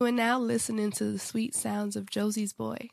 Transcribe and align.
You 0.00 0.06
are 0.06 0.12
now 0.12 0.38
listening 0.38 0.92
to 0.92 1.10
the 1.10 1.18
sweet 1.18 1.56
sounds 1.56 1.96
of 1.96 2.08
Josie's 2.08 2.52
Boy. 2.52 2.90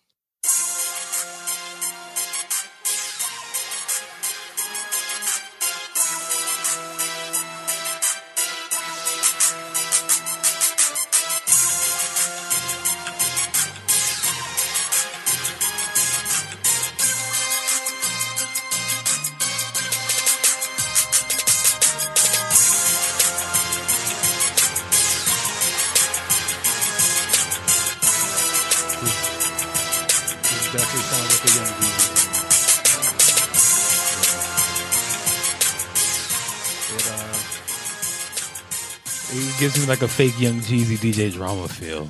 Like 39.84 40.02
a 40.02 40.08
fake 40.08 40.40
young 40.40 40.62
Jeezy 40.62 40.98
DJ 40.98 41.32
drama 41.32 41.68
feel. 41.68 42.10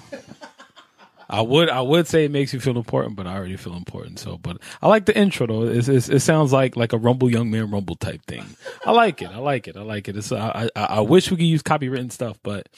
I 1.29 1.41
would 1.41 1.69
I 1.69 1.81
would 1.81 2.07
say 2.07 2.23
it 2.23 2.31
makes 2.31 2.53
you 2.53 2.59
feel 2.59 2.77
important, 2.77 3.15
but 3.15 3.25
I 3.27 3.35
already 3.35 3.57
feel 3.57 3.75
important. 3.75 4.19
So, 4.19 4.37
but 4.37 4.57
I 4.81 4.87
like 4.87 5.05
the 5.05 5.17
intro 5.17 5.47
though. 5.47 5.63
It's, 5.63 5.87
it's, 5.87 6.07
it 6.07 6.20
sounds 6.20 6.53
like 6.53 6.77
like 6.77 6.93
a 6.93 6.97
Rumble 6.97 7.29
Young 7.29 7.49
Man 7.49 7.71
Rumble 7.71 7.95
type 7.95 8.21
thing. 8.27 8.45
I 8.85 8.91
like 8.91 9.21
it. 9.21 9.29
I 9.29 9.39
like 9.39 9.67
it. 9.67 9.75
I 9.75 9.81
like 9.81 10.07
it. 10.07 10.15
It's 10.15 10.31
I 10.31 10.70
I, 10.75 10.83
I 10.83 10.99
wish 11.01 11.31
we 11.31 11.37
could 11.37 11.45
use 11.45 11.63
copywritten 11.63 12.11
stuff, 12.11 12.37
but 12.43 12.70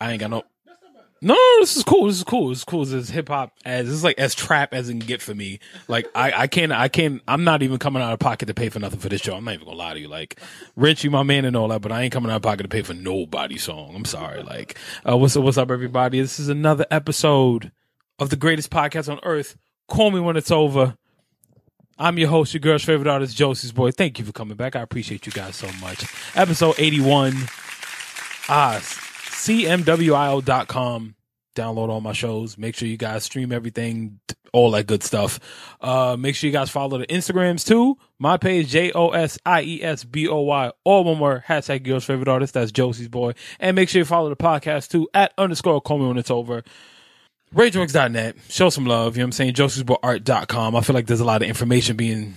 I 0.00 0.12
ain't 0.12 0.20
got 0.20 0.30
no. 0.30 0.42
No, 1.24 1.38
this 1.60 1.74
is 1.74 1.84
cool. 1.84 2.06
This 2.06 2.18
is 2.18 2.24
cool. 2.24 2.50
This 2.50 2.58
is 2.58 2.64
cool. 2.64 2.84
This 2.84 2.92
is 2.92 3.08
hip 3.08 3.28
hop 3.28 3.54
as 3.64 3.86
this 3.86 3.94
is 3.94 4.04
like 4.04 4.18
as 4.18 4.34
trap 4.34 4.74
as 4.74 4.90
it 4.90 4.92
can 4.92 4.98
get 4.98 5.22
for 5.22 5.34
me. 5.34 5.58
Like 5.88 6.06
I, 6.14 6.32
I 6.42 6.46
can't, 6.48 6.70
I 6.70 6.88
can't. 6.88 7.22
I'm 7.26 7.44
not 7.44 7.62
even 7.62 7.78
coming 7.78 8.02
out 8.02 8.12
of 8.12 8.18
pocket 8.18 8.44
to 8.44 8.52
pay 8.54 8.68
for 8.68 8.78
nothing 8.78 9.00
for 9.00 9.08
this 9.08 9.22
show. 9.22 9.34
I'm 9.34 9.42
not 9.42 9.54
even 9.54 9.64
gonna 9.64 9.78
lie 9.78 9.94
to 9.94 10.00
you. 10.00 10.08
Like 10.08 10.38
Richie, 10.76 11.08
my 11.08 11.22
man 11.22 11.46
and 11.46 11.56
all 11.56 11.68
that, 11.68 11.80
but 11.80 11.92
I 11.92 12.02
ain't 12.02 12.12
coming 12.12 12.30
out 12.30 12.36
of 12.36 12.42
pocket 12.42 12.64
to 12.64 12.68
pay 12.68 12.82
for 12.82 12.92
nobody 12.92 13.56
song. 13.56 13.94
I'm 13.96 14.04
sorry. 14.04 14.42
Like, 14.42 14.78
uh, 15.08 15.16
what's 15.16 15.34
up? 15.34 15.44
What's 15.44 15.56
up, 15.56 15.70
everybody? 15.70 16.20
This 16.20 16.38
is 16.38 16.50
another 16.50 16.84
episode 16.90 17.72
of 18.18 18.28
the 18.28 18.36
greatest 18.36 18.70
podcast 18.70 19.10
on 19.10 19.18
earth. 19.22 19.56
Call 19.88 20.10
me 20.10 20.20
when 20.20 20.36
it's 20.36 20.50
over. 20.50 20.98
I'm 21.98 22.18
your 22.18 22.28
host, 22.28 22.52
your 22.52 22.60
girl's 22.60 22.84
favorite 22.84 23.08
artist, 23.08 23.34
Josie's 23.34 23.72
boy. 23.72 23.92
Thank 23.92 24.18
you 24.18 24.26
for 24.26 24.32
coming 24.32 24.58
back. 24.58 24.76
I 24.76 24.80
appreciate 24.80 25.24
you 25.24 25.32
guys 25.32 25.56
so 25.56 25.70
much. 25.80 26.04
Episode 26.36 26.74
81. 26.76 27.32
Ah, 28.46 28.78
cmwio.com. 29.44 31.14
Download 31.54 31.88
all 31.88 32.00
my 32.00 32.12
shows. 32.12 32.58
Make 32.58 32.74
sure 32.74 32.88
you 32.88 32.96
guys 32.96 33.24
stream 33.24 33.52
everything, 33.52 34.20
all 34.52 34.70
that 34.72 34.86
good 34.86 35.02
stuff. 35.02 35.38
Uh, 35.80 36.16
make 36.18 36.34
sure 36.34 36.48
you 36.48 36.52
guys 36.52 36.70
follow 36.70 36.98
the 36.98 37.06
Instagrams 37.06 37.66
too. 37.66 37.96
My 38.18 38.36
page, 38.36 38.68
J 38.68 38.92
O 38.92 39.10
S 39.10 39.38
I 39.46 39.62
E 39.62 39.82
S 39.82 40.04
B 40.04 40.28
O 40.28 40.40
Y, 40.40 40.72
all 40.84 41.04
one 41.04 41.18
word, 41.18 41.44
hashtag 41.46 41.84
girl's 41.84 42.04
favorite 42.04 42.28
artist. 42.28 42.54
That's 42.54 42.72
Josie's 42.72 43.08
boy. 43.08 43.34
And 43.60 43.76
make 43.76 43.88
sure 43.88 44.00
you 44.00 44.04
follow 44.04 44.28
the 44.28 44.36
podcast 44.36 44.90
too 44.90 45.08
at 45.14 45.32
underscore 45.38 45.80
me 45.88 46.06
when 46.06 46.18
it's 46.18 46.30
over. 46.30 46.62
RageWorks.net. 47.54 48.36
Show 48.48 48.68
some 48.68 48.84
love. 48.84 49.16
You 49.16 49.20
know 49.20 49.26
what 49.26 49.28
I'm 49.28 49.32
saying? 49.32 49.54
JosiesBoyArt.com. 49.54 50.74
I 50.74 50.80
feel 50.80 50.94
like 50.94 51.06
there's 51.06 51.20
a 51.20 51.24
lot 51.24 51.42
of 51.42 51.48
information 51.48 51.96
being 51.96 52.34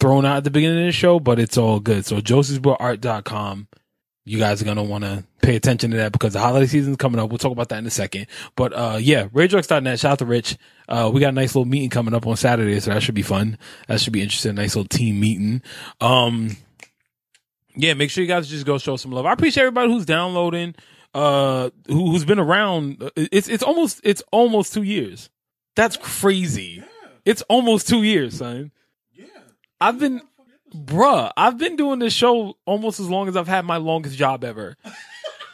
thrown 0.00 0.24
out 0.24 0.38
at 0.38 0.44
the 0.44 0.50
beginning 0.50 0.80
of 0.80 0.86
the 0.86 0.92
show, 0.92 1.20
but 1.20 1.38
it's 1.38 1.56
all 1.56 1.78
good. 1.78 2.04
So 2.04 2.20
JosiesBoyArt.com 2.20 3.68
you 4.26 4.38
guys 4.38 4.60
are 4.60 4.64
gonna 4.64 4.82
want 4.82 5.04
to 5.04 5.24
pay 5.40 5.54
attention 5.54 5.92
to 5.92 5.96
that 5.98 6.10
because 6.10 6.32
the 6.32 6.40
holiday 6.40 6.66
season 6.66 6.92
is 6.92 6.96
coming 6.96 7.20
up. 7.20 7.30
We'll 7.30 7.38
talk 7.38 7.52
about 7.52 7.68
that 7.68 7.78
in 7.78 7.86
a 7.86 7.90
second. 7.90 8.26
But 8.56 8.72
uh, 8.72 8.98
yeah, 9.00 9.28
RageWorks.net. 9.28 10.00
Shout 10.00 10.12
out 10.12 10.18
to 10.18 10.26
Rich. 10.26 10.58
Uh, 10.88 11.10
we 11.14 11.20
got 11.20 11.28
a 11.28 11.32
nice 11.32 11.54
little 11.54 11.64
meeting 11.64 11.90
coming 11.90 12.12
up 12.12 12.26
on 12.26 12.36
Saturday, 12.36 12.78
so 12.80 12.92
that 12.92 13.02
should 13.04 13.14
be 13.14 13.22
fun. 13.22 13.56
That 13.86 14.00
should 14.00 14.12
be 14.12 14.22
interesting. 14.22 14.56
Nice 14.56 14.74
little 14.74 14.88
team 14.88 15.20
meeting. 15.20 15.62
Um, 16.00 16.56
yeah, 17.76 17.94
make 17.94 18.10
sure 18.10 18.22
you 18.22 18.28
guys 18.28 18.48
just 18.48 18.66
go 18.66 18.78
show 18.78 18.96
some 18.96 19.12
love. 19.12 19.26
I 19.26 19.32
appreciate 19.32 19.62
everybody 19.62 19.92
who's 19.92 20.06
downloading. 20.06 20.74
Uh, 21.14 21.70
who, 21.86 22.10
who's 22.10 22.24
been 22.24 22.40
around? 22.40 23.08
It's 23.14 23.48
it's 23.48 23.62
almost 23.62 24.00
it's 24.02 24.22
almost 24.32 24.74
two 24.74 24.82
years. 24.82 25.30
That's 25.76 25.96
crazy. 25.96 26.82
It's 27.24 27.42
almost 27.42 27.88
two 27.88 28.02
years, 28.02 28.38
son. 28.38 28.72
Yeah. 29.12 29.26
I've 29.80 29.98
been 30.00 30.20
bruh, 30.76 31.32
I've 31.36 31.58
been 31.58 31.76
doing 31.76 31.98
this 31.98 32.12
show 32.12 32.56
almost 32.66 33.00
as 33.00 33.08
long 33.08 33.28
as 33.28 33.36
I've 33.36 33.48
had 33.48 33.64
my 33.64 33.76
longest 33.76 34.16
job 34.16 34.44
ever. 34.44 34.76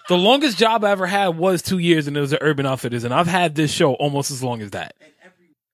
the 0.09 0.17
longest 0.17 0.59
job 0.59 0.85
I 0.85 0.91
ever 0.91 1.07
had 1.07 1.39
was 1.39 1.63
two 1.63 1.79
years, 1.79 2.07
and 2.07 2.17
it 2.17 2.21
was 2.21 2.33
at 2.33 2.41
Urban 2.43 2.67
Outfitters, 2.67 3.05
and 3.05 3.15
I've 3.15 3.27
had 3.27 3.55
this 3.55 3.73
show 3.73 3.95
almost 3.95 4.31
as 4.31 4.43
long 4.43 4.61
as 4.61 4.71
that. 4.73 4.95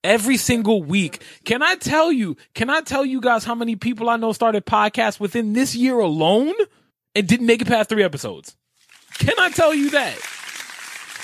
Every 0.04 0.36
single 0.36 0.82
week. 0.82 1.22
Can 1.44 1.62
I 1.62 1.74
tell 1.74 2.12
you? 2.12 2.36
Can 2.54 2.70
I 2.70 2.82
tell 2.82 3.04
you 3.04 3.20
guys 3.20 3.44
how 3.44 3.54
many 3.54 3.74
people 3.74 4.08
I 4.08 4.16
know 4.16 4.32
started 4.32 4.64
podcasts 4.64 5.18
within 5.18 5.54
this 5.54 5.74
year 5.74 5.98
alone 5.98 6.54
and 7.14 7.26
didn't 7.26 7.46
make 7.46 7.60
it 7.62 7.66
past 7.68 7.88
three 7.88 8.04
episodes? 8.04 8.56
Can 9.14 9.34
I 9.38 9.50
tell 9.50 9.74
you 9.74 9.90
that? 9.90 10.16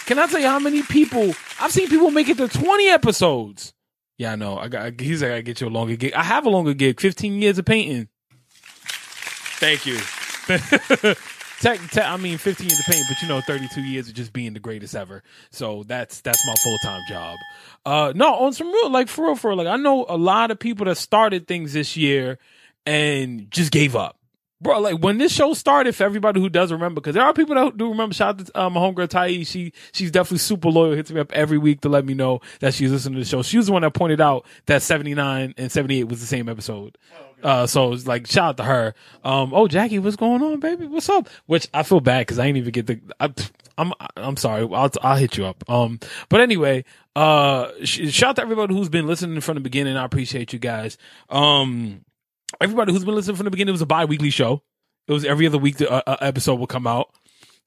Can 0.06 0.18
I 0.18 0.26
tell 0.26 0.40
you 0.40 0.48
how 0.48 0.58
many 0.58 0.82
people 0.82 1.34
I've 1.60 1.72
seen 1.72 1.88
people 1.88 2.10
make 2.10 2.28
it 2.28 2.36
to 2.38 2.48
twenty 2.48 2.88
episodes? 2.88 3.72
Yeah, 4.18 4.32
I 4.32 4.36
know. 4.36 4.58
I 4.58 4.68
got. 4.68 5.00
He's 5.00 5.22
like, 5.22 5.32
I 5.32 5.40
get 5.40 5.60
you 5.60 5.68
a 5.68 5.70
longer 5.70 5.96
gig. 5.96 6.12
I 6.12 6.22
have 6.22 6.44
a 6.44 6.50
longer 6.50 6.74
gig. 6.74 7.00
Fifteen 7.00 7.40
years 7.40 7.58
of 7.58 7.64
painting. 7.64 8.08
Thank 9.64 9.86
you. 9.86 9.96
tech, 11.60 11.80
tech, 11.90 12.04
I 12.04 12.18
mean, 12.18 12.36
fifteen 12.36 12.68
years 12.68 12.78
of 12.80 12.84
painting, 12.84 13.06
but 13.08 13.22
you 13.22 13.28
know, 13.28 13.40
thirty-two 13.40 13.80
years 13.80 14.08
of 14.08 14.14
just 14.14 14.30
being 14.30 14.52
the 14.52 14.60
greatest 14.60 14.94
ever. 14.94 15.22
So 15.52 15.84
that's 15.84 16.20
that's 16.20 16.46
my 16.46 16.54
full-time 16.62 17.00
job. 17.08 17.38
Uh, 17.86 18.12
no, 18.14 18.34
on 18.34 18.52
some 18.52 18.70
real, 18.70 18.90
like 18.90 19.08
for 19.08 19.24
real, 19.24 19.36
for 19.36 19.48
real, 19.48 19.56
like 19.56 19.66
I 19.66 19.76
know 19.76 20.04
a 20.06 20.18
lot 20.18 20.50
of 20.50 20.58
people 20.58 20.84
that 20.84 20.98
started 20.98 21.48
things 21.48 21.72
this 21.72 21.96
year 21.96 22.38
and 22.84 23.50
just 23.50 23.72
gave 23.72 23.96
up. 23.96 24.18
Bro, 24.60 24.80
like 24.80 24.98
when 24.98 25.16
this 25.16 25.32
show 25.32 25.54
started, 25.54 25.96
for 25.96 26.04
everybody 26.04 26.42
who 26.42 26.50
does 26.50 26.70
remember, 26.70 27.00
because 27.00 27.14
there 27.14 27.24
are 27.24 27.32
people 27.32 27.54
that 27.54 27.74
do 27.78 27.88
remember. 27.88 28.14
Shout 28.14 28.40
out 28.40 28.46
to 28.46 28.60
uh, 28.60 28.68
my 28.68 28.80
homegirl 28.80 29.08
Tai. 29.08 29.44
She 29.44 29.72
she's 29.92 30.10
definitely 30.10 30.38
super 30.38 30.68
loyal. 30.68 30.92
Hits 30.94 31.10
me 31.10 31.20
up 31.20 31.32
every 31.32 31.56
week 31.58 31.80
to 31.82 31.88
let 31.88 32.04
me 32.04 32.12
know 32.12 32.40
that 32.60 32.74
she's 32.74 32.92
listening 32.92 33.14
to 33.14 33.20
the 33.20 33.26
show. 33.26 33.42
She 33.42 33.56
was 33.56 33.66
the 33.66 33.72
one 33.72 33.80
that 33.80 33.94
pointed 33.94 34.20
out 34.20 34.44
that 34.66 34.82
seventy 34.82 35.14
nine 35.14 35.54
and 35.56 35.72
seventy 35.72 36.00
eight 36.00 36.08
was 36.08 36.20
the 36.20 36.26
same 36.26 36.50
episode. 36.50 36.98
Uh, 37.44 37.66
so 37.66 37.92
it's 37.92 38.06
like 38.06 38.26
shout 38.26 38.48
out 38.48 38.56
to 38.56 38.64
her. 38.64 38.94
Um, 39.22 39.52
oh 39.54 39.68
Jackie, 39.68 39.98
what's 39.98 40.16
going 40.16 40.42
on, 40.42 40.60
baby? 40.60 40.86
What's 40.86 41.08
up? 41.08 41.28
Which 41.46 41.68
I 41.74 41.82
feel 41.82 42.00
bad 42.00 42.20
because 42.22 42.38
I 42.38 42.46
ain't 42.46 42.56
even 42.56 42.72
get 42.72 42.86
the. 42.86 43.00
I, 43.20 43.32
I'm 43.76 43.92
I'm 44.16 44.36
sorry. 44.36 44.62
I'll 44.72 44.90
I'll 45.02 45.16
hit 45.16 45.36
you 45.36 45.44
up. 45.44 45.62
Um, 45.68 46.00
but 46.30 46.40
anyway, 46.40 46.84
uh, 47.14 47.70
sh- 47.84 48.10
shout 48.10 48.30
out 48.30 48.36
to 48.36 48.42
everybody 48.42 48.74
who's 48.74 48.88
been 48.88 49.06
listening 49.06 49.40
from 49.42 49.56
the 49.56 49.60
beginning. 49.60 49.96
I 49.96 50.04
appreciate 50.04 50.52
you 50.52 50.58
guys. 50.58 50.96
Um, 51.28 52.04
everybody 52.60 52.92
who's 52.92 53.04
been 53.04 53.14
listening 53.14 53.36
from 53.36 53.44
the 53.44 53.50
beginning, 53.50 53.70
it 53.70 53.72
was 53.72 53.82
a 53.82 53.86
bi-weekly 53.86 54.30
show. 54.30 54.62
It 55.06 55.12
was 55.12 55.24
every 55.24 55.46
other 55.46 55.58
week 55.58 55.76
the 55.76 55.90
uh, 55.90 56.02
uh, 56.06 56.16
episode 56.20 56.58
will 56.58 56.66
come 56.66 56.86
out. 56.86 57.10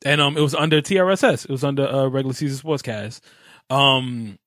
And 0.05 0.21
um 0.21 0.37
it 0.37 0.41
was 0.41 0.55
under 0.55 0.81
TRSS. 0.81 1.45
It 1.45 1.51
was 1.51 1.63
under 1.63 1.87
uh, 1.87 2.07
regular 2.07 2.33
season 2.33 2.63
sportscast. 2.67 3.19
Um 3.69 4.39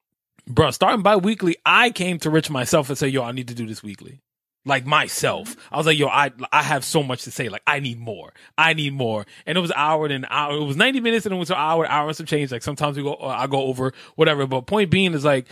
bro, 0.47 0.70
starting 0.70 1.02
bi-weekly, 1.02 1.56
I 1.64 1.91
came 1.91 2.18
to 2.20 2.30
Rich 2.30 2.50
myself 2.50 2.88
and 2.88 2.97
said, 2.98 3.12
"Yo, 3.12 3.22
I 3.22 3.32
need 3.32 3.48
to 3.48 3.54
do 3.54 3.66
this 3.66 3.82
weekly." 3.82 4.20
Like 4.66 4.84
myself. 4.84 5.56
I 5.72 5.78
was 5.78 5.87
like, 5.87 5.98
"Yo, 5.98 6.09
I 6.09 6.32
I 6.53 6.62
have 6.62 6.84
so 6.84 7.03
much 7.03 7.25
to 7.25 7.31
say. 7.31 7.48
Like 7.48 7.62
I 7.66 7.81
need 7.81 7.98
more. 7.98 8.32
I 8.59 8.75
need 8.75 8.93
more." 8.93 9.25
And 9.47 9.56
it 9.56 9.60
was 9.60 9.71
an 9.71 9.76
hour 9.78 10.04
and 10.04 10.12
an 10.12 10.26
hour. 10.28 10.54
It 10.54 10.65
was 10.65 10.76
90 10.76 11.00
minutes 11.00 11.25
and 11.25 11.34
it 11.34 11.38
was 11.38 11.50
an 11.50 11.56
hour, 11.56 11.87
hour 11.87 12.09
and 12.09 12.16
some 12.16 12.26
change. 12.26 12.53
Like 12.53 12.62
sometimes 12.62 12.97
we 12.97 13.03
go 13.03 13.15
uh, 13.15 13.26
I 13.26 13.47
go 13.47 13.62
over 13.62 13.93
whatever, 14.16 14.47
but 14.47 14.66
point 14.66 14.91
being 14.91 15.15
is 15.15 15.25
like 15.25 15.47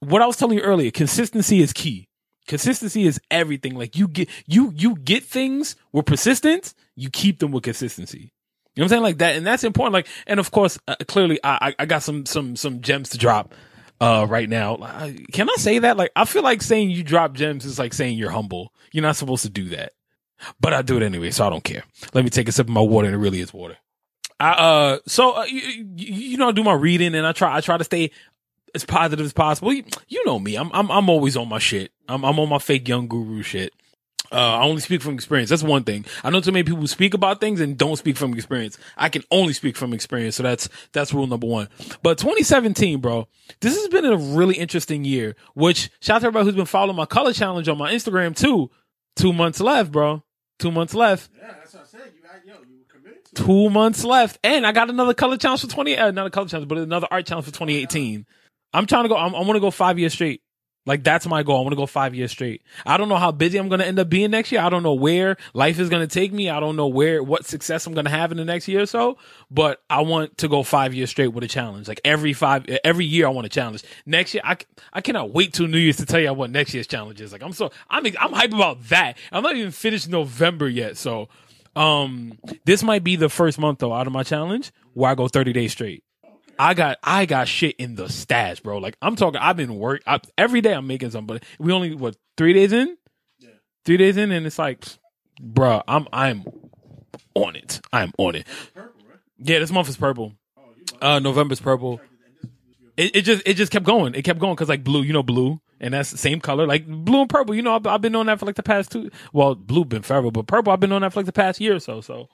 what 0.00 0.22
I 0.22 0.26
was 0.26 0.36
telling 0.36 0.56
you 0.56 0.64
earlier, 0.64 0.90
consistency 0.90 1.60
is 1.60 1.72
key 1.74 2.08
consistency 2.48 3.06
is 3.06 3.20
everything. 3.30 3.76
Like 3.76 3.96
you 3.96 4.08
get 4.08 4.28
you 4.46 4.72
you 4.74 4.96
get 4.96 5.22
things 5.22 5.76
with 5.92 6.06
persistence, 6.06 6.74
you 6.96 7.10
keep 7.10 7.38
them 7.38 7.52
with 7.52 7.62
consistency. 7.62 8.32
You 8.74 8.82
know 8.82 8.84
what 8.84 8.84
I'm 8.84 8.88
saying? 8.88 9.02
Like 9.02 9.18
that, 9.18 9.36
and 9.36 9.46
that's 9.46 9.64
important. 9.64 9.92
Like, 9.92 10.06
and 10.26 10.40
of 10.40 10.50
course, 10.50 10.78
uh, 10.88 10.96
clearly, 11.06 11.38
I 11.44 11.74
I 11.78 11.86
got 11.86 12.02
some 12.02 12.26
some 12.26 12.56
some 12.56 12.80
gems 12.80 13.10
to 13.10 13.18
drop 13.18 13.54
uh 14.00 14.26
right 14.28 14.48
now. 14.48 14.76
Can 15.32 15.48
I 15.50 15.54
say 15.56 15.78
that? 15.80 15.96
Like, 15.96 16.12
I 16.14 16.24
feel 16.24 16.42
like 16.42 16.62
saying 16.62 16.90
you 16.90 17.02
drop 17.02 17.32
gems 17.32 17.64
is 17.64 17.78
like 17.78 17.92
saying 17.94 18.18
you're 18.18 18.30
humble. 18.30 18.72
You're 18.92 19.02
not 19.02 19.16
supposed 19.16 19.42
to 19.42 19.50
do 19.50 19.68
that, 19.70 19.92
but 20.60 20.72
I 20.72 20.82
do 20.82 20.96
it 20.96 21.02
anyway, 21.02 21.30
so 21.30 21.46
I 21.46 21.50
don't 21.50 21.64
care. 21.64 21.84
Let 22.14 22.24
me 22.24 22.30
take 22.30 22.48
a 22.48 22.52
sip 22.52 22.66
of 22.66 22.72
my 22.72 22.80
water, 22.80 23.06
and 23.06 23.14
it 23.14 23.18
really 23.18 23.40
is 23.40 23.52
water. 23.52 23.76
I 24.40 24.50
uh, 24.50 24.98
so 25.06 25.32
uh, 25.32 25.44
you, 25.44 25.84
you 25.96 26.36
know, 26.36 26.48
I 26.48 26.52
do 26.52 26.62
my 26.62 26.74
reading, 26.74 27.14
and 27.14 27.26
I 27.26 27.32
try 27.32 27.56
I 27.56 27.60
try 27.60 27.76
to 27.76 27.84
stay 27.84 28.10
as 28.74 28.84
positive 28.84 29.24
as 29.24 29.32
possible. 29.32 29.72
You, 29.72 29.84
you 30.08 30.24
know 30.24 30.38
me. 30.38 30.56
I'm 30.56 30.70
I'm 30.72 30.90
I'm 30.90 31.08
always 31.08 31.36
on 31.36 31.48
my 31.48 31.58
shit. 31.58 31.92
I'm 32.08 32.24
I'm 32.24 32.38
on 32.38 32.48
my 32.48 32.58
fake 32.58 32.88
young 32.88 33.08
guru 33.08 33.42
shit. 33.42 33.72
Uh, 34.30 34.36
I 34.58 34.62
only 34.64 34.80
speak 34.82 35.00
from 35.00 35.14
experience. 35.14 35.48
That's 35.50 35.62
one 35.62 35.84
thing. 35.84 36.04
I 36.22 36.30
know 36.30 36.40
too 36.40 36.52
many 36.52 36.62
people 36.62 36.86
speak 36.86 37.14
about 37.14 37.40
things 37.40 37.60
and 37.60 37.78
don't 37.78 37.96
speak 37.96 38.16
from 38.16 38.34
experience. 38.34 38.76
I 38.96 39.08
can 39.08 39.22
only 39.30 39.54
speak 39.54 39.76
from 39.76 39.92
experience. 39.94 40.36
So 40.36 40.42
that's, 40.42 40.68
that's 40.92 41.14
rule 41.14 41.26
number 41.26 41.46
one. 41.46 41.68
But 42.02 42.18
2017, 42.18 43.00
bro, 43.00 43.26
this 43.60 43.74
has 43.74 43.88
been 43.88 44.04
a 44.04 44.16
really 44.16 44.56
interesting 44.56 45.04
year, 45.04 45.34
which 45.54 45.90
shout 46.00 46.16
out 46.16 46.18
to 46.20 46.26
everybody 46.26 46.44
who's 46.46 46.54
been 46.56 46.66
following 46.66 46.96
my 46.96 47.06
color 47.06 47.32
challenge 47.32 47.68
on 47.68 47.78
my 47.78 47.92
Instagram 47.92 48.36
too. 48.36 48.70
Two 49.16 49.32
months 49.32 49.60
left, 49.60 49.90
bro. 49.92 50.22
Two 50.58 50.70
months 50.72 50.92
left. 50.94 51.30
Yeah, 51.38 51.54
that's 51.58 51.72
what 51.74 51.84
I 51.84 51.86
said. 51.86 52.12
You, 52.14 52.22
had- 52.30 52.42
yo, 52.44 52.54
you 52.68 52.78
were 52.78 52.84
committed 52.92 53.24
two 53.34 53.70
months 53.70 54.04
left, 54.04 54.38
and 54.44 54.66
I 54.66 54.72
got 54.72 54.90
another 54.90 55.14
color 55.14 55.36
challenge 55.36 55.62
for 55.62 55.68
twenty. 55.68 55.96
Uh, 55.96 56.10
not 56.10 56.26
a 56.26 56.30
color 56.30 56.48
challenge, 56.48 56.68
but 56.68 56.78
another 56.78 57.06
art 57.10 57.24
challenge 57.26 57.46
for 57.46 57.52
twenty 57.52 57.76
eighteen. 57.76 58.26
I'm 58.72 58.86
trying 58.86 59.04
to 59.04 59.08
go. 59.08 59.16
I'm, 59.16 59.34
I 59.34 59.38
want 59.40 59.54
to 59.54 59.60
go 59.60 59.70
five 59.70 59.98
years 59.98 60.12
straight. 60.12 60.42
Like 60.88 61.04
that's 61.04 61.26
my 61.26 61.42
goal. 61.42 61.58
I 61.58 61.60
want 61.60 61.72
to 61.72 61.76
go 61.76 61.84
five 61.84 62.14
years 62.14 62.30
straight. 62.30 62.62
I 62.86 62.96
don't 62.96 63.10
know 63.10 63.16
how 63.16 63.30
busy 63.30 63.58
I'm 63.58 63.68
going 63.68 63.80
to 63.80 63.86
end 63.86 63.98
up 63.98 64.08
being 64.08 64.30
next 64.30 64.50
year. 64.50 64.62
I 64.62 64.70
don't 64.70 64.82
know 64.82 64.94
where 64.94 65.36
life 65.52 65.78
is 65.78 65.90
going 65.90 66.00
to 66.00 66.12
take 66.12 66.32
me. 66.32 66.48
I 66.48 66.60
don't 66.60 66.76
know 66.76 66.86
where 66.86 67.22
what 67.22 67.44
success 67.44 67.86
I'm 67.86 67.92
going 67.92 68.06
to 68.06 68.10
have 68.10 68.32
in 68.32 68.38
the 68.38 68.44
next 68.46 68.68
year 68.68 68.80
or 68.80 68.86
so. 68.86 69.18
But 69.50 69.82
I 69.90 70.00
want 70.00 70.38
to 70.38 70.48
go 70.48 70.62
five 70.62 70.94
years 70.94 71.10
straight 71.10 71.28
with 71.28 71.44
a 71.44 71.46
challenge. 71.46 71.88
Like 71.88 72.00
every 72.06 72.32
five, 72.32 72.64
every 72.84 73.04
year 73.04 73.26
I 73.26 73.30
want 73.30 73.44
a 73.44 73.50
challenge. 73.50 73.84
Next 74.06 74.32
year, 74.32 74.40
I 74.46 74.56
I 74.90 75.02
cannot 75.02 75.30
wait 75.34 75.52
till 75.52 75.66
New 75.66 75.76
Year's 75.76 75.98
to 75.98 76.06
tell 76.06 76.20
you 76.20 76.32
what 76.32 76.50
next 76.50 76.72
year's 76.72 76.86
challenge 76.86 77.20
is. 77.20 77.32
Like 77.32 77.42
I'm 77.42 77.52
so 77.52 77.70
I'm 77.90 78.06
I'm 78.18 78.32
hype 78.32 78.54
about 78.54 78.82
that. 78.88 79.18
I'm 79.30 79.42
not 79.42 79.56
even 79.56 79.72
finished 79.72 80.08
November 80.08 80.70
yet. 80.70 80.96
So, 80.96 81.28
um, 81.76 82.38
this 82.64 82.82
might 82.82 83.04
be 83.04 83.16
the 83.16 83.28
first 83.28 83.58
month 83.58 83.80
though 83.80 83.92
out 83.92 84.06
of 84.06 84.14
my 84.14 84.22
challenge 84.22 84.72
where 84.94 85.10
I 85.10 85.14
go 85.14 85.28
30 85.28 85.52
days 85.52 85.72
straight. 85.72 86.02
I 86.58 86.74
got 86.74 86.98
I 87.02 87.26
got 87.26 87.46
shit 87.46 87.76
in 87.76 87.94
the 87.94 88.08
stash, 88.08 88.60
bro. 88.60 88.78
Like 88.78 88.96
I'm 89.00 89.16
talking, 89.16 89.40
I've 89.40 89.56
been 89.56 89.76
work 89.76 90.02
I, 90.06 90.20
every 90.36 90.60
day. 90.60 90.72
I'm 90.72 90.86
making 90.86 91.10
something, 91.10 91.38
but 91.38 91.44
we 91.58 91.72
only 91.72 91.94
what 91.94 92.16
three 92.36 92.52
days 92.52 92.72
in, 92.72 92.96
yeah, 93.38 93.50
three 93.84 93.96
days 93.96 94.16
in, 94.16 94.32
and 94.32 94.44
it's 94.44 94.58
like, 94.58 94.84
bro, 95.40 95.82
I'm 95.86 96.08
I'm 96.12 96.44
on 97.34 97.54
it. 97.54 97.80
I'm 97.92 98.12
on 98.18 98.34
it. 98.34 98.46
Purple, 98.74 99.02
right? 99.08 99.18
Yeah, 99.38 99.60
this 99.60 99.70
month 99.70 99.88
is 99.88 99.96
purple. 99.96 100.34
Oh, 101.00 101.16
uh, 101.16 101.18
November's 101.20 101.60
purple. 101.60 102.00
It, 102.96 103.14
it 103.14 103.22
just 103.22 103.42
it 103.46 103.54
just 103.54 103.70
kept 103.70 103.84
going. 103.84 104.16
It 104.16 104.22
kept 104.22 104.40
going 104.40 104.54
because 104.54 104.68
like 104.68 104.82
blue, 104.82 105.02
you 105.02 105.12
know, 105.12 105.22
blue, 105.22 105.60
and 105.80 105.94
that's 105.94 106.10
the 106.10 106.18
same 106.18 106.40
color, 106.40 106.66
like 106.66 106.86
blue 106.88 107.20
and 107.20 107.30
purple. 107.30 107.54
You 107.54 107.62
know, 107.62 107.76
I've, 107.76 107.86
I've 107.86 108.00
been 108.00 108.16
on 108.16 108.26
that 108.26 108.40
for 108.40 108.46
like 108.46 108.56
the 108.56 108.64
past 108.64 108.90
two. 108.90 109.10
Well, 109.32 109.54
blue 109.54 109.84
been 109.84 110.02
forever, 110.02 110.32
but 110.32 110.48
purple 110.48 110.72
I've 110.72 110.80
been 110.80 110.90
on 110.90 111.02
that 111.02 111.12
for 111.12 111.20
like 111.20 111.26
the 111.26 111.32
past 111.32 111.60
year 111.60 111.76
or 111.76 111.80
so. 111.80 112.00
So, 112.00 112.28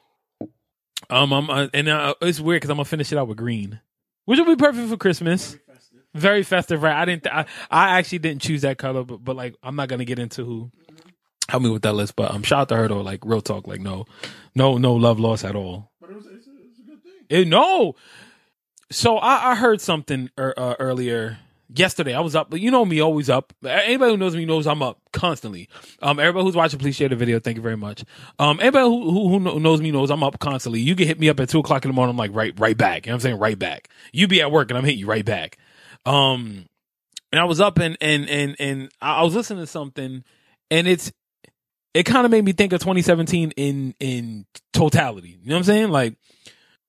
um, 1.10 1.30
I'm 1.34 1.50
uh, 1.50 1.68
and 1.74 1.88
uh, 1.88 2.14
it's 2.22 2.40
weird 2.40 2.62
because 2.62 2.70
I'm 2.70 2.78
gonna 2.78 2.86
finish 2.86 3.12
it 3.12 3.18
out 3.18 3.28
with 3.28 3.36
green 3.36 3.80
which 4.24 4.38
will 4.38 4.46
be 4.46 4.56
perfect 4.56 4.88
for 4.88 4.96
Christmas. 4.96 5.52
Very 5.52 5.62
festive, 5.66 6.00
Very 6.14 6.42
festive 6.42 6.82
right? 6.82 6.96
I 6.96 7.04
didn't. 7.04 7.26
I, 7.26 7.46
I 7.70 7.98
actually 7.98 8.18
didn't 8.18 8.42
choose 8.42 8.62
that 8.62 8.78
color, 8.78 9.04
but 9.04 9.24
but 9.24 9.36
like 9.36 9.56
I'm 9.62 9.76
not 9.76 9.88
gonna 9.88 10.04
get 10.04 10.18
into 10.18 10.44
who 10.44 10.70
help 11.48 11.62
me 11.62 11.70
with 11.70 11.82
that 11.82 11.94
list. 11.94 12.16
But 12.16 12.30
I'm 12.30 12.36
um, 12.36 12.42
shout 12.42 12.60
out 12.60 12.68
to 12.70 12.76
her 12.76 12.88
though. 12.88 13.00
Like 13.00 13.20
real 13.24 13.40
talk, 13.40 13.66
like 13.66 13.80
no, 13.80 14.06
no, 14.54 14.78
no 14.78 14.94
love 14.94 15.18
loss 15.20 15.44
at 15.44 15.54
all. 15.54 15.90
But 16.00 16.10
it 16.10 16.16
was, 16.16 16.26
it's 16.26 16.46
a, 16.46 16.50
it's 16.68 16.78
a 16.78 16.82
good 16.82 17.02
thing. 17.02 17.12
It, 17.28 17.48
no. 17.48 17.94
So 18.90 19.16
I, 19.18 19.52
I 19.52 19.54
heard 19.56 19.80
something 19.80 20.30
er, 20.38 20.54
uh, 20.56 20.74
earlier 20.78 21.38
yesterday 21.72 22.14
I 22.14 22.20
was 22.20 22.34
up, 22.34 22.50
but 22.50 22.60
you 22.60 22.70
know 22.70 22.84
me, 22.84 23.00
always 23.00 23.30
up. 23.30 23.52
Anybody 23.64 24.12
who 24.12 24.16
knows 24.16 24.36
me 24.36 24.44
knows 24.44 24.66
I'm 24.66 24.82
up 24.82 25.00
constantly. 25.12 25.68
Um, 26.02 26.18
everybody 26.18 26.44
who's 26.44 26.56
watching, 26.56 26.78
please 26.78 26.96
share 26.96 27.08
the 27.08 27.16
video. 27.16 27.40
Thank 27.40 27.56
you 27.56 27.62
very 27.62 27.76
much. 27.76 28.04
Um, 28.38 28.58
everybody 28.60 28.86
who, 28.86 29.28
who, 29.28 29.38
who 29.38 29.60
knows 29.60 29.80
me 29.80 29.90
knows 29.90 30.10
I'm 30.10 30.22
up 30.22 30.38
constantly. 30.38 30.80
You 30.80 30.94
can 30.96 31.06
hit 31.06 31.18
me 31.18 31.28
up 31.28 31.40
at 31.40 31.48
two 31.48 31.58
o'clock 31.58 31.84
in 31.84 31.90
the 31.90 31.94
morning. 31.94 32.10
I'm 32.10 32.16
like, 32.16 32.34
right, 32.34 32.58
right 32.58 32.76
back. 32.76 33.06
You 33.06 33.10
know 33.10 33.14
what 33.14 33.16
I'm 33.16 33.20
saying? 33.20 33.38
Right 33.38 33.58
back. 33.58 33.88
You 34.12 34.28
be 34.28 34.40
at 34.40 34.50
work 34.50 34.70
and 34.70 34.78
I'm 34.78 34.84
hitting 34.84 35.00
you 35.00 35.06
right 35.06 35.24
back. 35.24 35.58
Um, 36.06 36.66
and 37.32 37.40
I 37.40 37.44
was 37.44 37.60
up 37.60 37.78
and, 37.78 37.96
and, 38.00 38.28
and, 38.28 38.56
and 38.58 38.90
I 39.00 39.22
was 39.22 39.34
listening 39.34 39.62
to 39.62 39.66
something 39.66 40.22
and 40.70 40.88
it's, 40.88 41.12
it 41.94 42.04
kind 42.04 42.24
of 42.24 42.30
made 42.30 42.44
me 42.44 42.52
think 42.52 42.72
of 42.72 42.80
2017 42.80 43.52
in, 43.52 43.94
in 44.00 44.46
totality. 44.72 45.38
You 45.42 45.50
know 45.50 45.54
what 45.54 45.58
I'm 45.58 45.64
saying? 45.64 45.90
Like, 45.90 46.16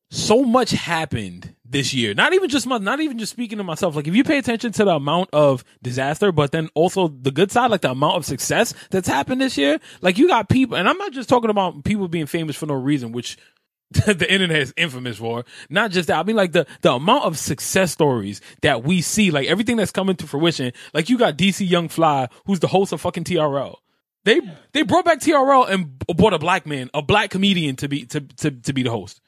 so 0.10 0.44
much 0.44 0.72
happened 0.72 1.55
this 1.76 1.94
year. 1.94 2.14
Not 2.14 2.34
even 2.34 2.48
just 2.48 2.66
my, 2.66 2.78
not 2.78 3.02
even 3.02 3.20
just 3.20 3.34
speaking 3.34 3.58
to 3.58 3.64
myself. 3.64 3.98
Like 3.98 4.08
if 4.08 4.16
you 4.16 4.24
pay 4.24 4.38
attention 4.38 4.72
to 4.72 4.86
the 4.86 4.96
amount 4.96 5.30
of 5.34 5.66
disaster, 5.84 6.32
but 6.32 6.54
then 6.54 6.70
also 6.74 7.10
the 7.10 7.32
good 7.32 7.52
side, 7.52 7.70
like 7.70 7.82
the 7.82 7.92
amount 7.92 8.16
of 8.16 8.26
success 8.26 8.74
that's 8.92 9.10
happened 9.10 9.42
this 9.42 9.58
year. 9.58 9.80
Like 10.02 10.18
you 10.18 10.30
got 10.30 10.48
people, 10.48 10.78
and 10.78 10.88
I'm 10.88 10.98
not 10.98 11.12
just 11.12 11.28
talking 11.28 11.50
about 11.50 11.84
people 11.84 12.08
being 12.08 12.28
famous 12.28 12.56
for 12.56 12.66
no 12.66 12.76
reason, 12.76 13.12
which 13.12 13.38
the 13.92 14.26
internet 14.32 14.62
is 14.62 14.74
infamous 14.78 15.18
for. 15.18 15.44
Not 15.70 15.92
just 15.92 16.08
that. 16.08 16.18
I 16.18 16.24
mean, 16.24 16.38
like 16.38 16.54
the 16.54 16.66
the 16.80 16.94
amount 16.94 17.26
of 17.26 17.38
success 17.38 17.92
stories 17.92 18.40
that 18.62 18.86
we 18.86 19.02
see, 19.02 19.30
like 19.30 19.50
everything 19.50 19.76
that's 19.76 19.92
coming 19.92 20.16
to 20.16 20.28
fruition. 20.28 20.72
Like 20.94 21.10
you 21.10 21.18
got 21.18 21.38
DC 21.38 21.70
Young 21.70 21.90
Fly, 21.90 22.30
who's 22.46 22.62
the 22.62 22.68
host 22.68 22.94
of 22.94 23.02
fucking 23.02 23.26
TRL. 23.26 23.76
They 24.24 24.40
they 24.72 24.84
brought 24.84 25.04
back 25.04 25.20
TRL 25.20 25.70
and 25.70 26.00
brought 26.00 26.34
a 26.34 26.40
black 26.40 26.66
man, 26.66 26.90
a 26.94 27.02
black 27.02 27.32
comedian 27.32 27.76
to 27.78 27.90
be 27.90 28.06
to 28.06 28.22
to 28.22 28.52
to 28.52 28.72
be 28.72 28.84
the 28.84 28.92
host. 28.92 29.20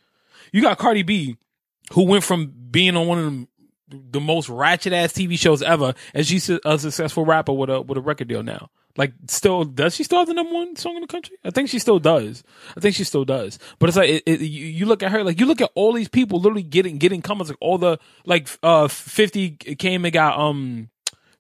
You 0.54 0.62
got 0.62 0.78
Cardi 0.78 1.04
B, 1.04 1.36
who 1.94 2.04
went 2.04 2.24
from 2.24 2.54
being 2.72 2.96
on 2.96 3.08
one 3.08 3.18
of 3.18 3.26
them, 3.26 3.48
the 3.90 4.20
most 4.20 4.50
ratchet 4.50 4.94
ass 4.94 5.14
TV 5.14 5.38
shows 5.40 5.62
ever, 5.62 5.94
and 6.14 6.26
she's 6.26 6.50
a 6.50 6.78
successful 6.78 7.26
rapper 7.26 7.54
with 7.54 7.70
a 7.70 7.82
with 7.82 7.98
a 7.98 8.02
record 8.02 8.28
deal 8.28 8.44
now. 8.44 8.70
Like, 8.98 9.14
still 9.28 9.64
does 9.64 9.96
she 9.96 10.04
still 10.04 10.20
have 10.20 10.28
the 10.28 10.34
number 10.34 10.54
one 10.54 10.76
song 10.76 10.96
in 10.96 11.02
the 11.02 11.08
country? 11.08 11.38
I 11.46 11.52
think 11.52 11.70
she 11.70 11.78
still 11.78 12.00
does. 12.00 12.44
I 12.76 12.80
think 12.80 12.96
she 12.96 13.04
still 13.04 13.26
does. 13.26 13.60
But 13.78 13.90
it's 13.90 13.98
like 13.98 14.10
it, 14.10 14.24
it, 14.26 14.42
you, 14.42 14.88
look 14.88 15.04
at 15.04 15.12
her, 15.12 15.24
like 15.24 15.40
you 15.40 15.46
look 15.46 15.62
at 15.62 15.70
all 15.76 15.94
these 15.94 16.10
people 16.10 16.40
literally 16.40 16.64
getting 16.64 16.98
getting 16.98 17.22
comments, 17.22 17.50
like 17.50 17.60
all 17.62 17.78
the 17.78 18.00
like 18.26 18.50
uh 18.64 18.88
fifty 18.88 19.52
came 19.52 20.04
and 20.04 20.14
got 20.14 20.40
um 20.40 20.90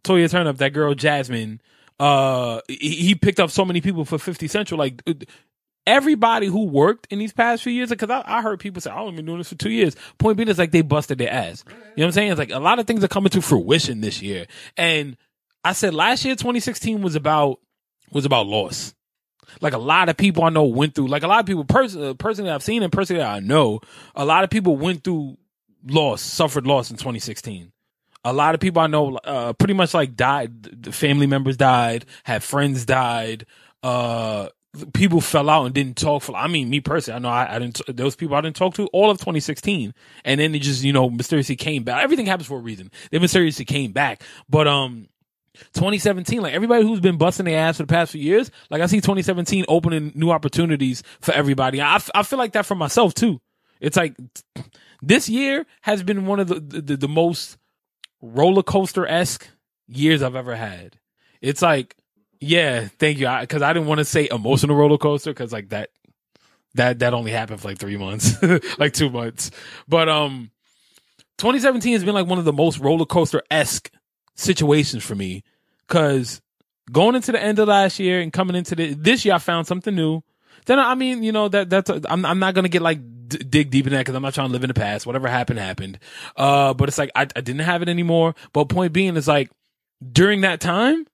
Toya 0.03 0.29
Turn 0.29 0.47
up 0.47 0.57
that 0.57 0.73
girl 0.73 0.93
Jasmine. 0.93 1.61
Uh, 1.99 2.61
he, 2.67 2.95
he 2.95 3.15
picked 3.15 3.39
up 3.39 3.49
so 3.49 3.65
many 3.65 3.81
people 3.81 4.05
for 4.05 4.19
Fifty 4.19 4.47
Central. 4.47 4.77
Like 4.77 5.01
everybody 5.87 6.45
who 6.45 6.65
worked 6.65 7.07
in 7.09 7.17
these 7.17 7.33
past 7.33 7.63
few 7.63 7.71
years, 7.71 7.89
because 7.89 8.09
I, 8.11 8.21
I, 8.25 8.41
heard 8.43 8.59
people 8.59 8.81
say, 8.81 8.91
"I've 8.91 9.15
been 9.15 9.25
doing 9.25 9.39
this 9.39 9.49
for 9.49 9.55
two 9.55 9.71
years." 9.71 9.95
Point 10.19 10.37
being 10.37 10.49
is 10.49 10.59
like 10.59 10.71
they 10.71 10.81
busted 10.81 11.17
their 11.17 11.31
ass. 11.31 11.63
You 11.67 11.73
know 11.73 11.79
what 11.95 12.05
I'm 12.05 12.11
saying? 12.11 12.31
It's 12.31 12.39
like 12.39 12.51
a 12.51 12.59
lot 12.59 12.77
of 12.77 12.85
things 12.85 13.03
are 13.03 13.07
coming 13.07 13.31
to 13.31 13.41
fruition 13.41 14.01
this 14.01 14.21
year. 14.21 14.45
And 14.75 15.17
I 15.63 15.73
said 15.73 15.95
last 15.95 16.23
year, 16.25 16.35
2016 16.35 17.01
was 17.01 17.15
about 17.15 17.59
was 18.11 18.25
about 18.25 18.45
loss. 18.45 18.93
Like 19.61 19.73
a 19.73 19.79
lot 19.79 20.09
of 20.09 20.17
people 20.17 20.43
I 20.43 20.49
know 20.49 20.65
went 20.65 20.93
through, 20.93 21.07
like 21.07 21.23
a 21.23 21.27
lot 21.27 21.39
of 21.39 21.45
people, 21.45 21.63
person, 21.63 22.15
personally 22.17 22.51
I've 22.51 22.61
seen 22.61 22.83
and 22.83 22.91
personally 22.91 23.23
I 23.23 23.39
know, 23.39 23.79
a 24.13 24.25
lot 24.25 24.43
of 24.43 24.49
people 24.49 24.75
went 24.75 25.05
through 25.05 25.37
loss, 25.87 26.21
suffered 26.21 26.67
loss 26.67 26.91
in 26.91 26.97
2016 26.97 27.71
a 28.27 28.33
lot 28.33 28.53
of 28.53 28.59
people 28.59 28.81
I 28.81 28.87
know 28.87 29.15
uh, 29.23 29.53
pretty 29.53 29.73
much 29.73 29.93
like 29.93 30.15
died. 30.17 30.93
Family 30.93 31.27
members 31.27 31.55
died, 31.55 32.05
had 32.23 32.43
friends 32.43 32.85
died. 32.85 33.45
Uh, 33.81 34.49
people 34.93 35.21
fell 35.21 35.49
out 35.49 35.65
and 35.65 35.73
didn't 35.73 35.97
talk 35.97 36.23
for. 36.23 36.35
I 36.35 36.47
mean, 36.47 36.69
me 36.69 36.79
personally, 36.79 37.17
I 37.17 37.19
know 37.19 37.29
I, 37.29 37.55
I 37.55 37.59
didn't. 37.59 37.81
Those 37.87 38.15
people 38.15 38.35
I 38.35 38.41
didn't 38.41 38.55
talk 38.55 38.75
to 38.75 38.87
all 38.87 39.09
of 39.09 39.17
2016, 39.17 39.93
and 40.25 40.39
then 40.39 40.51
they 40.51 40.59
just 40.59 40.83
you 40.83 40.93
know 40.93 41.09
mysteriously 41.09 41.55
came 41.55 41.83
back. 41.83 42.03
Everything 42.03 42.25
happens 42.25 42.47
for 42.47 42.57
a 42.57 42.61
reason. 42.61 42.91
They 43.11 43.19
mysteriously 43.19 43.65
came 43.65 43.91
back, 43.91 44.21
but 44.49 44.67
um. 44.67 45.07
2017, 45.73 46.39
like 46.39 46.53
everybody 46.53 46.83
who's 46.83 46.99
been 46.99 47.17
busting 47.17 47.47
their 47.47 47.57
ass 47.57 47.77
for 47.77 47.83
the 47.83 47.87
past 47.87 48.11
few 48.11 48.21
years, 48.21 48.51
like 48.69 48.79
I 48.79 48.85
see 48.85 48.97
2017 48.97 49.65
opening 49.67 50.11
new 50.13 50.29
opportunities 50.29 51.01
for 51.19 51.31
everybody. 51.33 51.81
I, 51.81 51.99
I 52.13 52.21
feel 52.21 52.37
like 52.37 52.51
that 52.51 52.67
for 52.67 52.75
myself 52.75 53.15
too. 53.15 53.41
It's 53.79 53.97
like 53.97 54.15
this 55.01 55.27
year 55.29 55.65
has 55.81 56.03
been 56.03 56.27
one 56.27 56.39
of 56.39 56.47
the, 56.47 56.59
the, 56.59 56.97
the 56.97 57.07
most 57.07 57.57
roller 58.21 58.61
coaster 58.61 59.07
esque 59.07 59.47
years 59.87 60.21
I've 60.21 60.35
ever 60.35 60.55
had. 60.55 60.99
It's 61.41 61.61
like 61.61 61.95
yeah, 62.39 62.87
thank 62.99 63.17
you. 63.17 63.27
Because 63.39 63.61
I, 63.61 63.69
I, 63.69 63.73
didn't 63.73 63.87
want 63.87 63.99
to 63.99 64.05
say 64.05 64.27
emotional 64.29 64.75
roller 64.75 64.97
coaster 64.97 65.31
because 65.31 65.51
like 65.51 65.69
that, 65.69 65.89
that 66.75 66.99
that 66.99 67.13
only 67.13 67.31
happened 67.31 67.61
for 67.61 67.67
like 67.67 67.79
three 67.79 67.97
months, 67.97 68.41
like 68.77 68.93
two 68.93 69.09
months. 69.09 69.51
But 69.87 70.09
um, 70.09 70.51
2017 71.37 71.93
has 71.93 72.03
been 72.03 72.13
like 72.13 72.27
one 72.27 72.39
of 72.39 72.45
the 72.45 72.53
most 72.53 72.79
roller 72.79 73.05
coaster 73.05 73.41
esque 73.49 73.91
situations 74.35 75.03
for 75.03 75.15
me 75.15 75.43
because 75.87 76.41
going 76.91 77.15
into 77.15 77.31
the 77.31 77.41
end 77.41 77.59
of 77.59 77.67
last 77.67 77.99
year 77.99 78.21
and 78.21 78.31
coming 78.31 78.55
into 78.55 78.75
the, 78.75 78.93
this 78.93 79.25
year, 79.25 79.35
I 79.35 79.39
found 79.39 79.67
something 79.67 79.93
new. 79.93 80.21
Then 80.65 80.79
I 80.79 80.95
mean, 80.95 81.23
you 81.23 81.31
know 81.31 81.47
that 81.47 81.69
that's 81.69 81.89
I'm 81.89 82.25
I'm 82.25 82.39
not 82.39 82.53
gonna 82.53 82.69
get 82.69 82.81
like 82.81 82.99
d- 83.27 83.37
dig 83.37 83.69
deep 83.69 83.87
in 83.87 83.93
that 83.93 83.99
because 83.99 84.15
I'm 84.15 84.21
not 84.21 84.33
trying 84.33 84.49
to 84.49 84.53
live 84.53 84.63
in 84.63 84.67
the 84.67 84.73
past. 84.73 85.05
Whatever 85.05 85.27
happened 85.27 85.59
happened. 85.59 85.99
Uh, 86.35 86.73
but 86.73 86.89
it's 86.89 86.97
like 86.97 87.09
I, 87.15 87.21
I 87.21 87.41
didn't 87.41 87.59
have 87.59 87.81
it 87.81 87.89
anymore. 87.89 88.35
But 88.51 88.65
point 88.65 88.91
being 88.91 89.15
is 89.15 89.27
like 89.27 89.49
during 90.11 90.41
that 90.41 90.59
time 90.59 91.05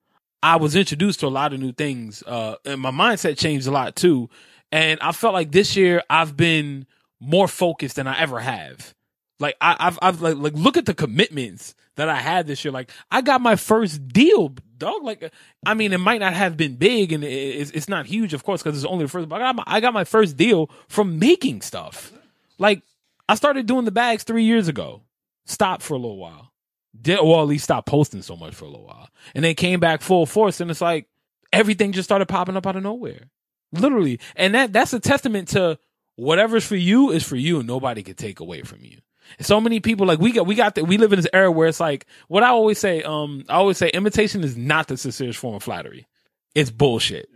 I 0.44 0.58
was 0.58 0.76
introduced 0.76 1.22
to 1.22 1.28
a 1.28 1.30
lot 1.30 1.54
of 1.54 1.62
new 1.62 1.72
things, 1.72 2.22
uh, 2.28 2.58
and 2.66 2.82
my 2.82 2.92
mindset 2.92 3.38
changed 3.38 3.66
a 3.66 3.72
lot 3.72 3.96
too. 3.96 4.30
And 4.74 5.00
I 5.00 5.14
felt 5.14 5.34
like 5.34 5.54
this 5.54 5.78
year 5.78 6.04
I've 6.10 6.36
been 6.36 6.86
more 7.22 7.48
focused 7.48 7.96
than 7.96 8.08
I 8.08 8.20
ever 8.20 8.42
have. 8.42 8.94
Like 9.40 9.56
I, 9.62 9.78
have 9.80 10.00
I've 10.02 10.22
like, 10.22 10.36
like 10.36 10.54
look 10.54 10.76
at 10.76 10.86
the 10.86 10.94
commitments 10.94 11.76
that 11.96 12.10
I 12.10 12.16
had 12.16 12.46
this 12.46 12.66
year. 12.66 12.74
Like 12.74 12.92
I 13.10 13.22
got 13.22 13.40
my 13.40 13.56
first 13.56 14.06
deal, 14.10 14.54
dog. 14.78 15.04
Like 15.04 15.32
I 15.66 15.76
mean, 15.76 15.94
it 15.94 16.00
might 16.00 16.20
not 16.20 16.34
have 16.34 16.58
been 16.58 16.76
big, 16.76 17.14
and 17.14 17.24
it's, 17.24 17.72
it's 17.72 17.88
not 17.88 18.06
huge, 18.06 18.34
of 18.34 18.44
course, 18.44 18.62
because 18.62 18.78
it's 18.78 18.92
only 18.92 19.06
the 19.06 19.10
first. 19.10 19.30
But 19.30 19.42
I 19.42 19.46
got 19.46 19.56
my, 19.56 19.64
I 19.66 19.80
got 19.80 19.94
my 19.94 20.04
first 20.04 20.36
deal 20.36 20.70
from 20.90 21.20
making 21.20 21.62
stuff. 21.62 22.12
Like 22.60 22.82
I 23.30 23.36
started 23.36 23.66
doing 23.66 23.86
the 23.86 23.92
bags 23.92 24.24
three 24.24 24.44
years 24.44 24.68
ago. 24.68 25.04
Stopped 25.46 25.84
for 25.84 25.94
a 25.94 25.98
little 25.98 26.18
while 26.18 26.53
did 27.00 27.20
or 27.20 27.42
at 27.42 27.48
least 27.48 27.64
stop 27.64 27.86
posting 27.86 28.22
so 28.22 28.36
much 28.36 28.54
for 28.54 28.66
a 28.66 28.70
little 28.70 28.86
while. 28.86 29.10
And 29.34 29.44
then 29.44 29.56
came 29.56 29.80
back 29.80 30.02
full 30.02 30.26
force 30.26 30.62
and 30.62 30.70
it's 30.70 30.82
like 30.82 31.08
everything 31.52 31.92
just 31.92 32.08
started 32.08 32.28
popping 32.28 32.56
up 32.56 32.68
out 32.68 32.76
of 32.76 32.84
nowhere. 32.84 33.30
Literally. 33.72 34.20
And 34.36 34.54
that 34.56 34.74
that's 34.74 34.94
a 34.94 35.00
testament 35.00 35.50
to 35.50 35.80
whatever's 36.16 36.66
for 36.66 36.76
you 36.76 37.12
is 37.12 37.24
for 37.24 37.36
you 37.36 37.60
and 37.60 37.68
nobody 37.68 38.04
can 38.04 38.16
take 38.16 38.40
away 38.40 38.62
from 38.62 38.80
you. 38.82 39.00
So 39.40 39.60
many 39.60 39.80
people 39.80 40.06
like 40.06 40.20
we 40.20 40.32
got 40.32 40.46
we 40.46 40.56
got 40.56 40.76
the, 40.76 40.84
we 40.84 40.98
live 40.98 41.14
in 41.14 41.18
this 41.18 41.28
era 41.34 41.52
where 41.52 41.68
it's 41.68 41.80
like 41.80 42.06
what 42.28 42.44
I 42.44 42.50
always 42.50 42.78
say 42.78 43.02
um 43.04 43.46
I 43.50 43.56
always 43.56 43.78
say 43.78 43.90
imitation 43.90 44.44
is 44.44 44.56
not 44.56 44.88
the 44.88 44.98
sincerest 44.98 45.40
form 45.40 45.56
of 45.56 45.64
flattery. 45.64 46.08
It's 46.54 46.70
bullshit. 46.70 47.30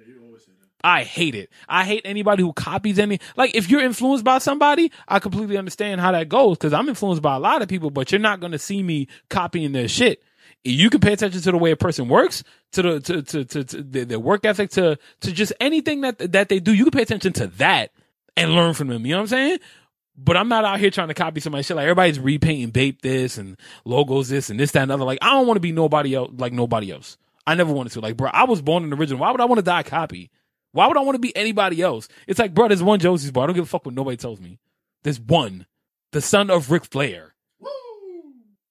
I 0.84 1.04
hate 1.04 1.36
it. 1.36 1.50
I 1.68 1.84
hate 1.84 2.02
anybody 2.06 2.44
who 2.44 2.54
copies 2.54 3.00
any. 3.00 3.20
Like, 3.36 3.56
if 3.56 3.70
you're 3.70 3.82
influenced 3.82 4.24
by 4.24 4.38
somebody, 4.38 4.92
I 5.08 5.20
completely 5.20 5.58
understand 5.58 6.02
how 6.02 6.12
that 6.12 6.30
goes 6.30 6.58
because 6.58 6.74
I'm 6.74 6.88
influenced 6.88 7.22
by 7.22 7.36
a 7.36 7.40
lot 7.40 7.62
of 7.62 7.68
people, 7.68 7.90
but 7.90 8.12
you're 8.12 8.20
not 8.20 8.40
going 8.40 8.52
to 8.52 8.60
see 8.60 8.84
me 8.84 9.08
copying 9.30 9.72
their 9.72 9.88
shit. 9.88 10.22
You 10.64 10.90
can 10.90 11.00
pay 11.00 11.14
attention 11.14 11.42
to 11.42 11.52
the 11.52 11.58
way 11.58 11.72
a 11.72 11.78
person 11.78 12.08
works, 12.08 12.44
to 12.74 12.82
the 12.82 13.00
to 13.00 13.22
to 13.22 13.46
to, 13.46 13.64
to 13.64 13.84
their, 13.84 14.20
work 14.20 14.46
ethic, 14.46 14.72
to 14.72 14.98
to 15.22 15.32
just 15.32 15.54
anything 15.60 16.02
that 16.02 16.32
that 16.32 16.50
they 16.50 16.60
do. 16.60 16.74
You 16.74 16.84
can 16.84 16.92
pay 16.92 17.04
attention 17.04 17.34
to 17.34 17.48
that 17.48 17.92
and 18.36 18.52
learn 18.52 18.74
from 18.74 18.88
them. 18.88 19.06
You 19.06 19.14
know 19.14 19.20
what 19.20 19.24
I'm 19.24 19.28
saying? 19.28 19.60
But 20.18 20.36
I'm 20.36 20.50
not 20.50 20.66
out 20.66 20.80
here 20.80 20.90
trying 20.90 21.10
to 21.10 21.14
copy 21.14 21.40
somebody 21.40 21.64
shit. 21.64 21.78
Like 21.78 21.84
everybody's 21.84 22.20
repainting 22.20 22.72
Bape 22.72 23.02
this 23.02 23.38
and 23.38 23.56
logos 23.86 24.30
this 24.30 24.50
and 24.50 24.60
this, 24.60 24.72
that, 24.72 24.84
and 24.84 24.92
other. 24.92 25.06
Like 25.06 25.20
I 25.22 25.32
don't 25.32 25.48
want 25.48 25.58
to 25.58 25.62
be 25.62 25.72
nobody 25.72 26.16
else 26.16 26.32
like 26.36 26.54
nobody 26.54 26.92
else. 26.92 27.18
I 27.46 27.56
never 27.56 27.72
wanted 27.72 27.94
to. 27.94 28.02
Like, 28.02 28.18
bro, 28.18 28.30
I 28.34 28.44
was 28.44 28.62
born 28.62 28.84
an 28.84 28.94
original. 28.94 29.22
Why 29.22 29.32
would 29.32 29.40
I 29.40 29.46
want 29.46 29.60
to 29.60 29.64
die 29.64 29.82
a 29.82 29.84
copy? 29.84 30.32
Why 30.78 30.86
would 30.86 30.96
I 30.96 31.02
want 31.02 31.16
to 31.16 31.20
be 31.20 31.36
anybody 31.36 31.82
else? 31.82 32.08
It's 32.28 32.38
like, 32.38 32.54
bro, 32.54 32.68
there's 32.68 32.84
one 32.84 33.00
Josie's 33.00 33.32
boy. 33.32 33.42
I 33.42 33.46
don't 33.48 33.56
give 33.56 33.64
a 33.64 33.68
fuck 33.68 33.84
what 33.84 33.96
nobody 33.96 34.16
tells 34.16 34.40
me. 34.40 34.60
There's 35.02 35.20
one. 35.20 35.66
The 36.12 36.22
son 36.22 36.52
of 36.52 36.70
Ric 36.70 36.86
Flair. 36.86 37.34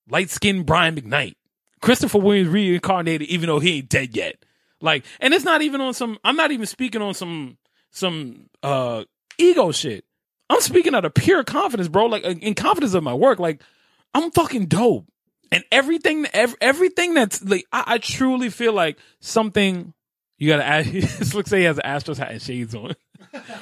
Light 0.08 0.30
skinned 0.30 0.66
Brian 0.66 0.94
McKnight. 0.94 1.34
Christopher 1.82 2.18
Williams 2.18 2.48
reincarnated, 2.50 3.26
even 3.28 3.48
though 3.48 3.58
he 3.58 3.78
ain't 3.78 3.88
dead 3.88 4.14
yet. 4.16 4.36
Like, 4.80 5.04
and 5.18 5.34
it's 5.34 5.44
not 5.44 5.62
even 5.62 5.80
on 5.80 5.94
some, 5.94 6.16
I'm 6.22 6.36
not 6.36 6.52
even 6.52 6.66
speaking 6.66 7.02
on 7.02 7.12
some, 7.12 7.58
some, 7.90 8.50
uh, 8.62 9.02
ego 9.36 9.72
shit. 9.72 10.04
I'm 10.48 10.60
speaking 10.60 10.94
out 10.94 11.04
of 11.04 11.12
pure 11.12 11.42
confidence, 11.42 11.88
bro. 11.88 12.06
Like, 12.06 12.22
in 12.22 12.54
confidence 12.54 12.94
of 12.94 13.02
my 13.02 13.14
work. 13.14 13.40
Like, 13.40 13.64
I'm 14.14 14.30
fucking 14.30 14.66
dope. 14.66 15.08
And 15.50 15.64
everything, 15.72 16.24
every, 16.32 16.56
everything 16.60 17.14
that's 17.14 17.42
like, 17.42 17.66
I, 17.72 17.82
I 17.94 17.98
truly 17.98 18.48
feel 18.48 18.74
like 18.74 18.96
something 19.18 19.92
you 20.38 20.48
gotta 20.48 20.64
ask. 20.64 20.90
this 20.90 21.34
looks 21.34 21.50
like 21.52 21.60
he 21.60 21.64
has 21.64 21.78
an 21.78 21.84
Astros 21.84 22.18
hat 22.18 22.30
and 22.32 22.42
shades 22.42 22.74
on. 22.74 22.94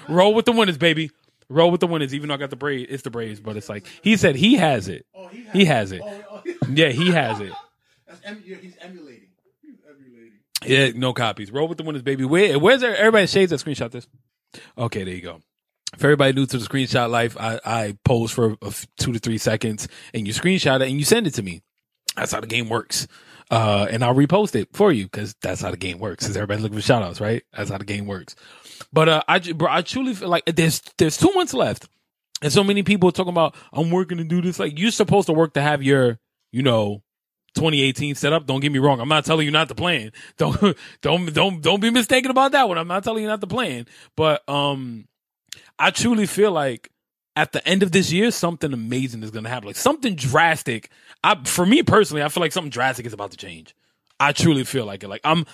Roll 0.08 0.34
with 0.34 0.44
the 0.44 0.52
winners, 0.52 0.78
baby. 0.78 1.10
Roll 1.48 1.70
with 1.70 1.80
the 1.80 1.86
winners. 1.86 2.14
Even 2.14 2.28
though 2.28 2.34
I 2.34 2.38
got 2.38 2.50
the 2.50 2.56
Braves, 2.56 2.86
it's 2.90 3.02
the 3.02 3.10
Braves, 3.10 3.40
but 3.40 3.56
it's 3.56 3.68
like 3.68 3.86
he 4.02 4.16
said 4.16 4.34
he 4.36 4.54
has 4.56 4.88
it. 4.88 5.06
Oh, 5.14 5.28
he 5.28 5.44
has, 5.44 5.52
He 5.54 5.64
has 5.66 5.92
it. 5.92 6.02
Oh, 6.04 6.24
oh, 6.30 6.42
oh. 6.46 6.66
Yeah, 6.72 6.88
he 6.88 7.10
has 7.10 7.40
it. 7.40 7.52
That's 8.08 8.20
em- 8.24 8.42
yeah, 8.46 8.56
he's 8.56 8.76
emulating. 8.80 9.28
He's 9.62 9.74
emulating. 9.88 10.32
Yeah, 10.64 10.98
no 10.98 11.12
copies. 11.12 11.50
Roll 11.50 11.68
with 11.68 11.78
the 11.78 11.84
winners, 11.84 12.02
baby. 12.02 12.24
Where, 12.24 12.58
where's 12.58 12.82
everybody 12.82 13.26
shades 13.26 13.50
that 13.50 13.60
screenshot 13.60 13.90
this? 13.90 14.06
Okay, 14.78 15.04
there 15.04 15.14
you 15.14 15.20
go. 15.20 15.40
For 15.98 16.06
everybody 16.06 16.32
new 16.32 16.46
to 16.46 16.58
the 16.58 16.66
screenshot 16.66 17.08
life, 17.10 17.36
I, 17.38 17.60
I 17.64 17.96
pose 18.04 18.32
for 18.32 18.52
a 18.62 18.66
f- 18.66 18.86
two 18.98 19.12
to 19.12 19.18
three 19.18 19.38
seconds 19.38 19.86
and 20.12 20.26
you 20.26 20.32
screenshot 20.32 20.80
it 20.80 20.88
and 20.88 20.98
you 20.98 21.04
send 21.04 21.26
it 21.26 21.34
to 21.34 21.42
me. 21.42 21.62
That's 22.16 22.32
how 22.32 22.40
the 22.40 22.46
game 22.48 22.68
works. 22.68 23.06
Uh, 23.50 23.86
and 23.90 24.02
I'll 24.02 24.14
repost 24.14 24.54
it 24.54 24.68
for 24.72 24.90
you 24.90 25.04
because 25.04 25.34
that's 25.42 25.60
how 25.60 25.70
the 25.70 25.76
game 25.76 25.98
works. 25.98 26.26
Cause 26.26 26.36
everybody's 26.36 26.62
looking 26.62 26.78
for 26.78 26.82
shout 26.82 27.02
outs, 27.02 27.20
right? 27.20 27.42
That's 27.52 27.70
how 27.70 27.78
the 27.78 27.84
game 27.84 28.06
works. 28.06 28.34
But, 28.92 29.08
uh, 29.08 29.22
I, 29.28 29.38
bro, 29.38 29.68
I 29.70 29.82
truly 29.82 30.14
feel 30.14 30.28
like 30.28 30.44
there's, 30.46 30.80
there's 30.98 31.16
two 31.16 31.32
months 31.34 31.54
left. 31.54 31.88
And 32.42 32.52
so 32.52 32.64
many 32.64 32.82
people 32.82 33.12
talking 33.12 33.32
about, 33.32 33.54
I'm 33.72 33.90
working 33.90 34.18
to 34.18 34.24
do 34.24 34.40
this. 34.40 34.58
Like 34.58 34.78
you're 34.78 34.90
supposed 34.90 35.26
to 35.26 35.32
work 35.32 35.54
to 35.54 35.62
have 35.62 35.82
your, 35.82 36.18
you 36.52 36.62
know, 36.62 37.02
2018 37.54 38.16
set 38.16 38.32
up. 38.32 38.46
Don't 38.46 38.60
get 38.60 38.72
me 38.72 38.78
wrong. 38.78 39.00
I'm 39.00 39.08
not 39.08 39.24
telling 39.24 39.46
you 39.46 39.52
not 39.52 39.68
to 39.68 39.74
plan. 39.74 40.10
Don't, 40.36 40.76
don't, 41.00 41.32
don't, 41.32 41.62
don't 41.62 41.80
be 41.80 41.90
mistaken 41.90 42.30
about 42.30 42.52
that 42.52 42.68
one. 42.68 42.78
I'm 42.78 42.88
not 42.88 43.04
telling 43.04 43.22
you 43.22 43.28
not 43.28 43.40
to 43.40 43.46
plan, 43.46 43.86
but, 44.16 44.46
um, 44.48 45.06
I 45.78 45.90
truly 45.90 46.26
feel 46.26 46.50
like 46.50 46.90
at 47.36 47.52
the 47.52 47.66
end 47.66 47.82
of 47.82 47.92
this 47.92 48.12
year, 48.12 48.30
something 48.30 48.72
amazing 48.72 49.22
is 49.22 49.30
going 49.30 49.44
to 49.44 49.50
happen. 49.50 49.66
Like 49.66 49.76
something 49.76 50.14
drastic. 50.14 50.90
I, 51.22 51.36
for 51.44 51.66
me 51.66 51.82
personally, 51.82 52.22
I 52.22 52.28
feel 52.28 52.40
like 52.40 52.52
something 52.52 52.70
drastic 52.70 53.06
is 53.06 53.12
about 53.12 53.32
to 53.32 53.36
change. 53.36 53.74
I 54.20 54.32
truly 54.32 54.64
feel 54.64 54.86
like 54.86 55.02
it. 55.02 55.08
Like 55.08 55.22
I'm, 55.24 55.44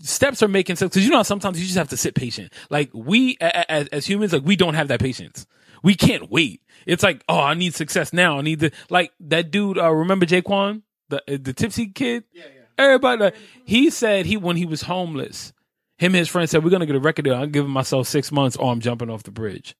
steps 0.00 0.42
are 0.42 0.48
making 0.48 0.76
sense 0.76 0.90
because 0.90 1.04
you 1.04 1.10
know 1.10 1.18
how 1.18 1.22
sometimes 1.22 1.60
you 1.60 1.66
just 1.66 1.78
have 1.78 1.90
to 1.90 1.96
sit 1.96 2.14
patient. 2.14 2.52
Like 2.70 2.90
we 2.92 3.36
as, 3.40 3.88
as 3.88 4.06
humans, 4.06 4.32
like 4.32 4.44
we 4.44 4.56
don't 4.56 4.74
have 4.74 4.88
that 4.88 5.00
patience. 5.00 5.46
We 5.82 5.94
can't 5.94 6.30
wait. 6.30 6.62
It's 6.86 7.02
like, 7.02 7.22
oh, 7.28 7.40
I 7.40 7.54
need 7.54 7.74
success 7.74 8.12
now. 8.12 8.38
I 8.38 8.42
need 8.42 8.60
to 8.60 8.70
like 8.88 9.12
that 9.20 9.50
dude. 9.50 9.78
Uh, 9.78 9.90
remember 9.90 10.26
Jaquan, 10.26 10.82
the 11.08 11.22
the 11.26 11.52
tipsy 11.52 11.86
kid. 11.88 12.24
Yeah, 12.32 12.44
yeah. 12.44 12.60
Everybody, 12.78 13.22
like, 13.22 13.34
he 13.64 13.90
said 13.90 14.26
he 14.26 14.36
when 14.36 14.56
he 14.56 14.64
was 14.64 14.82
homeless, 14.82 15.52
him 15.98 16.12
and 16.12 16.16
his 16.16 16.28
friend 16.28 16.48
said, 16.48 16.64
"We're 16.64 16.70
gonna 16.70 16.86
get 16.86 16.96
a 16.96 17.00
record 17.00 17.24
deal. 17.24 17.34
I'm 17.34 17.50
giving 17.50 17.70
myself 17.70 18.08
six 18.08 18.32
months, 18.32 18.56
or 18.56 18.72
I'm 18.72 18.80
jumping 18.80 19.10
off 19.10 19.24
the 19.24 19.30
bridge." 19.30 19.76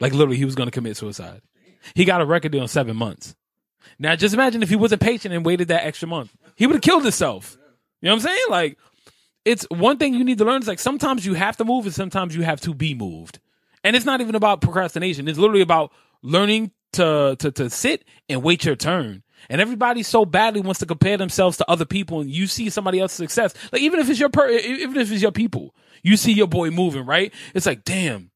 Like 0.00 0.12
literally, 0.12 0.36
he 0.36 0.44
was 0.44 0.54
gonna 0.54 0.70
commit 0.70 0.96
suicide. 0.96 1.42
He 1.94 2.04
got 2.04 2.20
a 2.20 2.24
record 2.26 2.52
deal 2.52 2.62
in 2.62 2.68
seven 2.68 2.96
months. 2.96 3.34
Now, 3.98 4.16
just 4.16 4.34
imagine 4.34 4.62
if 4.62 4.70
he 4.70 4.76
wasn't 4.76 5.02
patient 5.02 5.34
and 5.34 5.44
waited 5.44 5.68
that 5.68 5.84
extra 5.84 6.08
month, 6.08 6.34
he 6.56 6.66
would 6.66 6.76
have 6.76 6.82
killed 6.82 7.02
himself. 7.02 7.56
You 8.00 8.08
know 8.08 8.14
what 8.14 8.22
I'm 8.24 8.28
saying? 8.28 8.44
Like, 8.50 8.78
it's 9.44 9.66
one 9.70 9.98
thing 9.98 10.14
you 10.14 10.24
need 10.24 10.38
to 10.38 10.44
learn 10.44 10.62
is 10.62 10.68
like 10.68 10.78
sometimes 10.78 11.26
you 11.26 11.34
have 11.34 11.56
to 11.58 11.64
move, 11.64 11.84
and 11.84 11.94
sometimes 11.94 12.34
you 12.34 12.42
have 12.42 12.60
to 12.62 12.74
be 12.74 12.94
moved. 12.94 13.40
And 13.82 13.94
it's 13.94 14.06
not 14.06 14.20
even 14.20 14.34
about 14.34 14.62
procrastination. 14.62 15.28
It's 15.28 15.38
literally 15.38 15.60
about 15.60 15.92
learning 16.22 16.72
to 16.94 17.36
to 17.38 17.50
to 17.52 17.70
sit 17.70 18.04
and 18.28 18.42
wait 18.42 18.64
your 18.64 18.76
turn. 18.76 19.22
And 19.50 19.60
everybody 19.60 20.02
so 20.02 20.24
badly 20.24 20.62
wants 20.62 20.80
to 20.80 20.86
compare 20.86 21.18
themselves 21.18 21.58
to 21.58 21.70
other 21.70 21.84
people, 21.84 22.20
and 22.20 22.30
you 22.30 22.46
see 22.46 22.70
somebody 22.70 22.98
else's 22.98 23.16
success. 23.16 23.52
Like 23.72 23.82
even 23.82 24.00
if 24.00 24.08
it's 24.08 24.18
your 24.18 24.30
per, 24.30 24.48
even 24.48 24.96
if 24.96 25.12
it's 25.12 25.20
your 25.20 25.32
people, 25.32 25.74
you 26.02 26.16
see 26.16 26.32
your 26.32 26.46
boy 26.46 26.70
moving, 26.70 27.04
right? 27.04 27.32
It's 27.54 27.66
like, 27.66 27.84
damn. 27.84 28.30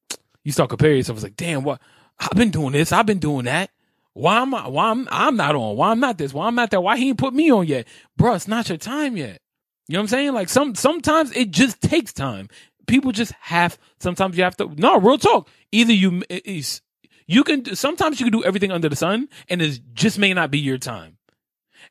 You 0.45 0.53
start 0.53 0.71
comparing 0.71 0.97
yourself. 0.97 1.19
It's 1.19 1.25
like, 1.25 1.37
damn, 1.37 1.63
what? 1.63 1.81
I've 2.19 2.33
been 2.33 2.51
doing 2.51 2.73
this. 2.73 2.93
I've 2.93 3.07
been 3.07 3.19
doing 3.19 3.45
that. 3.45 3.71
Why 4.15 4.41
am 4.41 4.55
I? 4.55 4.67
Why 4.67 4.91
I'm 4.91 5.07
I'm 5.11 5.37
not 5.37 5.55
on? 5.55 5.77
Why 5.77 5.91
I'm 5.91 6.01
not 6.01 6.19
this? 6.19 6.35
Why 6.35 6.47
I'm 6.47 6.55
not 6.57 6.71
that? 6.71 6.81
Why 6.81 6.97
he 6.97 7.11
ain't 7.11 7.19
put 7.19 7.35
me 7.35 7.53
on 7.53 7.67
yet, 7.67 7.87
bro? 8.17 8.35
It's 8.35 8.49
not 8.49 8.69
your 8.69 8.79
time 8.79 9.17
yet. 9.17 9.41
You 9.87 9.95
know 9.95 10.01
what 10.01 10.03
I'm 10.03 10.09
saying? 10.09 10.33
Like 10.33 10.49
some 10.49 10.75
sometimes 10.75 11.31
it 11.37 11.51
just 11.51 11.81
takes 11.81 12.13
time. 12.13 12.49
People 12.89 13.13
just 13.13 13.33
have. 13.41 13.79
Sometimes 14.01 14.37
you 14.37 14.43
have 14.43 14.57
to. 14.57 14.69
No, 14.77 14.99
real 14.99 15.19
talk. 15.19 15.49
Either 15.71 15.93
you 15.93 16.23
is 16.29 16.81
you 17.27 17.45
can. 17.45 17.77
Sometimes 17.77 18.19
you 18.19 18.27
can 18.27 18.33
do 18.33 18.45
everything 18.45 18.73
under 18.73 18.89
the 18.89 18.97
sun, 18.97 19.29
and 19.49 19.63
it 19.63 19.81
just 19.95 20.19
may 20.19 20.35
not 20.35 20.51
be 20.51 20.59
your 20.59 20.79
time. 20.79 21.19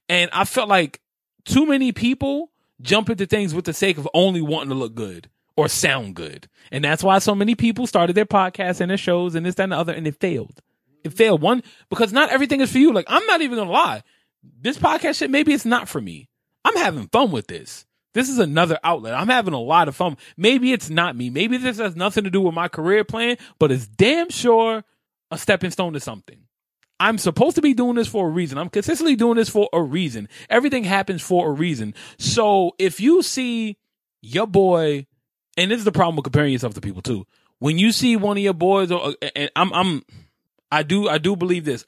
And 0.09 0.29
I 0.33 0.43
felt 0.43 0.67
like 0.67 0.99
too 1.45 1.65
many 1.65 1.93
people 1.93 2.51
jump 2.81 3.09
into 3.09 3.25
things 3.25 3.53
with 3.53 3.65
the 3.65 3.73
sake 3.73 3.97
of 3.97 4.07
only 4.13 4.41
wanting 4.41 4.69
to 4.69 4.75
look 4.75 4.95
good 4.95 5.29
or 5.57 5.67
sound 5.67 6.15
good, 6.15 6.47
and 6.71 6.83
that's 6.83 7.03
why 7.03 7.19
so 7.19 7.35
many 7.35 7.55
people 7.55 7.87
started 7.87 8.15
their 8.15 8.25
podcasts 8.25 8.79
and 8.79 8.89
their 8.89 8.97
shows 8.97 9.35
and 9.35 9.45
this, 9.45 9.55
that, 9.55 9.63
and 9.63 9.71
the 9.73 9.77
other, 9.77 9.93
and 9.93 10.07
it 10.07 10.19
failed. 10.19 10.61
It 11.03 11.13
failed 11.13 11.41
one 11.41 11.63
because 11.89 12.13
not 12.13 12.29
everything 12.29 12.61
is 12.61 12.71
for 12.71 12.77
you. 12.77 12.93
Like 12.93 13.05
I'm 13.09 13.25
not 13.25 13.41
even 13.41 13.57
gonna 13.57 13.71
lie, 13.71 14.03
this 14.61 14.77
podcast 14.77 15.17
shit 15.17 15.31
maybe 15.31 15.53
it's 15.53 15.65
not 15.65 15.89
for 15.89 15.99
me. 15.99 16.29
I'm 16.63 16.77
having 16.77 17.07
fun 17.07 17.31
with 17.31 17.47
this. 17.47 17.85
This 18.13 18.29
is 18.29 18.39
another 18.39 18.79
outlet. 18.83 19.13
I'm 19.13 19.27
having 19.27 19.53
a 19.53 19.59
lot 19.59 19.87
of 19.87 19.95
fun. 19.95 20.17
Maybe 20.37 20.73
it's 20.73 20.89
not 20.89 21.15
me. 21.15 21.29
Maybe 21.29 21.57
this 21.57 21.77
has 21.77 21.95
nothing 21.95 22.23
to 22.23 22.29
do 22.29 22.41
with 22.41 22.53
my 22.53 22.67
career 22.67 23.03
plan, 23.03 23.37
but 23.59 23.71
it's 23.71 23.87
damn 23.87 24.29
sure 24.29 24.83
a 25.29 25.37
stepping 25.37 25.71
stone 25.71 25.93
to 25.93 25.99
something. 25.99 26.39
I'm 26.99 27.17
supposed 27.17 27.55
to 27.55 27.61
be 27.61 27.73
doing 27.73 27.95
this 27.95 28.07
for 28.07 28.27
a 28.27 28.29
reason. 28.31 28.57
I'm 28.57 28.69
consistently 28.69 29.15
doing 29.15 29.37
this 29.37 29.49
for 29.49 29.69
a 29.71 29.81
reason. 29.81 30.27
Everything 30.49 30.83
happens 30.83 31.21
for 31.21 31.47
a 31.47 31.51
reason. 31.51 31.93
So 32.17 32.71
if 32.79 32.99
you 32.99 33.21
see 33.21 33.77
your 34.21 34.47
boy, 34.47 35.05
and 35.57 35.71
this 35.71 35.79
is 35.79 35.85
the 35.85 35.91
problem 35.91 36.15
with 36.15 36.23
comparing 36.23 36.53
yourself 36.53 36.75
to 36.75 36.81
people 36.81 37.01
too. 37.01 37.25
When 37.59 37.77
you 37.79 37.91
see 37.91 38.15
one 38.15 38.37
of 38.37 38.43
your 38.43 38.53
boys, 38.53 38.91
or 38.91 39.15
and 39.35 39.49
I'm, 39.55 39.73
I'm, 39.73 40.03
I 40.71 40.83
do, 40.83 41.09
I 41.09 41.17
do 41.17 41.35
believe 41.35 41.65
this. 41.65 41.85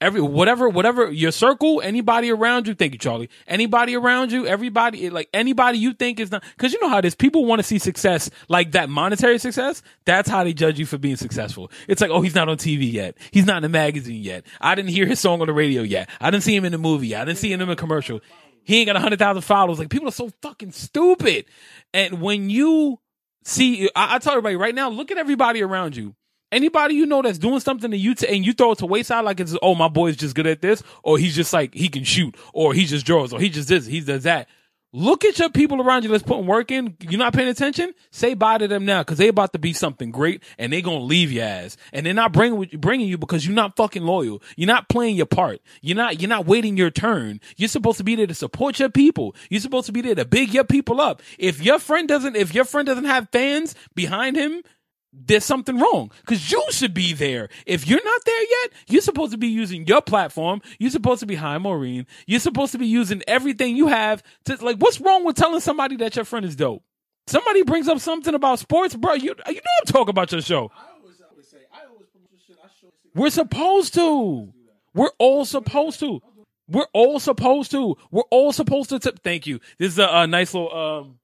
Every 0.00 0.20
whatever, 0.20 0.68
whatever 0.68 1.10
your 1.10 1.30
circle, 1.30 1.80
anybody 1.80 2.30
around 2.30 2.66
you, 2.66 2.74
thank 2.74 2.92
you, 2.92 2.98
Charlie. 2.98 3.30
Anybody 3.46 3.94
around 3.94 4.32
you, 4.32 4.46
everybody, 4.46 5.08
like 5.08 5.28
anybody 5.32 5.78
you 5.78 5.94
think 5.94 6.20
is 6.20 6.30
not, 6.30 6.42
because 6.56 6.72
you 6.72 6.80
know 6.80 6.88
how 6.88 6.98
it 6.98 7.04
is. 7.04 7.14
People 7.14 7.44
want 7.46 7.60
to 7.60 7.62
see 7.62 7.78
success, 7.78 8.28
like 8.48 8.72
that 8.72 8.90
monetary 8.90 9.38
success. 9.38 9.82
That's 10.04 10.28
how 10.28 10.44
they 10.44 10.52
judge 10.52 10.78
you 10.78 10.84
for 10.84 10.98
being 10.98 11.16
successful. 11.16 11.70
It's 11.88 12.02
like, 12.02 12.10
oh, 12.10 12.20
he's 12.22 12.34
not 12.34 12.48
on 12.48 12.56
TV 12.58 12.92
yet. 12.92 13.16
He's 13.30 13.46
not 13.46 13.58
in 13.58 13.64
a 13.64 13.68
magazine 13.68 14.22
yet. 14.22 14.44
I 14.60 14.74
didn't 14.74 14.90
hear 14.90 15.06
his 15.06 15.20
song 15.20 15.40
on 15.40 15.46
the 15.46 15.54
radio 15.54 15.82
yet. 15.82 16.10
I 16.20 16.30
didn't 16.30 16.44
see 16.44 16.56
him 16.56 16.64
in 16.64 16.72
the 16.72 16.78
movie. 16.78 17.08
yet. 17.08 17.22
I 17.22 17.24
didn't 17.26 17.38
see 17.38 17.52
him 17.52 17.60
in 17.62 17.70
a 17.70 17.76
commercial. 17.76 18.20
He 18.64 18.78
ain't 18.78 18.86
got 18.86 18.96
a 18.96 19.00
hundred 19.00 19.18
thousand 19.18 19.42
followers. 19.42 19.78
Like 19.78 19.90
people 19.90 20.08
are 20.08 20.12
so 20.12 20.30
fucking 20.42 20.72
stupid. 20.72 21.44
And 21.92 22.20
when 22.20 22.50
you 22.50 22.98
see, 23.44 23.88
I, 23.94 24.16
I 24.16 24.18
tell 24.18 24.32
everybody 24.32 24.56
right 24.56 24.74
now, 24.74 24.88
look 24.88 25.10
at 25.10 25.18
everybody 25.18 25.62
around 25.62 25.96
you. 25.96 26.14
Anybody 26.50 26.94
you 26.94 27.06
know 27.06 27.20
that's 27.20 27.38
doing 27.38 27.60
something 27.60 27.90
to 27.90 27.96
you 27.96 28.14
and 28.28 28.46
you 28.46 28.52
throw 28.52 28.72
it 28.72 28.78
to 28.78 28.86
wayside 28.86 29.24
like 29.24 29.40
it's 29.40 29.56
oh 29.60 29.74
my 29.74 29.88
boy's 29.88 30.16
just 30.16 30.36
good 30.36 30.46
at 30.46 30.62
this 30.62 30.84
or 31.02 31.18
he's 31.18 31.34
just 31.34 31.52
like 31.52 31.74
he 31.74 31.88
can 31.88 32.04
shoot 32.04 32.36
or 32.52 32.72
he 32.72 32.84
just 32.84 33.04
draws 33.04 33.32
or 33.32 33.40
he 33.40 33.48
just 33.48 33.68
this 33.68 33.86
he 33.86 34.00
does 34.00 34.22
that. 34.22 34.48
Look 34.96 35.24
at 35.24 35.40
your 35.40 35.50
people 35.50 35.82
around 35.82 36.04
you 36.04 36.10
that's 36.10 36.22
putting 36.22 36.46
work 36.46 36.70
in. 36.70 36.96
You're 37.00 37.18
not 37.18 37.34
paying 37.34 37.48
attention. 37.48 37.94
Say 38.12 38.34
bye 38.34 38.58
to 38.58 38.68
them 38.68 38.84
now 38.84 39.00
because 39.00 39.18
they 39.18 39.26
about 39.26 39.52
to 39.54 39.58
be 39.58 39.72
something 39.72 40.12
great 40.12 40.40
and 40.56 40.72
they 40.72 40.82
gonna 40.82 41.00
leave 41.00 41.32
your 41.32 41.42
ass 41.42 41.76
and 41.92 42.06
they're 42.06 42.14
not 42.14 42.32
bringing 42.32 42.78
bringing 42.78 43.08
you 43.08 43.18
because 43.18 43.44
you're 43.44 43.56
not 43.56 43.74
fucking 43.74 44.04
loyal. 44.04 44.40
You're 44.54 44.68
not 44.68 44.88
playing 44.88 45.16
your 45.16 45.26
part. 45.26 45.60
You're 45.82 45.96
not 45.96 46.20
you're 46.20 46.28
not 46.28 46.46
waiting 46.46 46.76
your 46.76 46.92
turn. 46.92 47.40
You're 47.56 47.68
supposed 47.68 47.98
to 47.98 48.04
be 48.04 48.14
there 48.14 48.28
to 48.28 48.34
support 48.34 48.78
your 48.78 48.88
people. 48.88 49.34
You're 49.50 49.60
supposed 49.60 49.86
to 49.86 49.92
be 49.92 50.00
there 50.00 50.14
to 50.14 50.24
big 50.24 50.54
your 50.54 50.62
people 50.62 51.00
up. 51.00 51.22
If 51.40 51.60
your 51.60 51.80
friend 51.80 52.06
doesn't 52.06 52.36
if 52.36 52.54
your 52.54 52.64
friend 52.64 52.86
doesn't 52.86 53.06
have 53.06 53.28
fans 53.32 53.74
behind 53.96 54.36
him, 54.36 54.62
there's 55.26 55.44
something 55.44 55.78
wrong 55.78 56.10
because 56.20 56.50
you 56.50 56.62
should 56.70 56.92
be 56.94 57.12
there. 57.12 57.48
If 57.66 57.86
you're 57.86 58.04
not 58.04 58.24
there 58.24 58.42
yet, 58.42 58.72
you're 58.88 59.02
supposed 59.02 59.32
to 59.32 59.38
be 59.38 59.48
using 59.48 59.86
your 59.86 60.02
platform. 60.02 60.60
You're 60.78 60.90
supposed 60.90 61.20
to 61.20 61.26
be 61.26 61.34
high 61.36 61.58
Maureen. 61.58 62.06
You're 62.26 62.40
supposed 62.40 62.72
to 62.72 62.78
be 62.78 62.86
using 62.86 63.22
everything 63.26 63.76
you 63.76 63.88
have 63.88 64.22
to 64.44 64.56
like. 64.64 64.76
What's 64.78 65.00
wrong 65.00 65.24
with 65.24 65.36
telling 65.36 65.60
somebody 65.60 65.96
that 65.96 66.16
your 66.16 66.24
friend 66.24 66.44
is 66.44 66.56
dope? 66.56 66.82
Somebody 67.26 67.62
brings 67.62 67.88
up 67.88 68.00
something 68.00 68.34
about 68.34 68.58
sports, 68.58 68.94
bro. 68.94 69.14
You 69.14 69.34
you 69.46 69.54
know 69.54 69.60
I'm 69.80 69.86
talking 69.86 70.10
about 70.10 70.30
your 70.32 70.42
show. 70.42 70.70
I 70.76 70.92
always, 71.00 71.20
I 71.20 71.30
always 71.30 71.48
say, 71.48 71.58
I 71.72 71.86
always 71.90 72.08
promote 72.08 72.30
your 72.30 72.40
shit. 72.46 72.56
I 72.62 72.68
show. 72.80 72.88
We're 73.14 73.30
supposed 73.30 73.94
to. 73.94 74.52
We're 74.94 75.10
all 75.18 75.44
supposed 75.44 76.00
to. 76.00 76.20
We're 76.68 76.86
all 76.92 77.18
supposed 77.20 77.70
to. 77.72 77.96
We're 78.10 78.22
all 78.30 78.52
supposed 78.52 78.90
to. 78.90 78.98
T- 78.98 79.12
Thank 79.22 79.46
you. 79.46 79.60
This 79.78 79.92
is 79.92 79.98
a, 79.98 80.08
a 80.08 80.26
nice 80.26 80.52
little 80.54 80.74
um, 80.76 81.18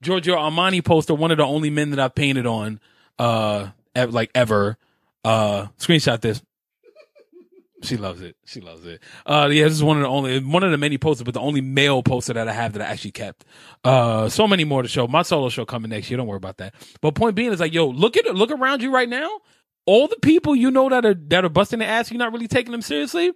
Giorgio 0.00 0.36
Armani 0.36 0.84
poster. 0.84 1.14
One 1.14 1.30
of 1.30 1.38
the 1.38 1.44
only 1.44 1.70
men 1.70 1.90
that 1.90 1.98
I've 1.98 2.14
painted 2.14 2.46
on, 2.46 2.80
uh, 3.18 3.68
ev- 3.94 4.12
like 4.12 4.30
ever. 4.34 4.76
Uh, 5.24 5.66
screenshot 5.78 6.20
this. 6.20 6.42
She 7.82 7.96
loves 7.96 8.20
it. 8.20 8.36
She 8.44 8.60
loves 8.60 8.86
it. 8.86 9.02
Uh, 9.26 9.48
yeah, 9.50 9.64
this 9.64 9.72
is 9.72 9.82
one 9.82 9.96
of 9.96 10.02
the 10.02 10.08
only, 10.08 10.38
one 10.38 10.62
of 10.62 10.70
the 10.70 10.78
many 10.78 10.98
posters, 10.98 11.24
but 11.24 11.34
the 11.34 11.40
only 11.40 11.60
male 11.60 12.02
poster 12.02 12.32
that 12.32 12.46
I 12.46 12.52
have 12.52 12.74
that 12.74 12.82
I 12.82 12.86
actually 12.86 13.10
kept. 13.10 13.44
Uh, 13.82 14.28
so 14.28 14.46
many 14.46 14.64
more 14.64 14.82
to 14.82 14.88
show. 14.88 15.08
My 15.08 15.22
solo 15.22 15.48
show 15.48 15.64
coming 15.64 15.90
next 15.90 16.08
year. 16.08 16.16
Don't 16.16 16.28
worry 16.28 16.36
about 16.36 16.58
that. 16.58 16.74
But 17.00 17.16
point 17.16 17.34
being 17.34 17.52
is 17.52 17.58
like, 17.58 17.72
yo, 17.72 17.88
look 17.88 18.16
at 18.16 18.26
it. 18.26 18.34
Look 18.36 18.52
around 18.52 18.82
you 18.82 18.92
right 18.92 19.08
now. 19.08 19.28
All 19.84 20.06
the 20.06 20.18
people 20.22 20.54
you 20.54 20.70
know 20.70 20.88
that 20.90 21.04
are, 21.04 21.14
that 21.14 21.44
are 21.44 21.48
busting 21.48 21.80
their 21.80 21.88
ass, 21.88 22.10
you're 22.10 22.18
not 22.18 22.32
really 22.32 22.46
taking 22.46 22.70
them 22.70 22.82
seriously. 22.82 23.32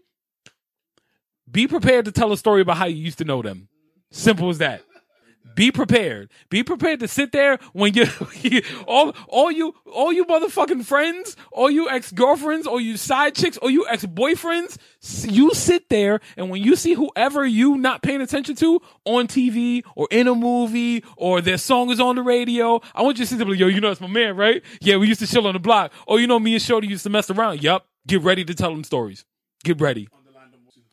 Be 1.51 1.67
prepared 1.67 2.05
to 2.05 2.13
tell 2.13 2.33
a 2.33 2.37
story 2.37 2.61
about 2.61 2.77
how 2.77 2.87
you 2.87 2.97
used 2.97 3.19
to 3.19 3.25
know 3.25 3.43
them. 3.43 3.69
Simple 4.13 4.49
as 4.49 4.59
that. 4.59 4.83
Be 5.57 5.73
prepared. 5.73 6.31
Be 6.51 6.63
prepared 6.63 7.01
to 7.01 7.09
sit 7.09 7.33
there 7.33 7.59
when 7.73 7.95
you 7.95 8.07
all 8.87 9.17
all 9.27 9.51
you 9.51 9.75
all 9.91 10.13
you 10.13 10.27
motherfucking 10.27 10.85
friends, 10.85 11.35
all 11.51 11.71
you 11.71 11.89
ex 11.89 12.13
girlfriends, 12.13 12.67
all 12.67 12.79
you 12.79 12.99
side 12.99 13.35
chicks, 13.35 13.57
all 13.57 13.71
you 13.71 13.87
ex 13.89 14.05
boyfriends. 14.05 14.77
You 15.27 15.55
sit 15.55 15.89
there 15.89 16.21
and 16.37 16.51
when 16.51 16.63
you 16.63 16.77
see 16.77 16.93
whoever 16.93 17.45
you 17.45 17.79
not 17.79 18.03
paying 18.03 18.21
attention 18.21 18.55
to 18.57 18.83
on 19.07 19.29
TV 19.29 19.83
or 19.97 20.07
in 20.11 20.29
a 20.29 20.35
movie 20.35 21.03
or 21.17 21.41
their 21.41 21.57
song 21.57 21.91
is 21.91 22.01
on 22.01 22.17
the 22.17 22.23
radio, 22.23 22.83
I 22.95 23.01
want 23.01 23.19
you 23.19 23.25
to 23.25 23.29
sit 23.29 23.39
there, 23.39 23.47
like, 23.47 23.59
yo, 23.59 23.69
you 23.69 23.81
know 23.81 23.89
that's 23.89 24.01
my 24.01 24.09
man, 24.09 24.37
right? 24.37 24.63
Yeah, 24.83 24.99
we 24.99 25.09
used 25.09 25.21
to 25.21 25.27
chill 25.27 25.47
on 25.47 25.55
the 25.55 25.59
block. 25.59 25.91
Oh, 26.07 26.19
you 26.19 26.27
know 26.27 26.39
me 26.39 26.53
and 26.53 26.63
Shorty 26.63 26.87
used 26.87 27.05
to 27.05 27.11
mess 27.11 27.31
around. 27.31 27.63
Yup. 27.63 27.87
Get 28.07 28.21
ready 28.21 28.45
to 28.45 28.55
tell 28.55 28.71
them 28.73 28.85
stories. 28.85 29.25
Get 29.65 29.81
ready. 29.81 30.09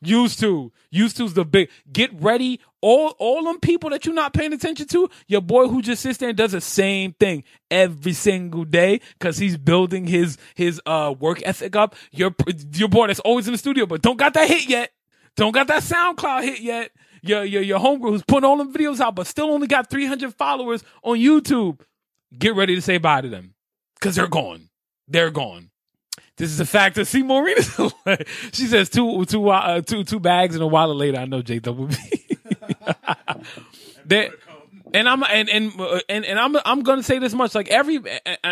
Used 0.04 0.40
to. 0.40 0.72
Used 0.92 1.18
to's 1.18 1.34
the 1.34 1.46
big. 1.46 1.70
Get 1.92 2.12
ready. 2.22 2.60
All 2.82 3.16
all 3.20 3.44
them 3.44 3.60
people 3.60 3.90
that 3.92 4.06
you're 4.06 4.14
not 4.14 4.34
paying 4.34 4.54
attention 4.54 4.88
to, 4.88 5.10
your 5.28 5.42
boy 5.42 5.68
who 5.68 5.82
just 5.82 6.02
sits 6.02 6.18
there 6.18 6.30
and 6.30 6.38
does 6.38 6.52
the 6.52 6.62
same 6.62 7.14
thing 7.14 7.44
every 7.72 8.14
single 8.14 8.66
day 8.66 9.00
because 9.18 9.38
he's 9.38 9.58
building 9.58 10.06
his 10.06 10.38
his 10.56 10.82
uh 10.86 11.14
work 11.18 11.42
ethic 11.46 11.76
up. 11.76 11.96
Your 12.12 12.36
your 12.74 12.90
boy 12.90 13.08
that's 13.08 13.22
always 13.22 13.48
in 13.48 13.54
the 13.54 13.58
studio 13.58 13.86
but 13.86 14.02
don't 14.02 14.18
got 14.18 14.34
that 14.34 14.48
hit 14.48 14.68
yet. 14.68 14.92
Don't 15.36 15.54
got 15.54 15.68
that 15.68 15.82
SoundCloud 15.82 16.44
hit 16.44 16.60
yet. 16.60 16.92
Your 17.22 17.44
your 17.44 17.62
your 17.62 17.80
homegirl 17.80 18.10
who's 18.10 18.24
putting 18.24 18.46
all 18.46 18.58
them 18.58 18.74
videos 18.74 19.00
out 19.00 19.16
but 19.16 19.28
still 19.28 19.52
only 19.52 19.68
got 19.68 19.90
300 19.90 20.34
followers 20.36 20.84
on 21.04 21.18
YouTube. 21.18 21.80
Get 22.38 22.56
ready 22.56 22.76
to 22.76 22.82
say 22.82 22.98
bye 22.98 23.22
to 23.22 23.30
them 23.30 23.54
because 23.96 24.16
they're 24.16 24.28
gone. 24.28 24.70
They're 25.08 25.32
gone. 25.32 25.70
This 26.38 26.50
is 26.52 26.60
a 26.60 26.66
fact 26.66 26.98
of 26.98 27.08
C. 27.08 27.22
Maureen. 27.24 27.56
she 28.52 28.66
says 28.66 28.90
two, 28.90 29.24
two, 29.26 29.50
uh, 29.50 29.82
two, 29.82 30.04
two 30.04 30.20
bags 30.20 30.56
and 30.56 30.64
a 30.64 30.68
wallet 30.68 30.98
later. 30.98 31.20
I 31.20 31.26
know 31.26 31.42
J 31.42 31.60
double 31.60 31.88
B. 31.88 31.96
That, 34.06 34.32
and 34.94 35.08
I'm 35.08 35.24
and 35.24 35.50
and 35.50 35.72
and 36.10 36.26
and 36.26 36.40
I'm 36.40 36.58
I'm 36.66 36.84
gonna 36.84 37.04
say 37.04 37.20
this 37.20 37.34
much. 37.34 37.56
Like 37.56 37.70
every, 37.70 38.00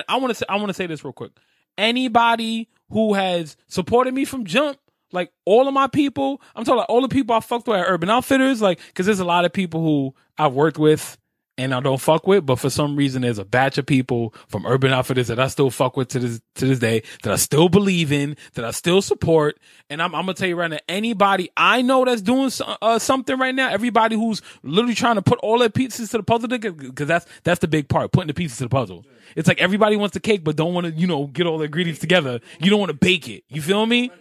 I- 0.07 0.17
want 0.17 0.29
to 0.29 0.35
say 0.35 0.45
I 0.47 0.55
want 0.55 0.69
to 0.69 0.73
say 0.73 0.87
this 0.87 1.03
real 1.03 1.13
quick. 1.13 1.31
Anybody 1.77 2.69
who 2.89 3.13
has 3.13 3.57
supported 3.67 4.13
me 4.13 4.25
from 4.25 4.45
jump, 4.45 4.77
like 5.11 5.31
all 5.45 5.67
of 5.67 5.73
my 5.73 5.87
people, 5.87 6.41
I'm 6.55 6.63
talking 6.63 6.79
like 6.79 6.89
all 6.89 7.01
the 7.01 7.09
people 7.09 7.35
I 7.35 7.41
fucked 7.41 7.67
with 7.67 7.79
at 7.79 7.85
Urban 7.87 8.09
Outfitters, 8.09 8.61
like 8.61 8.79
because 8.87 9.05
there's 9.05 9.19
a 9.19 9.25
lot 9.25 9.43
of 9.45 9.51
people 9.53 9.81
who 9.81 10.15
I've 10.37 10.53
worked 10.53 10.77
with 10.77 11.17
and 11.61 11.75
I 11.75 11.79
don't 11.79 12.01
fuck 12.01 12.25
with, 12.25 12.45
but 12.45 12.57
for 12.57 12.71
some 12.71 12.95
reason 12.95 13.21
there's 13.21 13.37
a 13.37 13.45
batch 13.45 13.77
of 13.77 13.85
people 13.85 14.33
from 14.47 14.65
Urban 14.65 14.91
Outfitters 14.91 15.27
that 15.27 15.39
I 15.39 15.47
still 15.47 15.69
fuck 15.69 15.95
with 15.95 16.07
to 16.09 16.19
this 16.19 16.41
to 16.55 16.65
this 16.65 16.79
day, 16.79 17.03
that 17.21 17.31
I 17.31 17.35
still 17.35 17.69
believe 17.69 18.11
in, 18.11 18.35
that 18.55 18.65
I 18.65 18.71
still 18.71 19.01
support. 19.01 19.59
And 19.89 20.01
I'm, 20.01 20.15
I'm 20.15 20.23
gonna 20.23 20.33
tell 20.33 20.49
you 20.49 20.55
right 20.55 20.71
now, 20.71 20.79
anybody 20.89 21.51
I 21.55 21.83
know 21.83 22.03
that's 22.03 22.21
doing 22.21 22.49
so- 22.49 22.77
uh, 22.81 22.97
something 22.97 23.37
right 23.37 23.53
now, 23.53 23.69
everybody 23.69 24.15
who's 24.15 24.41
literally 24.63 24.95
trying 24.95 25.15
to 25.15 25.21
put 25.21 25.39
all 25.39 25.59
their 25.59 25.69
pieces 25.69 26.09
to 26.09 26.17
the 26.17 26.23
puzzle, 26.23 26.49
because 26.49 27.07
that's 27.07 27.25
that's 27.43 27.59
the 27.59 27.67
big 27.67 27.87
part, 27.87 28.11
putting 28.11 28.27
the 28.27 28.33
pieces 28.33 28.57
to 28.57 28.63
the 28.63 28.69
puzzle. 28.69 29.05
It's 29.35 29.47
like 29.47 29.61
everybody 29.61 29.95
wants 29.95 30.13
the 30.13 30.19
cake, 30.19 30.43
but 30.43 30.55
don't 30.55 30.73
want 30.73 30.87
to, 30.87 30.93
you 30.93 31.05
know, 31.07 31.27
get 31.27 31.45
all 31.45 31.59
the 31.59 31.65
ingredients 31.65 32.01
together. 32.01 32.39
You 32.59 32.69
don't 32.69 32.79
want 32.79 32.89
to 32.89 32.97
bake 32.97 33.29
it. 33.29 33.43
You 33.49 33.61
feel 33.61 33.85
me? 33.85 34.11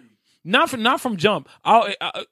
Not 0.44 0.70
from 0.70 0.82
not 0.82 1.00
from 1.00 1.16
jump. 1.16 1.48
I'll, 1.64 1.88
I, 2.00 2.24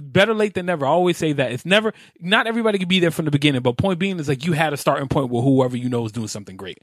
better 0.00 0.34
late 0.34 0.54
than 0.54 0.66
never. 0.66 0.86
I 0.86 0.90
always 0.90 1.16
say 1.16 1.32
that 1.32 1.52
it's 1.52 1.66
never. 1.66 1.92
Not 2.20 2.46
everybody 2.46 2.78
can 2.78 2.88
be 2.88 3.00
there 3.00 3.10
from 3.10 3.24
the 3.24 3.30
beginning, 3.30 3.62
but 3.62 3.76
point 3.76 3.98
being 3.98 4.18
is 4.18 4.28
like 4.28 4.46
you 4.46 4.52
had 4.52 4.72
a 4.72 4.76
starting 4.76 5.08
point 5.08 5.30
with 5.30 5.44
whoever 5.44 5.76
you 5.76 5.88
know 5.88 6.04
is 6.06 6.12
doing 6.12 6.28
something 6.28 6.56
great. 6.56 6.78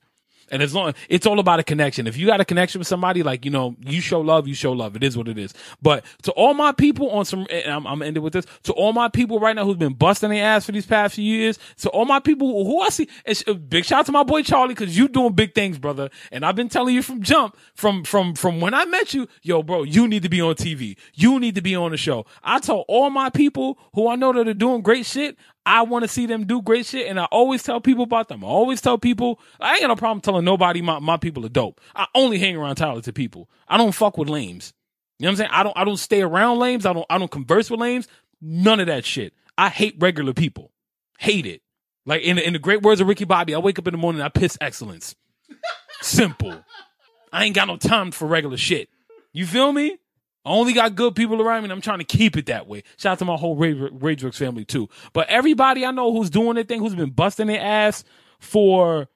And 0.53 0.61
as 0.61 0.75
long 0.75 0.93
it's 1.09 1.25
all 1.25 1.39
about 1.39 1.59
a 1.59 1.63
connection. 1.63 2.05
If 2.05 2.15
you 2.15 2.27
got 2.27 2.39
a 2.39 2.45
connection 2.45 2.77
with 2.77 2.87
somebody, 2.87 3.23
like 3.23 3.43
you 3.43 3.49
know, 3.49 3.75
you 3.79 3.99
show 3.99 4.21
love, 4.21 4.47
you 4.47 4.53
show 4.53 4.71
love. 4.71 4.95
It 4.95 5.03
is 5.03 5.17
what 5.17 5.27
it 5.27 5.39
is. 5.39 5.51
But 5.81 6.05
to 6.21 6.31
all 6.33 6.53
my 6.53 6.71
people 6.71 7.09
on 7.09 7.25
some, 7.25 7.47
I'm, 7.65 7.87
I'm 7.87 8.03
ending 8.03 8.21
with 8.21 8.33
this. 8.33 8.45
To 8.65 8.73
all 8.73 8.93
my 8.93 9.09
people 9.09 9.39
right 9.39 9.55
now 9.55 9.65
who's 9.65 9.77
been 9.77 9.95
busting 9.95 10.29
their 10.29 10.45
ass 10.45 10.67
for 10.67 10.71
these 10.71 10.85
past 10.85 11.15
few 11.15 11.23
years. 11.23 11.57
To 11.77 11.89
all 11.89 12.05
my 12.05 12.19
people 12.19 12.65
who 12.65 12.81
I 12.81 12.89
see, 12.89 13.09
a 13.25 13.51
uh, 13.51 13.53
big 13.55 13.83
shout 13.83 14.01
out 14.01 14.05
to 14.05 14.11
my 14.11 14.21
boy 14.21 14.43
Charlie 14.43 14.75
because 14.75 14.95
you 14.95 15.07
doing 15.07 15.33
big 15.33 15.55
things, 15.55 15.79
brother. 15.79 16.11
And 16.31 16.45
I've 16.45 16.55
been 16.55 16.69
telling 16.69 16.93
you 16.93 17.01
from 17.01 17.23
jump, 17.23 17.57
from 17.73 18.03
from 18.03 18.35
from 18.35 18.61
when 18.61 18.75
I 18.75 18.85
met 18.85 19.15
you, 19.15 19.27
yo, 19.41 19.63
bro, 19.63 19.81
you 19.81 20.07
need 20.07 20.21
to 20.21 20.29
be 20.29 20.39
on 20.39 20.53
TV. 20.53 20.97
You 21.15 21.39
need 21.39 21.55
to 21.55 21.61
be 21.61 21.75
on 21.75 21.89
the 21.89 21.97
show. 21.97 22.27
I 22.43 22.59
told 22.59 22.85
all 22.87 23.09
my 23.09 23.31
people 23.31 23.79
who 23.95 24.07
I 24.07 24.15
know 24.15 24.31
that 24.33 24.47
are 24.47 24.53
doing 24.53 24.83
great 24.83 25.07
shit. 25.07 25.35
I 25.65 25.83
want 25.83 26.03
to 26.03 26.09
see 26.09 26.25
them 26.25 26.45
do 26.45 26.61
great 26.61 26.85
shit, 26.85 27.07
and 27.07 27.19
I 27.19 27.25
always 27.25 27.63
tell 27.63 27.79
people 27.79 28.03
about 28.03 28.27
them. 28.27 28.43
I 28.43 28.47
always 28.47 28.81
tell 28.81 28.97
people 28.97 29.39
I 29.59 29.73
ain't 29.73 29.81
got 29.81 29.87
no 29.87 29.95
problem 29.95 30.21
telling 30.21 30.43
nobody 30.43 30.81
my, 30.81 30.99
my 30.99 31.17
people 31.17 31.45
are 31.45 31.49
dope. 31.49 31.79
I 31.95 32.07
only 32.13 32.37
hang 32.37 32.57
around 32.57 32.75
talented 32.75 33.15
people. 33.15 33.49
I 33.67 33.77
don't 33.77 33.93
fuck 33.93 34.17
with 34.17 34.29
lames. 34.29 34.73
You 35.19 35.25
know 35.25 35.29
what 35.29 35.31
I'm 35.31 35.37
saying? 35.37 35.49
I 35.53 35.63
don't 35.63 35.77
I 35.77 35.85
don't 35.85 35.97
stay 35.97 36.21
around 36.21 36.59
lames. 36.59 36.85
I 36.85 36.93
don't 36.93 37.05
I 37.09 37.17
don't 37.17 37.31
converse 37.31 37.69
with 37.69 37.79
lames. 37.79 38.07
None 38.41 38.79
of 38.79 38.87
that 38.87 39.05
shit. 39.05 39.33
I 39.57 39.69
hate 39.69 39.95
regular 39.99 40.33
people. 40.33 40.71
Hate 41.17 41.45
it. 41.45 41.61
Like 42.05 42.23
in 42.23 42.35
the, 42.35 42.45
in 42.45 42.53
the 42.53 42.59
great 42.59 42.81
words 42.81 42.99
of 42.99 43.07
Ricky 43.07 43.23
Bobby, 43.23 43.55
I 43.55 43.59
wake 43.59 43.79
up 43.79 43.87
in 43.87 43.93
the 43.93 43.97
morning, 43.97 44.21
I 44.21 44.29
piss 44.29 44.57
excellence. 44.59 45.15
Simple. 46.01 46.65
I 47.31 47.45
ain't 47.45 47.55
got 47.55 47.67
no 47.67 47.77
time 47.77 48.11
for 48.11 48.27
regular 48.27 48.57
shit. 48.57 48.89
You 49.31 49.45
feel 49.45 49.71
me? 49.71 49.97
I 50.45 50.51
only 50.51 50.73
got 50.73 50.95
good 50.95 51.15
people 51.15 51.41
around 51.41 51.61
me 51.61 51.65
and 51.65 51.71
I'm 51.71 51.81
trying 51.81 51.99
to 51.99 52.05
keep 52.05 52.35
it 52.35 52.47
that 52.47 52.67
way. 52.67 52.83
Shout 52.97 53.13
out 53.13 53.19
to 53.19 53.25
my 53.25 53.35
whole 53.35 53.55
Rage 53.55 53.77
Rageworks 53.77 54.37
family 54.37 54.65
too. 54.65 54.89
But 55.13 55.29
everybody 55.29 55.85
I 55.85 55.91
know 55.91 56.11
who's 56.11 56.29
doing 56.29 56.55
their 56.55 56.63
thing, 56.63 56.79
who's 56.79 56.95
been 56.95 57.11
busting 57.11 57.47
their 57.47 57.61
ass 57.61 58.03
for 58.39 59.07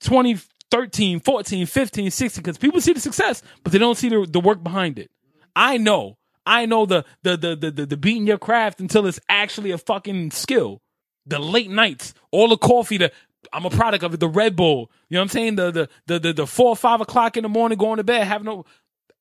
2013, 0.00 1.20
14, 1.20 1.66
15, 1.66 2.10
16, 2.10 2.42
because 2.42 2.58
people 2.58 2.80
see 2.80 2.92
the 2.94 3.00
success, 3.00 3.42
but 3.62 3.72
they 3.72 3.78
don't 3.78 3.96
see 3.96 4.08
the, 4.08 4.26
the 4.28 4.40
work 4.40 4.62
behind 4.62 4.98
it. 4.98 5.10
I 5.54 5.76
know. 5.76 6.16
I 6.46 6.64
know 6.64 6.86
the, 6.86 7.04
the, 7.22 7.36
the, 7.36 7.56
the, 7.56 7.70
the, 7.70 7.86
the 7.86 7.96
beating 7.98 8.26
your 8.26 8.38
craft 8.38 8.80
until 8.80 9.06
it's 9.06 9.20
actually 9.28 9.70
a 9.70 9.78
fucking 9.78 10.30
skill. 10.30 10.80
The 11.26 11.38
late 11.38 11.70
nights, 11.70 12.14
all 12.30 12.48
the 12.48 12.56
coffee, 12.56 12.96
the, 12.96 13.12
I'm 13.52 13.66
a 13.66 13.70
product 13.70 14.02
of 14.02 14.14
it. 14.14 14.20
The 14.20 14.28
Red 14.28 14.56
Bull, 14.56 14.90
you 15.10 15.16
know 15.16 15.20
what 15.20 15.24
I'm 15.24 15.28
saying? 15.28 15.56
The 15.56 15.70
the 15.70 15.88
the 16.06 16.18
the, 16.18 16.32
the 16.32 16.46
four 16.46 16.70
or 16.70 16.76
five 16.76 17.00
o'clock 17.00 17.36
in 17.36 17.42
the 17.42 17.48
morning, 17.48 17.78
going 17.78 17.98
to 17.98 18.04
bed, 18.04 18.26
having 18.26 18.46
no, 18.46 18.64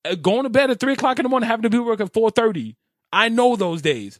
Uh, 0.05 0.15
going 0.15 0.43
to 0.43 0.49
bed 0.49 0.69
at 0.69 0.79
three 0.79 0.93
o'clock 0.93 1.19
in 1.19 1.23
the 1.23 1.29
morning, 1.29 1.47
having 1.47 1.63
to 1.63 1.69
be 1.69 1.79
work 1.79 2.01
at 2.01 2.13
four 2.13 2.29
thirty. 2.29 2.75
I 3.12 3.29
know 3.29 3.55
those 3.55 3.81
days. 3.81 4.19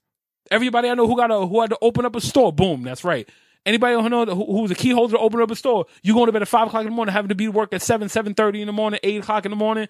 Everybody 0.50 0.90
I 0.90 0.94
know 0.94 1.08
who 1.08 1.16
got 1.16 1.30
who 1.30 1.62
had 1.62 1.72
to 1.72 1.78
open 1.82 2.06
up 2.06 2.16
a 2.16 2.22
store, 2.22 2.54
boom, 2.54 2.84
that's 2.84 3.04
right. 3.04 3.28
Anybody 3.66 3.96
who 3.96 4.08
know 4.08 4.26
who, 4.26 4.46
who's 4.46 4.72
a 4.72 4.76
key 4.76 4.92
holder 4.92 5.18
to 5.18 5.20
open 5.20 5.42
up 5.42 5.52
a 5.52 5.56
store, 5.56 5.88
you 6.02 6.14
going 6.14 6.28
to 6.28 6.32
bed 6.32 6.42
at 6.42 6.48
five 6.48 6.68
o'clock 6.68 6.82
in 6.82 6.90
the 6.90 6.96
morning, 6.96 7.12
having 7.12 7.30
to 7.30 7.36
be 7.36 7.50
work 7.50 7.74
at 7.74 7.82
seven, 7.82 8.08
seven 8.08 8.34
thirty 8.34 8.62
in 8.62 8.68
the 8.68 8.74
morning, 8.74 9.00
eight 9.04 9.20
o'clock 9.20 9.46
in 9.46 9.52
the 9.52 9.58
morning. 9.58 9.88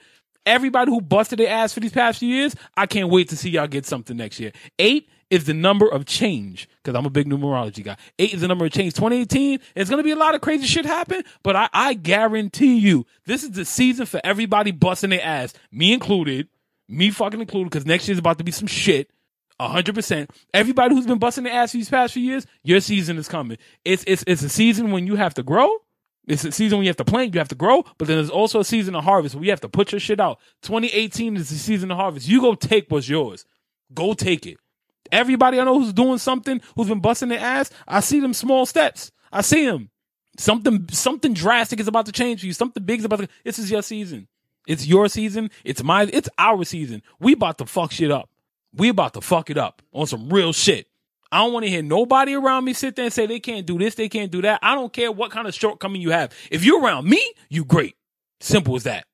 Everybody 0.47 0.89
who 0.89 1.01
busted 1.01 1.39
their 1.39 1.49
ass 1.49 1.73
for 1.73 1.79
these 1.79 1.91
past 1.91 2.19
few 2.19 2.33
years, 2.33 2.55
I 2.75 2.85
can't 2.87 3.09
wait 3.09 3.29
to 3.29 3.37
see 3.37 3.49
y'all 3.49 3.67
get 3.67 3.85
something 3.85 4.17
next 4.17 4.39
year. 4.39 4.51
Eight 4.79 5.09
is 5.29 5.45
the 5.45 5.53
number 5.53 5.87
of 5.87 6.05
change 6.05 6.69
because 6.83 6.97
I'm 6.97 7.05
a 7.05 7.09
big 7.09 7.27
numerology 7.27 7.83
guy. 7.83 7.97
Eight 8.17 8.33
is 8.33 8.41
the 8.41 8.47
number 8.47 8.65
of 8.65 8.71
change. 8.71 8.93
2018 8.93 9.59
it's 9.75 9.89
going 9.89 9.99
to 9.99 10.03
be 10.03 10.11
a 10.11 10.15
lot 10.15 10.35
of 10.35 10.41
crazy 10.41 10.65
shit 10.65 10.85
happen, 10.85 11.23
but 11.43 11.55
I, 11.55 11.69
I 11.73 11.93
guarantee 11.93 12.77
you 12.77 13.05
this 13.25 13.43
is 13.43 13.51
the 13.51 13.65
season 13.65 14.05
for 14.05 14.21
everybody 14.23 14.71
busting 14.71 15.09
their 15.09 15.23
ass, 15.23 15.53
me 15.71 15.93
included, 15.93 16.47
me 16.87 17.11
fucking 17.11 17.41
included, 17.41 17.69
because 17.71 17.85
next 17.85 18.07
year's 18.07 18.19
about 18.19 18.37
to 18.37 18.43
be 18.43 18.51
some 18.51 18.67
shit. 18.67 19.09
hundred 19.59 19.95
percent. 19.95 20.29
Everybody 20.53 20.95
who's 20.95 21.07
been 21.07 21.19
busting 21.19 21.43
their 21.43 21.53
ass 21.53 21.71
these 21.71 21.89
past 21.89 22.13
few 22.13 22.23
years, 22.23 22.45
your 22.63 22.79
season 22.79 23.17
is 23.17 23.27
coming. 23.27 23.57
It's 23.83 24.03
it's 24.07 24.23
it's 24.27 24.43
a 24.43 24.49
season 24.49 24.91
when 24.91 25.07
you 25.07 25.15
have 25.15 25.33
to 25.35 25.43
grow. 25.43 25.69
It's 26.27 26.43
a 26.43 26.51
season 26.51 26.77
when 26.77 26.83
you 26.83 26.89
have 26.89 26.97
to 26.97 27.05
plant, 27.05 27.33
you 27.33 27.39
have 27.39 27.47
to 27.49 27.55
grow, 27.55 27.83
but 27.97 28.07
then 28.07 28.17
there's 28.17 28.29
also 28.29 28.59
a 28.59 28.65
season 28.65 28.95
of 28.95 29.05
harvest 29.05 29.33
where 29.33 29.45
you 29.45 29.49
have 29.49 29.61
to 29.61 29.69
put 29.69 29.93
your 29.93 29.99
shit 29.99 30.19
out. 30.19 30.39
2018 30.63 31.37
is 31.37 31.49
the 31.49 31.55
season 31.55 31.89
of 31.89 31.97
harvest. 31.97 32.27
You 32.27 32.41
go 32.41 32.53
take 32.53 32.87
what's 32.89 33.07
yours. 33.07 33.45
Go 33.93 34.13
take 34.13 34.45
it. 34.45 34.57
Everybody 35.11 35.59
I 35.59 35.63
know 35.63 35.79
who's 35.79 35.93
doing 35.93 36.17
something, 36.17 36.61
who's 36.75 36.87
been 36.87 36.99
busting 36.99 37.29
their 37.29 37.39
ass, 37.39 37.69
I 37.87 37.99
see 37.99 38.19
them 38.19 38.33
small 38.33 38.65
steps. 38.65 39.11
I 39.31 39.41
see 39.41 39.65
them. 39.65 39.89
Something 40.37 40.87
something 40.91 41.33
drastic 41.33 41.79
is 41.79 41.87
about 41.87 42.05
to 42.05 42.11
change 42.11 42.41
for 42.41 42.45
you. 42.45 42.53
Something 42.53 42.83
big 42.83 42.99
is 42.99 43.05
about 43.05 43.19
to. 43.19 43.27
This 43.43 43.57
is 43.57 43.71
your 43.71 43.81
season. 43.81 44.27
It's 44.67 44.85
your 44.85 45.07
season. 45.07 45.49
It's 45.63 45.83
my. 45.83 46.03
It's 46.11 46.29
our 46.37 46.63
season. 46.63 47.01
We 47.19 47.33
about 47.33 47.57
to 47.57 47.65
fuck 47.65 47.91
shit 47.91 48.11
up. 48.11 48.29
We 48.73 48.89
about 48.89 49.13
to 49.13 49.21
fuck 49.21 49.49
it 49.49 49.57
up 49.57 49.81
on 49.93 50.05
some 50.05 50.29
real 50.29 50.53
shit. 50.53 50.87
I 51.31 51.39
don't 51.39 51.53
want 51.53 51.65
to 51.65 51.69
hear 51.69 51.81
nobody 51.81 52.35
around 52.35 52.63
me 52.65 52.73
sit 52.73 52.95
there 52.95 53.05
and 53.05 53.13
say 53.13 53.25
they 53.25 53.39
can't 53.39 53.65
do 53.65 53.77
this, 53.77 53.95
they 53.95 54.09
can't 54.09 54.31
do 54.31 54.41
that. 54.43 54.59
I 54.61 54.75
don't 54.75 54.93
care 54.93 55.11
what 55.11 55.31
kind 55.31 55.47
of 55.47 55.53
shortcoming 55.53 56.01
you 56.01 56.11
have. 56.11 56.33
If 56.51 56.63
you're 56.63 56.81
around 56.81 57.09
me, 57.09 57.21
you 57.49 57.65
great. 57.65 57.95
Simple 58.39 58.75
as 58.75 58.83
that. 58.83 59.05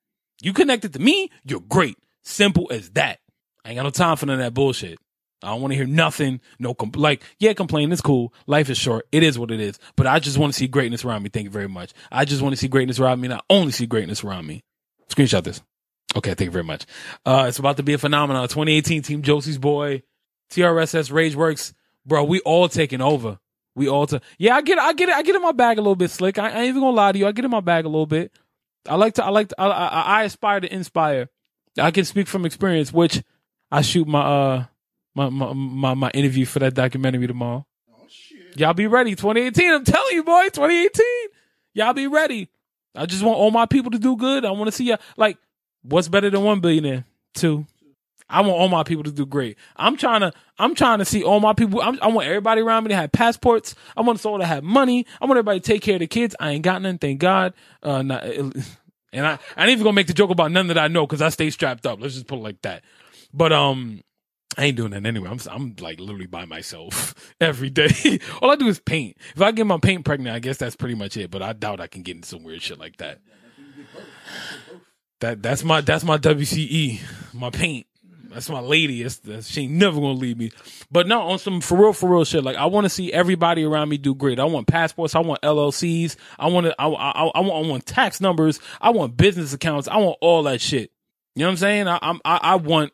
You 0.41 0.53
connected 0.53 0.93
to 0.93 0.99
me, 0.99 1.31
you're 1.43 1.61
great. 1.61 1.97
Simple 2.23 2.67
as 2.71 2.91
that. 2.91 3.19
I 3.65 3.69
ain't 3.69 3.77
got 3.77 3.83
no 3.83 3.89
time 3.89 4.17
for 4.17 4.25
none 4.25 4.39
of 4.39 4.45
that 4.45 4.53
bullshit. 4.53 4.99
I 5.43 5.47
don't 5.47 5.61
want 5.61 5.71
to 5.71 5.75
hear 5.75 5.85
nothing. 5.85 6.39
No, 6.59 6.75
like, 6.95 7.21
yeah, 7.39 7.53
complain 7.53 7.91
is 7.91 8.01
cool. 8.01 8.33
Life 8.47 8.69
is 8.69 8.77
short. 8.77 9.07
It 9.11 9.23
is 9.23 9.37
what 9.37 9.51
it 9.51 9.59
is. 9.59 9.77
But 9.95 10.07
I 10.07 10.19
just 10.19 10.37
want 10.37 10.53
to 10.53 10.57
see 10.57 10.67
greatness 10.67 11.03
around 11.03 11.23
me. 11.23 11.29
Thank 11.29 11.45
you 11.45 11.49
very 11.49 11.67
much. 11.67 11.93
I 12.11 12.25
just 12.25 12.41
want 12.41 12.53
to 12.53 12.57
see 12.57 12.67
greatness 12.67 12.99
around 12.99 13.21
me. 13.21 13.27
And 13.27 13.35
I 13.35 13.41
only 13.49 13.71
see 13.71 13.85
greatness 13.85 14.23
around 14.23 14.47
me. 14.47 14.63
Screenshot 15.09 15.43
this. 15.43 15.61
Okay, 16.15 16.33
thank 16.33 16.47
you 16.47 16.51
very 16.51 16.63
much. 16.63 16.85
Uh, 17.25 17.45
it's 17.47 17.59
about 17.59 17.77
to 17.77 17.83
be 17.83 17.93
a 17.93 17.97
phenomenon. 17.97 18.47
2018 18.47 19.01
Team 19.01 19.21
Josie's 19.21 19.57
boy, 19.57 20.03
TRSS 20.51 21.11
Rageworks, 21.11 21.73
bro. 22.05 22.23
We 22.23 22.39
all 22.41 22.69
taking 22.69 23.01
over. 23.01 23.39
We 23.75 23.89
all 23.89 24.05
to 24.07 24.21
yeah. 24.37 24.55
I 24.55 24.61
get 24.61 24.77
I 24.77 24.93
get. 24.93 25.09
I 25.09 25.23
get 25.23 25.35
in 25.35 25.41
my 25.41 25.51
bag 25.51 25.79
a 25.79 25.81
little 25.81 25.95
bit 25.95 26.11
slick. 26.11 26.37
I, 26.37 26.49
I 26.49 26.59
ain't 26.59 26.69
even 26.69 26.81
gonna 26.81 26.95
lie 26.95 27.11
to 27.11 27.17
you. 27.17 27.25
I 27.25 27.31
get 27.31 27.45
in 27.45 27.49
my 27.49 27.61
bag 27.61 27.85
a 27.85 27.89
little 27.89 28.05
bit. 28.05 28.31
I 28.87 28.95
like 28.95 29.15
to. 29.15 29.25
I 29.25 29.29
like 29.29 29.47
to. 29.49 29.59
I, 29.59 29.67
I, 29.67 30.01
I 30.01 30.23
aspire 30.23 30.59
to 30.59 30.71
inspire. 30.71 31.29
I 31.79 31.89
can 31.89 32.05
speak 32.05 32.27
from 32.27 32.45
experience, 32.45 32.93
which 32.93 33.23
I 33.71 33.81
shoot 33.81 34.07
my 34.07 34.21
uh 34.21 34.65
my 35.15 35.29
my 35.29 35.53
my, 35.53 35.93
my 35.93 36.09
interview 36.11 36.45
for 36.45 36.59
that 36.59 36.73
documentary 36.73 37.27
tomorrow. 37.27 37.65
Oh 37.91 38.05
shit. 38.09 38.57
Y'all 38.57 38.73
be 38.73 38.87
ready. 38.87 39.15
2018. 39.15 39.71
I'm 39.71 39.83
telling 39.83 40.13
you, 40.15 40.23
boy. 40.23 40.45
2018. 40.45 41.05
Y'all 41.73 41.93
be 41.93 42.07
ready. 42.07 42.49
I 42.95 43.05
just 43.05 43.23
want 43.23 43.37
all 43.37 43.51
my 43.51 43.65
people 43.65 43.91
to 43.91 43.99
do 43.99 44.15
good. 44.15 44.45
I 44.45 44.51
want 44.51 44.65
to 44.65 44.71
see 44.71 44.85
ya. 44.85 44.97
Like, 45.17 45.37
what's 45.81 46.07
better 46.07 46.29
than 46.29 46.43
one 46.43 46.59
billionaire? 46.59 47.05
Two. 47.33 47.65
I 48.29 48.41
want 48.41 48.53
all 48.53 48.69
my 48.69 48.83
people 48.83 49.03
to 49.03 49.11
do 49.11 49.25
great. 49.25 49.57
I'm 49.75 49.97
trying 49.97 50.21
to. 50.21 50.33
I'm 50.57 50.75
trying 50.75 50.99
to 50.99 51.05
see 51.05 51.23
all 51.23 51.39
my 51.39 51.53
people. 51.53 51.81
I'm, 51.81 51.99
I 52.01 52.07
want 52.07 52.27
everybody 52.27 52.61
around 52.61 52.83
me 52.83 52.89
to 52.89 52.95
have 52.95 53.11
passports. 53.11 53.75
I 53.95 54.01
want 54.01 54.19
us 54.19 54.25
all 54.25 54.39
to 54.39 54.45
have 54.45 54.63
money. 54.63 55.05
I 55.21 55.25
want 55.25 55.37
everybody 55.37 55.59
to 55.59 55.65
take 55.65 55.81
care 55.81 55.95
of 55.95 55.99
the 55.99 56.07
kids. 56.07 56.35
I 56.39 56.51
ain't 56.51 56.63
got 56.63 56.81
none, 56.81 56.97
thank 56.97 57.19
God. 57.19 57.53
Uh, 57.81 58.01
not, 58.01 58.23
and 58.23 59.27
I, 59.27 59.37
I 59.55 59.63
ain't 59.63 59.71
even 59.71 59.83
gonna 59.83 59.93
make 59.93 60.07
the 60.07 60.13
joke 60.13 60.31
about 60.31 60.51
none 60.51 60.67
that 60.67 60.77
I 60.77 60.87
know 60.87 61.05
because 61.05 61.21
I 61.21 61.29
stay 61.29 61.49
strapped 61.49 61.85
up. 61.85 62.01
Let's 62.01 62.15
just 62.15 62.27
put 62.27 62.39
it 62.39 62.43
like 62.43 62.61
that. 62.63 62.83
But 63.33 63.53
um, 63.53 64.01
I 64.57 64.65
ain't 64.65 64.77
doing 64.77 64.91
that 64.91 65.05
anyway. 65.05 65.29
I'm 65.29 65.39
I'm 65.49 65.75
like 65.79 65.99
literally 65.99 66.27
by 66.27 66.45
myself 66.45 67.15
every 67.41 67.69
day. 67.69 68.19
All 68.41 68.51
I 68.51 68.55
do 68.55 68.67
is 68.67 68.79
paint. 68.79 69.17
If 69.35 69.41
I 69.41 69.51
get 69.51 69.65
my 69.65 69.77
paint 69.77 70.05
pregnant, 70.05 70.35
I 70.35 70.39
guess 70.39 70.57
that's 70.57 70.75
pretty 70.75 70.95
much 70.95 71.17
it. 71.17 71.31
But 71.31 71.41
I 71.41 71.53
doubt 71.53 71.79
I 71.79 71.87
can 71.87 72.03
get 72.03 72.15
into 72.15 72.27
some 72.27 72.43
weird 72.43 72.61
shit 72.61 72.79
like 72.79 72.97
that. 72.97 73.19
That 75.21 75.41
that's 75.41 75.63
my 75.63 75.81
that's 75.81 76.03
my 76.03 76.17
WCW, 76.17 76.99
my 77.33 77.49
paint. 77.49 77.87
That's 78.29 78.49
my 78.49 78.61
lady. 78.61 79.03
That's, 79.03 79.17
that's, 79.17 79.47
she 79.47 79.61
ain't 79.61 79.73
never 79.73 79.95
gonna 79.99 80.13
leave 80.13 80.37
me. 80.37 80.51
But 80.91 81.07
no, 81.07 81.21
on 81.21 81.39
some 81.39 81.61
for 81.61 81.77
real, 81.77 81.93
for 81.93 82.09
real 82.09 82.25
shit. 82.25 82.43
Like 82.43 82.57
I 82.57 82.65
want 82.65 82.85
to 82.85 82.89
see 82.89 83.13
everybody 83.13 83.63
around 83.63 83.89
me 83.89 83.97
do 83.97 84.15
great. 84.15 84.39
I 84.39 84.45
want 84.45 84.67
passports. 84.67 85.15
I 85.15 85.19
want 85.19 85.41
LLCs. 85.41 86.15
I 86.39 86.47
want. 86.47 86.67
I, 86.67 86.87
I, 86.87 87.11
I 87.11 87.39
want. 87.39 87.65
I 87.65 87.69
want 87.69 87.85
tax 87.85 88.19
numbers. 88.19 88.59
I 88.81 88.89
want 88.89 89.15
business 89.15 89.53
accounts. 89.53 89.87
I 89.87 89.97
want 89.97 90.17
all 90.19 90.43
that 90.43 90.61
shit. 90.61 90.91
You 91.35 91.41
know 91.41 91.47
what 91.47 91.51
I'm 91.51 91.57
saying? 91.57 91.87
I, 91.87 91.99
I'm. 92.01 92.21
I, 92.25 92.39
I 92.41 92.55
want. 92.55 92.91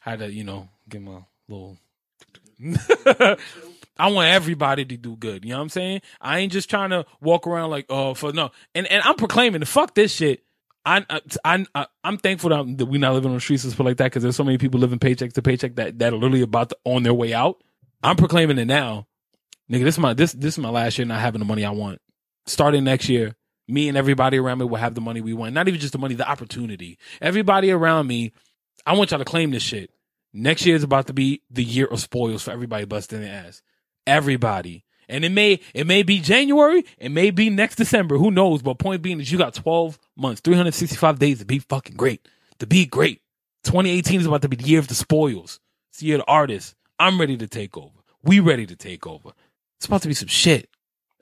How 0.00 0.16
to 0.16 0.32
you 0.32 0.42
know 0.42 0.68
get 0.92 1.02
my 1.02 1.20
little. 1.48 1.78
I 3.98 4.10
want 4.10 4.28
everybody 4.28 4.84
to 4.84 4.96
do 4.96 5.16
good. 5.16 5.44
You 5.44 5.50
know 5.50 5.56
what 5.56 5.62
I'm 5.62 5.68
saying? 5.68 6.02
I 6.20 6.38
ain't 6.38 6.52
just 6.52 6.70
trying 6.70 6.90
to 6.90 7.04
walk 7.20 7.46
around 7.46 7.70
like, 7.70 7.86
oh, 7.88 8.14
for 8.14 8.32
no. 8.32 8.50
And 8.74 8.86
and 8.86 9.02
I'm 9.04 9.16
proclaiming, 9.16 9.60
the 9.60 9.66
fuck 9.66 9.94
this 9.94 10.12
shit. 10.12 10.44
I, 10.84 11.04
I, 11.44 11.64
I, 11.76 11.86
I'm 12.02 12.18
thankful 12.18 12.50
that, 12.50 12.78
that 12.78 12.86
we're 12.86 13.00
not 13.00 13.14
living 13.14 13.30
on 13.30 13.36
the 13.36 13.40
streets 13.40 13.62
and 13.62 13.72
stuff 13.72 13.86
like 13.86 13.98
that 13.98 14.06
because 14.06 14.24
there's 14.24 14.34
so 14.34 14.42
many 14.42 14.58
people 14.58 14.80
living 14.80 14.98
paycheck 14.98 15.32
to 15.34 15.42
paycheck 15.42 15.76
that, 15.76 16.00
that 16.00 16.12
are 16.12 16.16
literally 16.16 16.42
about 16.42 16.70
to 16.70 16.76
on 16.84 17.04
their 17.04 17.14
way 17.14 17.32
out. 17.32 17.62
I'm 18.02 18.16
proclaiming 18.16 18.58
it 18.58 18.64
now. 18.64 19.06
Nigga, 19.70 19.84
this 19.84 19.94
is 19.94 20.00
my, 20.00 20.12
this, 20.12 20.32
this 20.32 20.54
is 20.54 20.58
my 20.58 20.70
last 20.70 20.98
year 20.98 21.06
not 21.06 21.20
having 21.20 21.38
the 21.38 21.44
money 21.44 21.64
I 21.64 21.70
want. 21.70 22.00
Starting 22.46 22.82
next 22.82 23.08
year, 23.08 23.36
me 23.68 23.88
and 23.88 23.96
everybody 23.96 24.38
around 24.38 24.58
me 24.58 24.64
will 24.64 24.76
have 24.76 24.96
the 24.96 25.00
money 25.00 25.20
we 25.20 25.34
want. 25.34 25.54
Not 25.54 25.68
even 25.68 25.78
just 25.78 25.92
the 25.92 26.00
money, 26.00 26.16
the 26.16 26.28
opportunity. 26.28 26.98
Everybody 27.20 27.70
around 27.70 28.08
me, 28.08 28.32
I 28.84 28.94
want 28.94 29.12
y'all 29.12 29.20
to 29.20 29.24
claim 29.24 29.52
this 29.52 29.62
shit. 29.62 29.90
Next 30.32 30.64
year 30.64 30.76
is 30.76 30.82
about 30.82 31.06
to 31.08 31.12
be 31.12 31.42
the 31.50 31.64
year 31.64 31.86
of 31.86 32.00
spoils 32.00 32.42
for 32.42 32.52
everybody 32.52 32.84
busting 32.84 33.20
their 33.20 33.44
ass. 33.46 33.62
Everybody. 34.06 34.84
And 35.08 35.24
it 35.24 35.32
may 35.32 35.60
it 35.74 35.86
may 35.86 36.02
be 36.02 36.20
January, 36.20 36.84
it 36.96 37.10
may 37.10 37.30
be 37.30 37.50
next 37.50 37.76
December, 37.76 38.16
who 38.16 38.30
knows? 38.30 38.62
But 38.62 38.78
point 38.78 39.02
being 39.02 39.20
is 39.20 39.30
you 39.30 39.36
got 39.36 39.54
12 39.54 39.98
months, 40.16 40.40
365 40.40 41.18
days 41.18 41.40
to 41.40 41.44
be 41.44 41.58
fucking 41.58 41.96
great. 41.96 42.26
To 42.60 42.66
be 42.66 42.86
great. 42.86 43.20
2018 43.64 44.20
is 44.20 44.26
about 44.26 44.42
to 44.42 44.48
be 44.48 44.56
the 44.56 44.64
year 44.64 44.78
of 44.78 44.88
the 44.88 44.94
spoils. 44.94 45.60
It's 45.90 45.98
the 45.98 46.06
year 46.06 46.16
of 46.16 46.20
the 46.20 46.30
artists. 46.30 46.74
I'm 46.98 47.20
ready 47.20 47.36
to 47.36 47.46
take 47.46 47.76
over. 47.76 47.90
We 48.22 48.40
ready 48.40 48.64
to 48.66 48.76
take 48.76 49.06
over. 49.06 49.30
It's 49.76 49.86
about 49.86 50.02
to 50.02 50.08
be 50.08 50.14
some 50.14 50.28
shit. 50.28 50.70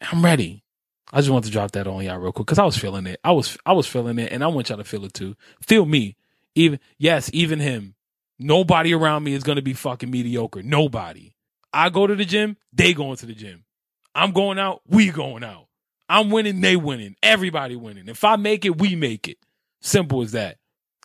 I'm 0.00 0.24
ready. 0.24 0.62
I 1.12 1.18
just 1.18 1.30
want 1.30 1.44
to 1.46 1.50
drop 1.50 1.72
that 1.72 1.86
on 1.86 2.04
y'all 2.04 2.18
real 2.18 2.32
quick 2.32 2.46
because 2.46 2.58
I 2.58 2.64
was 2.64 2.76
feeling 2.76 3.06
it. 3.06 3.18
I 3.24 3.32
was 3.32 3.58
I 3.66 3.72
was 3.72 3.86
feeling 3.86 4.18
it, 4.18 4.32
and 4.32 4.44
I 4.44 4.46
want 4.46 4.68
y'all 4.68 4.78
to 4.78 4.84
feel 4.84 5.04
it 5.04 5.14
too. 5.14 5.34
Feel 5.60 5.84
me. 5.84 6.16
Even 6.54 6.78
yes, 6.98 7.30
even 7.32 7.58
him. 7.58 7.94
Nobody 8.42 8.94
around 8.94 9.22
me 9.22 9.34
is 9.34 9.42
gonna 9.42 9.60
be 9.60 9.74
fucking 9.74 10.10
mediocre. 10.10 10.62
Nobody. 10.62 11.34
I 11.74 11.90
go 11.90 12.06
to 12.06 12.16
the 12.16 12.24
gym, 12.24 12.56
they 12.72 12.94
going 12.94 13.16
to 13.18 13.26
the 13.26 13.34
gym. 13.34 13.64
I'm 14.14 14.32
going 14.32 14.58
out, 14.58 14.80
we 14.88 15.10
going 15.10 15.44
out. 15.44 15.66
I'm 16.08 16.30
winning, 16.30 16.62
they 16.62 16.74
winning. 16.74 17.16
Everybody 17.22 17.76
winning. 17.76 18.08
If 18.08 18.24
I 18.24 18.36
make 18.36 18.64
it, 18.64 18.78
we 18.78 18.96
make 18.96 19.28
it. 19.28 19.36
Simple 19.82 20.22
as 20.22 20.32
that. 20.32 20.56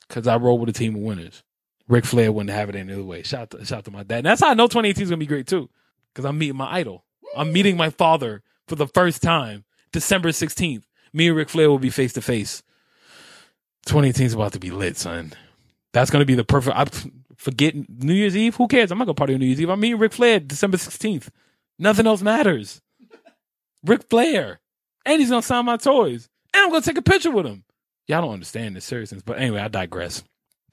Cause 0.09 0.27
I 0.27 0.37
roll 0.37 0.57
with 0.57 0.69
a 0.69 0.73
team 0.73 0.95
of 0.95 1.01
winners. 1.01 1.43
Ric 1.89 2.05
Flair 2.05 2.31
wouldn't 2.31 2.55
have 2.55 2.69
it 2.69 2.75
any 2.75 2.93
other 2.93 3.03
way. 3.03 3.21
Shout 3.21 3.41
out 3.41 3.49
to, 3.51 3.65
shout 3.65 3.79
out 3.79 3.85
to 3.85 3.91
my 3.91 4.03
dad. 4.03 4.19
And 4.19 4.27
that's 4.27 4.41
how 4.41 4.51
I 4.51 4.53
know 4.53 4.67
2018 4.67 5.03
is 5.03 5.09
gonna 5.09 5.17
be 5.17 5.25
great 5.25 5.45
too. 5.45 5.69
Cause 6.13 6.23
I'm 6.23 6.37
meeting 6.37 6.55
my 6.55 6.73
idol. 6.73 7.03
I'm 7.35 7.51
meeting 7.51 7.75
my 7.75 7.89
father 7.89 8.43
for 8.65 8.75
the 8.75 8.87
first 8.87 9.21
time. 9.21 9.65
December 9.91 10.29
16th. 10.29 10.83
Me 11.11 11.27
and 11.27 11.35
Ric 11.35 11.49
Flair 11.49 11.69
will 11.69 11.79
be 11.79 11.89
face 11.89 12.13
to 12.13 12.21
face. 12.21 12.63
2018 13.87 14.25
is 14.25 14.33
about 14.33 14.53
to 14.53 14.59
be 14.59 14.71
lit, 14.71 14.95
son. 14.97 15.33
That's 15.91 16.09
gonna 16.09 16.25
be 16.25 16.35
the 16.35 16.43
perfect. 16.45 16.75
I 16.75 16.85
forget 17.37 17.75
New 17.89 18.13
Year's 18.13 18.35
Eve. 18.35 18.55
Who 18.55 18.67
cares? 18.67 18.91
I'm 18.91 18.97
not 18.97 19.05
gonna 19.05 19.15
party 19.15 19.33
on 19.33 19.39
New 19.39 19.45
Year's 19.45 19.61
Eve. 19.61 19.69
I'm 19.69 19.79
meeting 19.79 19.99
Ric 19.99 20.13
Flair 20.13 20.39
December 20.39 20.77
16th. 20.77 21.29
Nothing 21.77 22.07
else 22.07 22.21
matters. 22.21 22.81
Ric 23.85 24.09
Flair, 24.09 24.59
and 25.05 25.19
he's 25.19 25.29
gonna 25.29 25.41
sign 25.41 25.65
my 25.65 25.77
toys, 25.77 26.29
and 26.53 26.63
I'm 26.63 26.69
gonna 26.69 26.81
take 26.81 26.97
a 26.97 27.01
picture 27.01 27.31
with 27.31 27.45
him. 27.45 27.63
Y'all 28.07 28.21
don't 28.21 28.33
understand 28.33 28.75
the 28.75 28.81
seriousness, 28.81 29.23
but 29.23 29.39
anyway, 29.39 29.59
I 29.59 29.67
digress. 29.67 30.23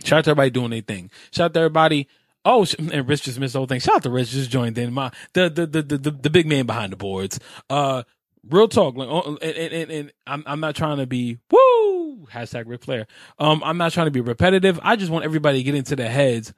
Shout 0.04 0.18
out 0.18 0.24
to 0.24 0.30
everybody 0.30 0.50
doing 0.50 0.70
their 0.70 0.80
thing. 0.80 1.10
Shout 1.32 1.46
out 1.46 1.54
to 1.54 1.60
everybody. 1.60 2.08
Oh, 2.44 2.66
and 2.78 3.08
Rich 3.08 3.22
just 3.22 3.38
missed 3.38 3.52
the 3.52 3.60
whole 3.60 3.66
thing. 3.66 3.80
Shout 3.80 3.96
out 3.96 4.02
to 4.02 4.10
Rich 4.10 4.30
just 4.30 4.50
joined 4.50 4.76
in. 4.76 4.92
My 4.92 5.12
the 5.32 5.48
the 5.48 5.66
the 5.66 5.82
the, 5.82 5.98
the, 5.98 6.10
the 6.10 6.30
big 6.30 6.46
man 6.46 6.66
behind 6.66 6.92
the 6.92 6.96
boards. 6.96 7.38
Uh, 7.70 8.02
real 8.48 8.68
talk. 8.68 8.96
Like, 8.96 9.08
and, 9.08 9.38
and, 9.42 9.72
and, 9.72 9.90
and 9.90 10.12
I'm 10.26 10.42
I'm 10.46 10.60
not 10.60 10.74
trying 10.74 10.98
to 10.98 11.06
be 11.06 11.38
woo 11.50 12.26
hashtag 12.32 12.64
Ric 12.66 12.84
Flair. 12.84 13.06
Um, 13.38 13.62
I'm 13.64 13.78
not 13.78 13.92
trying 13.92 14.06
to 14.06 14.10
be 14.10 14.20
repetitive. 14.20 14.78
I 14.82 14.96
just 14.96 15.10
want 15.10 15.24
everybody 15.24 15.58
to 15.58 15.64
get 15.64 15.74
into 15.74 15.96
their 15.96 16.10
heads. 16.10 16.52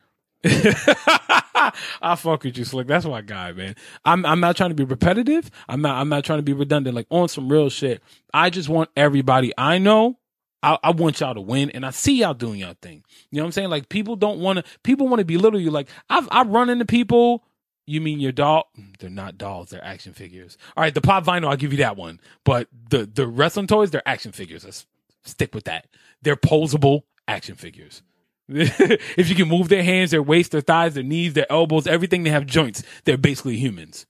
I 0.44 2.16
fuck 2.16 2.44
with 2.44 2.58
you, 2.58 2.64
Slick. 2.64 2.86
That's 2.86 3.06
my 3.06 3.22
guy, 3.22 3.52
man. 3.52 3.74
I'm 4.04 4.26
I'm 4.26 4.40
not 4.40 4.56
trying 4.56 4.70
to 4.70 4.74
be 4.74 4.84
repetitive. 4.84 5.50
I'm 5.68 5.80
not 5.80 5.96
I'm 5.96 6.08
not 6.08 6.24
trying 6.24 6.38
to 6.38 6.44
be 6.44 6.52
redundant. 6.52 6.94
Like 6.94 7.06
on 7.10 7.28
some 7.28 7.50
real 7.50 7.70
shit. 7.70 8.02
I 8.32 8.50
just 8.50 8.68
want 8.68 8.90
everybody 8.96 9.52
I 9.56 9.78
know. 9.78 10.18
I, 10.62 10.78
I 10.82 10.90
want 10.92 11.20
y'all 11.20 11.34
to 11.34 11.42
win, 11.42 11.68
and 11.70 11.84
I 11.84 11.90
see 11.90 12.20
y'all 12.20 12.32
doing 12.32 12.60
y'all 12.60 12.74
thing. 12.80 13.04
You 13.30 13.36
know 13.36 13.42
what 13.42 13.48
I'm 13.48 13.52
saying? 13.52 13.70
Like 13.70 13.88
people 13.88 14.16
don't 14.16 14.40
want 14.40 14.58
to. 14.58 14.64
People 14.82 15.08
want 15.08 15.20
to 15.20 15.24
belittle 15.24 15.60
you. 15.60 15.70
Like 15.70 15.88
I've 16.08 16.28
I've 16.30 16.48
run 16.48 16.70
into 16.70 16.86
people. 16.86 17.44
You 17.86 18.00
mean 18.00 18.20
your 18.20 18.32
doll? 18.32 18.70
They're 18.98 19.10
not 19.10 19.36
dolls. 19.36 19.70
They're 19.70 19.84
action 19.84 20.14
figures. 20.14 20.56
All 20.76 20.82
right, 20.82 20.94
the 20.94 21.00
pop 21.00 21.24
vinyl, 21.24 21.48
I'll 21.48 21.56
give 21.56 21.72
you 21.72 21.78
that 21.78 21.96
one. 21.96 22.20
But 22.44 22.68
the 22.90 23.04
the 23.06 23.26
wrestling 23.26 23.66
toys, 23.66 23.90
they're 23.90 24.06
action 24.06 24.32
figures. 24.32 24.64
Let's 24.64 24.86
stick 25.24 25.54
with 25.54 25.64
that. 25.64 25.86
They're 26.22 26.36
posable 26.36 27.02
action 27.28 27.56
figures. 27.56 28.02
if 28.48 29.28
you 29.28 29.34
can 29.34 29.48
move 29.48 29.68
their 29.68 29.82
hands, 29.82 30.10
their 30.10 30.22
waist, 30.22 30.52
their 30.52 30.60
thighs, 30.60 30.94
their 30.94 31.02
knees, 31.02 31.32
their 31.32 31.50
elbows, 31.50 31.86
everything, 31.86 32.22
they 32.24 32.30
have 32.30 32.46
joints. 32.46 32.82
They're 33.04 33.16
basically 33.16 33.56
humans. 33.56 34.06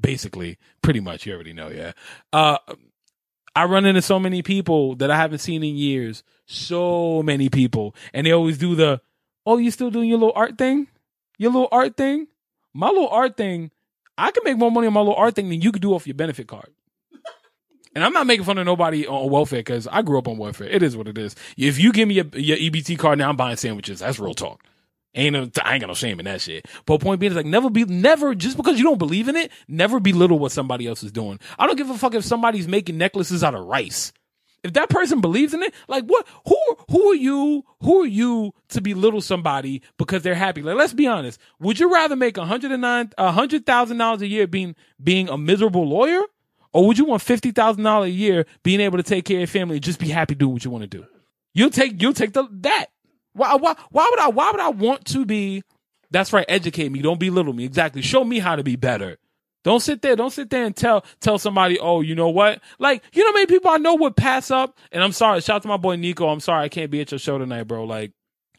Basically, 0.00 0.58
pretty 0.82 1.00
much. 1.00 1.26
You 1.26 1.34
already 1.34 1.52
know, 1.52 1.68
yeah. 1.68 1.92
Uh, 2.32 2.58
I 3.56 3.64
run 3.64 3.84
into 3.84 4.02
so 4.02 4.18
many 4.18 4.42
people 4.42 4.96
that 4.96 5.10
I 5.10 5.16
haven't 5.16 5.38
seen 5.38 5.62
in 5.62 5.76
years. 5.76 6.22
So 6.46 7.22
many 7.22 7.48
people. 7.48 7.94
And 8.12 8.26
they 8.26 8.32
always 8.32 8.58
do 8.58 8.74
the, 8.74 9.00
oh, 9.46 9.58
you 9.58 9.70
still 9.70 9.90
doing 9.90 10.08
your 10.08 10.18
little 10.18 10.34
art 10.36 10.58
thing? 10.58 10.88
Your 11.38 11.52
little 11.52 11.68
art 11.72 11.96
thing? 11.96 12.28
My 12.74 12.88
little 12.88 13.08
art 13.08 13.36
thing, 13.36 13.70
I 14.18 14.30
can 14.32 14.42
make 14.44 14.58
more 14.58 14.70
money 14.70 14.86
on 14.86 14.92
my 14.92 15.00
little 15.00 15.14
art 15.14 15.34
thing 15.34 15.48
than 15.48 15.62
you 15.62 15.72
could 15.72 15.82
do 15.82 15.94
off 15.94 16.06
your 16.06 16.14
benefit 16.14 16.48
card. 16.48 16.68
And 17.94 18.02
I'm 18.02 18.12
not 18.12 18.26
making 18.26 18.44
fun 18.44 18.58
of 18.58 18.66
nobody 18.66 19.06
on 19.06 19.30
welfare 19.30 19.60
because 19.60 19.86
I 19.86 20.02
grew 20.02 20.18
up 20.18 20.26
on 20.26 20.36
welfare. 20.36 20.68
It 20.68 20.82
is 20.82 20.96
what 20.96 21.06
it 21.06 21.16
is. 21.16 21.36
If 21.56 21.78
you 21.78 21.92
give 21.92 22.08
me 22.08 22.14
your, 22.14 22.26
your 22.32 22.56
EBT 22.56 22.98
card 22.98 23.18
now, 23.18 23.28
I'm 23.28 23.36
buying 23.36 23.56
sandwiches. 23.56 24.00
That's 24.00 24.18
real 24.18 24.34
talk. 24.34 24.64
Ain't 25.14 25.32
no, 25.32 25.48
I 25.62 25.74
ain't 25.74 25.80
got 25.80 25.86
no 25.86 25.94
shame 25.94 26.18
in 26.18 26.24
that 26.24 26.40
shit. 26.40 26.66
But 26.86 27.00
point 27.00 27.20
being 27.20 27.30
is 27.30 27.36
like 27.36 27.46
never 27.46 27.70
be, 27.70 27.84
never, 27.84 28.34
just 28.34 28.56
because 28.56 28.78
you 28.78 28.84
don't 28.84 28.98
believe 28.98 29.28
in 29.28 29.36
it, 29.36 29.52
never 29.68 30.00
belittle 30.00 30.40
what 30.40 30.50
somebody 30.50 30.88
else 30.88 31.04
is 31.04 31.12
doing. 31.12 31.38
I 31.56 31.68
don't 31.68 31.76
give 31.76 31.88
a 31.88 31.96
fuck 31.96 32.14
if 32.14 32.24
somebody's 32.24 32.66
making 32.66 32.98
necklaces 32.98 33.44
out 33.44 33.54
of 33.54 33.64
rice. 33.64 34.12
If 34.64 34.72
that 34.72 34.88
person 34.88 35.20
believes 35.20 35.52
in 35.52 35.62
it, 35.62 35.74
like 35.88 36.04
what? 36.04 36.26
Who 36.48 36.58
who 36.90 37.10
are 37.10 37.14
you? 37.14 37.64
Who 37.82 38.02
are 38.02 38.06
you 38.06 38.52
to 38.70 38.80
belittle 38.80 39.20
somebody 39.20 39.82
because 39.98 40.22
they're 40.22 40.34
happy? 40.34 40.62
Like, 40.62 40.76
let's 40.76 40.94
be 40.94 41.06
honest. 41.06 41.38
Would 41.60 41.78
you 41.78 41.92
rather 41.92 42.16
make 42.16 42.38
a 42.38 42.46
hundred 42.46 42.72
and 42.72 42.80
nine, 42.80 43.12
a 43.18 43.30
hundred 43.30 43.66
thousand 43.66 43.98
dollars 43.98 44.22
a 44.22 44.26
year 44.26 44.46
being 44.46 44.74
being 45.02 45.28
a 45.28 45.36
miserable 45.36 45.86
lawyer, 45.86 46.22
or 46.72 46.86
would 46.86 46.96
you 46.96 47.04
want 47.04 47.20
fifty 47.20 47.50
thousand 47.50 47.84
dollars 47.84 48.08
a 48.08 48.12
year 48.12 48.46
being 48.62 48.80
able 48.80 48.96
to 48.96 49.04
take 49.04 49.26
care 49.26 49.36
of 49.36 49.40
your 49.40 49.46
family 49.48 49.76
and 49.76 49.84
just 49.84 50.00
be 50.00 50.08
happy 50.08 50.34
doing 50.34 50.54
what 50.54 50.64
you 50.64 50.70
want 50.70 50.82
to 50.82 50.88
do? 50.88 51.04
You'll 51.52 51.70
take 51.70 52.00
you'll 52.00 52.14
take 52.14 52.32
the 52.32 52.48
that. 52.62 52.86
Why 53.34 53.56
why 53.56 53.76
why 53.90 54.08
would 54.10 54.18
I 54.18 54.28
why 54.28 54.50
would 54.50 54.60
I 54.60 54.70
want 54.70 55.04
to 55.06 55.26
be? 55.26 55.62
That's 56.10 56.32
right. 56.32 56.46
Educate 56.48 56.90
me. 56.90 57.02
Don't 57.02 57.20
belittle 57.20 57.52
me. 57.52 57.64
Exactly. 57.64 58.00
Show 58.00 58.24
me 58.24 58.38
how 58.38 58.56
to 58.56 58.62
be 58.62 58.76
better. 58.76 59.18
Don't 59.64 59.80
sit 59.80 60.02
there. 60.02 60.14
Don't 60.14 60.30
sit 60.30 60.50
there 60.50 60.64
and 60.64 60.76
tell 60.76 61.04
tell 61.20 61.38
somebody, 61.38 61.78
oh, 61.80 62.02
you 62.02 62.14
know 62.14 62.28
what? 62.28 62.60
Like, 62.78 63.02
you 63.12 63.24
know, 63.24 63.32
many 63.32 63.46
people 63.46 63.70
I 63.70 63.78
know 63.78 63.94
would 63.96 64.14
pass 64.14 64.50
up. 64.50 64.78
And 64.92 65.02
I'm 65.02 65.12
sorry. 65.12 65.40
Shout 65.40 65.56
out 65.56 65.62
to 65.62 65.68
my 65.68 65.78
boy 65.78 65.96
Nico. 65.96 66.28
I'm 66.28 66.40
sorry 66.40 66.64
I 66.64 66.68
can't 66.68 66.90
be 66.90 67.00
at 67.00 67.10
your 67.10 67.18
show 67.18 67.38
tonight, 67.38 67.64
bro. 67.64 67.84
Like, 67.84 68.12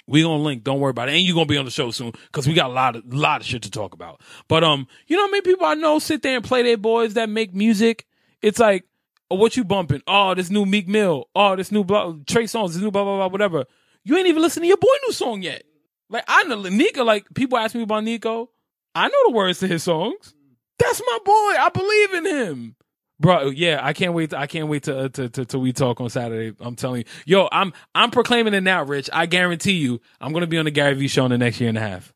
we 0.08 0.24
gonna 0.24 0.42
link. 0.44 0.64
Don't 0.64 0.80
worry 0.80 0.92
about 0.92 1.10
it. 1.10 1.14
And 1.14 1.22
you 1.22 1.34
gonna 1.34 1.46
be 1.46 1.58
on 1.58 1.66
the 1.66 1.72
show 1.72 1.92
soon 1.92 2.12
because 2.12 2.48
we 2.48 2.54
got 2.54 2.70
a 2.70 2.74
lot 2.74 2.96
of 2.96 3.14
lot 3.14 3.42
of 3.42 3.48
shit 3.48 3.64
to 3.64 3.72
talk 3.72 3.94
about. 3.94 4.22
But 4.48 4.64
um, 4.64 4.88
you 5.08 5.16
know, 5.16 5.28
many 5.30 5.42
people 5.42 5.66
I 5.66 5.76
know 5.76 6.00
sit 6.00 6.22
there 6.22 6.36
and 6.36 6.46
play 6.46 6.64
their 6.64 6.78
boys 6.78 7.14
that 7.14 7.30
make 7.30 7.54
music. 7.54 8.06
It's 8.42 8.60
like, 8.60 8.86
oh, 9.30 9.36
what 9.36 9.56
you 9.56 9.64
bumping? 9.64 10.02
Oh, 10.08 10.34
this 10.34 10.50
new 10.50 10.66
Meek 10.66 10.88
Mill. 10.88 11.30
Oh, 11.36 11.56
this 11.56 11.72
new 11.72 11.84
blah, 11.84 12.14
Trey 12.28 12.44
Songz. 12.44 12.74
This 12.74 12.82
new 12.82 12.92
blah 12.92 13.04
blah 13.04 13.18
blah 13.18 13.28
whatever. 13.28 13.66
You 14.04 14.18
ain't 14.18 14.28
even 14.28 14.42
listened 14.42 14.64
to 14.64 14.68
your 14.68 14.78
boy 14.78 14.88
new 15.08 15.14
song 15.14 15.42
yet. 15.44 15.64
Like 16.10 16.24
I 16.28 16.44
know 16.44 16.62
Nico. 16.62 17.04
Like 17.04 17.28
people 17.34 17.58
ask 17.58 17.76
me 17.76 17.84
about 17.84 18.04
Nico. 18.04 18.50
I 18.94 19.08
know 19.08 19.28
the 19.28 19.34
words 19.34 19.60
to 19.60 19.68
his 19.68 19.84
songs. 19.84 20.34
That's 20.80 21.02
my 21.06 21.20
boy. 21.24 21.32
I 21.32 21.70
believe 21.74 22.14
in 22.14 22.26
him. 22.26 22.76
Bro, 23.20 23.52
yeah, 23.52 23.80
I 23.82 23.94
can't 23.94 24.14
wait. 24.14 24.34
I 24.34 24.46
can't 24.46 24.68
wait 24.68 24.84
to, 24.84 25.06
uh, 25.06 25.10
to, 25.10 25.30
to, 25.30 25.46
to 25.46 25.60
we 25.60 25.72
talk 25.72 26.02
on 26.02 26.10
Saturday. 26.10 26.56
I'm 26.60 26.76
telling 26.76 27.02
you, 27.02 27.06
yo, 27.26 27.48
I'm, 27.52 27.72
I'm 27.94 28.12
proclaiming 28.12 28.54
it 28.54 28.62
now, 28.62 28.84
Rich. 28.84 29.10
I 29.14 29.26
guarantee 29.26 29.74
you, 29.74 30.02
I'm 30.20 30.34
going 30.34 30.42
to 30.42 30.48
be 30.48 30.58
on 30.58 30.66
the 30.66 30.72
Gary 30.72 30.96
Vee 30.96 31.08
show 31.08 31.24
in 31.24 31.32
the 31.32 31.38
next 31.38 31.62
year 31.62 31.70
and 31.70 31.78
a 31.78 31.82
half. 31.82 32.14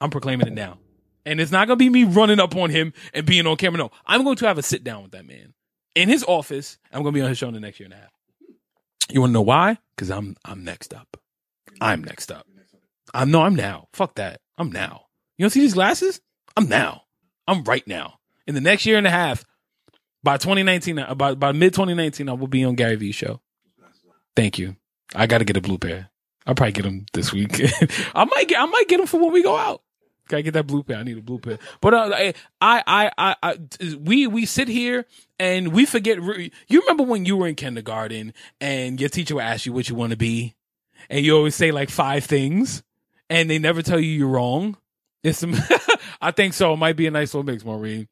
I'm 0.00 0.10
proclaiming 0.10 0.46
it 0.46 0.54
now. 0.54 0.78
And 1.26 1.40
it's 1.40 1.52
not 1.52 1.66
going 1.66 1.78
to 1.78 1.84
be 1.84 1.90
me 1.90 2.04
running 2.04 2.40
up 2.40 2.56
on 2.56 2.70
him 2.70 2.94
and 3.12 3.26
being 3.26 3.46
on 3.46 3.56
camera. 3.56 3.78
No, 3.78 3.90
I'm 4.06 4.24
going 4.24 4.36
to 4.36 4.46
have 4.46 4.56
a 4.56 4.62
sit 4.62 4.82
down 4.82 5.02
with 5.02 5.12
that 5.12 5.26
man 5.26 5.52
in 5.94 6.08
his 6.08 6.24
office. 6.24 6.78
I'm 6.92 7.02
going 7.02 7.12
to 7.12 7.18
be 7.18 7.22
on 7.22 7.28
his 7.28 7.36
show 7.36 7.48
in 7.48 7.54
the 7.54 7.60
next 7.60 7.78
year 7.78 7.86
and 7.86 7.94
a 7.94 7.98
half. 7.98 8.10
You 9.10 9.20
want 9.20 9.30
to 9.30 9.34
know 9.34 9.42
why? 9.42 9.78
Cause 9.98 10.10
I'm, 10.10 10.36
I'm 10.44 10.64
next 10.64 10.94
up. 10.94 11.18
I'm 11.80 12.02
next 12.02 12.32
up. 12.32 12.46
I'm 13.12 13.30
no, 13.30 13.42
I'm 13.42 13.54
now. 13.54 13.88
Fuck 13.92 14.14
that. 14.14 14.40
I'm 14.56 14.70
now. 14.70 15.02
You 15.36 15.44
don't 15.44 15.50
see 15.50 15.60
these 15.60 15.74
glasses? 15.74 16.20
I'm 16.56 16.68
now. 16.68 17.02
I'm 17.48 17.64
right 17.64 17.86
now. 17.86 18.20
In 18.46 18.54
the 18.54 18.60
next 18.60 18.86
year 18.86 18.98
and 18.98 19.06
a 19.06 19.10
half, 19.10 19.44
by 20.22 20.36
2019, 20.36 20.98
uh, 20.98 21.14
by, 21.14 21.34
by 21.34 21.52
mid 21.52 21.72
2019, 21.72 22.28
I 22.28 22.32
will 22.34 22.46
be 22.46 22.64
on 22.64 22.74
Gary 22.74 22.96
Vee 22.96 23.12
show. 23.12 23.40
Thank 24.36 24.58
you. 24.58 24.76
I 25.14 25.26
got 25.26 25.38
to 25.38 25.44
get 25.44 25.56
a 25.56 25.60
blue 25.60 25.78
pair. 25.78 26.10
I'll 26.46 26.54
probably 26.54 26.72
get 26.72 26.82
them 26.82 27.06
this 27.12 27.32
week. 27.32 27.60
I 28.14 28.24
might 28.24 28.48
get, 28.48 28.60
I 28.60 28.66
might 28.66 28.86
get 28.88 28.98
them 28.98 29.06
for 29.06 29.18
when 29.18 29.32
we 29.32 29.42
go 29.42 29.56
out. 29.56 29.82
Gotta 30.28 30.42
get 30.42 30.54
that 30.54 30.66
blue 30.66 30.82
pair. 30.82 30.98
I 30.98 31.02
need 31.04 31.16
a 31.16 31.22
blue 31.22 31.38
pair. 31.38 31.58
But 31.80 31.94
uh, 31.94 32.10
I, 32.12 32.34
I, 32.60 33.10
I, 33.16 33.36
I, 33.42 33.58
we, 33.98 34.26
we 34.26 34.44
sit 34.44 34.68
here 34.68 35.06
and 35.38 35.72
we 35.72 35.86
forget. 35.86 36.18
You 36.18 36.80
remember 36.82 37.04
when 37.04 37.24
you 37.24 37.38
were 37.38 37.48
in 37.48 37.54
kindergarten 37.54 38.34
and 38.60 39.00
your 39.00 39.08
teacher 39.08 39.36
would 39.36 39.44
ask 39.44 39.64
you 39.64 39.72
what 39.72 39.88
you 39.88 39.94
want 39.94 40.10
to 40.10 40.18
be, 40.18 40.54
and 41.08 41.24
you 41.24 41.34
always 41.34 41.54
say 41.54 41.70
like 41.70 41.88
five 41.88 42.24
things, 42.24 42.82
and 43.30 43.48
they 43.48 43.58
never 43.58 43.80
tell 43.80 43.98
you 43.98 44.10
you're 44.10 44.28
wrong. 44.28 44.76
It's 45.22 45.44
I 46.20 46.30
think 46.30 46.54
so. 46.54 46.72
It 46.74 46.76
might 46.76 46.96
be 46.96 47.06
a 47.06 47.10
nice 47.10 47.34
little 47.34 47.50
mix, 47.50 47.64
Maureen. 47.64 48.08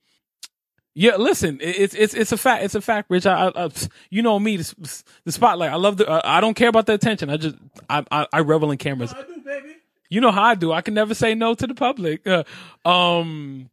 Yeah, 0.98 1.16
listen, 1.16 1.58
it's 1.60 1.94
it's 1.94 2.14
it's 2.14 2.32
a 2.32 2.38
fact. 2.38 2.64
It's 2.64 2.74
a 2.74 2.80
fact, 2.80 3.10
Rich. 3.10 3.26
I, 3.26 3.52
I, 3.54 3.68
you 4.08 4.22
know 4.22 4.38
me, 4.38 4.56
the, 4.56 5.02
the 5.24 5.32
spotlight. 5.32 5.70
I 5.70 5.74
love 5.76 5.98
the. 5.98 6.08
Uh, 6.08 6.22
I 6.24 6.40
don't 6.40 6.54
care 6.54 6.68
about 6.70 6.86
the 6.86 6.94
attention. 6.94 7.28
I 7.28 7.36
just 7.36 7.56
I 7.90 8.02
I, 8.10 8.26
I 8.32 8.40
revel 8.40 8.70
in 8.70 8.78
cameras. 8.78 9.12
I 9.12 9.22
do, 9.22 9.40
baby. 9.44 9.76
You 10.08 10.22
know 10.22 10.30
how 10.30 10.44
I 10.44 10.54
do. 10.54 10.72
I 10.72 10.80
can 10.80 10.94
never 10.94 11.14
say 11.14 11.34
no 11.34 11.54
to 11.54 11.66
the 11.66 11.74
public. 11.74 12.26
Uh, 12.26 12.44
um, 12.88 13.68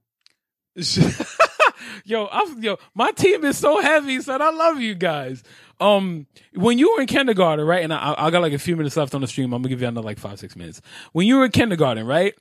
yo, 2.03 2.27
I'm, 2.31 2.61
yo, 2.61 2.77
my 2.93 3.11
team 3.11 3.45
is 3.45 3.57
so 3.57 3.79
heavy, 3.79 4.19
son. 4.19 4.41
I 4.41 4.49
love 4.49 4.79
you 4.79 4.95
guys. 4.95 5.43
Um, 5.79 6.27
when 6.55 6.77
you 6.77 6.93
were 6.93 7.01
in 7.01 7.07
kindergarten, 7.07 7.65
right? 7.65 7.83
And 7.83 7.93
I, 7.93 8.15
I 8.17 8.31
got 8.31 8.41
like 8.41 8.53
a 8.53 8.59
few 8.59 8.75
minutes 8.75 8.97
left 8.97 9.15
on 9.15 9.21
the 9.21 9.27
stream. 9.27 9.53
I'm 9.53 9.61
gonna 9.61 9.69
give 9.69 9.81
you 9.81 9.87
another 9.87 10.05
like 10.05 10.19
five, 10.19 10.39
six 10.39 10.55
minutes. 10.55 10.81
When 11.13 11.27
you 11.27 11.37
were 11.37 11.45
in 11.45 11.51
kindergarten, 11.51 12.05
right? 12.05 12.33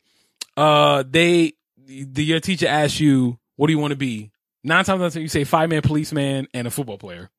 Uh, 0.56 1.04
they, 1.08 1.54
the, 1.76 2.24
your 2.24 2.40
teacher 2.40 2.68
asked 2.68 3.00
you, 3.00 3.38
"What 3.56 3.68
do 3.68 3.72
you 3.72 3.78
want 3.78 3.92
to 3.92 3.96
be?" 3.96 4.30
Nine 4.64 4.84
times 4.84 5.00
out 5.00 5.06
of 5.06 5.12
ten, 5.12 5.22
you 5.22 5.28
say 5.28 5.44
fireman, 5.44 5.82
policeman, 5.82 6.46
and 6.54 6.66
a 6.66 6.70
football 6.70 6.98
player, 6.98 7.30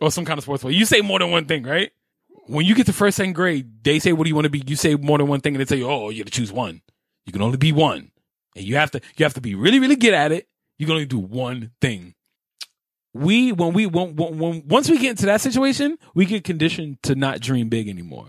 or 0.00 0.10
some 0.10 0.24
kind 0.24 0.38
of 0.38 0.44
sports 0.44 0.62
player. 0.62 0.74
You 0.74 0.84
say 0.84 1.00
more 1.00 1.18
than 1.18 1.30
one 1.30 1.46
thing, 1.46 1.64
right? 1.64 1.90
When 2.46 2.64
you 2.64 2.74
get 2.74 2.86
to 2.86 2.92
first, 2.92 3.16
second 3.16 3.34
grade, 3.34 3.84
they 3.84 3.98
say, 3.98 4.12
"What 4.12 4.24
do 4.24 4.28
you 4.28 4.34
want 4.34 4.46
to 4.46 4.50
be?" 4.50 4.62
You 4.66 4.76
say 4.76 4.94
more 4.94 5.18
than 5.18 5.28
one 5.28 5.40
thing, 5.40 5.54
and 5.54 5.60
they 5.60 5.64
tell 5.64 5.78
you, 5.78 5.88
"Oh, 5.88 6.10
you 6.10 6.18
have 6.18 6.26
to 6.26 6.32
choose 6.32 6.52
one. 6.52 6.82
You 7.26 7.32
can 7.32 7.42
only 7.42 7.58
be 7.58 7.72
one, 7.72 8.12
and 8.56 8.64
you 8.64 8.76
have 8.76 8.90
to 8.92 9.00
you 9.16 9.24
have 9.24 9.34
to 9.34 9.40
be 9.40 9.54
really, 9.54 9.78
really 9.78 9.96
good 9.96 10.14
at 10.14 10.32
it. 10.32 10.48
You 10.78 10.86
can 10.86 10.94
only 10.94 11.06
do 11.06 11.18
one 11.18 11.72
thing." 11.80 12.14
We 13.12 13.50
when 13.50 13.72
we 13.72 13.86
when, 13.86 14.14
when 14.14 14.62
once 14.68 14.88
we 14.88 14.98
get 14.98 15.10
into 15.10 15.26
that 15.26 15.40
situation, 15.40 15.98
we 16.14 16.24
get 16.24 16.44
conditioned 16.44 17.02
to 17.02 17.16
not 17.16 17.40
dream 17.40 17.68
big 17.68 17.88
anymore 17.88 18.28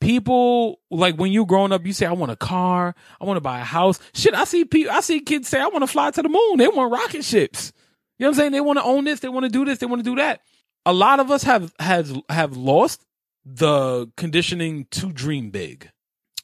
people 0.00 0.80
like 0.90 1.16
when 1.16 1.32
you 1.32 1.46
growing 1.46 1.72
up, 1.72 1.84
you 1.84 1.92
say, 1.92 2.06
I 2.06 2.12
want 2.12 2.32
a 2.32 2.36
car, 2.36 2.94
I 3.20 3.24
want 3.24 3.36
to 3.36 3.42
buy 3.42 3.60
a 3.60 3.64
house. 3.64 3.98
Shit, 4.14 4.34
I 4.34 4.44
see 4.44 4.64
people, 4.64 4.92
I 4.92 5.00
see 5.00 5.20
kids 5.20 5.48
say, 5.48 5.60
I 5.60 5.66
want 5.68 5.82
to 5.82 5.86
fly 5.86 6.10
to 6.10 6.22
the 6.22 6.28
moon. 6.28 6.58
They 6.58 6.68
want 6.68 6.92
rocket 6.92 7.24
ships. 7.24 7.72
You 8.18 8.24
know 8.24 8.30
what 8.30 8.34
I'm 8.34 8.38
saying? 8.40 8.52
They 8.52 8.60
want 8.60 8.78
to 8.78 8.84
own 8.84 9.04
this, 9.04 9.20
they 9.20 9.28
want 9.28 9.44
to 9.44 9.50
do 9.50 9.64
this, 9.64 9.78
they 9.78 9.86
want 9.86 10.00
to 10.04 10.10
do 10.10 10.16
that. 10.16 10.40
A 10.86 10.92
lot 10.92 11.20
of 11.20 11.30
us 11.30 11.42
have 11.44 11.72
has 11.78 12.14
have 12.28 12.56
lost 12.56 13.04
the 13.44 14.10
conditioning 14.16 14.86
to 14.92 15.12
dream 15.12 15.50
big. 15.50 15.90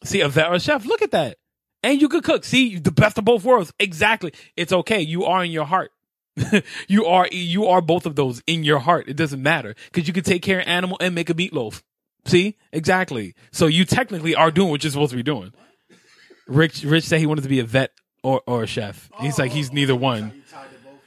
See, 0.04 0.20
a 0.20 0.28
vet 0.28 0.50
or 0.50 0.58
chef, 0.58 0.84
look 0.84 1.02
at 1.02 1.12
that. 1.12 1.38
And 1.82 2.00
you 2.00 2.08
could 2.08 2.24
cook. 2.24 2.44
See, 2.44 2.78
the 2.78 2.92
best 2.92 3.18
of 3.18 3.24
both 3.24 3.44
worlds. 3.44 3.72
Exactly. 3.78 4.32
It's 4.56 4.72
okay. 4.72 5.00
You 5.00 5.24
are 5.24 5.44
in 5.44 5.50
your 5.50 5.66
heart. 5.66 5.92
you 6.88 7.06
are 7.06 7.28
you 7.30 7.66
are 7.66 7.80
both 7.80 8.06
of 8.06 8.16
those 8.16 8.42
in 8.46 8.64
your 8.64 8.78
heart. 8.78 9.08
It 9.08 9.16
doesn't 9.16 9.42
matter 9.42 9.74
because 9.86 10.08
you 10.08 10.14
can 10.14 10.24
take 10.24 10.42
care 10.42 10.60
of 10.60 10.66
animal 10.66 10.96
and 11.00 11.14
make 11.14 11.30
a 11.30 11.34
meatloaf. 11.34 11.82
See, 12.26 12.56
exactly. 12.72 13.34
So 13.52 13.66
you 13.66 13.84
technically 13.84 14.34
are 14.34 14.50
doing 14.50 14.70
what 14.70 14.82
you're 14.82 14.90
supposed 14.90 15.10
to 15.10 15.16
be 15.16 15.22
doing. 15.22 15.52
Rich, 16.46 16.84
Rich 16.84 17.04
said 17.04 17.20
he 17.20 17.26
wanted 17.26 17.42
to 17.42 17.48
be 17.48 17.60
a 17.60 17.64
vet 17.64 17.92
or, 18.22 18.42
or 18.46 18.62
a 18.62 18.66
chef. 18.66 19.10
He's 19.20 19.38
like 19.38 19.52
he's 19.52 19.72
neither 19.72 19.94
one. 19.94 20.42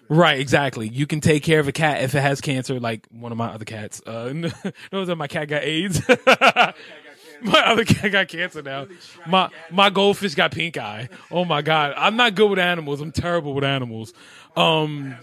Right, 0.10 0.40
exactly. 0.40 0.88
You 0.88 1.06
can 1.06 1.20
take 1.20 1.44
care 1.44 1.60
of 1.60 1.68
a 1.68 1.72
cat 1.74 2.02
if 2.02 2.16
it 2.16 2.22
has 2.22 2.40
cancer, 2.40 2.80
like 2.80 3.08
one 3.12 3.32
of 3.32 3.38
my 3.38 3.48
other 3.48 3.66
cats. 3.66 4.02
Uh, 4.06 4.32
no, 4.92 5.06
that 5.06 5.16
my 5.18 5.28
cat 5.28 5.50
got 5.50 5.64
AIDS. 5.64 6.02
my 7.42 7.62
other 7.66 7.84
cat 7.84 8.12
got 8.12 8.28
cancer 8.30 8.62
now. 8.62 8.88
My 9.26 9.50
my 9.70 9.90
goldfish 9.90 10.34
got 10.36 10.52
pink 10.52 10.78
eye. 10.78 11.10
Oh 11.30 11.44
my 11.44 11.62
god, 11.62 11.94
I'm 11.98 12.16
not 12.16 12.36
good 12.36 12.50
with 12.50 12.60
animals. 12.60 13.02
I'm 13.02 13.12
terrible 13.12 13.54
with 13.54 13.66
animals. 13.66 14.14
Um, 14.56 15.16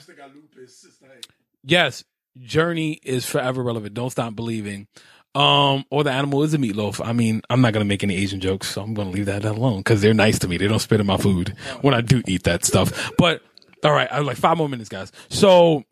yes, 1.65 2.05
journey 2.39 3.01
is 3.03 3.25
forever 3.25 3.63
relevant. 3.63 3.95
Don't 3.95 4.11
stop 4.11 4.37
believing 4.37 4.87
um, 5.35 5.85
or 5.91 6.05
the 6.05 6.11
animal 6.13 6.43
is 6.43 6.55
a 6.55 6.59
meatloaf. 6.59 7.05
I 7.05 7.13
mean, 7.13 7.43
I'm 7.51 7.61
not 7.61 7.73
gonna 7.73 7.85
make 7.85 8.03
any 8.05 8.17
Asian 8.17 8.41
jokes, 8.41 8.71
so 8.71 8.83
I'm 8.83 8.95
gonna 8.95 9.11
leave 9.11 9.27
that 9.27 9.45
alone 9.45 9.79
because 9.79 10.01
they're 10.01 10.15
nice 10.15 10.39
to 10.41 10.49
me. 10.49 10.57
They 10.57 10.69
don't 10.69 10.79
spit 10.79 11.01
in 11.01 11.07
my 11.07 11.17
food 11.17 11.55
when 11.83 11.95
I 11.95 12.01
do 12.01 12.23
eat 12.27 12.45
that 12.45 12.65
stuff. 12.65 13.13
But 13.19 13.43
all 13.83 13.93
right, 13.93 14.09
I 14.11 14.21
like 14.21 14.37
five 14.37 14.57
more 14.57 14.69
minutes, 14.69 14.89
guys. 14.89 15.13
So, 15.29 15.85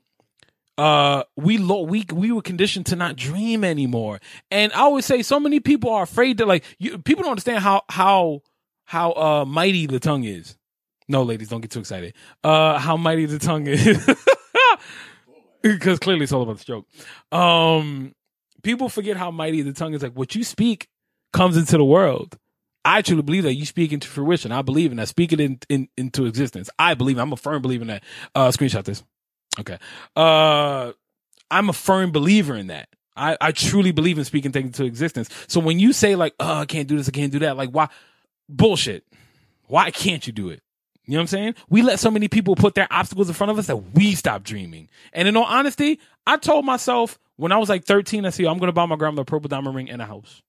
uh, 0.78 1.24
we 1.36 1.58
lo- 1.58 1.82
we 1.82 2.04
we 2.12 2.32
were 2.32 2.42
conditioned 2.42 2.86
to 2.86 2.96
not 2.96 3.16
dream 3.16 3.64
anymore, 3.64 4.20
and 4.50 4.72
I 4.72 4.80
always 4.80 5.04
say 5.06 5.22
so 5.22 5.40
many 5.40 5.60
people 5.60 5.90
are 5.90 6.02
afraid 6.04 6.38
to 6.38 6.46
like. 6.46 6.64
You, 6.78 6.98
people 6.98 7.22
don't 7.22 7.32
understand 7.32 7.58
how 7.58 7.82
how 7.88 8.42
how 8.84 9.12
uh 9.12 9.44
mighty 9.44 9.86
the 9.86 10.00
tongue 10.00 10.24
is. 10.24 10.56
No, 11.08 11.24
ladies, 11.24 11.48
don't 11.48 11.60
get 11.60 11.70
too 11.72 11.80
excited. 11.80 12.14
Uh, 12.44 12.78
how 12.78 12.96
mighty 12.96 13.26
the 13.26 13.38
tongue 13.38 13.66
is. 13.66 14.08
Because 15.62 16.00
clearly 16.00 16.24
it's 16.24 16.32
all 16.32 16.42
about 16.42 16.58
the 16.58 16.64
joke. 16.64 16.86
Um, 17.30 18.14
people 18.62 18.88
forget 18.88 19.16
how 19.16 19.30
mighty 19.30 19.62
the 19.62 19.72
tongue 19.72 19.94
is. 19.94 20.02
Like 20.02 20.16
what 20.16 20.34
you 20.34 20.44
speak 20.44 20.88
comes 21.32 21.56
into 21.56 21.76
the 21.76 21.84
world. 21.84 22.38
I 22.84 23.02
truly 23.02 23.22
believe 23.22 23.44
that 23.44 23.54
you 23.54 23.64
speak 23.64 23.92
into 23.92 24.08
fruition. 24.08 24.50
I 24.50 24.62
believe 24.62 24.90
in 24.90 24.96
that. 24.96 25.08
Speak 25.08 25.32
it 25.32 25.40
in, 25.40 25.58
in 25.68 25.88
into 25.96 26.26
existence. 26.26 26.68
I 26.78 26.94
believe. 26.94 27.18
I'm 27.18 27.32
a 27.32 27.36
firm 27.36 27.62
believer 27.62 27.82
in 27.82 27.88
that. 27.88 28.02
Uh, 28.34 28.48
screenshot 28.48 28.84
this. 28.84 29.04
Okay. 29.60 29.78
Uh, 30.16 30.92
I'm 31.50 31.68
a 31.68 31.72
firm 31.72 32.10
believer 32.10 32.56
in 32.56 32.68
that. 32.68 32.88
I, 33.14 33.36
I 33.40 33.52
truly 33.52 33.92
believe 33.92 34.18
in 34.18 34.24
speaking 34.24 34.52
things 34.52 34.66
into 34.66 34.84
existence. 34.84 35.28
So 35.46 35.60
when 35.60 35.78
you 35.78 35.92
say 35.92 36.16
like, 36.16 36.34
oh, 36.40 36.60
I 36.60 36.64
can't 36.64 36.88
do 36.88 36.96
this, 36.96 37.08
I 37.08 37.12
can't 37.12 37.30
do 37.30 37.40
that, 37.40 37.56
like 37.56 37.70
why? 37.70 37.88
Bullshit. 38.48 39.04
Why 39.66 39.90
can't 39.90 40.26
you 40.26 40.32
do 40.32 40.48
it? 40.48 40.62
You 41.04 41.12
know 41.12 41.18
what 41.18 41.22
I'm 41.22 41.26
saying? 41.28 41.54
We 41.68 41.82
let 41.82 41.98
so 41.98 42.10
many 42.10 42.28
people 42.28 42.56
put 42.56 42.74
their 42.74 42.86
obstacles 42.90 43.28
in 43.28 43.34
front 43.34 43.50
of 43.50 43.58
us 43.58 43.66
that 43.66 43.76
we 43.76 44.14
stop 44.14 44.44
dreaming. 44.44 44.88
And 45.12 45.28
in 45.28 45.36
all 45.36 45.44
honesty, 45.44 45.98
I 46.26 46.36
told 46.36 46.64
myself 46.64 47.18
when 47.36 47.52
I 47.52 47.58
was 47.58 47.68
like 47.68 47.84
13, 47.84 48.26
I 48.26 48.30
said, 48.30 48.46
I'm 48.46 48.58
going 48.58 48.68
to 48.68 48.72
buy 48.72 48.86
my 48.86 48.96
grandmother 48.96 49.22
a 49.22 49.24
purple 49.24 49.48
diamond 49.48 49.74
ring 49.74 49.90
and 49.90 50.02
a 50.02 50.06
house. 50.06 50.42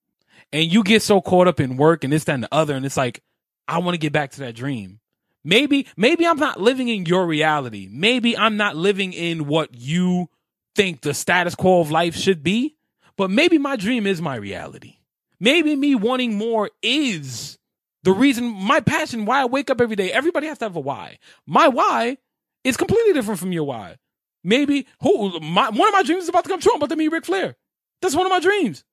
And 0.52 0.72
you 0.72 0.84
get 0.84 1.02
so 1.02 1.22
caught 1.22 1.48
up 1.48 1.60
in 1.60 1.78
work 1.78 2.04
and 2.04 2.14
this, 2.14 2.26
that, 2.26 2.34
and 2.34 2.44
the 2.44 2.54
other. 2.54 2.76
And 2.76 2.86
it's 2.86 2.98
like, 2.98 3.24
I 3.68 3.80
want 3.80 3.96
to 3.96 4.00
get 4.00 4.14
back 4.14 4.32
to 4.32 4.42
that 4.42 4.56
dream. 4.56 5.00
Maybe, 5.44 5.88
maybe 5.98 6.26
I'm 6.26 6.40
not 6.40 6.60
living 6.62 6.88
in 6.90 7.06
your 7.06 7.26
reality. 7.26 7.90
Maybe 7.92 8.38
I'm 8.38 8.58
not 8.58 8.76
living 8.76 9.14
in 9.14 9.48
what 9.48 9.74
you 9.74 10.30
think 10.76 11.02
the 11.02 11.14
status 11.14 11.56
quo 11.56 11.82
of 11.82 11.92
life 11.92 12.16
should 12.16 12.44
be. 12.44 12.76
but 13.18 13.30
maybe 13.30 13.58
my 13.58 13.76
dream 13.76 14.08
is 14.08 14.22
my 14.22 14.36
reality. 14.36 14.98
Maybe 15.40 15.76
me 15.76 15.96
wanting 15.96 16.36
more 16.36 16.70
is 16.82 17.58
the 18.04 18.12
reason, 18.12 18.46
my 18.46 18.80
passion, 18.80 19.26
why 19.26 19.42
I 19.42 19.46
wake 19.46 19.70
up 19.70 19.82
every 19.82 19.96
day. 19.96 20.12
Everybody 20.12 20.48
has 20.48 20.58
to 20.60 20.66
have 20.66 20.76
a 20.76 20.80
why. 20.80 21.20
My 21.46 21.68
why 21.68 22.18
is 22.64 22.78
completely 22.78 23.14
different 23.14 23.40
from 23.40 23.52
your 23.52 23.66
why. 23.66 23.98
Maybe 24.44 24.88
who 25.02 25.40
my 25.40 25.70
one 25.70 25.88
of 25.88 25.94
my 25.94 26.04
dreams 26.04 26.24
is 26.24 26.30
about 26.30 26.44
to 26.44 26.50
come 26.50 26.60
true. 26.60 26.74
I'm 26.74 26.78
about 26.78 26.90
to 26.90 26.96
meet 26.96 27.12
Ric 27.12 27.26
Flair. 27.26 27.56
That's 28.02 28.16
one 28.16 28.26
of 28.26 28.30
my 28.30 28.40
dreams. 28.40 28.84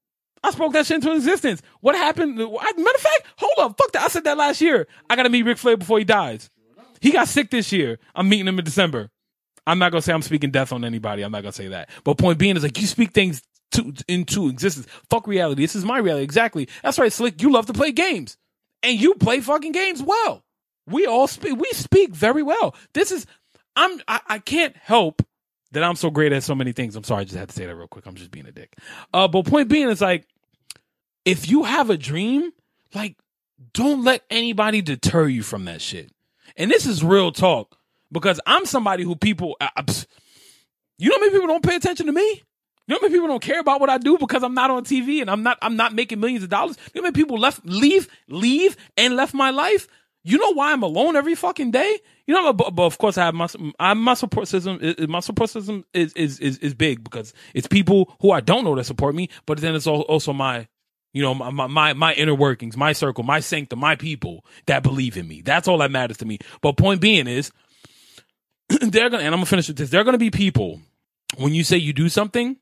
I 0.43 0.53
spoke 0.53 0.73
that 0.73 0.87
shit 0.87 0.97
into 0.97 1.15
existence. 1.15 1.61
What 1.81 1.95
happened? 1.95 2.41
I, 2.41 2.45
matter 2.45 2.95
of 2.95 3.01
fact, 3.01 3.27
hold 3.37 3.71
up, 3.71 3.77
fuck 3.77 3.93
that. 3.93 4.05
I 4.05 4.09
said 4.09 4.25
that 4.25 4.39
last 4.39 4.61
year. 4.61 4.87
I 5.09 5.17
gotta 5.17 5.29
meet 5.29 5.43
Ric 5.43 5.59
Flair 5.59 5.77
before 5.77 5.99
he 5.99 6.05
dies. 6.05 6.49
He 7.01 7.11
got 7.11 7.29
sick 7.29 7.51
this 7.51 7.73
year. 7.73 7.99
I'm 8.15 8.29
meeting 8.29 8.47
him 8.47 8.59
in 8.59 8.65
December. 8.65 9.11
I'm 9.67 9.79
not 9.79 9.93
gonna 9.93 10.03
say 10.03 10.13
I'm 10.13 10.23
speaking 10.23 10.51
death 10.51 10.73
on 10.73 10.85
anybody. 10.85 11.23
I'm 11.23 11.33
not 11.33 11.43
gonna 11.43 11.53
say 11.53 11.69
that. 11.69 11.91
But 12.05 12.19
point 12.19 12.39
being 12.39 12.57
is 12.57 12.63
like 12.63 12.81
you 12.81 12.87
speak 12.87 13.13
things 13.13 13.43
to 13.73 13.93
into 14.09 14.49
existence. 14.49 14.87
Fuck 15.11 15.27
reality. 15.27 15.63
This 15.63 15.77
is 15.77 15.85
my 15.85 15.99
reality. 15.99 16.25
Exactly. 16.25 16.69
That's 16.83 16.99
right, 16.99 17.13
Slick. 17.13 17.43
You 17.43 17.53
love 17.53 17.67
to 17.67 17.73
play 17.73 17.93
games, 17.93 18.37
and 18.83 18.99
you 19.01 19.15
play 19.15 19.41
fucking 19.41 19.73
games 19.73 20.03
well. 20.03 20.45
We 20.87 21.07
all 21.07 21.27
speak. 21.27 21.59
We 21.59 21.71
speak 21.73 22.15
very 22.15 22.43
well. 22.43 22.75
This 22.95 23.13
is. 23.13 23.27
I'm. 23.77 24.01
I, 24.09 24.21
I 24.27 24.39
can't 24.39 24.77
help 24.77 25.23
that 25.73 25.83
I'm 25.83 25.97
so 25.97 26.11
great 26.11 26.33
at 26.33 26.43
so 26.43 26.55
many 26.55 26.73
things. 26.73 26.97
I'm 26.97 27.05
sorry. 27.05 27.23
I 27.23 27.25
just 27.25 27.37
had 27.37 27.49
to 27.49 27.55
say 27.55 27.67
that 27.67 27.75
real 27.75 27.89
quick. 27.89 28.07
I'm 28.07 28.15
just 28.15 28.31
being 28.31 28.47
a 28.47 28.53
dick. 28.53 28.77
Uh, 29.13 29.29
but 29.29 29.47
point 29.47 29.69
being 29.69 29.89
is 29.89 30.01
like, 30.01 30.27
if 31.25 31.49
you 31.49 31.65
have 31.65 31.91
a 31.91 31.97
dream, 31.97 32.51
like, 32.95 33.17
don't 33.73 34.05
let 34.05 34.23
anybody 34.31 34.83
deter 34.83 35.27
you 35.29 35.43
from 35.43 35.67
that 35.67 35.81
shit. 35.81 36.11
And 36.57 36.71
this 36.71 36.87
is 36.87 37.05
real 37.05 37.31
talk 37.31 37.77
because 38.11 38.41
I'm 38.47 38.67
somebody 38.67 39.05
who 39.05 39.15
people, 39.15 39.57
you 40.99 41.09
know, 41.09 41.19
many 41.19 41.31
people 41.31 41.47
don't 41.47 41.65
pay 41.65 41.77
attention 41.77 42.07
to 42.07 42.13
me. 42.13 42.43
You 42.87 42.97
know, 42.97 42.99
many 43.03 43.15
people 43.15 43.29
don't 43.29 43.43
care 43.43 43.61
about 43.61 43.81
what 43.81 43.89
I 43.89 43.99
do 43.99 44.19
because 44.19 44.43
I'm 44.43 44.55
not 44.55 44.71
on 44.71 44.85
TV 44.85 45.21
and 45.21 45.31
I'm 45.31 45.45
not, 45.45 45.59
I'm 45.63 45.77
not 45.77 45.95
making 45.95 46.19
millions 46.19 46.43
of 46.43 46.51
dollars. 46.51 46.77
You 46.93 47.01
know, 47.01 47.05
many 47.05 47.13
people 47.13 47.39
left, 47.39 47.65
leave, 47.65 48.09
leave, 48.29 48.77
and 48.97 49.15
left 49.15 49.33
my 49.33 49.51
life. 49.51 49.87
You 50.25 50.39
know 50.39 50.53
why 50.55 50.73
I'm 50.73 50.83
alone 50.83 51.15
every 51.15 51.35
fucking 51.37 51.71
day? 51.71 52.01
You 52.31 52.37
know, 52.37 52.53
but, 52.53 52.77
but 52.77 52.85
of 52.85 52.97
course 52.97 53.19
I 53.19 53.25
have 53.25 53.35
my, 53.35 53.49
I, 53.81 53.93
my 53.95 54.15
support 54.15 54.47
system. 54.47 54.79
Is, 54.81 55.09
my 55.09 55.19
support 55.19 55.51
system 55.51 55.85
is, 55.93 56.13
is 56.13 56.39
is 56.39 56.59
is 56.59 56.75
big 56.75 57.03
because 57.03 57.35
it's 57.55 57.67
people 57.67 58.17
who 58.21 58.31
I 58.31 58.39
don't 58.41 58.63
know 58.63 58.77
that 58.77 58.85
support 58.85 59.17
me, 59.17 59.31
but 59.47 59.59
then 59.59 59.75
it's 59.75 59.89
also 59.89 60.33
my 60.33 60.69
you 61.13 61.23
know, 61.25 61.35
my, 61.35 61.67
my, 61.67 61.93
my 61.93 62.15
inner 62.15 62.37
workings, 62.37 62.77
my 62.77 62.93
circle, 62.93 63.25
my 63.25 63.41
sanctum, 63.41 63.81
my 63.81 63.97
people 63.97 64.45
that 64.67 64.85
believe 64.85 65.17
in 65.17 65.27
me. 65.27 65.43
That's 65.43 65.67
all 65.67 65.79
that 65.79 65.91
matters 65.91 66.19
to 66.19 66.25
me. 66.25 66.39
But 66.61 66.77
point 66.77 67.01
being 67.01 67.27
is, 67.27 67.51
they're 68.69 69.11
gonna, 69.11 69.25
and 69.25 69.35
I'm 69.35 69.41
gonna 69.41 69.47
finish 69.47 69.67
with 69.67 69.79
this. 69.79 69.91
They're 69.91 70.05
gonna 70.05 70.17
be 70.17 70.31
people 70.31 70.81
when 71.37 71.53
you 71.53 71.65
say 71.65 71.79
you 71.79 71.93
do 71.93 72.09
something, 72.09 72.59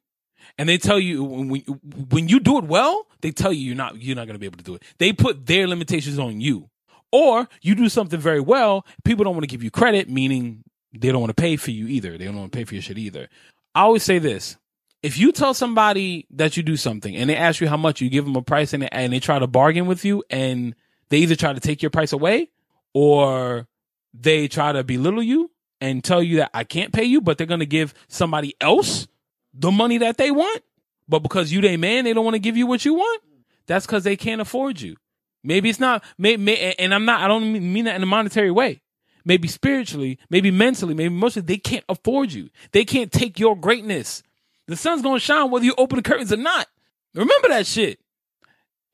and 0.57 0.67
they 0.67 0.79
tell 0.79 0.99
you 0.99 1.23
when 1.23 1.61
when 2.09 2.29
you 2.29 2.41
do 2.41 2.57
it 2.57 2.65
well, 2.65 3.07
they 3.21 3.33
tell 3.33 3.53
you 3.53 3.67
you're 3.67 3.77
not 3.77 4.01
you're 4.01 4.17
not 4.17 4.27
gonna 4.27 4.39
be 4.39 4.47
able 4.47 4.57
to 4.57 4.65
do 4.65 4.77
it. 4.77 4.83
They 4.97 5.13
put 5.13 5.45
their 5.45 5.69
limitations 5.69 6.19
on 6.19 6.41
you, 6.41 6.71
or 7.13 7.49
you 7.63 7.75
do 7.75 7.89
something 7.89 8.21
very 8.21 8.41
well. 8.41 8.87
People 9.05 9.25
don't 9.25 9.35
want 9.35 9.45
to 9.45 9.49
give 9.49 9.63
you 9.63 9.71
credit, 9.71 10.09
meaning 10.09 10.65
they 10.93 11.11
don't 11.11 11.21
want 11.21 11.35
to 11.37 11.41
pay 11.41 11.57
for 11.57 11.71
you 11.71 11.87
either. 11.87 12.19
They 12.19 12.25
don't 12.25 12.37
want 12.37 12.53
to 12.53 12.57
pay 12.57 12.65
for 12.65 12.75
your 12.75 12.83
shit 12.83 12.99
either. 12.99 13.29
I 13.75 13.83
always 13.83 14.03
say 14.03 14.19
this: 14.19 14.57
if 15.03 15.19
you 15.19 15.33
tell 15.33 15.55
somebody 15.55 16.27
that 16.31 16.57
you 16.57 16.63
do 16.63 16.77
something 16.77 17.15
and 17.17 17.31
they 17.31 17.37
ask 17.37 17.61
you 17.61 17.69
how 17.69 17.77
much, 17.77 18.01
you 18.01 18.11
give 18.11 18.25
them 18.25 18.37
a 18.37 18.43
price 18.43 18.73
and 18.73 18.83
they, 18.83 18.89
and 18.89 19.13
they 19.13 19.21
try 19.21 19.39
to 19.39 19.47
bargain 19.47 19.87
with 19.87 20.05
you 20.05 20.25
and 20.31 20.75
they 21.09 21.19
either 21.19 21.37
try 21.37 21.53
to 21.53 21.61
take 21.61 21.83
your 21.83 21.91
price 21.91 22.13
away 22.13 22.51
or 22.93 23.67
they 24.13 24.49
try 24.49 24.73
to 24.73 24.83
belittle 24.83 25.23
you 25.23 25.51
and 25.81 26.03
tell 26.03 26.23
you 26.23 26.39
that 26.39 26.51
I 26.53 26.65
can't 26.65 26.93
pay 26.93 27.05
you, 27.05 27.21
but 27.21 27.39
they're 27.39 27.47
going 27.47 27.61
to 27.61 27.67
give 27.67 27.95
somebody 28.09 28.55
else 28.61 29.07
the 29.55 29.71
money 29.71 29.99
that 29.99 30.17
they 30.17 30.31
want. 30.31 30.63
But 31.09 31.21
because 31.21 31.53
you 31.53 31.61
they 31.61 31.77
man, 31.77 32.05
they 32.05 32.13
don't 32.13 32.25
want 32.25 32.35
to 32.35 32.41
give 32.41 32.57
you 32.57 32.67
what 32.67 32.85
you 32.85 32.95
want. 32.95 33.23
That's 33.67 33.87
because 33.87 34.05
they 34.05 34.17
can't 34.17 34.41
afford 34.41 34.81
you. 34.81 34.97
Maybe 35.43 35.71
it's 35.71 35.81
not, 35.81 36.05
may, 36.17 36.37
may, 36.37 36.75
and 36.79 36.95
I'm 36.95 37.05
not, 37.05 37.21
I 37.21 37.29
don't 37.29 37.53
mean 37.53 37.85
that 37.85 37.97
in 37.97 38.03
a 38.03 38.07
monetary 38.07 38.51
way. 38.51 38.81
Maybe 39.25 39.49
spiritually, 39.49 40.19
maybe 40.31 40.51
mentally, 40.51 40.95
maybe 40.95 41.15
emotionally, 41.15 41.47
they 41.47 41.59
can't 41.59 41.85
afford 41.89 42.33
you. 42.33 42.51
They 42.73 42.85
can't 42.85 43.13
take 43.13 43.39
your 43.39 43.57
greatness. 43.57 44.23
The 44.67 44.77
sun's 44.77 45.03
gonna 45.03 45.19
shine 45.19 45.51
whether 45.51 45.65
you 45.65 45.75
open 45.77 45.97
the 45.97 46.03
curtains 46.03 46.33
or 46.33 46.37
not. 46.37 46.67
Remember 47.15 47.49
that 47.49 47.67
shit. 47.67 48.01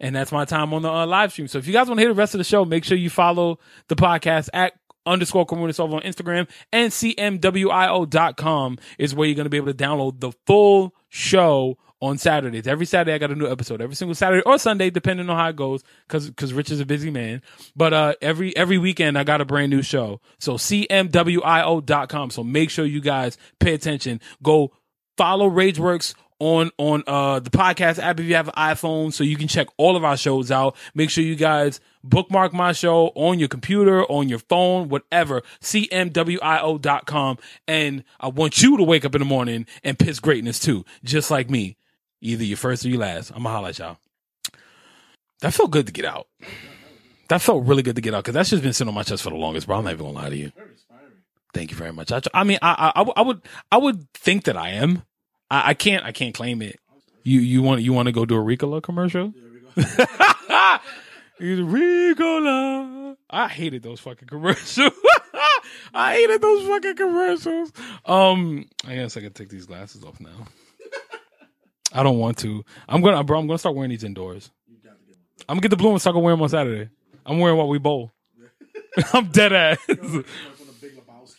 And 0.00 0.14
that's 0.14 0.32
my 0.32 0.44
time 0.44 0.74
on 0.74 0.82
the 0.82 0.90
uh, 0.90 1.06
live 1.06 1.32
stream. 1.32 1.48
So 1.48 1.58
if 1.58 1.66
you 1.66 1.72
guys 1.72 1.86
want 1.86 1.98
to 1.98 2.02
hear 2.02 2.12
the 2.12 2.18
rest 2.18 2.34
of 2.34 2.38
the 2.38 2.44
show, 2.44 2.64
make 2.64 2.84
sure 2.84 2.96
you 2.96 3.10
follow 3.10 3.58
the 3.88 3.96
podcast 3.96 4.48
at 4.52 4.72
underscore 5.06 5.46
community 5.46 5.80
over 5.82 5.96
on 5.96 6.02
Instagram 6.02 6.48
and 6.72 6.90
cmwio.com 6.90 8.78
is 8.98 9.14
where 9.14 9.28
you're 9.28 9.34
going 9.34 9.44
to 9.44 9.50
be 9.50 9.56
able 9.56 9.72
to 9.72 9.74
download 9.74 10.20
the 10.20 10.32
full 10.46 10.94
show 11.08 11.78
on 12.00 12.18
Saturdays. 12.18 12.66
Every 12.66 12.86
Saturday 12.86 13.14
I 13.14 13.18
got 13.18 13.30
a 13.30 13.34
new 13.34 13.50
episode. 13.50 13.80
Every 13.80 13.96
single 13.96 14.14
Saturday 14.14 14.42
or 14.44 14.58
Sunday, 14.58 14.90
depending 14.90 15.28
on 15.30 15.36
how 15.36 15.48
it 15.48 15.56
goes, 15.56 15.82
because 16.06 16.28
because 16.28 16.52
Rich 16.52 16.70
is 16.70 16.80
a 16.80 16.86
busy 16.86 17.10
man. 17.10 17.42
But 17.74 17.92
uh, 17.94 18.14
every 18.20 18.56
every 18.56 18.78
weekend 18.78 19.18
I 19.18 19.24
got 19.24 19.40
a 19.40 19.44
brand 19.44 19.70
new 19.70 19.82
show. 19.82 20.20
So 20.38 20.54
cmwio.com. 20.54 22.30
So 22.30 22.44
make 22.44 22.70
sure 22.70 22.84
you 22.84 23.00
guys 23.00 23.38
pay 23.58 23.74
attention. 23.74 24.20
Go 24.42 24.72
follow 25.16 25.48
Rageworks 25.48 26.14
on 26.40 26.70
on 26.78 27.04
uh 27.06 27.38
the 27.38 27.50
podcast 27.50 27.98
app 27.98 28.18
if 28.18 28.26
you 28.26 28.34
have 28.34 28.48
an 28.48 28.54
iPhone 28.54 29.12
so 29.12 29.22
you 29.22 29.36
can 29.36 29.48
check 29.48 29.68
all 29.76 29.96
of 29.96 30.04
our 30.04 30.16
shows 30.16 30.50
out. 30.50 30.76
Make 30.94 31.10
sure 31.10 31.24
you 31.24 31.36
guys 31.36 31.80
bookmark 32.02 32.52
my 32.52 32.72
show 32.72 33.12
on 33.14 33.38
your 33.38 33.48
computer, 33.48 34.04
on 34.04 34.28
your 34.28 34.40
phone, 34.40 34.88
whatever. 34.88 35.42
cmwio.com 35.62 37.38
and 37.66 38.04
I 38.20 38.28
want 38.28 38.60
you 38.62 38.76
to 38.76 38.82
wake 38.82 39.04
up 39.04 39.14
in 39.14 39.20
the 39.20 39.26
morning 39.26 39.66
and 39.82 39.98
piss 39.98 40.20
greatness 40.20 40.58
too, 40.58 40.84
just 41.02 41.30
like 41.30 41.48
me. 41.48 41.76
Either 42.24 42.42
you 42.42 42.56
first 42.56 42.86
or 42.86 42.88
you 42.88 42.98
last. 42.98 43.30
I'm 43.30 43.42
gonna 43.42 43.50
holla 43.50 43.68
at 43.68 43.78
y'all. 43.78 43.98
That 45.42 45.52
felt 45.52 45.70
good 45.70 45.86
to 45.86 45.92
get 45.92 46.06
out. 46.06 46.26
That 47.28 47.42
felt 47.42 47.66
really 47.66 47.82
good 47.82 47.96
to 47.96 48.02
get 48.02 48.14
out 48.14 48.24
because 48.24 48.32
that's 48.32 48.48
just 48.48 48.62
been 48.62 48.72
sitting 48.72 48.88
on 48.88 48.94
my 48.94 49.02
chest 49.02 49.22
for 49.22 49.28
the 49.28 49.36
longest, 49.36 49.66
bro. 49.66 49.76
I'm 49.76 49.84
not 49.84 49.92
even 49.92 50.06
gonna 50.06 50.18
lie 50.18 50.30
to 50.30 50.36
you. 50.36 50.50
Thank 51.52 51.70
you 51.70 51.76
very 51.76 51.92
much. 51.92 52.10
I, 52.10 52.22
I 52.32 52.44
mean, 52.44 52.58
I, 52.62 52.92
I, 52.96 53.02
I 53.02 53.20
would, 53.20 53.42
I 53.70 53.76
would 53.76 54.10
think 54.14 54.44
that 54.44 54.56
I 54.56 54.70
am. 54.70 55.02
I, 55.50 55.70
I 55.70 55.74
can't, 55.74 56.02
I 56.02 56.12
can't 56.12 56.34
claim 56.34 56.62
it. 56.62 56.80
You, 57.24 57.40
you 57.40 57.60
want, 57.60 57.82
you 57.82 57.92
want 57.92 58.06
to 58.06 58.12
go 58.12 58.24
do 58.24 58.36
a 58.36 58.42
Ricola 58.42 58.82
commercial? 58.82 59.34
Ricola. 61.38 63.16
I 63.28 63.48
hated 63.48 63.82
those 63.82 64.00
fucking 64.00 64.28
commercials. 64.28 64.92
I 65.94 66.14
hated 66.14 66.40
those 66.40 66.66
fucking 66.66 66.96
commercials. 66.96 67.70
Um, 68.06 68.64
I 68.86 68.94
guess 68.94 69.14
I 69.18 69.20
can 69.20 69.34
take 69.34 69.50
these 69.50 69.66
glasses 69.66 70.04
off 70.04 70.18
now. 70.20 70.46
I 71.94 72.02
don't 72.02 72.18
want 72.18 72.38
to. 72.38 72.64
I'm 72.88 73.00
gonna, 73.00 73.22
bro. 73.24 73.38
I'm 73.38 73.46
gonna 73.46 73.58
start 73.58 73.76
wearing 73.76 73.90
these 73.90 74.04
indoors. 74.04 74.50
I'm 75.48 75.54
gonna 75.54 75.60
get 75.60 75.68
the 75.68 75.76
blue 75.76 75.90
one 75.90 76.00
so 76.00 76.10
I 76.10 76.12
can 76.12 76.22
wear 76.22 76.32
them 76.32 76.42
on 76.42 76.48
Saturday. 76.48 76.90
I'm 77.24 77.38
wearing 77.38 77.56
what 77.56 77.68
we 77.68 77.78
bowl. 77.78 78.12
I'm 79.12 79.28
dead 79.28 79.52
ass. 79.52 79.78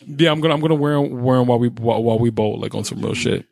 Yeah, 0.06 0.30
I'm 0.30 0.40
gonna 0.40 0.54
I'm 0.54 0.60
gonna 0.60 0.74
wear 0.74 1.00
wear 1.00 1.38
them 1.38 1.46
while 1.46 1.58
we 1.58 1.68
while, 1.68 2.02
while 2.02 2.18
we 2.18 2.30
bowl 2.30 2.58
like 2.58 2.74
on 2.74 2.84
some 2.84 3.00
real 3.00 3.14
shit. 3.14 3.46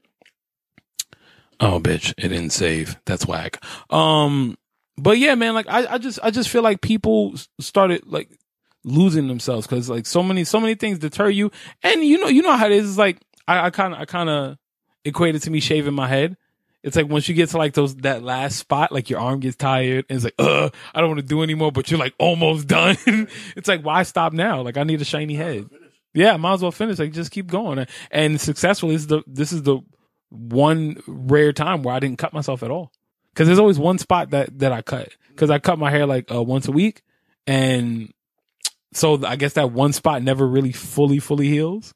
Oh, 1.60 1.78
bitch! 1.78 2.14
It 2.18 2.28
didn't 2.28 2.50
save. 2.50 2.96
That's 3.04 3.26
whack. 3.26 3.62
Um, 3.90 4.56
but 4.96 5.18
yeah, 5.18 5.34
man. 5.34 5.54
Like 5.54 5.66
I, 5.68 5.94
I 5.94 5.98
just 5.98 6.18
I 6.22 6.30
just 6.30 6.48
feel 6.48 6.62
like 6.62 6.80
people 6.80 7.34
started 7.60 8.06
like 8.06 8.30
losing 8.84 9.28
themselves 9.28 9.66
because 9.66 9.88
like 9.88 10.06
so 10.06 10.22
many 10.22 10.44
so 10.44 10.60
many 10.60 10.74
things 10.74 10.98
deter 10.98 11.28
you, 11.28 11.50
and 11.82 12.02
you 12.04 12.18
know 12.18 12.28
you 12.28 12.42
know 12.42 12.56
how 12.56 12.66
it 12.66 12.72
is. 12.72 12.88
It's 12.88 12.98
like 12.98 13.18
I 13.46 13.70
kind 13.70 13.94
of 13.94 14.00
I 14.00 14.04
kind 14.04 14.28
of 14.28 14.58
equated 15.04 15.42
to 15.42 15.50
me 15.50 15.60
shaving 15.60 15.94
my 15.94 16.08
head. 16.08 16.36
It's 16.84 16.96
like 16.96 17.08
once 17.08 17.30
you 17.30 17.34
get 17.34 17.48
to 17.48 17.58
like 17.58 17.72
those 17.72 17.96
that 17.96 18.22
last 18.22 18.58
spot, 18.58 18.92
like 18.92 19.08
your 19.08 19.18
arm 19.18 19.40
gets 19.40 19.56
tired 19.56 20.04
and 20.10 20.16
it's 20.16 20.24
like, 20.24 20.34
uh, 20.38 20.68
I 20.94 21.00
don't 21.00 21.08
want 21.08 21.20
to 21.20 21.26
do 21.26 21.42
anymore, 21.42 21.72
but 21.72 21.90
you're 21.90 21.98
like 21.98 22.14
almost 22.18 22.68
done. 22.68 22.98
it's 23.56 23.68
like, 23.68 23.82
why 23.82 24.02
stop 24.02 24.34
now? 24.34 24.60
Like 24.60 24.76
I 24.76 24.82
need 24.82 25.00
a 25.00 25.04
shiny 25.04 25.34
head. 25.34 25.70
Yeah, 26.12 26.36
might 26.36 26.52
as 26.52 26.62
well 26.62 26.72
finish. 26.72 26.98
Like 26.98 27.12
just 27.12 27.30
keep 27.30 27.46
going. 27.46 27.86
And 28.10 28.38
successfully, 28.38 28.96
this 28.96 29.02
is 29.02 29.08
the 29.08 29.22
this 29.26 29.52
is 29.52 29.62
the 29.62 29.80
one 30.28 31.02
rare 31.06 31.54
time 31.54 31.82
where 31.82 31.94
I 31.94 32.00
didn't 32.00 32.18
cut 32.18 32.34
myself 32.34 32.62
at 32.62 32.70
all. 32.70 32.92
Because 33.32 33.48
there's 33.48 33.58
always 33.58 33.78
one 33.78 33.96
spot 33.96 34.30
that 34.30 34.58
that 34.58 34.70
I 34.70 34.82
cut. 34.82 35.08
Because 35.28 35.48
I 35.48 35.58
cut 35.60 35.78
my 35.78 35.90
hair 35.90 36.04
like 36.06 36.30
uh, 36.30 36.42
once 36.42 36.68
a 36.68 36.72
week, 36.72 37.02
and 37.46 38.12
so 38.92 39.24
I 39.24 39.36
guess 39.36 39.54
that 39.54 39.72
one 39.72 39.94
spot 39.94 40.22
never 40.22 40.46
really 40.46 40.70
fully 40.70 41.18
fully 41.18 41.48
heals. 41.48 41.94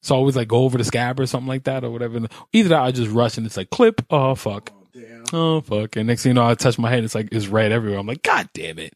So 0.00 0.14
I 0.14 0.18
always 0.18 0.36
like 0.36 0.48
go 0.48 0.64
over 0.64 0.78
the 0.78 0.84
scab 0.84 1.18
or 1.18 1.26
something 1.26 1.48
like 1.48 1.64
that 1.64 1.84
or 1.84 1.90
whatever. 1.90 2.20
Either 2.52 2.68
that 2.70 2.82
I 2.82 2.90
just 2.92 3.10
rush 3.10 3.36
and 3.36 3.46
it's 3.46 3.56
like 3.56 3.70
clip. 3.70 4.02
Oh 4.10 4.34
fuck. 4.34 4.72
Oh 5.32 5.60
fuck. 5.60 5.96
And 5.96 6.06
next 6.06 6.22
thing 6.22 6.30
you 6.30 6.34
know, 6.34 6.46
I 6.46 6.54
touch 6.54 6.78
my 6.78 6.90
head. 6.90 7.04
It's 7.04 7.14
like 7.14 7.28
it's 7.32 7.48
red 7.48 7.72
everywhere. 7.72 7.98
I'm 7.98 8.06
like, 8.06 8.22
God 8.22 8.48
damn 8.54 8.78
it. 8.78 8.94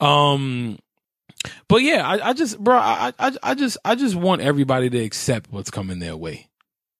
Um, 0.00 0.78
but 1.68 1.82
yeah, 1.82 2.06
I, 2.06 2.30
I 2.30 2.32
just, 2.32 2.58
bro, 2.58 2.76
I, 2.76 3.12
I, 3.18 3.32
I 3.42 3.54
just, 3.54 3.76
I 3.84 3.94
just 3.94 4.14
want 4.14 4.42
everybody 4.42 4.90
to 4.90 4.98
accept 4.98 5.52
what's 5.52 5.70
coming 5.70 5.98
their 5.98 6.16
way. 6.16 6.48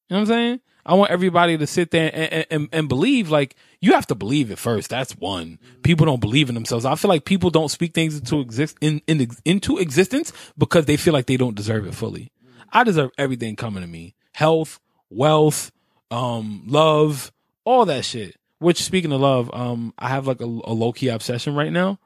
You 0.09 0.17
know 0.17 0.17
what 0.17 0.21
I'm 0.21 0.27
saying? 0.27 0.61
I 0.87 0.95
want 0.95 1.11
everybody 1.11 1.59
to 1.59 1.67
sit 1.67 1.91
there 1.91 2.11
and, 2.15 2.47
and, 2.51 2.69
and 2.73 2.89
believe, 2.89 3.31
like, 3.31 3.57
you 3.81 3.93
have 3.93 4.07
to 4.07 4.15
believe 4.15 4.51
it 4.51 4.59
first. 4.59 4.89
That's 4.89 5.13
one. 5.17 5.59
People 5.83 6.07
don't 6.07 6.21
believe 6.21 6.49
in 6.49 6.55
themselves. 6.55 6.85
I 6.85 6.95
feel 6.95 7.11
like 7.11 7.25
people 7.25 7.51
don't 7.51 7.69
speak 7.69 7.95
things 7.95 8.17
into 8.17 8.41
exist, 8.41 8.77
in, 8.81 9.03
in, 9.07 9.29
into 9.45 9.79
existence 9.79 10.33
because 10.57 10.87
they 10.87 10.97
feel 10.97 11.13
like 11.13 11.27
they 11.27 11.37
don't 11.37 11.55
deserve 11.55 11.87
it 11.87 11.95
fully. 11.95 12.31
I 12.73 12.85
deserve 12.85 13.11
everything 13.19 13.57
coming 13.57 13.83
to 13.83 13.89
me. 13.89 14.15
Health, 14.33 14.81
wealth, 15.11 15.73
um, 16.11 16.65
love, 16.67 17.33
all 17.65 17.87
that 17.87 18.05
shit. 18.05 18.37
Which 18.59 18.83
speaking 18.83 19.13
of 19.13 19.21
love, 19.21 19.51
um, 19.55 19.95
I 19.99 20.09
have 20.09 20.27
like 20.27 20.41
a, 20.41 20.45
a 20.45 20.73
low 20.73 20.93
key 20.93 21.09
obsession 21.09 21.55
right 21.55 21.73
now. 21.73 21.99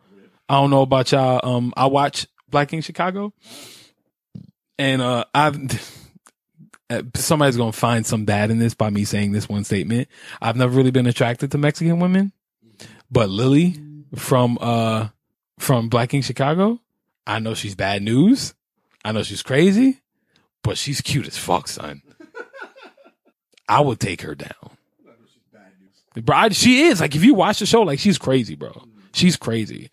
I 0.48 0.54
don't 0.60 0.70
know 0.70 0.82
about 0.82 1.10
y'all. 1.12 1.40
Um, 1.42 1.72
I 1.76 1.86
watch 1.86 2.26
Black 2.48 2.72
Ink 2.72 2.84
Chicago, 2.84 3.32
and 4.78 5.00
uh, 5.00 5.24
I've 5.34 5.56
uh, 6.90 7.02
somebody's 7.14 7.56
gonna 7.56 7.72
find 7.72 8.04
some 8.04 8.26
bad 8.26 8.50
in 8.50 8.58
this 8.58 8.74
by 8.74 8.90
me 8.90 9.04
saying 9.04 9.32
this 9.32 9.48
one 9.48 9.64
statement. 9.64 10.08
I've 10.42 10.56
never 10.56 10.76
really 10.76 10.90
been 10.90 11.06
attracted 11.06 11.50
to 11.52 11.58
Mexican 11.58 12.00
women, 12.00 12.32
but 13.10 13.30
Lily 13.30 13.76
from 14.14 14.58
uh 14.60 15.08
from 15.58 15.88
Black 15.88 16.12
Ink 16.12 16.24
Chicago, 16.24 16.80
I 17.26 17.38
know 17.38 17.54
she's 17.54 17.74
bad 17.74 18.02
news. 18.02 18.54
I 19.04 19.12
know 19.12 19.22
she's 19.22 19.42
crazy, 19.42 20.00
but 20.62 20.78
she's 20.78 21.00
cute 21.00 21.26
as 21.26 21.36
fuck, 21.38 21.68
son. 21.68 22.02
I 23.68 23.80
would 23.80 24.00
take 24.00 24.22
her 24.22 24.34
down. 24.34 24.76
Bro, 26.24 26.36
I- 26.36 26.48
she 26.50 26.82
is 26.82 27.00
like 27.00 27.14
if 27.14 27.24
you 27.24 27.34
watch 27.34 27.60
the 27.60 27.66
show, 27.66 27.82
like 27.82 27.98
she's 27.98 28.18
crazy, 28.18 28.54
bro. 28.54 28.84
She's 29.14 29.36
crazy. 29.36 29.90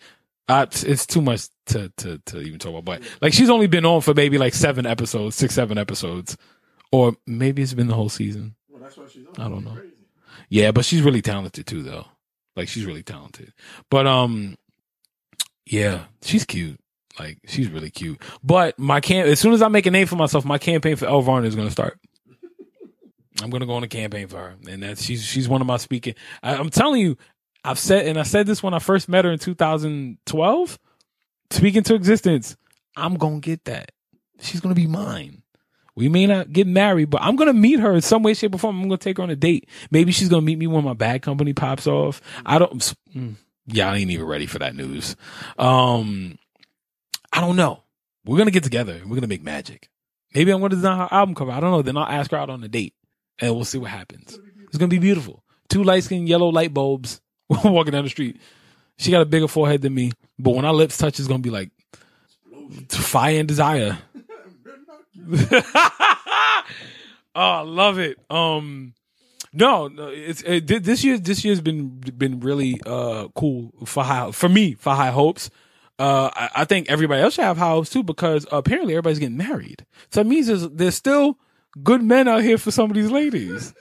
Uh, 0.49 0.65
it's- 0.67 0.83
it's 0.83 1.05
too 1.05 1.21
much 1.21 1.47
to, 1.67 1.89
to 1.97 2.17
to 2.25 2.41
even 2.41 2.59
talk 2.59 2.71
about, 2.77 2.85
but 2.85 3.01
like 3.21 3.33
she's 3.33 3.49
only 3.49 3.67
been 3.67 3.85
on 3.85 4.01
for 4.01 4.13
maybe 4.13 4.37
like 4.37 4.53
seven 4.53 4.85
episodes, 4.85 5.35
six, 5.35 5.53
seven 5.53 5.77
episodes, 5.77 6.35
or 6.91 7.15
maybe 7.25 7.61
it's 7.61 7.73
been 7.73 7.87
the 7.87 7.93
whole 7.93 8.09
season. 8.09 8.55
Well, 8.67 8.81
that's 8.81 8.97
why 8.97 9.05
she's 9.07 9.27
on. 9.27 9.33
I 9.45 9.47
don't 9.49 9.63
know. 9.63 9.73
Crazy. 9.75 9.93
Yeah, 10.49 10.71
but 10.71 10.83
she's 10.85 11.01
really 11.03 11.21
talented 11.21 11.65
too, 11.67 11.83
though. 11.83 12.05
Like 12.55 12.67
she's 12.67 12.85
really 12.85 13.03
talented. 13.03 13.53
But 13.89 14.07
um, 14.07 14.57
yeah, 15.65 16.05
she's 16.23 16.43
cute. 16.45 16.79
Like 17.19 17.37
she's 17.45 17.69
really 17.69 17.89
cute. 17.91 18.21
But 18.43 18.79
my 18.79 19.01
camp, 19.01 19.27
as 19.27 19.39
soon 19.39 19.53
as 19.53 19.61
I 19.61 19.67
make 19.67 19.85
a 19.85 19.91
name 19.91 20.07
for 20.07 20.15
myself, 20.15 20.45
my 20.45 20.57
campaign 20.57 20.95
for 20.95 21.05
Elle 21.05 21.21
Varner 21.21 21.47
is 21.47 21.55
going 21.55 21.67
to 21.67 21.71
start. 21.71 21.99
I'm 23.41 23.49
going 23.49 23.61
to 23.61 23.67
go 23.67 23.73
on 23.73 23.83
a 23.83 23.87
campaign 23.87 24.27
for 24.27 24.37
her, 24.37 24.55
and 24.69 24.83
that's 24.83 25.03
she's 25.03 25.23
she's 25.25 25.47
one 25.47 25.61
of 25.61 25.67
my 25.67 25.77
speaking. 25.77 26.15
I, 26.43 26.55
I'm 26.55 26.69
telling 26.69 27.01
you, 27.01 27.17
I've 27.63 27.79
said, 27.79 28.05
and 28.07 28.17
I 28.19 28.23
said 28.23 28.47
this 28.47 28.61
when 28.63 28.73
I 28.73 28.79
first 28.79 29.07
met 29.09 29.25
her 29.25 29.31
in 29.31 29.39
2012. 29.39 30.79
Speaking 31.51 31.83
to 31.83 31.95
existence, 31.95 32.55
I'm 32.95 33.15
gonna 33.15 33.39
get 33.39 33.65
that. 33.65 33.91
She's 34.41 34.59
gonna 34.61 34.75
be 34.75 34.87
mine. 34.87 35.43
We 35.95 36.07
may 36.09 36.25
not 36.27 36.53
get 36.53 36.67
married, 36.67 37.09
but 37.09 37.21
I'm 37.21 37.35
gonna 37.35 37.53
meet 37.53 37.79
her 37.79 37.93
in 37.93 38.01
some 38.01 38.23
way, 38.23 38.33
shape, 38.33 38.55
or 38.55 38.57
form. 38.57 38.77
I'm 38.81 38.87
gonna 38.87 38.97
take 38.97 39.17
her 39.17 39.23
on 39.23 39.29
a 39.29 39.35
date. 39.35 39.67
Maybe 39.91 40.11
she's 40.11 40.29
gonna 40.29 40.41
meet 40.41 40.57
me 40.57 40.67
when 40.67 40.83
my 40.83 40.93
bad 40.93 41.21
company 41.21 41.53
pops 41.53 41.87
off. 41.87 42.21
I 42.45 42.59
don't. 42.59 42.93
mm, 43.15 43.35
Yeah, 43.67 43.91
I 43.91 43.97
ain't 43.97 44.11
even 44.11 44.25
ready 44.25 44.45
for 44.47 44.59
that 44.59 44.75
news. 44.75 45.15
Um, 45.57 46.37
I 47.31 47.41
don't 47.41 47.55
know. 47.55 47.83
We're 48.25 48.37
gonna 48.37 48.51
get 48.51 48.63
together. 48.63 49.01
We're 49.05 49.15
gonna 49.15 49.27
make 49.27 49.43
magic. 49.43 49.89
Maybe 50.33 50.51
I'm 50.51 50.61
gonna 50.61 50.75
design 50.75 50.97
her 50.97 51.07
album 51.11 51.35
cover. 51.35 51.51
I 51.51 51.59
don't 51.59 51.71
know. 51.71 51.81
Then 51.81 51.97
I'll 51.97 52.05
ask 52.05 52.31
her 52.31 52.37
out 52.37 52.49
on 52.49 52.63
a 52.63 52.67
date, 52.67 52.93
and 53.39 53.55
we'll 53.55 53.65
see 53.65 53.77
what 53.77 53.91
happens. 53.91 54.37
It's 54.67 54.77
gonna 54.77 54.89
be 54.89 54.99
beautiful. 54.99 55.43
Two 55.69 55.83
light 55.83 56.03
skinned 56.03 56.27
yellow 56.27 56.49
light 56.49 56.73
bulbs 56.73 57.21
walking 57.49 57.93
down 57.93 58.03
the 58.03 58.09
street. 58.09 58.39
She 58.97 59.11
got 59.11 59.21
a 59.21 59.25
bigger 59.25 59.47
forehead 59.47 59.81
than 59.81 59.93
me, 59.93 60.11
but 60.37 60.51
when 60.51 60.65
our 60.65 60.73
lips 60.73 60.97
touch, 60.97 61.19
it's 61.19 61.27
gonna 61.27 61.39
be 61.39 61.49
like 61.49 61.71
fire 62.89 63.39
and 63.39 63.47
desire. 63.47 63.97
oh, 65.51 66.63
I 67.35 67.61
love 67.61 67.99
it. 67.99 68.17
Um, 68.29 68.93
no, 69.51 69.87
no, 69.87 70.09
it's 70.09 70.43
it, 70.43 70.67
this 70.67 71.03
year. 71.03 71.17
This 71.17 71.43
year's 71.43 71.61
been 71.61 71.99
been 72.17 72.39
really 72.39 72.79
uh 72.85 73.29
cool 73.35 73.73
for 73.85 74.03
high 74.03 74.31
for 74.31 74.49
me 74.49 74.73
for 74.73 74.93
high 74.93 75.11
hopes. 75.11 75.49
Uh, 75.99 76.31
I, 76.33 76.49
I 76.61 76.65
think 76.65 76.89
everybody 76.89 77.21
else 77.21 77.33
should 77.33 77.43
have 77.43 77.57
hopes 77.57 77.89
too 77.89 78.03
because 78.03 78.47
apparently 78.51 78.93
everybody's 78.93 79.19
getting 79.19 79.37
married. 79.37 79.85
So 80.11 80.21
it 80.21 80.27
means 80.27 80.47
there's 80.47 80.67
there's 80.69 80.95
still 80.95 81.37
good 81.83 82.01
men 82.01 82.27
out 82.27 82.41
here 82.41 82.57
for 82.57 82.71
some 82.71 82.89
of 82.89 82.95
these 82.95 83.11
ladies, 83.11 83.73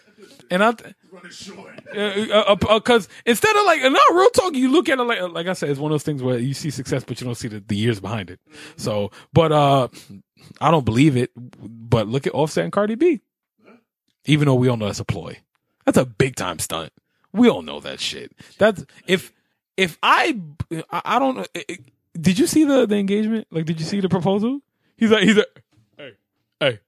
and 0.50 0.62
I. 0.64 0.72
th- 0.72 0.94
Running 1.10 1.30
short. 1.30 1.74
because 1.84 2.30
uh, 2.30 2.44
uh, 2.50 2.56
uh 2.68 2.80
'cause 2.80 3.08
instead 3.24 3.56
of 3.56 3.64
like, 3.64 3.80
not 3.82 4.14
real 4.14 4.28
talk, 4.30 4.54
you 4.54 4.70
look 4.70 4.88
at 4.90 4.98
it 4.98 5.02
like, 5.04 5.20
like 5.32 5.46
I 5.46 5.54
said, 5.54 5.70
it's 5.70 5.80
one 5.80 5.90
of 5.90 5.94
those 5.94 6.02
things 6.02 6.22
where 6.22 6.38
you 6.38 6.52
see 6.54 6.68
success, 6.70 7.02
but 7.02 7.18
you 7.20 7.24
don't 7.24 7.34
see 7.34 7.48
the, 7.48 7.60
the 7.66 7.74
years 7.76 7.98
behind 7.98 8.28
it. 8.30 8.38
So, 8.76 9.10
but 9.32 9.52
uh, 9.52 9.88
I 10.60 10.70
don't 10.70 10.84
believe 10.84 11.16
it. 11.16 11.30
But 11.36 12.08
look 12.08 12.26
at 12.26 12.34
Offset 12.34 12.64
and 12.64 12.72
Cardi 12.72 12.94
B. 12.96 13.20
Even 14.26 14.46
though 14.46 14.54
we 14.56 14.68
all 14.68 14.76
know 14.76 14.84
that's 14.86 15.00
a 15.00 15.04
ploy, 15.04 15.38
that's 15.86 15.96
a 15.98 16.04
big 16.04 16.36
time 16.36 16.58
stunt. 16.58 16.92
We 17.32 17.48
all 17.48 17.62
know 17.62 17.80
that 17.80 18.00
shit. 18.00 18.32
That's 18.58 18.84
if 19.06 19.32
if 19.78 19.96
I 20.02 20.38
I, 20.90 21.18
don't 21.18 21.36
know. 21.38 21.46
it- 21.54 21.80
Did 22.20 22.38
you 22.38 22.46
see 22.46 22.64
the 22.64 22.86
the 22.86 22.96
engagement? 22.96 23.46
Like, 23.50 23.64
did 23.64 23.78
you 23.78 23.86
see 23.86 24.00
the 24.00 24.08
proposal? 24.08 24.60
He's 24.96 25.10
like, 25.10 25.22
he's 25.22 25.36
like, 25.36 25.62
hey, 25.96 26.12
hey, 26.60 26.78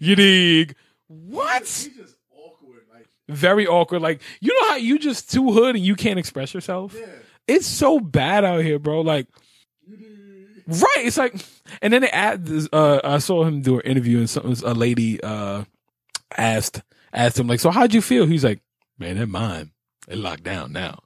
you 0.00 0.16
dig? 0.16 0.74
What? 1.06 1.62
He's 1.62 1.96
just 1.96 2.16
awkward. 2.36 2.82
Like, 2.92 3.06
very 3.28 3.66
awkward. 3.66 4.02
Like 4.02 4.20
you 4.40 4.52
know 4.60 4.68
how 4.68 4.76
you 4.76 4.98
just 4.98 5.30
too 5.30 5.52
hood 5.52 5.76
and 5.76 5.84
you 5.84 5.94
can't 5.94 6.18
express 6.18 6.54
yourself. 6.54 6.94
yeah. 6.98 7.06
It's 7.46 7.66
so 7.66 8.00
bad 8.00 8.44
out 8.44 8.62
here, 8.62 8.78
bro. 8.78 9.02
Like 9.02 9.26
right, 10.66 10.96
it's 10.98 11.16
like, 11.18 11.34
and 11.82 11.92
then 11.92 12.02
they 12.02 12.08
add 12.08 12.46
this. 12.46 12.68
Uh, 12.72 13.00
I 13.04 13.18
saw 13.18 13.44
him 13.44 13.60
do 13.62 13.76
an 13.76 13.82
interview 13.82 14.18
and 14.18 14.30
some 14.30 14.54
a 14.64 14.74
lady 14.74 15.20
uh 15.22 15.64
asked 16.36 16.82
asked 17.12 17.38
him 17.38 17.46
like, 17.46 17.60
so 17.60 17.70
how'd 17.70 17.94
you 17.94 18.02
feel? 18.02 18.26
He's 18.26 18.44
like, 18.44 18.60
man, 18.98 19.16
they're 19.16 19.26
mine. 19.26 19.72
They 20.08 20.16
locked 20.16 20.42
down 20.42 20.72
now. 20.72 21.00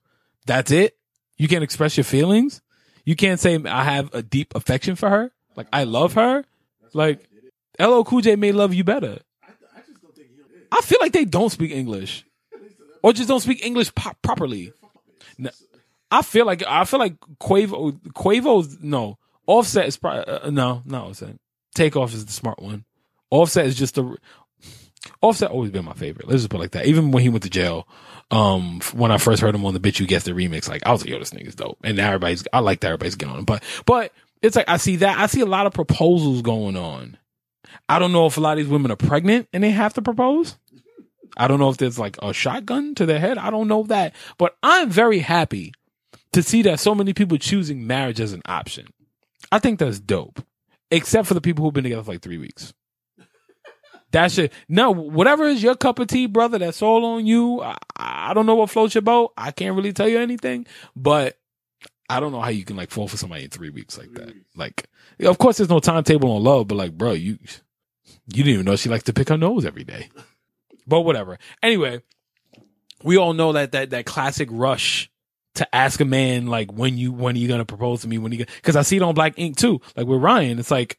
That's 0.46 0.70
it. 0.70 0.96
You 1.36 1.48
can't 1.48 1.64
express 1.64 1.96
your 1.96 2.04
feelings. 2.04 2.62
You 3.08 3.16
can't 3.16 3.40
say 3.40 3.58
I 3.64 3.84
have 3.84 4.12
a 4.12 4.20
deep 4.20 4.54
affection 4.54 4.94
for 4.94 5.08
her. 5.08 5.32
Like 5.56 5.66
I 5.72 5.84
love 5.84 6.12
her. 6.12 6.44
Like 6.92 7.26
LL 7.80 8.02
Cool 8.02 8.20
J 8.20 8.36
may 8.36 8.52
love 8.52 8.74
you 8.74 8.84
better. 8.84 9.20
I, 9.42 9.46
I 9.76 9.80
just 9.80 10.02
don't 10.02 10.14
think 10.14 10.28
he'll. 10.36 10.44
I 10.70 10.82
feel 10.82 10.98
like 11.00 11.12
they 11.12 11.24
don't 11.24 11.48
speak 11.48 11.70
English, 11.70 12.26
or 13.02 13.14
just 13.14 13.30
don't 13.30 13.40
speak 13.40 13.64
English 13.64 13.94
po- 13.94 14.12
properly. 14.20 14.74
No, 15.38 15.48
I 16.10 16.20
feel 16.20 16.44
like 16.44 16.62
I 16.68 16.84
feel 16.84 17.00
like 17.00 17.18
Quavo, 17.40 17.98
Quavo's 18.12 18.76
no 18.82 19.16
Offset 19.46 19.86
is 19.86 19.96
probably 19.96 20.24
uh, 20.26 20.50
no, 20.50 20.82
not 20.84 21.06
Offset. 21.06 21.34
Takeoff 21.74 22.12
is 22.12 22.26
the 22.26 22.32
smart 22.32 22.60
one. 22.60 22.84
Offset 23.30 23.64
is 23.64 23.78
just 23.78 23.96
a 23.96 24.18
Offset 25.20 25.50
always 25.50 25.70
been 25.70 25.84
my 25.84 25.94
favorite. 25.94 26.28
Let's 26.28 26.42
just 26.42 26.50
put 26.50 26.58
it 26.58 26.60
like 26.60 26.70
that. 26.72 26.86
Even 26.86 27.10
when 27.10 27.22
he 27.22 27.28
went 27.28 27.42
to 27.44 27.50
jail, 27.50 27.88
um, 28.30 28.80
when 28.94 29.10
I 29.10 29.18
first 29.18 29.40
heard 29.40 29.54
him 29.54 29.64
on 29.64 29.74
the 29.74 29.80
"Bitch 29.80 30.00
You 30.00 30.06
Guessed 30.06 30.26
the 30.26 30.32
remix, 30.32 30.68
like 30.68 30.86
I 30.86 30.92
was 30.92 31.02
like, 31.02 31.10
"Yo, 31.10 31.18
this 31.18 31.30
nigga's 31.30 31.54
dope," 31.54 31.78
and 31.82 31.96
now 31.96 32.08
everybody's 32.08 32.44
I 32.52 32.60
like 32.60 32.80
that 32.80 32.88
everybody's 32.88 33.16
getting 33.16 33.32
on 33.32 33.38
him. 33.40 33.44
But 33.44 33.62
but 33.86 34.12
it's 34.42 34.56
like 34.56 34.68
I 34.68 34.76
see 34.76 34.96
that 34.96 35.18
I 35.18 35.26
see 35.26 35.40
a 35.40 35.46
lot 35.46 35.66
of 35.66 35.72
proposals 35.72 36.42
going 36.42 36.76
on. 36.76 37.16
I 37.88 37.98
don't 37.98 38.12
know 38.12 38.26
if 38.26 38.36
a 38.36 38.40
lot 38.40 38.52
of 38.52 38.64
these 38.64 38.70
women 38.70 38.90
are 38.90 38.96
pregnant 38.96 39.48
and 39.52 39.62
they 39.62 39.70
have 39.70 39.94
to 39.94 40.02
propose. 40.02 40.56
I 41.36 41.48
don't 41.48 41.60
know 41.60 41.68
if 41.70 41.76
there's 41.76 41.98
like 41.98 42.16
a 42.22 42.32
shotgun 42.32 42.94
to 42.96 43.06
their 43.06 43.20
head. 43.20 43.38
I 43.38 43.50
don't 43.50 43.68
know 43.68 43.84
that. 43.84 44.14
But 44.38 44.56
I'm 44.62 44.90
very 44.90 45.20
happy 45.20 45.72
to 46.32 46.42
see 46.42 46.62
that 46.62 46.80
so 46.80 46.94
many 46.94 47.12
people 47.14 47.38
choosing 47.38 47.86
marriage 47.86 48.20
as 48.20 48.32
an 48.32 48.42
option. 48.46 48.88
I 49.52 49.58
think 49.58 49.78
that's 49.78 50.00
dope. 50.00 50.42
Except 50.90 51.28
for 51.28 51.34
the 51.34 51.40
people 51.40 51.64
who've 51.64 51.74
been 51.74 51.84
together 51.84 52.02
for 52.02 52.12
like 52.12 52.22
three 52.22 52.38
weeks. 52.38 52.72
That 54.12 54.32
shit. 54.32 54.52
No, 54.68 54.90
whatever 54.90 55.44
is 55.44 55.62
your 55.62 55.76
cup 55.76 55.98
of 55.98 56.08
tea, 56.08 56.26
brother, 56.26 56.58
that's 56.58 56.80
all 56.82 57.04
on 57.04 57.26
you. 57.26 57.60
I, 57.60 57.76
I 57.96 58.34
don't 58.34 58.46
know 58.46 58.54
what 58.54 58.70
floats 58.70 58.94
your 58.94 59.02
boat. 59.02 59.32
I 59.36 59.50
can't 59.50 59.76
really 59.76 59.92
tell 59.92 60.08
you 60.08 60.18
anything, 60.18 60.66
but 60.96 61.38
I 62.08 62.20
don't 62.20 62.32
know 62.32 62.40
how 62.40 62.48
you 62.48 62.64
can 62.64 62.76
like 62.76 62.90
fall 62.90 63.08
for 63.08 63.18
somebody 63.18 63.44
in 63.44 63.50
three 63.50 63.70
weeks 63.70 63.98
like 63.98 64.12
that. 64.14 64.32
Like, 64.56 64.88
of 65.20 65.36
course, 65.38 65.58
there's 65.58 65.68
no 65.68 65.78
timetable 65.78 66.32
on 66.32 66.42
love, 66.42 66.68
but 66.68 66.76
like, 66.76 66.96
bro, 66.96 67.12
you 67.12 67.38
you 68.32 68.44
didn't 68.44 68.54
even 68.54 68.64
know 68.64 68.76
she 68.76 68.88
likes 68.88 69.04
to 69.04 69.12
pick 69.12 69.28
her 69.28 69.36
nose 69.36 69.64
every 69.64 69.84
day. 69.84 70.08
But 70.86 71.02
whatever. 71.02 71.38
Anyway, 71.62 72.00
we 73.04 73.18
all 73.18 73.34
know 73.34 73.52
that 73.52 73.72
that 73.72 73.90
that 73.90 74.06
classic 74.06 74.48
rush 74.50 75.10
to 75.56 75.74
ask 75.74 76.00
a 76.00 76.06
man 76.06 76.46
like 76.46 76.72
when 76.72 76.96
you 76.96 77.12
when 77.12 77.34
are 77.34 77.38
you 77.38 77.46
gonna 77.46 77.66
propose 77.66 78.00
to 78.00 78.08
me 78.08 78.16
when 78.16 78.32
you 78.32 78.38
because 78.38 78.74
I 78.74 78.80
see 78.80 78.96
it 78.96 79.02
on 79.02 79.14
Black 79.14 79.34
Ink 79.36 79.58
too. 79.58 79.82
Like 79.96 80.06
with 80.06 80.22
Ryan, 80.22 80.58
it's 80.58 80.70
like 80.70 80.98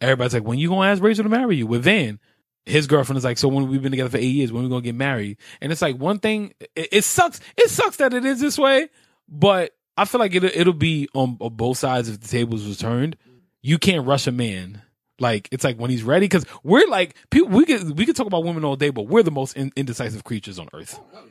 everybody's 0.00 0.34
like 0.34 0.44
when 0.44 0.58
you 0.58 0.68
gonna 0.68 0.88
ask 0.88 1.02
Rachel 1.02 1.24
to 1.24 1.30
marry 1.30 1.56
you. 1.56 1.66
With 1.66 1.84
Van, 1.84 2.18
his 2.66 2.86
girlfriend 2.86 3.18
is 3.18 3.24
like, 3.24 3.38
so 3.38 3.48
when 3.48 3.68
we've 3.68 3.82
been 3.82 3.92
together 3.92 4.10
for 4.10 4.18
eight 4.18 4.34
years, 4.34 4.52
when 4.52 4.62
we 4.62 4.68
gonna 4.68 4.82
get 4.82 4.94
married? 4.94 5.38
And 5.60 5.72
it's 5.72 5.82
like 5.82 5.96
one 5.96 6.18
thing. 6.18 6.54
It, 6.74 6.88
it 6.92 7.04
sucks. 7.04 7.40
It 7.56 7.70
sucks 7.70 7.96
that 7.96 8.14
it 8.14 8.24
is 8.24 8.40
this 8.40 8.58
way, 8.58 8.88
but 9.28 9.74
I 9.96 10.04
feel 10.04 10.20
like 10.20 10.34
it 10.34 10.44
it'll 10.44 10.72
be 10.72 11.08
on, 11.14 11.36
on 11.40 11.54
both 11.54 11.78
sides 11.78 12.08
if 12.08 12.20
the 12.20 12.28
tables 12.28 12.66
was 12.66 12.78
turned. 12.78 13.16
You 13.62 13.78
can't 13.78 14.06
rush 14.06 14.26
a 14.26 14.32
man. 14.32 14.82
Like 15.20 15.48
it's 15.50 15.64
like 15.64 15.76
when 15.76 15.90
he's 15.90 16.04
ready 16.04 16.26
because 16.26 16.46
we're 16.62 16.86
like 16.86 17.16
people. 17.30 17.48
We 17.48 17.64
could 17.64 17.98
we 17.98 18.06
could 18.06 18.14
talk 18.14 18.26
about 18.26 18.44
women 18.44 18.64
all 18.64 18.76
day, 18.76 18.90
but 18.90 19.02
we're 19.02 19.24
the 19.24 19.32
most 19.32 19.56
in, 19.56 19.72
indecisive 19.74 20.22
creatures 20.22 20.58
on 20.58 20.68
earth. 20.72 21.00
Oh, 21.14 21.24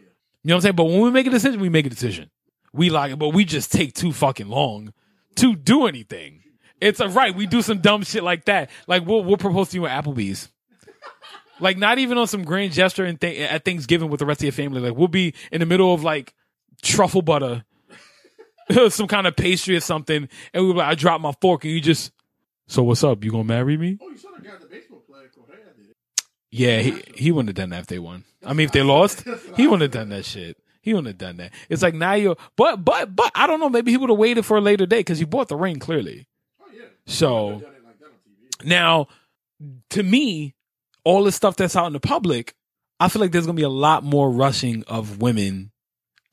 you 0.43 0.49
know 0.49 0.55
what 0.55 0.55
I'm 0.55 0.61
saying? 0.61 0.76
But 0.76 0.86
when 0.86 1.01
we 1.01 1.11
make 1.11 1.28
a 1.28 1.30
decision, 1.30 1.61
we 1.61 1.70
make 1.70 1.86
a 1.86 1.89
decision. 1.89 2.30
We 2.74 2.89
like 2.89 3.13
it, 3.13 3.20
but 3.20 3.30
we 3.30 3.45
just 3.45 3.72
take 3.72 3.93
too 3.93 4.11
fucking 4.11 4.47
long 4.47 4.93
to 5.36 5.55
do 5.55 5.88
anything. 5.88 6.43
It's 6.80 6.99
a 6.99 7.09
right. 7.09 7.36
We 7.36 7.47
do 7.47 7.61
some 7.61 7.80
dumb 7.80 8.03
shit 8.03 8.23
like 8.23 8.45
that. 8.45 8.69
Like 8.88 9.05
we'll 9.05 9.23
we'll 9.23 9.38
propose 9.38 9.69
to 9.69 9.78
you 9.78 9.86
at 9.88 10.03
Applebee's. 10.03 10.49
Like 11.59 11.78
not 11.78 11.97
even 11.97 12.17
on 12.17 12.28
some 12.28 12.43
grand 12.43 12.73
gesture 12.73 13.03
and 13.03 13.19
th- 13.19 13.49
at 13.49 13.65
Thanksgiving 13.65 14.09
with 14.09 14.19
the 14.19 14.25
rest 14.25 14.41
of 14.41 14.43
your 14.45 14.51
family. 14.51 14.80
Like 14.80 14.95
we'll 14.95 15.07
be 15.07 15.34
in 15.51 15.59
the 15.59 15.65
middle 15.65 15.93
of 15.93 16.03
like 16.03 16.34
truffle 16.82 17.21
butter, 17.23 17.63
some 18.89 19.07
kind 19.07 19.25
of 19.28 19.36
pastry 19.36 19.75
or 19.75 19.80
something, 19.80 20.30
and 20.53 20.63
we 20.63 20.71
were 20.71 20.78
like, 20.78 20.88
I 20.88 20.95
dropped 20.95 21.21
my 21.21 21.34
fork, 21.41 21.63
and 21.63 21.73
you 21.73 21.82
just, 21.82 22.11
so 22.67 22.84
what's 22.84 23.03
up? 23.03 23.23
You 23.23 23.32
gonna 23.32 23.43
marry 23.43 23.78
me? 23.78 23.97
Oh, 24.01 24.09
you 24.09 24.17
saw 24.17 24.30
the 24.36 24.41
guy, 24.43 24.51
the 24.59 24.67
baseball 24.67 24.99
player, 24.99 25.30
Correa 25.34 25.73
did 25.75 25.89
it. 25.89 25.95
Yeah, 26.51 26.80
he 26.82 27.01
he 27.15 27.32
wouldn't 27.32 27.49
have 27.49 27.55
done 27.55 27.69
that 27.71 27.80
if 27.80 27.88
they 27.88 27.99
won. 27.99 28.23
I 28.45 28.53
mean, 28.53 28.65
if 28.65 28.71
they 28.71 28.84
lost, 28.84 29.23
he 29.55 29.65
wouldn't 29.65 29.82
have 29.82 29.91
done 29.91 30.09
that 30.09 30.25
shit. 30.25 30.57
He 30.82 30.93
wouldn't 30.93 31.07
have 31.07 31.17
done 31.17 31.38
that. 31.38 31.51
It's 31.69 31.82
like 31.82 31.95
now 31.95 32.13
you're, 32.13 32.38
but 32.55 32.86
but 32.86 33.15
but 33.15 33.32
I 33.36 33.47
don't 33.47 33.59
know. 33.59 33.69
Maybe 33.69 33.91
he 33.91 33.97
would 33.97 34.09
have 34.09 34.19
waited 34.19 34.45
for 34.45 34.57
a 34.57 34.61
later 34.61 34.86
date 34.86 34.99
because 34.99 35.19
he 35.19 35.25
bought 35.25 35.47
the 35.47 35.57
ring 35.57 35.80
clearly. 35.80 36.28
So 37.08 37.62
Done 37.62 37.62
it 37.62 37.86
like 37.86 37.99
that 37.99 38.05
on 38.05 38.12
TV. 38.62 38.66
now, 38.66 39.08
to 39.91 40.03
me, 40.03 40.53
all 41.03 41.24
the 41.24 41.32
stuff 41.32 41.55
that's 41.55 41.76
out 41.76 41.88
in 41.88 41.93
the 41.93 41.99
public, 41.99 42.53
I 42.99 43.08
feel 43.08 43.22
like 43.22 43.32
there's 43.32 43.45
gonna 43.45 43.55
be 43.55 43.64
a 43.64 43.70
lot 43.70 44.03
more 44.03 44.30
rushing 44.30 44.84
of 44.84 45.22
women 45.22 45.72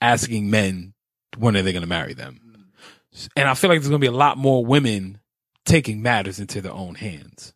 asking 0.00 0.50
men 0.50 0.92
when 1.38 1.56
are 1.56 1.62
they 1.62 1.72
gonna 1.72 1.86
marry 1.86 2.12
them, 2.12 2.40
mm. 2.44 3.28
and 3.36 3.48
I 3.48 3.54
feel 3.54 3.70
like 3.70 3.80
there's 3.80 3.88
gonna 3.88 3.98
be 3.98 4.06
a 4.06 4.12
lot 4.12 4.36
more 4.36 4.66
women 4.66 5.20
taking 5.64 6.02
matters 6.02 6.40
into 6.40 6.60
their 6.60 6.72
own 6.72 6.96
hands. 6.96 7.54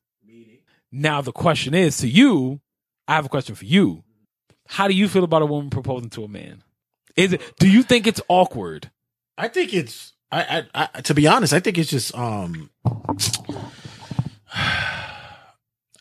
Now 0.91 1.21
the 1.21 1.33
question 1.33 1.75
is 1.75 1.99
to 1.99 2.09
you, 2.09 2.61
I 3.07 3.17
have 3.17 3.27
a 3.27 3.29
question 3.29 3.55
for 3.55 3.65
you. 3.65 3.97
Mm. 3.97 4.03
How 4.69 4.89
do 4.89 4.95
you 4.95 5.09
feel 5.09 5.25
about 5.25 5.43
a 5.43 5.47
woman 5.47 5.71
proposing 5.71 6.11
to 6.11 6.25
a 6.25 6.29
man? 6.29 6.63
Is 7.17 7.33
it 7.33 7.59
do 7.59 7.69
you 7.69 7.83
think 7.83 8.07
it's 8.07 8.21
awkward? 8.29 8.91
I 9.37 9.49
think 9.49 9.75
it's 9.75 10.15
I, 10.31 10.67
I 10.75 10.89
I 10.95 11.01
to 11.03 11.15
be 11.15 11.27
honest, 11.27 11.53
I 11.53 11.61
think 11.61 11.79
it's 11.79 11.91
just 11.91 12.15
um 12.17 12.71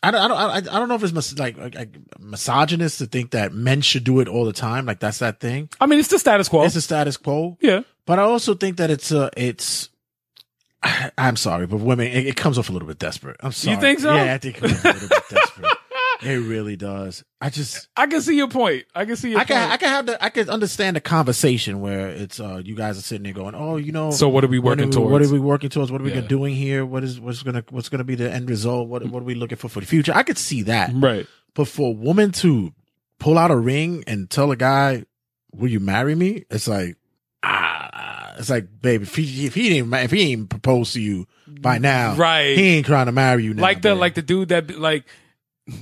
I 0.00 0.12
don't, 0.12 0.20
I 0.20 0.28
don't, 0.28 0.38
I 0.38 0.56
I 0.56 0.78
don't 0.78 0.88
know 0.88 0.94
if 0.94 1.02
it's 1.02 1.12
mis- 1.12 1.36
like, 1.38 1.56
like, 1.58 1.96
misogynist 2.20 2.98
to 2.98 3.06
think 3.06 3.32
that 3.32 3.52
men 3.52 3.80
should 3.80 4.04
do 4.04 4.20
it 4.20 4.28
all 4.28 4.44
the 4.44 4.52
time. 4.52 4.86
Like 4.86 5.00
that's 5.00 5.18
that 5.18 5.40
thing. 5.40 5.68
I 5.80 5.86
mean, 5.86 5.98
it's 5.98 6.08
the 6.08 6.18
status 6.20 6.48
quo. 6.48 6.62
It's 6.62 6.76
a 6.76 6.80
status 6.82 7.16
quo. 7.16 7.58
yeah. 7.60 7.80
But 8.06 8.18
I 8.18 8.22
also 8.22 8.54
think 8.54 8.76
that 8.78 8.90
it's 8.90 9.10
uh 9.12 9.28
it's. 9.36 9.88
I'm 11.18 11.34
sorry, 11.36 11.66
but 11.66 11.80
women, 11.80 12.06
it, 12.06 12.26
it 12.28 12.36
comes 12.36 12.58
off 12.58 12.68
a 12.70 12.72
little 12.72 12.86
bit 12.86 12.98
desperate. 12.98 13.36
I'm 13.40 13.50
sorry. 13.52 13.74
You 13.74 13.80
think 13.80 13.98
so? 13.98 14.14
Yeah, 14.14 14.34
I 14.34 14.38
think 14.38 14.56
it 14.56 14.60
comes 14.60 14.72
off 14.74 14.84
a 14.84 14.88
little 14.92 15.08
bit 15.08 15.22
desperate. 15.30 15.77
It 16.22 16.36
really 16.36 16.74
does. 16.76 17.22
I 17.40 17.50
just, 17.50 17.88
I 17.96 18.06
can 18.08 18.20
see 18.20 18.36
your 18.36 18.48
point. 18.48 18.86
I 18.94 19.04
can 19.04 19.14
see 19.16 19.30
your 19.30 19.38
I 19.40 19.44
can, 19.44 19.56
point. 19.56 19.72
I 19.72 19.76
can 19.76 19.88
have 19.88 20.06
the, 20.06 20.24
I 20.24 20.30
can 20.30 20.50
understand 20.50 20.96
the 20.96 21.00
conversation 21.00 21.80
where 21.80 22.08
it's, 22.08 22.40
uh, 22.40 22.60
you 22.64 22.74
guys 22.74 22.98
are 22.98 23.02
sitting 23.02 23.22
there 23.22 23.32
going, 23.32 23.54
oh, 23.54 23.76
you 23.76 23.92
know, 23.92 24.10
so 24.10 24.28
what 24.28 24.42
are 24.42 24.48
we 24.48 24.58
what 24.58 24.78
working 24.78 24.84
are 24.84 24.86
we, 24.88 24.92
towards? 24.92 25.12
What 25.12 25.22
are 25.22 25.32
we 25.32 25.38
working 25.38 25.70
towards? 25.70 25.92
What 25.92 26.00
are 26.00 26.04
we 26.04 26.12
Yeah. 26.12 26.22
doing 26.22 26.54
here? 26.56 26.84
What 26.84 27.04
is 27.04 27.20
what's 27.20 27.42
gonna 27.44 27.62
what's 27.70 27.88
gonna 27.88 28.02
be 28.04 28.16
the 28.16 28.32
end 28.32 28.50
result? 28.50 28.88
What 28.88 29.04
what 29.06 29.22
are 29.22 29.26
we 29.26 29.34
looking 29.36 29.58
for 29.58 29.68
for 29.68 29.78
the 29.80 29.86
future? 29.86 30.12
I 30.14 30.24
could 30.24 30.38
see 30.38 30.62
that, 30.62 30.90
right. 30.94 31.26
but 31.54 31.68
for 31.68 31.88
a 31.90 31.92
woman 31.92 32.32
to 32.32 32.72
pull 33.20 33.38
out 33.38 33.50
a 33.52 33.56
ring 33.56 34.02
and 34.08 34.28
tell 34.28 34.50
a 34.50 34.56
guy, 34.56 35.04
"Will 35.54 35.70
you 35.70 35.78
marry 35.80 36.16
me?" 36.16 36.44
It's 36.50 36.66
like 36.66 36.96
ah, 37.44 38.34
it's 38.38 38.50
like, 38.50 38.80
baby, 38.82 39.02
if 39.04 39.14
he 39.14 39.46
if 39.46 39.54
he 39.54 39.68
didn't 39.68 39.92
if 39.94 40.10
he 40.10 40.32
ain't 40.32 40.50
proposed 40.50 40.94
to 40.94 41.00
you 41.00 41.26
by 41.46 41.78
now, 41.78 42.14
Right. 42.16 42.56
He 42.56 42.76
ain't 42.76 42.86
trying 42.86 43.06
to 43.06 43.12
marry 43.12 43.44
you 43.44 43.54
now. 43.54 43.62
like 43.62 43.82
the 43.82 43.90
babe. 43.90 43.98
like 44.00 44.14
the 44.14 44.22
dude 44.22 44.48
that 44.50 44.78
like 44.78 45.04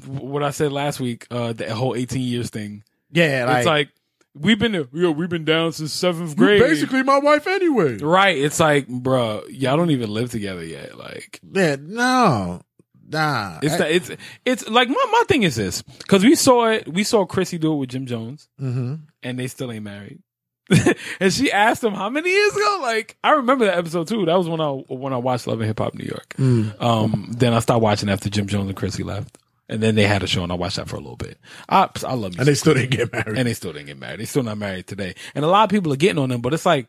what 0.06 0.42
I 0.42 0.50
said 0.50 0.72
last 0.72 1.00
week, 1.00 1.26
uh 1.30 1.52
the 1.52 1.74
whole 1.74 1.94
18 1.94 2.20
years 2.20 2.50
thing. 2.50 2.82
yeah, 3.12 3.44
like, 3.46 3.56
it's 3.58 3.66
like 3.66 3.88
we've 4.34 4.58
been 4.58 4.86
yo, 4.92 5.10
we've 5.10 5.28
been 5.28 5.44
down 5.44 5.72
since 5.72 5.92
seventh 5.92 6.36
grade. 6.36 6.60
basically 6.60 7.02
my 7.02 7.18
wife 7.18 7.46
anyway. 7.46 7.96
right. 7.98 8.36
It's 8.36 8.60
like, 8.60 8.86
bruh, 8.88 9.44
y'all 9.50 9.76
don't 9.76 9.90
even 9.90 10.10
live 10.10 10.30
together 10.30 10.64
yet. 10.64 10.98
Like 10.98 11.40
Yeah, 11.52 11.76
no, 11.80 12.60
nah. 13.08 13.58
it's 13.62 13.76
the, 13.76 13.94
it's 13.94 14.10
it's 14.44 14.68
like 14.68 14.88
my 14.88 15.06
my 15.10 15.24
thing 15.28 15.42
is 15.42 15.56
this 15.56 15.82
because 15.82 16.24
we 16.24 16.34
saw 16.34 16.66
it. 16.68 16.88
We 16.92 17.04
saw 17.04 17.24
Chrissy 17.24 17.58
do 17.58 17.72
it 17.72 17.76
with 17.76 17.90
Jim 17.90 18.06
Jones, 18.06 18.48
hmm 18.58 18.96
and 19.22 19.38
they 19.38 19.46
still 19.46 19.72
ain't 19.72 19.84
married. 19.84 20.20
and 21.20 21.32
she 21.32 21.52
asked 21.52 21.82
him 21.84 21.92
how 21.92 22.10
many 22.10 22.28
years 22.28 22.56
ago. 22.56 22.78
Like 22.82 23.16
I 23.22 23.32
remember 23.32 23.66
that 23.66 23.78
episode 23.78 24.08
too. 24.08 24.26
That 24.26 24.36
was 24.36 24.48
when 24.48 24.60
I 24.60 24.70
when 24.70 25.12
I 25.12 25.16
watched 25.16 25.46
Love 25.46 25.60
and 25.60 25.68
Hip 25.68 25.78
Hop 25.78 25.94
New 25.94 26.04
York. 26.04 26.34
Mm. 26.38 26.82
Um, 26.82 27.32
then 27.38 27.54
I 27.54 27.60
stopped 27.60 27.82
watching 27.82 28.08
after 28.08 28.28
Jim 28.28 28.48
Jones 28.48 28.66
and 28.66 28.76
Chrissy 28.76 29.04
left, 29.04 29.38
and 29.68 29.82
then 29.82 29.94
they 29.94 30.04
had 30.06 30.22
a 30.22 30.26
show, 30.26 30.42
and 30.42 30.52
I 30.52 30.54
watched 30.54 30.76
that 30.76 30.88
for 30.88 30.96
a 30.96 31.00
little 31.00 31.16
bit. 31.16 31.38
I 31.68 31.88
I 32.04 32.14
love 32.14 32.32
me 32.32 32.38
and 32.38 32.48
they 32.48 32.54
still 32.54 32.74
didn't 32.74 32.90
get 32.90 33.12
married. 33.12 33.36
and 33.38 33.46
they 33.48 33.54
still 33.54 33.72
didn't 33.72 33.86
get 33.86 33.98
married. 33.98 34.20
They 34.20 34.24
still 34.24 34.42
not 34.42 34.58
married 34.58 34.86
today. 34.86 35.14
And 35.34 35.44
a 35.44 35.48
lot 35.48 35.64
of 35.64 35.70
people 35.70 35.92
are 35.92 35.96
getting 35.96 36.18
on 36.18 36.28
them, 36.28 36.40
but 36.40 36.54
it's 36.54 36.66
like 36.66 36.88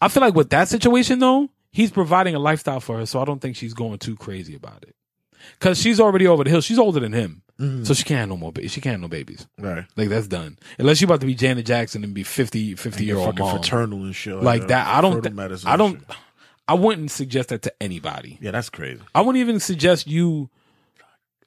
I 0.00 0.08
feel 0.08 0.20
like 0.22 0.34
with 0.34 0.50
that 0.50 0.68
situation 0.68 1.18
though, 1.18 1.48
he's 1.70 1.90
providing 1.90 2.34
a 2.34 2.38
lifestyle 2.38 2.80
for 2.80 2.98
her, 2.98 3.06
so 3.06 3.20
I 3.20 3.24
don't 3.24 3.40
think 3.40 3.56
she's 3.56 3.74
going 3.74 3.98
too 3.98 4.16
crazy 4.16 4.54
about 4.54 4.82
it. 4.84 4.94
Cause 5.58 5.80
she's 5.80 5.98
already 5.98 6.26
over 6.26 6.44
the 6.44 6.50
hill. 6.50 6.60
She's 6.60 6.78
older 6.78 7.00
than 7.00 7.12
him, 7.12 7.42
Mhm. 7.60 7.84
so 7.84 7.94
she 7.94 8.04
can't 8.04 8.20
have 8.20 8.28
no 8.28 8.36
more. 8.36 8.52
Ba- 8.52 8.68
she 8.68 8.80
can't 8.80 8.92
have 8.92 9.00
no 9.00 9.08
babies. 9.08 9.46
right. 9.58 9.84
Like 9.96 10.08
that's 10.08 10.28
done. 10.28 10.56
Unless 10.78 11.00
you're 11.00 11.06
about 11.08 11.20
to 11.22 11.26
be 11.26 11.34
Janet 11.34 11.66
Jackson 11.66 12.04
and 12.04 12.14
be 12.14 12.22
50, 12.22 12.76
50 12.76 13.04
year 13.04 13.16
old 13.16 13.26
fucking 13.26 13.44
mom. 13.44 13.56
fraternal 13.58 14.04
and 14.04 14.14
shit 14.14 14.36
Like 14.36 14.68
that. 14.68 14.86
I 14.86 15.00
don't. 15.00 15.20
th- 15.22 15.34
I 15.66 15.76
don't. 15.76 16.04
I 16.68 16.74
wouldn't 16.74 17.10
suggest 17.10 17.48
that 17.48 17.62
to 17.62 17.74
anybody. 17.82 18.38
Yeah, 18.40 18.52
that's 18.52 18.70
crazy. 18.70 19.00
I 19.16 19.20
wouldn't 19.20 19.40
even 19.40 19.58
suggest 19.58 20.06
you 20.06 20.48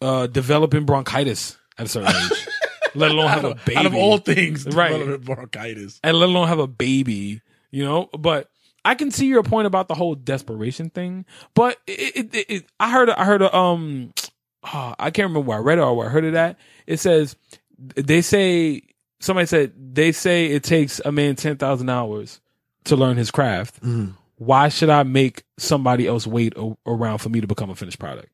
uh, 0.02 0.28
developing 0.28 0.86
bronchitis 0.86 1.58
at 1.78 1.86
a 1.86 1.90
certain 1.90 2.14
age, 2.16 2.48
let 2.96 3.12
alone 3.12 3.30
have 3.30 3.44
a 3.46 3.56
baby. 3.56 3.76
Out 3.78 3.86
of 3.86 3.96
all 3.96 4.18
things, 4.18 4.66
Right. 4.66 4.90
development 4.92 5.26
bronchitis. 5.26 6.00
and 6.04 6.18
let 6.18 6.30
alone 6.30 6.48
have 6.48 6.60
a 6.60 6.68
baby, 6.68 7.42
you 7.72 7.84
know. 7.84 8.10
But 8.18 8.50
I 8.84 8.96
can 8.96 9.12
see 9.12 9.28
your 9.28 9.44
point 9.44 9.68
about 9.68 9.88
the 9.88 9.96
whole 9.96 10.16
desperation 10.16 10.90
thing. 10.90 11.26
But 11.54 11.78
it, 11.88 12.34
it, 12.36 12.46
it, 12.50 12.66
I 12.80 12.92
heard, 12.92 13.10
I 13.10 13.26
heard, 13.26 13.42
a, 13.42 13.56
um, 13.56 14.14
ah, 14.64 14.96
I 15.00 15.12
can't 15.12 15.30
remember 15.30 15.42
where 15.48 15.58
I 15.58 15.62
read 15.62 15.78
it 15.78 15.82
or 15.82 15.96
where 15.96 16.08
I 16.08 16.12
heard 16.12 16.24
it 16.26 16.36
at. 16.36 16.58
It 16.88 17.00
says 17.00 17.36
they 17.78 18.22
say 18.22 18.82
somebody 19.20 19.48
said 19.48 19.74
they 19.96 20.12
say 20.12 20.48
it 20.48 20.64
takes 20.64 21.02
a 21.04 21.12
man 21.12 21.36
ten 21.36 21.58
thousand 21.58 21.90
hours 21.90 22.40
to 22.86 22.96
learn 22.96 23.18
his 23.18 23.32
craft. 23.32 23.82
Mm. 23.82 24.14
Why 24.38 24.70
should 24.70 24.90
I 24.90 25.04
make 25.04 25.44
somebody 25.58 26.06
else 26.08 26.28
wait 26.28 26.54
a- 26.58 26.76
around 26.86 27.20
for 27.20 27.30
me 27.30 27.42
to 27.42 27.48
become 27.48 27.70
a 27.70 27.76
finished 27.76 28.00
product? 28.00 28.30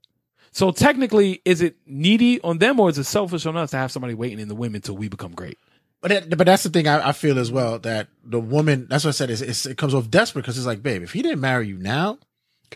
So 0.51 0.71
technically, 0.71 1.41
is 1.45 1.61
it 1.61 1.77
needy 1.85 2.41
on 2.41 2.57
them 2.57 2.79
or 2.79 2.89
is 2.89 2.97
it 2.97 3.05
selfish 3.05 3.45
on 3.45 3.55
us 3.55 3.71
to 3.71 3.77
have 3.77 3.91
somebody 3.91 4.13
waiting 4.13 4.39
in 4.39 4.47
the 4.49 4.55
women 4.55 4.81
till 4.81 4.97
we 4.97 5.07
become 5.07 5.31
great? 5.31 5.57
But 6.01 6.09
that, 6.09 6.37
but 6.37 6.45
that's 6.45 6.63
the 6.63 6.69
thing 6.69 6.87
I, 6.87 7.09
I 7.09 7.11
feel 7.13 7.37
as 7.39 7.51
well 7.51 7.79
that 7.79 8.07
the 8.23 8.39
woman. 8.39 8.87
That's 8.89 9.03
what 9.05 9.09
I 9.09 9.11
said. 9.11 9.29
Is 9.29 9.41
it's, 9.41 9.65
it 9.65 9.77
comes 9.77 9.93
off 9.93 10.09
desperate 10.09 10.41
because 10.41 10.57
it's 10.57 10.65
like, 10.67 10.81
babe, 10.83 11.03
if 11.03 11.13
he 11.13 11.21
didn't 11.21 11.39
marry 11.41 11.67
you 11.67 11.77
now, 11.77 12.17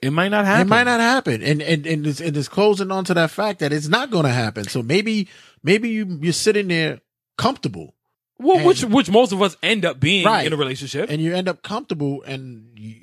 It 0.01 0.11
might 0.11 0.29
not 0.29 0.45
happen. 0.45 0.67
it 0.67 0.69
might 0.69 0.83
not 0.83 0.99
happen. 0.99 1.41
And 1.41 1.61
and 1.61 1.85
and 1.87 2.05
it's, 2.07 2.21
and 2.21 2.37
it's 2.37 2.47
closing 2.47 2.91
on 2.91 3.03
to 3.05 3.13
that 3.15 3.31
fact 3.31 3.59
that 3.59 3.73
it's 3.73 3.87
not 3.87 4.11
going 4.11 4.25
to 4.25 4.31
happen. 4.31 4.65
So 4.65 4.83
maybe 4.83 5.27
maybe 5.63 5.89
you 5.89 6.19
you're 6.21 6.33
sitting 6.33 6.67
there 6.67 7.01
comfortable 7.37 7.95
Well, 8.37 8.57
And- 8.57 8.67
which 8.67 8.83
which 8.85 9.09
most 9.09 9.31
of 9.33 9.41
us 9.41 9.57
end 9.63 9.85
up 9.85 9.99
being 9.99 10.25
Right. 10.25 10.45
in 10.45 10.53
a 10.53 10.57
relationship. 10.57 11.09
and 11.09 11.19
you 11.19 11.33
end 11.35 11.49
up 11.49 11.63
comfortable 11.63 12.21
and 12.23 12.77
you, 12.77 12.95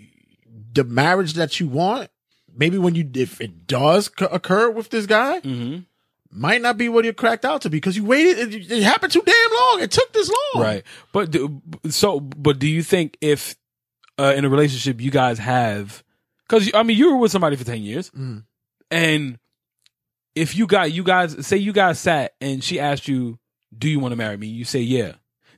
the 0.72 0.84
marriage 0.84 1.34
that 1.34 1.58
you 1.60 1.66
want. 1.68 2.08
Maybe 2.55 2.78
when 2.78 2.94
you 2.94 3.09
if 3.14 3.40
it 3.40 3.66
does 3.66 4.11
c- 4.18 4.26
occur 4.30 4.70
with 4.70 4.90
this 4.90 5.07
guy, 5.07 5.40
mm-hmm. 5.40 5.80
might 6.30 6.61
not 6.62 6.76
be 6.76 6.88
what 6.88 7.05
you 7.05 7.12
cracked 7.12 7.44
out 7.44 7.62
to 7.62 7.70
be 7.70 7.78
because 7.78 7.96
you 7.96 8.05
waited. 8.05 8.55
It, 8.55 8.70
it 8.70 8.82
happened 8.82 9.12
too 9.12 9.22
damn 9.24 9.50
long. 9.53 9.80
It 9.80 9.90
took 9.90 10.12
this 10.12 10.28
long. 10.55 10.62
Right. 10.62 10.82
But 11.12 11.30
do, 11.30 11.62
so, 11.88 12.20
but 12.20 12.59
do 12.59 12.68
you 12.68 12.82
think 12.82 13.16
if 13.20 13.57
uh, 14.18 14.34
in 14.36 14.44
a 14.44 14.48
relationship 14.50 15.00
you 15.00 15.11
guys 15.11 15.38
have, 15.38 16.05
because 16.48 16.70
I 16.74 16.82
mean 16.82 16.96
you 16.98 17.12
were 17.12 17.18
with 17.18 17.32
somebody 17.32 17.57
for 17.57 17.64
ten 17.64 17.82
years, 17.82 18.11
Mm. 18.11 18.44
and 18.90 19.38
if 20.34 20.55
you 20.57 20.66
got 20.66 20.92
you 20.92 21.03
guys 21.03 21.46
say 21.46 21.57
you 21.57 21.72
guys 21.72 21.98
sat 21.98 22.34
and 22.40 22.62
she 22.62 22.78
asked 22.78 23.09
you, 23.09 23.38
"Do 23.76 23.88
you 23.88 23.98
want 23.98 24.12
to 24.12 24.16
marry 24.16 24.36
me?" 24.36 24.46
You 24.48 24.64
say, 24.64 24.80
"Yeah." 24.80 25.12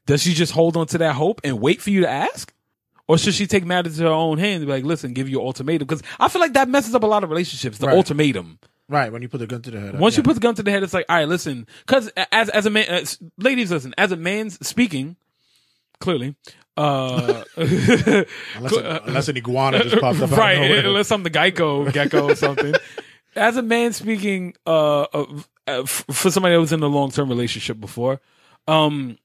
Does 0.07 0.23
she 0.23 0.35
just 0.35 0.53
hold 0.53 0.77
on 0.77 0.87
to 0.89 0.99
that 0.99 1.15
hope 1.15 1.41
and 1.45 1.61
wait 1.61 1.81
for 1.81 1.89
you 1.91 2.03
to 2.03 2.09
ask? 2.09 2.53
Or 3.07 3.19
should 3.19 3.35
she 3.35 3.47
take 3.47 3.65
matters 3.67 3.99
to 3.99 4.05
her 4.05 4.09
own 4.09 4.39
hands 4.39 4.63
and 4.63 4.67
be 4.67 4.73
like, 4.73 4.85
listen, 4.85 5.13
give 5.13 5.29
you 5.29 5.41
an 5.41 5.47
ultimatum? 5.47 5.87
Because 5.87 6.03
I 6.19 6.29
feel 6.29 6.41
like 6.41 6.55
that 6.55 6.69
messes 6.69 6.95
up 6.95 7.03
a 7.03 7.07
lot 7.07 7.23
of 7.23 7.31
relationships, 7.31 7.79
the 7.79 7.89
Right. 7.89 7.97
ultimatum. 7.97 8.59
Right. 8.89 9.13
When 9.13 9.21
you 9.23 9.29
put 9.29 9.39
the 9.39 9.47
gun 9.47 9.63
to 9.63 9.71
the 9.71 9.81
head. 9.81 9.99
Once 9.99 10.15
yeah. 10.15 10.21
you 10.21 10.23
put 10.23 10.35
the 10.35 10.41
gun 10.41 10.55
to 10.55 10.63
the 10.63 10.71
head, 10.71 10.83
it's 10.83 10.95
like, 10.95 11.07
all 11.09 11.17
right, 11.17 11.29
listen, 11.29 11.67
because 11.87 12.11
as 12.33 12.49
as 12.51 12.67
a 12.67 12.71
man, 12.71 12.87
as, 12.87 13.19
ladies, 13.39 13.71
listen, 13.71 13.95
as 13.99 14.13
a 14.13 14.17
man's 14.17 14.67
speaking, 14.67 15.17
clearly, 16.01 16.35
uh, 16.77 17.45
unless, 17.57 18.27
unless 19.07 19.29
an 19.29 19.37
iguana 19.37 19.83
just 19.85 20.01
popped 20.01 20.17
up, 20.21 20.25
out 20.25 20.33
of 20.33 20.39
right? 20.39 20.57
Unless 20.85 21.11
I'm 21.13 21.23
the 21.23 21.31
Geico 21.31 21.93
gecko 21.93 22.31
or 22.31 22.35
something. 22.35 22.75
as 23.37 23.57
a 23.57 23.63
man 23.63 23.93
speaking, 23.93 24.55
uh, 24.67 25.03
uh, 25.03 25.27
f- 25.67 26.05
for 26.11 26.31
somebody 26.31 26.55
that 26.55 26.61
was 26.61 26.73
in 26.73 26.83
a 26.83 26.87
long 26.87 27.11
term 27.11 27.29
relationship 27.29 27.79
before, 27.81 28.21
um, 28.67 29.19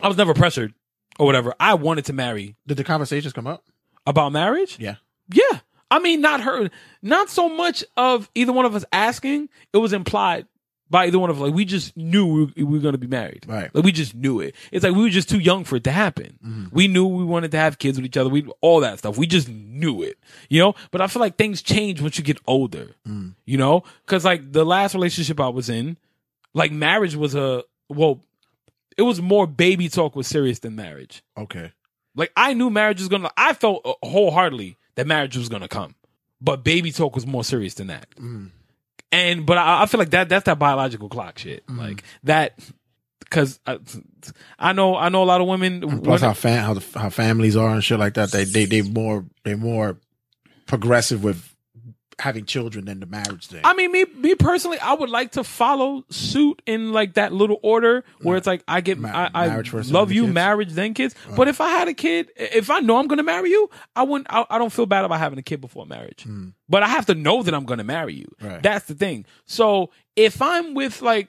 I 0.00 0.08
was 0.08 0.16
never 0.16 0.34
pressured 0.34 0.74
or 1.18 1.26
whatever. 1.26 1.54
I 1.60 1.74
wanted 1.74 2.04
to 2.06 2.12
marry 2.12 2.56
Did 2.66 2.76
the 2.76 2.84
conversations 2.84 3.32
come 3.32 3.46
up? 3.46 3.64
about 4.06 4.32
marriage. 4.32 4.78
Yeah. 4.80 4.96
Yeah. 5.32 5.60
I 5.90 5.98
mean, 5.98 6.20
not 6.22 6.40
her, 6.40 6.70
not 7.02 7.28
so 7.30 7.48
much 7.48 7.84
of 7.96 8.30
either 8.34 8.52
one 8.52 8.64
of 8.64 8.74
us 8.74 8.84
asking. 8.92 9.48
It 9.72 9.76
was 9.78 9.92
implied 9.92 10.46
by 10.88 11.06
either 11.06 11.18
one 11.18 11.30
of 11.30 11.36
us. 11.36 11.42
Like, 11.42 11.54
we 11.54 11.64
just 11.66 11.96
knew 11.96 12.50
we, 12.56 12.64
we 12.64 12.76
were 12.76 12.78
going 12.82 12.92
to 12.92 12.98
be 12.98 13.06
married. 13.06 13.44
Right. 13.46 13.74
Like, 13.74 13.84
we 13.84 13.92
just 13.92 14.14
knew 14.14 14.40
it. 14.40 14.54
It's 14.72 14.84
like 14.84 14.94
we 14.94 15.02
were 15.02 15.10
just 15.10 15.28
too 15.28 15.38
young 15.38 15.64
for 15.64 15.76
it 15.76 15.84
to 15.84 15.92
happen. 15.92 16.38
Mm-hmm. 16.44 16.64
We 16.74 16.88
knew 16.88 17.06
we 17.06 17.24
wanted 17.24 17.50
to 17.52 17.58
have 17.58 17.78
kids 17.78 17.98
with 17.98 18.06
each 18.06 18.16
other. 18.16 18.30
We, 18.30 18.46
all 18.62 18.80
that 18.80 18.98
stuff. 18.98 19.16
We 19.18 19.26
just 19.26 19.48
knew 19.48 20.02
it, 20.02 20.18
you 20.48 20.60
know? 20.60 20.74
But 20.90 21.00
I 21.02 21.06
feel 21.06 21.20
like 21.20 21.36
things 21.36 21.60
change 21.62 22.00
once 22.00 22.16
you 22.18 22.24
get 22.24 22.38
older, 22.46 22.88
Mm. 23.06 23.34
you 23.44 23.58
know? 23.58 23.84
Cause 24.06 24.24
like 24.24 24.50
the 24.52 24.64
last 24.64 24.94
relationship 24.94 25.40
I 25.40 25.48
was 25.48 25.68
in, 25.68 25.98
like 26.54 26.72
marriage 26.72 27.14
was 27.16 27.34
a, 27.34 27.64
well, 27.88 28.20
it 28.96 29.02
was 29.02 29.20
more 29.20 29.46
baby 29.46 29.88
talk 29.88 30.16
was 30.16 30.26
serious 30.26 30.58
than 30.60 30.76
marriage. 30.76 31.22
Okay. 31.36 31.72
Like 32.14 32.32
I 32.36 32.54
knew 32.54 32.70
marriage 32.70 33.00
was 33.00 33.08
gonna. 33.08 33.30
I 33.36 33.54
felt 33.54 33.82
uh, 33.84 33.94
wholeheartedly 34.02 34.76
that 34.96 35.06
marriage 35.06 35.36
was 35.36 35.48
gonna 35.48 35.68
come, 35.68 35.94
but 36.40 36.64
baby 36.64 36.92
talk 36.92 37.14
was 37.14 37.26
more 37.26 37.44
serious 37.44 37.74
than 37.74 37.86
that. 37.88 38.10
Mm. 38.16 38.50
And 39.10 39.46
but 39.46 39.58
I, 39.58 39.82
I 39.82 39.86
feel 39.86 39.98
like 39.98 40.10
that 40.10 40.28
that's 40.28 40.44
that 40.44 40.58
biological 40.58 41.08
clock 41.08 41.38
shit. 41.38 41.64
Like 41.68 42.02
that 42.24 42.58
because 43.20 43.60
I, 43.66 43.78
I 44.58 44.72
know 44.72 44.96
I 44.96 45.08
know 45.08 45.22
a 45.22 45.24
lot 45.24 45.40
of 45.40 45.46
women. 45.46 46.02
Plus 46.02 46.20
how 46.20 46.34
fam- 46.34 46.64
how 46.64 46.74
the, 46.74 46.98
how 46.98 47.10
families 47.10 47.56
are 47.56 47.70
and 47.70 47.82
shit 47.82 47.98
like 47.98 48.14
that. 48.14 48.30
They 48.30 48.44
they 48.44 48.66
they 48.66 48.82
more 48.82 49.24
they 49.44 49.54
more 49.54 49.98
progressive 50.66 51.24
with 51.24 51.51
having 52.18 52.44
children 52.44 52.84
than 52.84 53.00
the 53.00 53.06
marriage 53.06 53.46
thing. 53.46 53.60
I 53.64 53.74
mean, 53.74 53.90
me 53.92 54.04
me 54.16 54.34
personally, 54.34 54.78
I 54.78 54.94
would 54.94 55.10
like 55.10 55.32
to 55.32 55.44
follow 55.44 56.04
suit 56.10 56.62
in 56.66 56.92
like 56.92 57.14
that 57.14 57.32
little 57.32 57.58
order 57.62 58.04
where 58.20 58.36
it's 58.36 58.46
like 58.46 58.62
I 58.68 58.80
get 58.80 58.98
Ma- 58.98 59.08
I, 59.34 59.46
I 59.46 59.62
first, 59.62 59.90
love 59.90 60.12
you, 60.12 60.22
kids. 60.22 60.34
marriage 60.34 60.72
then 60.72 60.94
kids. 60.94 61.14
But 61.36 61.48
if 61.48 61.60
I 61.60 61.68
had 61.70 61.88
a 61.88 61.94
kid, 61.94 62.30
if 62.36 62.70
I 62.70 62.80
know 62.80 62.98
I'm 62.98 63.06
going 63.08 63.18
to 63.18 63.22
marry 63.24 63.50
you, 63.50 63.68
I 63.96 64.02
wouldn't. 64.02 64.26
I, 64.30 64.44
I 64.50 64.58
don't 64.58 64.72
feel 64.72 64.86
bad 64.86 65.04
about 65.04 65.18
having 65.18 65.38
a 65.38 65.42
kid 65.42 65.60
before 65.60 65.86
marriage. 65.86 66.26
But 66.68 66.82
I 66.82 66.88
have 66.88 67.06
to 67.06 67.14
know 67.14 67.42
that 67.42 67.54
I'm 67.54 67.64
going 67.64 67.78
to 67.78 67.84
marry 67.84 68.14
you. 68.14 68.26
Right. 68.40 68.62
That's 68.62 68.86
the 68.86 68.94
thing. 68.94 69.26
So 69.46 69.90
if 70.16 70.40
I'm 70.42 70.74
with 70.74 71.02
like, 71.02 71.28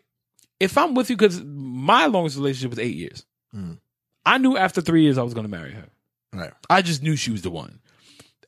if 0.59 0.77
I'm 0.77 0.93
with 0.93 1.09
you, 1.09 1.17
because 1.17 1.41
my 1.43 2.05
longest 2.05 2.37
relationship 2.37 2.69
was 2.71 2.79
eight 2.79 2.95
years. 2.95 3.25
Mm. 3.55 3.79
I 4.25 4.37
knew 4.37 4.55
after 4.55 4.79
three 4.81 5.03
years 5.03 5.17
I 5.17 5.23
was 5.23 5.33
going 5.33 5.45
to 5.45 5.51
marry 5.51 5.71
her. 5.73 5.89
right. 6.31 6.53
I 6.69 6.81
just 6.81 7.03
knew 7.03 7.15
she 7.17 7.31
was 7.31 7.41
the 7.41 7.49
one. 7.51 7.79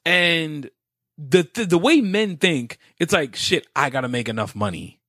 And 0.05 0.69
the, 1.17 1.47
the 1.53 1.65
the 1.65 1.77
way 1.77 2.01
men 2.01 2.37
think, 2.37 2.77
it's 2.99 3.13
like 3.13 3.35
shit. 3.35 3.67
I 3.75 3.89
gotta 3.89 4.09
make 4.09 4.27
enough 4.29 4.55
money. 4.55 4.99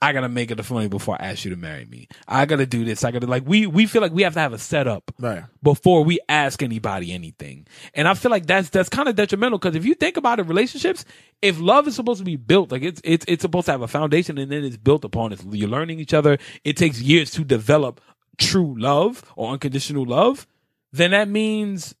I 0.00 0.12
gotta 0.12 0.28
make 0.28 0.50
enough 0.50 0.68
money 0.72 0.88
before 0.88 1.16
I 1.20 1.26
ask 1.26 1.44
you 1.44 1.52
to 1.52 1.56
marry 1.56 1.84
me. 1.84 2.08
I 2.26 2.44
gotta 2.44 2.66
do 2.66 2.84
this. 2.84 3.04
I 3.04 3.12
gotta 3.12 3.28
like 3.28 3.44
we 3.46 3.68
we 3.68 3.86
feel 3.86 4.02
like 4.02 4.10
we 4.12 4.24
have 4.24 4.34
to 4.34 4.40
have 4.40 4.52
a 4.52 4.58
setup 4.58 5.12
Right. 5.20 5.44
before 5.62 6.02
we 6.02 6.18
ask 6.28 6.60
anybody 6.64 7.12
anything. 7.12 7.68
And 7.94 8.08
I 8.08 8.14
feel 8.14 8.32
like 8.32 8.46
that's 8.46 8.70
that's 8.70 8.88
kind 8.88 9.08
of 9.08 9.14
detrimental 9.14 9.58
because 9.60 9.76
if 9.76 9.84
you 9.86 9.94
think 9.94 10.16
about 10.16 10.40
it, 10.40 10.46
relationships, 10.48 11.04
if 11.40 11.60
love 11.60 11.86
is 11.86 11.94
supposed 11.94 12.18
to 12.18 12.24
be 12.24 12.34
built, 12.34 12.72
like 12.72 12.82
it's 12.82 13.00
it's 13.04 13.24
it's 13.28 13.42
supposed 13.42 13.66
to 13.66 13.70
have 13.72 13.82
a 13.82 13.86
foundation 13.88 14.38
and 14.38 14.50
then 14.50 14.64
it's 14.64 14.76
built 14.76 15.04
upon 15.04 15.32
it. 15.32 15.40
You're 15.48 15.68
learning 15.68 16.00
each 16.00 16.14
other. 16.14 16.38
It 16.64 16.76
takes 16.76 17.00
years 17.00 17.30
to 17.32 17.44
develop 17.44 18.00
true 18.38 18.74
love 18.76 19.22
or 19.36 19.52
unconditional 19.52 20.04
love. 20.04 20.48
Then 20.90 21.12
that 21.12 21.28
means 21.28 21.94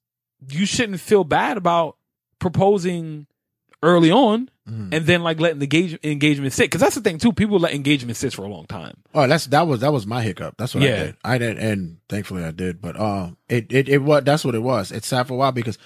you 0.50 0.66
shouldn't 0.66 0.98
feel 0.98 1.22
bad 1.22 1.56
about 1.56 1.96
proposing 2.40 3.26
early 3.82 4.10
on 4.10 4.48
Mhm. 4.68 4.94
and 4.94 5.06
then 5.06 5.22
like 5.24 5.40
letting 5.40 5.58
the 5.58 5.64
engage- 5.64 5.98
engagement 6.04 6.52
sit. 6.52 6.64
Because 6.64 6.80
that's 6.80 6.94
the 6.94 7.00
thing 7.00 7.18
too. 7.18 7.32
People 7.32 7.58
let 7.58 7.74
engagement 7.74 8.16
sit 8.16 8.32
for 8.32 8.44
a 8.44 8.48
long 8.48 8.66
time. 8.66 8.94
Oh, 9.14 9.26
that's 9.26 9.46
that 9.46 9.66
was 9.66 9.80
that 9.80 9.92
was 9.92 10.06
my 10.06 10.22
hiccup. 10.22 10.54
That's 10.56 10.74
what 10.74 10.84
I 10.84 10.86
did. 10.86 11.16
I 11.24 11.38
did, 11.38 11.58
and 11.58 11.96
thankfully 12.08 12.44
I 12.44 12.52
did. 12.52 12.80
But 12.80 12.96
uh, 12.96 13.30
it 13.48 13.72
it 13.72 13.88
it 13.88 13.98
was 13.98 14.22
that's 14.24 14.44
what 14.44 14.54
it 14.54 14.62
was. 14.62 14.92
It 14.92 15.04
sat 15.04 15.26
for 15.26 15.34
a 15.34 15.36
while 15.36 15.52
because 15.52 15.78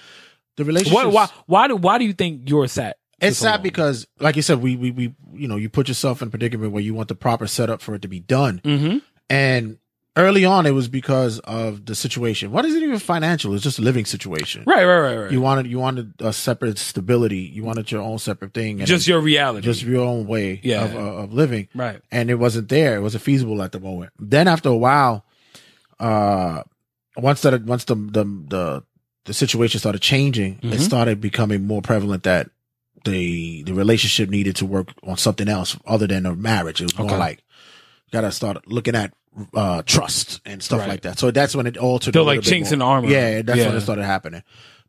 the 0.57 0.65
relationship. 0.65 0.95
Why 0.95 1.05
why 1.05 1.27
why 1.47 1.67
do 1.67 1.75
why 1.75 1.97
do 1.97 2.05
you 2.05 2.13
think 2.13 2.49
you're 2.49 2.67
sad? 2.67 2.93
It's 3.19 3.39
so 3.39 3.45
sad 3.45 3.53
long? 3.55 3.63
because, 3.63 4.05
like 4.19 4.35
you 4.35 4.43
said, 4.43 4.61
we 4.61 4.75
we 4.75 4.91
we 4.91 5.15
you 5.33 5.47
know 5.47 5.55
you 5.55 5.69
put 5.69 5.87
yourself 5.87 6.21
in 6.21 6.27
a 6.27 6.31
predicament 6.31 6.71
where 6.71 6.83
you 6.83 6.93
want 6.93 7.07
the 7.07 7.15
proper 7.15 7.47
setup 7.47 7.81
for 7.81 7.95
it 7.95 8.03
to 8.03 8.07
be 8.07 8.19
done, 8.19 8.61
Mm-hmm. 8.63 8.97
and 9.29 9.79
early 10.17 10.43
on 10.45 10.65
it 10.65 10.71
was 10.71 10.87
because 10.89 11.39
of 11.39 11.85
the 11.85 11.95
situation. 11.95 12.51
What 12.51 12.65
is 12.65 12.75
it 12.75 12.83
even 12.83 12.99
financial? 12.99 13.53
It's 13.53 13.63
just 13.63 13.79
a 13.79 13.81
living 13.81 14.05
situation. 14.05 14.63
Right, 14.65 14.83
right, 14.83 14.99
right, 14.99 15.15
right. 15.17 15.31
You 15.31 15.39
wanted 15.41 15.67
you 15.67 15.79
wanted 15.79 16.13
a 16.19 16.33
separate 16.33 16.77
stability. 16.77 17.39
You 17.55 17.63
wanted 17.63 17.89
your 17.91 18.01
own 18.01 18.17
separate 18.19 18.53
thing. 18.53 18.79
And 18.79 18.87
just 18.87 19.07
your 19.07 19.21
reality. 19.21 19.63
just 19.65 19.83
your 19.83 20.03
own 20.05 20.27
way 20.27 20.59
Yeah. 20.63 20.83
of, 20.85 20.95
uh, 20.95 20.99
of 21.23 21.33
living. 21.33 21.69
right. 21.75 22.01
and 22.11 22.29
it 22.29 22.35
wasn't 22.35 22.67
there. 22.69 22.97
It 22.97 23.01
wasn't 23.01 23.23
feasible 23.23 23.61
at 23.61 23.71
the 23.71 23.79
moment. 23.79 24.11
Then 24.19 24.47
after 24.47 24.69
a 24.69 24.75
while, 24.77 25.23
uh, 25.99 26.63
once 27.15 27.41
that 27.41 27.63
once 27.63 27.85
the 27.85 27.95
the 27.95 28.23
the, 28.49 28.83
the 29.25 29.33
situation 29.33 29.79
started 29.79 30.01
changing, 30.01 30.59
it 30.61 30.79
Mhm. 30.79 30.79
started 30.79 31.21
becoming 31.21 31.65
more 31.65 31.81
prevalent 31.81 32.23
that 32.23 32.49
the 33.05 33.63
the 33.63 33.73
relationship 33.73 34.29
needed 34.29 34.55
to 34.57 34.65
work 34.65 34.89
on 35.03 35.17
something 35.17 35.47
else 35.47 35.77
other 35.85 36.07
than 36.07 36.25
a 36.25 36.35
marriage. 36.35 36.81
It 36.81 36.85
was 36.85 36.97
more 36.97 37.07
Okay. 37.07 37.17
Like 38.13 38.21
gotta 38.21 38.31
start 38.31 38.67
looking 38.67 38.95
at 38.95 39.13
uh 39.53 39.81
trust 39.83 40.41
and 40.45 40.63
stuff 40.63 40.79
Right. 40.79 40.89
like 40.89 41.01
that. 41.01 41.19
So 41.19 41.31
that's 41.31 41.55
when 41.55 41.67
it 41.67 41.77
altered. 41.77 42.13
They're 42.13 42.23
like 42.23 42.41
chinks 42.41 42.71
in 42.71 42.79
the 42.79 42.85
armor. 42.85 43.07
Yeah, 43.09 43.41
that's 43.43 43.59
when 43.59 43.75
it 43.75 43.81
started 43.81 44.03
happening. 44.05 44.43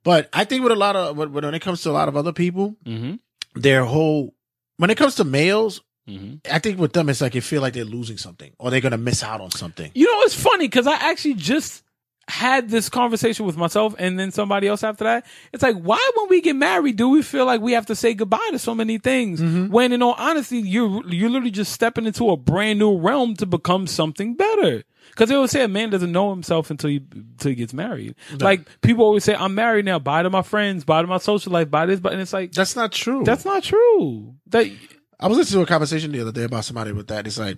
But 0.04 0.28
I 0.32 0.44
think 0.44 0.62
with 0.62 0.72
a 0.72 0.76
lot 0.76 0.96
of 0.96 1.16
when 1.16 1.32
when 1.32 1.54
it 1.54 1.60
comes 1.60 1.82
to 1.82 1.90
a 1.90 1.92
lot 1.92 2.08
of 2.08 2.16
other 2.16 2.32
people, 2.32 2.76
Mm-hmm. 2.86 3.16
their 3.60 3.84
whole 3.84 4.34
when 4.78 4.90
it 4.90 4.96
comes 4.96 5.16
to 5.16 5.24
males, 5.24 5.82
Mm-hmm. 6.08 6.36
I 6.50 6.58
think 6.58 6.78
with 6.78 6.94
them, 6.94 7.10
it's 7.10 7.20
like 7.20 7.32
they 7.34 7.40
feel 7.40 7.60
like 7.60 7.74
they're 7.74 7.84
losing 7.84 8.16
something 8.16 8.50
or 8.58 8.70
they're 8.70 8.80
gonna 8.80 8.96
miss 8.96 9.22
out 9.22 9.42
on 9.42 9.50
something. 9.50 9.90
You 9.94 10.06
know, 10.06 10.20
it's 10.22 10.34
funny 10.34 10.66
because 10.66 10.86
I 10.86 10.94
actually 10.94 11.34
just 11.34 11.82
had 12.28 12.68
this 12.68 12.88
conversation 12.88 13.46
with 13.46 13.56
myself 13.56 13.94
and 13.98 14.18
then 14.18 14.30
somebody 14.30 14.68
else 14.68 14.84
after 14.84 15.04
that. 15.04 15.26
It's 15.52 15.62
like, 15.62 15.76
why 15.76 16.10
when 16.16 16.28
we 16.28 16.40
get 16.40 16.56
married 16.56 16.96
do 16.96 17.08
we 17.08 17.22
feel 17.22 17.46
like 17.46 17.60
we 17.60 17.72
have 17.72 17.86
to 17.86 17.94
say 17.96 18.14
goodbye 18.14 18.48
to 18.50 18.58
so 18.58 18.74
many 18.74 18.98
things? 18.98 19.40
Mm-hmm. 19.40 19.72
When 19.72 19.92
in 19.92 20.02
all 20.02 20.14
honesty, 20.18 20.58
you're 20.58 21.02
you're 21.08 21.30
literally 21.30 21.50
just 21.50 21.72
stepping 21.72 22.06
into 22.06 22.30
a 22.30 22.36
brand 22.36 22.78
new 22.78 22.98
realm 22.98 23.34
to 23.36 23.46
become 23.46 23.86
something 23.86 24.34
better. 24.34 24.84
Because 25.10 25.30
they 25.30 25.34
always 25.34 25.50
say 25.50 25.62
a 25.64 25.68
man 25.68 25.88
doesn't 25.88 26.12
know 26.12 26.28
himself 26.30 26.70
until 26.70 26.90
he 26.90 27.00
until 27.14 27.48
he 27.48 27.54
gets 27.54 27.72
married. 27.72 28.14
Like 28.38 28.68
people 28.82 29.04
always 29.04 29.24
say, 29.24 29.34
I'm 29.34 29.54
married 29.54 29.86
now. 29.86 29.98
Bye 29.98 30.22
to 30.22 30.28
my 30.30 30.42
friends. 30.42 30.84
Bye 30.84 31.00
to 31.00 31.08
my 31.08 31.18
social 31.18 31.50
life. 31.50 31.70
Bye 31.70 31.86
this. 31.86 31.98
But 31.98 32.12
and 32.12 32.20
it's 32.20 32.34
like 32.34 32.52
That's 32.52 32.76
not 32.76 32.92
true. 32.92 33.24
that's 33.24 33.46
not 33.46 33.62
true. 33.62 34.34
That 34.48 34.70
I 35.18 35.28
was 35.28 35.38
listening 35.38 35.60
to 35.60 35.64
a 35.64 35.66
conversation 35.66 36.12
the 36.12 36.20
other 36.20 36.32
day 36.32 36.44
about 36.44 36.64
somebody 36.66 36.92
with 36.92 37.08
that. 37.08 37.26
It's 37.26 37.38
like 37.38 37.56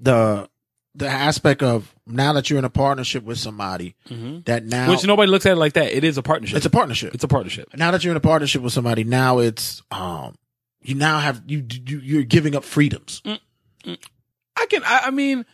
the 0.00 0.48
the 0.94 1.08
aspect 1.08 1.62
of 1.62 1.94
now 2.06 2.32
that 2.34 2.50
you're 2.50 2.58
in 2.58 2.64
a 2.64 2.70
partnership 2.70 3.24
with 3.24 3.38
somebody 3.38 3.94
that 4.44 4.64
now 4.64 4.90
which 4.90 5.06
nobody 5.06 5.30
looks 5.30 5.46
at 5.46 5.52
it 5.52 5.56
like 5.56 5.72
that. 5.74 5.92
It 5.92 6.04
is 6.04 6.18
a 6.18 6.22
partnership. 6.22 6.56
it's 6.58 6.66
a 6.66 6.70
partnership. 6.70 7.14
it's 7.14 7.24
a 7.24 7.28
partnership. 7.28 7.68
now 7.76 7.90
that 7.92 8.04
you're 8.04 8.10
in 8.12 8.16
a 8.16 8.20
partnership 8.20 8.60
with 8.62 8.72
somebody, 8.72 9.02
now 9.04 9.38
it's 9.38 9.82
um 9.90 10.36
you 10.82 10.94
now 10.94 11.18
have 11.20 11.42
you, 11.46 11.64
you 11.86 11.98
you're 12.00 12.22
giving 12.24 12.54
up 12.54 12.64
freedoms. 12.64 13.22
I 13.84 14.66
can. 14.68 14.82
I, 14.84 15.00
I 15.06 15.10
mean, 15.10 15.46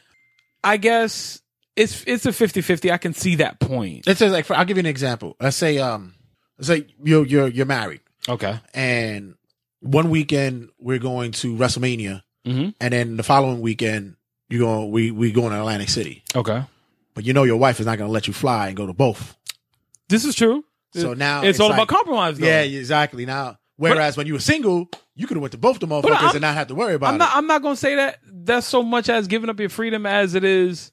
I 0.64 0.76
guess 0.76 1.40
it's 1.76 2.02
it's 2.06 2.26
a 2.26 2.30
50-50. 2.30 2.90
I 2.90 2.98
can 2.98 3.14
see 3.14 3.36
that 3.36 3.60
point. 3.60 4.06
Let's 4.06 4.18
say 4.18 4.28
like 4.30 4.44
for, 4.44 4.54
I'll 4.56 4.64
give 4.64 4.76
you 4.76 4.80
an 4.82 4.86
example. 4.86 5.36
Let's 5.40 5.56
say 5.56 5.78
um 5.78 6.14
let's 6.58 6.68
say 6.68 6.86
you're 7.02 7.24
you're 7.26 7.48
you're 7.48 7.66
married 7.66 8.00
Okay. 8.28 8.58
and 8.74 9.34
one 9.80 10.10
weekend 10.10 10.70
we're 10.78 10.98
going 10.98 11.32
to 11.32 11.54
WrestleMania 11.56 12.22
Mm-hmm. 12.46 12.70
and 12.80 12.92
then 12.94 13.16
the 13.18 13.22
following 13.22 13.60
weekend 13.60 14.16
you 14.48 14.58
go 14.58 14.86
we 14.86 15.10
we 15.10 15.32
going 15.32 15.50
to 15.50 15.58
Atlantic 15.58 15.88
City. 15.88 16.24
Okay. 16.34 16.62
But 17.14 17.24
you 17.24 17.32
know 17.32 17.42
your 17.42 17.56
wife 17.56 17.80
is 17.80 17.86
not 17.86 17.98
going 17.98 18.08
to 18.08 18.12
let 18.12 18.26
you 18.26 18.32
fly 18.32 18.68
and 18.68 18.76
go 18.76 18.86
to 18.86 18.92
both. 18.92 19.36
This 20.08 20.24
is 20.24 20.34
true. 20.34 20.64
So 20.94 21.14
now 21.14 21.42
it's, 21.42 21.60
all 21.60 21.68
like- 21.68 21.76
about 21.78 21.88
compromise. 21.88 22.38
Though. 22.38 22.46
Yeah, 22.46 22.62
exactly. 22.62 23.26
Now, 23.26 23.58
whereas 23.76 24.16
when 24.16 24.26
you 24.26 24.32
were 24.32 24.38
single, 24.38 24.88
you 25.14 25.26
could 25.26 25.36
have 25.36 25.42
went 25.42 25.52
to 25.52 25.58
both 25.58 25.80
the 25.80 25.86
motherfuckers 25.86 26.32
and 26.32 26.40
not 26.40 26.54
have 26.54 26.68
to 26.68 26.74
worry 26.74 26.94
about 26.94 27.12
I'm 27.12 27.18
not. 27.18 27.30
it. 27.30 27.36
I'm 27.36 27.46
not 27.46 27.62
gonna 27.62 27.76
say 27.76 27.96
that. 27.96 28.20
That's 28.24 28.66
so 28.66 28.82
much 28.82 29.08
as 29.08 29.26
giving 29.26 29.50
up 29.50 29.60
your 29.60 29.68
freedom 29.68 30.06
as 30.06 30.34
it 30.34 30.44
is. 30.44 30.92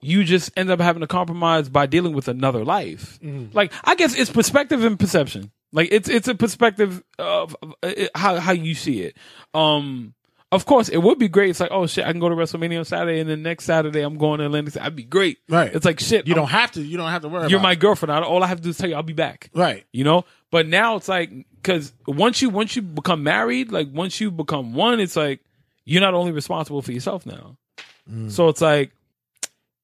You 0.00 0.24
just 0.24 0.50
end 0.56 0.70
up 0.70 0.80
having 0.80 1.00
to 1.00 1.06
compromise 1.06 1.68
by 1.68 1.86
dealing 1.86 2.12
with 2.14 2.28
another 2.28 2.64
life. 2.64 3.18
Mm-hmm. 3.22 3.56
Like 3.56 3.72
I 3.84 3.94
guess 3.96 4.16
it's 4.18 4.30
perspective 4.30 4.82
and 4.84 4.98
perception. 4.98 5.50
Like 5.72 5.88
it's 5.92 6.08
it's 6.08 6.28
a 6.28 6.34
perspective 6.34 7.02
of, 7.18 7.56
of, 7.62 7.74
uh, 7.82 7.92
how 8.14 8.40
how 8.40 8.52
you 8.52 8.74
see 8.74 9.02
it. 9.02 9.16
Um, 9.54 10.14
of 10.50 10.64
course, 10.64 10.88
it 10.88 10.98
would 10.98 11.18
be 11.18 11.28
great. 11.28 11.50
It's 11.50 11.60
like, 11.60 11.70
oh 11.70 11.86
shit, 11.86 12.06
I 12.06 12.10
can 12.10 12.20
go 12.20 12.28
to 12.28 12.34
WrestleMania 12.34 12.78
on 12.78 12.84
Saturday, 12.84 13.20
and 13.20 13.28
then 13.28 13.42
next 13.42 13.64
Saturday 13.64 14.00
I'm 14.00 14.16
going 14.16 14.38
to 14.38 14.46
Atlantic. 14.46 14.72
City. 14.72 14.82
That'd 14.82 14.96
be 14.96 15.02
great. 15.04 15.38
Right. 15.48 15.74
It's 15.74 15.84
like 15.84 16.00
shit. 16.00 16.26
You 16.26 16.34
I'm- 16.34 16.42
don't 16.42 16.50
have 16.50 16.72
to. 16.72 16.82
You 16.82 16.96
don't 16.96 17.10
have 17.10 17.22
to 17.22 17.28
worry. 17.28 17.48
You're 17.50 17.58
about 17.58 17.68
my 17.68 17.72
it. 17.72 17.80
girlfriend. 17.80 18.12
I, 18.12 18.22
all 18.22 18.42
I 18.42 18.46
have 18.46 18.58
to 18.58 18.62
do 18.64 18.70
is 18.70 18.78
tell 18.78 18.88
you 18.88 18.94
I'll 18.96 19.02
be 19.02 19.12
back. 19.12 19.50
right. 19.54 19.84
You 19.92 20.04
know. 20.04 20.24
But 20.50 20.66
now 20.66 20.96
it's 20.96 21.08
like 21.08 21.30
because 21.56 21.92
once 22.06 22.40
you 22.40 22.48
once 22.48 22.74
you 22.76 22.82
become 22.82 23.22
married, 23.22 23.70
like 23.70 23.88
once 23.92 24.20
you 24.20 24.30
become 24.30 24.72
one, 24.72 25.00
it's 25.00 25.16
like 25.16 25.40
you're 25.84 26.00
not 26.00 26.14
only 26.14 26.32
responsible 26.32 26.80
for 26.80 26.92
yourself 26.92 27.26
now. 27.26 27.56
Mm. 28.10 28.30
So 28.30 28.48
it's 28.48 28.62
like 28.62 28.92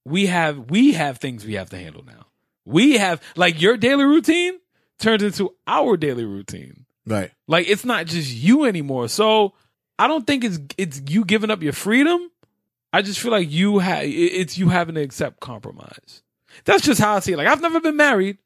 we 0.07 0.27
have 0.27 0.71
we 0.71 0.93
have 0.93 1.19
things 1.19 1.45
we 1.45 1.55
have 1.55 1.71
to 1.71 1.77
handle 1.79 2.05
now. 2.07 2.27
We 2.65 2.97
have 2.97 3.21
like 3.37 3.61
your 3.61 3.77
daily 3.77 4.05
routine 4.05 4.59
turns 4.99 5.23
into 5.23 5.55
our 5.67 5.99
daily 5.99 6.25
routine. 6.25 6.87
Right. 7.07 7.31
Like 7.47 7.69
it's 7.69 7.85
not 7.85 8.07
just 8.07 8.33
you 8.33 8.65
anymore. 8.65 9.09
So 9.09 9.53
I 9.99 10.07
don't 10.09 10.27
think 10.27 10.45
it's 10.45 10.59
it's 10.77 11.03
you 11.09 11.25
giving 11.25 11.51
up 11.51 11.63
your 11.63 11.73
freedom. 11.73 12.31
I 12.93 13.03
just 13.03 13.21
feel 13.21 13.31
like 13.33 13.51
you 13.51 13.79
have 13.79 14.03
it's 14.05 14.57
you 14.59 14.69
having 14.69 14.95
to 14.97 15.01
accept 15.03 15.41
compromise. 15.41 16.23
That's 16.65 16.83
just 16.83 17.01
how 17.01 17.17
I 17.17 17.21
see 17.21 17.33
it. 17.33 17.37
Like 17.37 17.49
I've 17.49 17.61
never 17.63 17.81
been 17.81 17.97
married. 17.97 18.39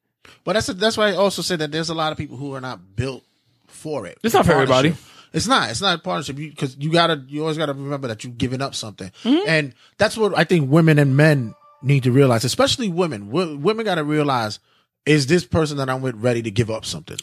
But 0.43 0.53
that's 0.53 0.67
that's 0.67 0.97
why 0.97 1.09
I 1.09 1.15
also 1.15 1.41
said 1.41 1.59
that 1.59 1.71
there's 1.71 1.89
a 1.89 1.93
lot 1.95 2.11
of 2.11 2.17
people 2.17 2.37
who 2.37 2.53
are 2.53 2.61
not 2.61 2.95
built 2.95 3.23
for 3.67 4.05
it. 4.05 4.17
It's 4.23 4.33
not 4.33 4.45
for 4.45 4.53
everybody. 4.53 4.95
It's 5.31 5.47
not. 5.47 5.69
It's 5.69 5.81
not 5.81 5.99
a 5.99 6.01
partnership 6.01 6.35
because 6.37 6.75
you, 6.77 6.91
gotta. 6.91 7.23
You 7.27 7.41
always 7.41 7.57
gotta 7.57 7.73
remember 7.73 8.07
that 8.07 8.23
you're 8.23 8.33
giving 8.33 8.61
up 8.63 8.73
something, 8.73 9.11
Mm-hmm. 9.23 9.47
and 9.47 9.73
that's 9.99 10.17
what 10.17 10.35
I 10.37 10.43
think 10.43 10.71
women 10.71 10.97
and 10.97 11.15
men 11.15 11.53
need 11.83 12.03
to 12.03 12.11
realize. 12.11 12.43
Especially 12.43 12.89
women. 12.89 13.27
W- 13.27 13.55
women 13.57 13.85
gotta 13.85 14.03
realize: 14.03 14.57
is 15.05 15.27
this 15.27 15.45
person 15.45 15.77
that 15.77 15.87
I'm 15.87 16.01
with 16.01 16.15
ready 16.15 16.41
to 16.41 16.49
give 16.51 16.71
up 16.71 16.83
something? 16.83 17.17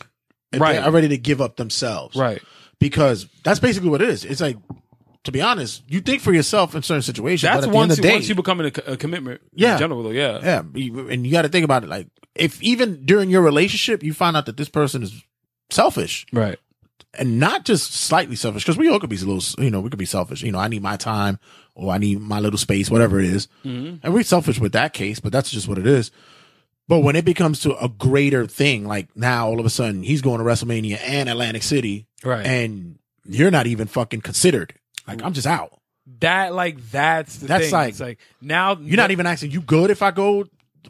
If 0.53 0.61
Right. 0.61 0.79
Are 0.79 0.93
ready 0.93 1.09
to 1.09 1.19
give 1.19 1.41
up 1.41 1.57
themselves, 1.57 2.15
Right. 2.17 2.41
Because 2.79 3.27
that's 3.43 3.59
basically 3.61 3.89
what 3.89 4.03
it 4.03 4.09
is. 4.11 4.25
It's 4.25 4.41
like, 4.41 4.57
to 5.25 5.33
be 5.33 5.41
honest, 5.41 5.83
you 5.89 6.01
think 6.01 6.21
for 6.23 6.33
yourself 6.33 6.75
in 6.75 6.83
certain 6.83 7.03
situations. 7.03 7.43
That's 7.43 7.67
but 7.67 7.69
at 7.69 7.71
the 7.71 7.77
once 7.77 7.93
end 7.93 7.93
of 7.93 7.99
you, 7.99 8.03
the 8.03 8.09
day, 8.09 8.15
once 8.15 8.29
you 8.29 8.35
become 8.35 8.61
a, 8.61 8.67
a 8.93 8.97
commitment. 8.97 9.41
Yeah. 9.55 9.73
In 9.75 9.79
general, 9.79 10.03
though, 10.03 10.11
yeah. 10.11 10.41
yeah, 10.43 10.59
and 11.11 11.27
you 11.27 11.33
got 11.33 11.43
to 11.43 11.49
think 11.49 11.65
about 11.65 11.83
it. 11.85 11.89
Like, 11.89 12.09
if 12.35 12.63
even 12.63 13.05
during 13.07 13.31
your 13.31 13.43
relationship, 13.43 14.03
you 14.03 14.13
find 14.13 14.37
out 14.37 14.47
that 14.47 14.57
this 14.57 14.69
person 14.69 15.03
is 15.03 15.25
selfish, 15.71 16.27
Right. 16.33 16.59
and 17.19 17.41
not 17.41 17.65
just 17.65 17.93
slightly 17.93 18.37
selfish 18.37 18.63
because 18.65 18.77
we 18.79 18.89
all 18.89 19.01
could 19.01 19.11
be 19.11 19.17
a 19.17 19.25
little, 19.25 19.43
you 19.65 19.71
know, 19.71 19.81
we 19.81 19.91
could 19.91 19.99
be 19.99 20.05
selfish. 20.07 20.43
You 20.43 20.53
know, 20.53 20.59
I 20.59 20.69
need 20.69 20.83
my 20.83 20.97
time 20.97 21.39
or 21.75 21.93
I 21.93 21.99
need 21.99 22.21
my 22.21 22.39
little 22.41 22.59
space, 22.59 22.91
whatever 22.91 23.19
it 23.19 23.27
is. 23.27 23.49
Mhm. 23.65 24.01
and 24.03 24.15
we're 24.15 24.23
selfish 24.23 24.61
with 24.61 24.73
that 24.73 24.93
case, 24.93 25.19
but 25.19 25.33
that's 25.33 25.51
just 25.51 25.67
what 25.67 25.79
it 25.79 25.87
is. 25.87 26.11
But 26.89 27.01
when 27.01 27.17
it 27.17 27.25
becomes 27.25 27.61
to 27.61 27.77
a 27.83 27.89
greater 27.89 28.47
thing, 28.47 28.87
like 28.87 29.09
now 29.17 29.49
all 29.49 29.59
of 29.59 29.67
a 29.67 29.71
sudden 29.71 30.03
he's 30.03 30.23
going 30.23 30.39
to 30.39 30.45
WrestleMania 30.45 30.99
and 31.03 31.29
Atlantic 31.29 31.63
City, 31.65 32.07
Right. 32.25 32.47
and 32.47 32.99
you're 33.29 33.51
not 33.51 33.67
even 33.67 33.89
fucking 33.89 34.21
considered. 34.21 34.73
Like 35.09 35.23
I'm 35.23 35.33
just 35.33 35.47
out. 35.47 35.73
that 36.21 36.55
like 36.55 36.79
that's 36.93 37.39
the 37.39 37.47
That's 37.49 37.65
thing. 37.65 37.73
like- 37.73 37.89
it's 37.91 38.01
like 38.01 38.19
now 38.41 38.77
You're 38.81 38.97
not 38.97 39.11
even 39.11 39.27
asking, 39.27 39.51
you 39.51 39.61
good 39.61 39.91
if 39.91 40.01
I 40.03 40.13
go 40.13 40.45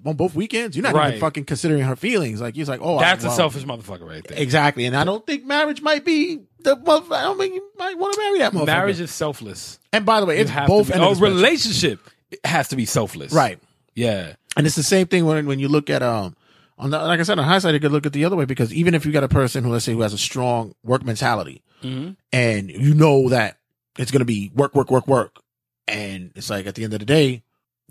on 0.05 0.16
both 0.16 0.34
weekends? 0.34 0.76
You're 0.76 0.82
not 0.82 0.94
Right. 0.94 1.09
even 1.09 1.20
fucking 1.20 1.44
considering 1.47 1.80
her 1.82 1.97
feelings. 1.97 2.38
Like 2.42 2.55
he's 2.55 2.68
like, 2.68 2.80
oh, 2.82 2.99
That's 3.01 3.24
I, 3.24 3.28
a 3.28 3.30
well, 3.30 3.34
a 3.34 3.36
selfish 3.36 3.64
motherfucker 3.64 4.07
right 4.07 4.22
there. 4.28 4.38
Exactly, 4.38 4.84
and 4.84 4.94
I 4.94 5.05
don't 5.05 5.26
think 5.26 5.47
marriage 5.47 5.80
might 5.80 6.05
be 6.05 6.40
the. 6.61 6.72
I 6.72 7.22
don't 7.22 7.38
think 7.38 7.55
you 7.55 7.66
might 7.78 7.97
want 7.99 8.12
to 8.14 8.20
marry 8.20 8.38
that 8.40 8.53
motherfucker. 8.53 8.66
Marriage 8.66 9.01
is 9.01 9.11
selfless. 9.11 9.78
and 9.94 10.05
by 10.05 10.20
the 10.20 10.26
way, 10.26 10.36
it's 10.36 10.51
both 10.66 10.88
be, 10.88 10.94
oh, 10.99 11.14
relationship 11.14 12.01
has 12.44 12.68
to 12.68 12.76
be 12.76 12.84
selfless. 12.84 13.32
right? 13.32 13.59
Yeah. 13.94 14.34
And 14.57 14.66
it's 14.66 14.76
the 14.76 14.82
same 14.82 15.07
thing 15.07 15.26
when 15.26 15.46
when 15.46 15.59
you 15.59 15.68
look 15.68 15.90
at 15.90 16.02
um 16.02 16.34
on 16.78 16.90
the 16.90 16.98
like 16.98 17.20
I 17.20 17.22
said 17.24 17.38
on 17.38 17.44
hindsight 17.44 17.74
you 17.74 17.80
could 17.80 17.92
look 17.92 18.07
at 18.07 18.12
the 18.12 18.24
other 18.24 18.36
way 18.36 18.44
because 18.44 18.72
even 18.72 18.94
if 18.94 19.04
you 19.07 19.12
got 19.12 19.24
a 19.24 19.28
person 19.28 19.64
who 19.64 19.70
let's 19.70 19.84
say 19.84 19.92
who 19.92 20.00
has 20.02 20.12
a 20.12 20.18
strong 20.18 20.74
work 20.82 21.04
mentality 21.04 21.62
hmm 21.82 22.11
and 22.32 22.70
you 22.70 22.94
know 22.94 23.28
that 23.28 23.59
it's 23.98 24.11
gonna 24.11 24.24
be 24.24 24.50
work 24.54 24.74
work 24.74 24.90
work 24.90 25.07
work 25.07 25.40
and 25.88 26.32
it's 26.34 26.50
like 26.50 26.66
at 26.66 26.74
the 26.74 26.84
end 26.84 26.92
of 26.94 26.98
the 27.00 27.07
day 27.07 27.42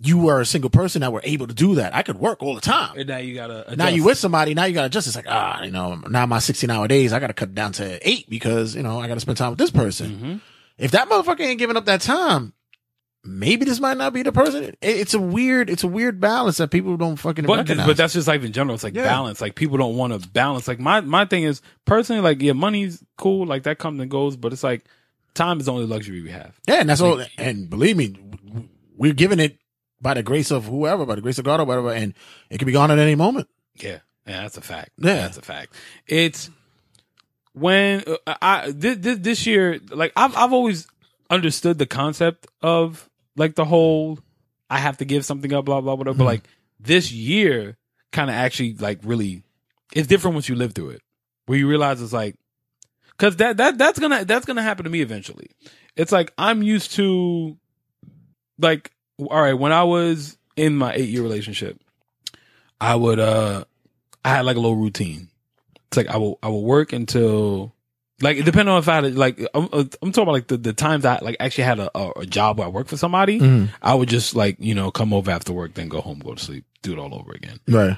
you 0.02 0.28
are 0.28 0.42
a 0.42 0.46
single 0.46 0.70
person 0.70 1.02
that 1.02 1.14
were 1.14 1.22
able 1.24 1.48
to 1.48 1.54
do 1.54 1.76
that 1.76 1.96
I 1.96 2.02
could 2.04 2.18
work 2.20 2.44
all 2.44 2.54
the 2.54 2.60
time. 2.60 2.98
And 2.98 3.08
now 3.08 3.18
you 3.18 3.34
gotta. 3.34 3.62
Adjust. 3.62 3.78
Now 3.78 3.88
you 3.88 4.04
with 4.04 4.18
somebody, 4.18 4.54
now 4.54 4.66
you 4.66 4.74
gotta 4.74 4.88
adjust. 4.88 5.08
It's 5.08 5.16
like, 5.16 5.26
ah, 5.30 5.64
you 5.64 5.72
know, 5.72 5.96
now 5.96 6.26
my 6.26 6.40
16 6.40 6.70
hour 6.70 6.86
days, 6.90 7.14
I 7.14 7.20
gotta 7.22 7.34
cut 7.34 7.56
down 7.56 7.72
to 7.74 7.98
eight 8.08 8.30
because, 8.30 8.76
you 8.76 8.84
know, 8.84 9.00
I 9.00 9.08
gotta 9.08 9.22
spend 9.22 9.38
time 9.38 9.52
with 9.52 9.58
this 9.60 9.72
person. 9.72 10.12
Mhm. 10.12 10.42
If 10.78 10.92
that 10.92 11.08
motherfucker 11.08 11.40
ain't 11.42 11.60
giving 11.60 11.78
up 11.78 11.86
that 11.86 12.02
time, 12.02 12.52
maybe 13.26 13.66
this 13.66 13.80
might 13.80 13.98
not 13.98 14.14
be 14.14 14.22
the 14.24 14.32
person. 14.32 14.64
It- 14.64 14.78
It's 14.82 15.14
a 15.14 15.20
weird, 15.20 15.70
it's 15.70 15.84
a 15.84 15.88
weird 15.88 16.20
balance 16.20 16.58
that 16.58 16.70
people 16.72 16.96
don't 16.98 17.16
fucking 17.18 17.46
But, 17.46 17.58
recognize. 17.60 17.88
but 17.88 17.98
that's 17.98 18.14
just 18.14 18.28
like 18.28 18.44
in 18.44 18.52
general. 18.54 18.76
It's 18.76 18.84
like 18.84 18.96
Yeah. 18.96 19.04
balance. 19.04 19.42
Like 19.42 19.56
people 19.56 19.78
don't 19.78 19.96
want 19.98 20.20
to 20.22 20.30
balance. 20.30 20.68
Like 20.68 20.80
my 20.80 21.02
my 21.02 21.26
thing 21.26 21.44
is 21.44 21.62
personally, 21.86 22.22
like 22.22 22.42
yeah, 22.42 22.54
money's 22.54 23.04
cool. 23.18 23.46
Like 23.46 23.64
that 23.64 23.80
comes 23.80 24.00
and 24.00 24.10
goes. 24.12 24.36
But 24.38 24.54
it's 24.54 24.64
like 24.64 24.86
time 25.34 25.60
is 25.60 25.66
the 25.66 25.74
only 25.74 25.86
luxury 25.86 26.22
we 26.22 26.30
have. 26.32 26.60
yeah, 26.68 26.76
and 26.76 26.90
that's 26.90 27.02
all. 27.02 27.22
And 27.38 27.70
believe 27.70 27.98
me, 27.98 28.16
we're 28.96 29.14
giving 29.14 29.40
it 29.40 29.58
by 30.02 30.14
the 30.14 30.24
grace 30.24 30.52
of 30.52 30.66
whoever, 30.66 31.06
by 31.06 31.16
the 31.16 31.22
grace 31.22 31.40
of 31.40 31.46
God 31.46 31.60
or 31.60 31.66
whatever, 31.66 31.92
and 31.92 32.14
it 32.50 32.58
can 32.60 32.66
be 32.68 32.72
gone 32.72 32.92
at 32.92 33.00
any 33.00 33.16
moment. 33.16 33.48
Yeah, 33.76 34.00
yeah, 34.28 34.42
that's 34.44 34.58
a 34.58 34.62
fact. 34.62 34.92
Yeah. 34.98 35.16
that's 35.16 35.38
a 35.38 35.42
fact. 35.42 35.74
It's 36.08 36.50
when 37.54 38.04
uh, 38.28 38.36
I 38.42 38.72
this, 38.72 39.18
this 39.20 39.48
year, 39.48 39.80
like 39.90 40.14
I've 40.16 40.36
I've 40.36 40.54
always 40.54 40.88
understood 41.30 41.78
the 41.80 41.86
concept 41.86 42.48
of 42.62 43.10
like 43.36 43.56
the 43.56 43.66
whole 43.66 44.20
I 44.70 44.80
have 44.80 44.98
to 44.98 45.06
give 45.06 45.26
something 45.26 45.54
up, 45.54 45.66
blah 45.66 45.82
blah 45.82 45.96
blah. 45.96 46.14
But 46.14 46.24
Mhm. 46.24 46.26
like 46.26 46.44
this 46.80 47.12
year, 47.12 47.78
kind 48.12 48.30
of 48.30 48.36
actually 48.36 48.74
like 48.76 49.00
really, 49.04 49.44
it's 49.94 50.08
different 50.08 50.34
once 50.36 50.50
you 50.50 50.56
live 50.56 50.74
through 50.74 50.90
it, 50.92 51.02
where 51.46 51.58
you 51.58 51.68
realize 51.68 52.02
it's 52.02 52.14
like, 52.14 52.36
because 53.12 53.36
that 53.38 53.58
that 53.58 53.78
that's 53.78 54.00
gonna 54.00 54.26
that's 54.26 54.46
gonna 54.46 54.64
happen 54.64 54.84
to 54.86 54.90
me 54.90 55.02
eventually. 55.02 55.48
It's 55.96 56.12
like 56.12 56.34
I'm 56.38 56.64
used 56.64 56.92
to, 56.94 57.58
like, 58.60 58.92
all 59.20 59.42
right, 59.42 59.54
when 59.54 59.72
I 59.72 59.84
was 59.84 60.38
in 60.56 60.76
my 60.76 60.94
eight 60.94 61.10
year 61.10 61.22
relationship, 61.22 61.80
I 62.82 62.96
would 62.96 63.20
uh 63.20 63.66
I 64.24 64.30
had 64.30 64.46
like 64.46 64.58
a 64.58 64.60
little 64.60 64.76
routine. 64.78 65.30
It's 65.88 65.98
like 65.98 66.08
I 66.08 66.18
will 66.18 66.40
I 66.42 66.48
will 66.50 66.64
work 66.66 66.94
until 66.94 67.75
like 68.22 68.44
depending 68.46 68.70
on 68.70 68.80
if 68.80 68.88
I 68.88 68.96
had 68.96 69.16
like 69.16 69.40
I'm, 69.54 69.68
I'm 69.74 69.90
talking 69.90 70.24
about 70.24 70.32
like 70.32 70.48
the, 70.48 70.58
the 70.58 70.74
times 70.74 71.06
I 71.06 71.20
like 71.22 71.38
actually 71.40 71.66
had 71.66 71.80
a, 71.80 71.98
a, 71.98 72.12
a 72.22 72.26
job 72.26 72.58
where 72.58 72.68
I 72.68 72.70
worked 72.70 72.90
for 72.90 72.98
somebody. 72.98 73.40
Mm. 73.40 73.70
I 73.82 73.94
would 73.94 74.10
just 74.10 74.36
like 74.36 74.58
you 74.60 74.74
know 74.74 74.92
come 74.92 75.14
over 75.14 75.32
after 75.32 75.52
work, 75.52 75.74
then 75.74 75.90
go 75.90 76.02
home, 76.02 76.20
go 76.20 76.34
to 76.34 76.44
sleep, 76.44 76.66
do 76.82 76.94
it 76.94 77.00
all 77.00 77.14
over 77.14 77.34
again. 77.34 77.60
Right. 77.68 77.98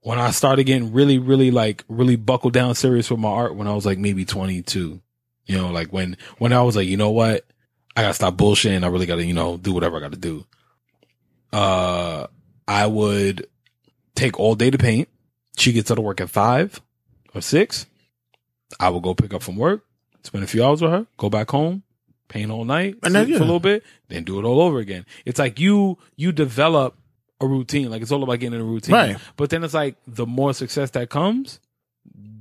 When 0.00 0.18
I 0.18 0.30
started 0.30 0.64
getting 0.64 0.92
really 0.92 1.18
really 1.18 1.50
like 1.50 1.84
really 1.88 2.16
buckled 2.16 2.54
down 2.54 2.74
serious 2.74 3.10
with 3.10 3.20
my 3.20 3.28
art 3.28 3.56
when 3.56 3.68
I 3.68 3.74
was 3.74 3.84
like 3.84 3.98
maybe 3.98 4.24
22, 4.24 5.00
you 5.46 5.56
know 5.56 5.70
like 5.70 5.92
when 5.92 6.16
when 6.38 6.52
I 6.52 6.62
was 6.62 6.76
like 6.76 6.88
you 6.88 6.96
know 6.96 7.10
what 7.10 7.44
I 7.94 8.02
gotta 8.02 8.14
stop 8.14 8.36
bullshitting. 8.36 8.84
I 8.84 8.88
really 8.88 9.06
gotta 9.06 9.24
you 9.24 9.34
know 9.34 9.58
do 9.58 9.72
whatever 9.72 9.98
I 9.98 10.00
gotta 10.00 10.16
do. 10.16 10.46
Uh, 11.52 12.26
I 12.66 12.86
would 12.86 13.46
take 14.14 14.38
all 14.38 14.54
day 14.54 14.70
to 14.70 14.78
paint. 14.78 15.08
She 15.56 15.72
gets 15.72 15.90
out 15.90 15.98
of 15.98 16.04
work 16.04 16.20
at 16.20 16.30
five 16.30 16.80
or 17.34 17.40
six. 17.40 17.86
I 18.78 18.90
will 18.90 19.00
go 19.00 19.14
pick 19.14 19.32
up 19.34 19.42
from 19.42 19.56
work, 19.56 19.84
spend 20.22 20.44
a 20.44 20.46
few 20.46 20.64
hours 20.64 20.82
with 20.82 20.90
her, 20.90 21.06
go 21.16 21.30
back 21.30 21.50
home, 21.50 21.82
paint 22.28 22.50
all 22.50 22.64
night, 22.64 22.96
And 23.02 23.14
then, 23.14 23.24
sleep 23.24 23.32
yeah. 23.32 23.38
for 23.38 23.44
a 23.44 23.46
little 23.46 23.60
bit, 23.60 23.82
then 24.08 24.24
do 24.24 24.38
it 24.38 24.44
all 24.44 24.60
over 24.60 24.78
again. 24.78 25.06
It's 25.24 25.38
like 25.38 25.58
you 25.58 25.98
you 26.16 26.32
develop 26.32 26.96
a 27.40 27.46
routine. 27.46 27.90
Like 27.90 28.02
it's 28.02 28.12
all 28.12 28.22
about 28.22 28.40
getting 28.40 28.54
in 28.54 28.60
a 28.60 28.64
routine. 28.64 28.94
Right. 28.94 29.16
But 29.36 29.50
then 29.50 29.64
it's 29.64 29.74
like 29.74 29.96
the 30.06 30.26
more 30.26 30.52
success 30.54 30.90
that 30.90 31.10
comes, 31.10 31.60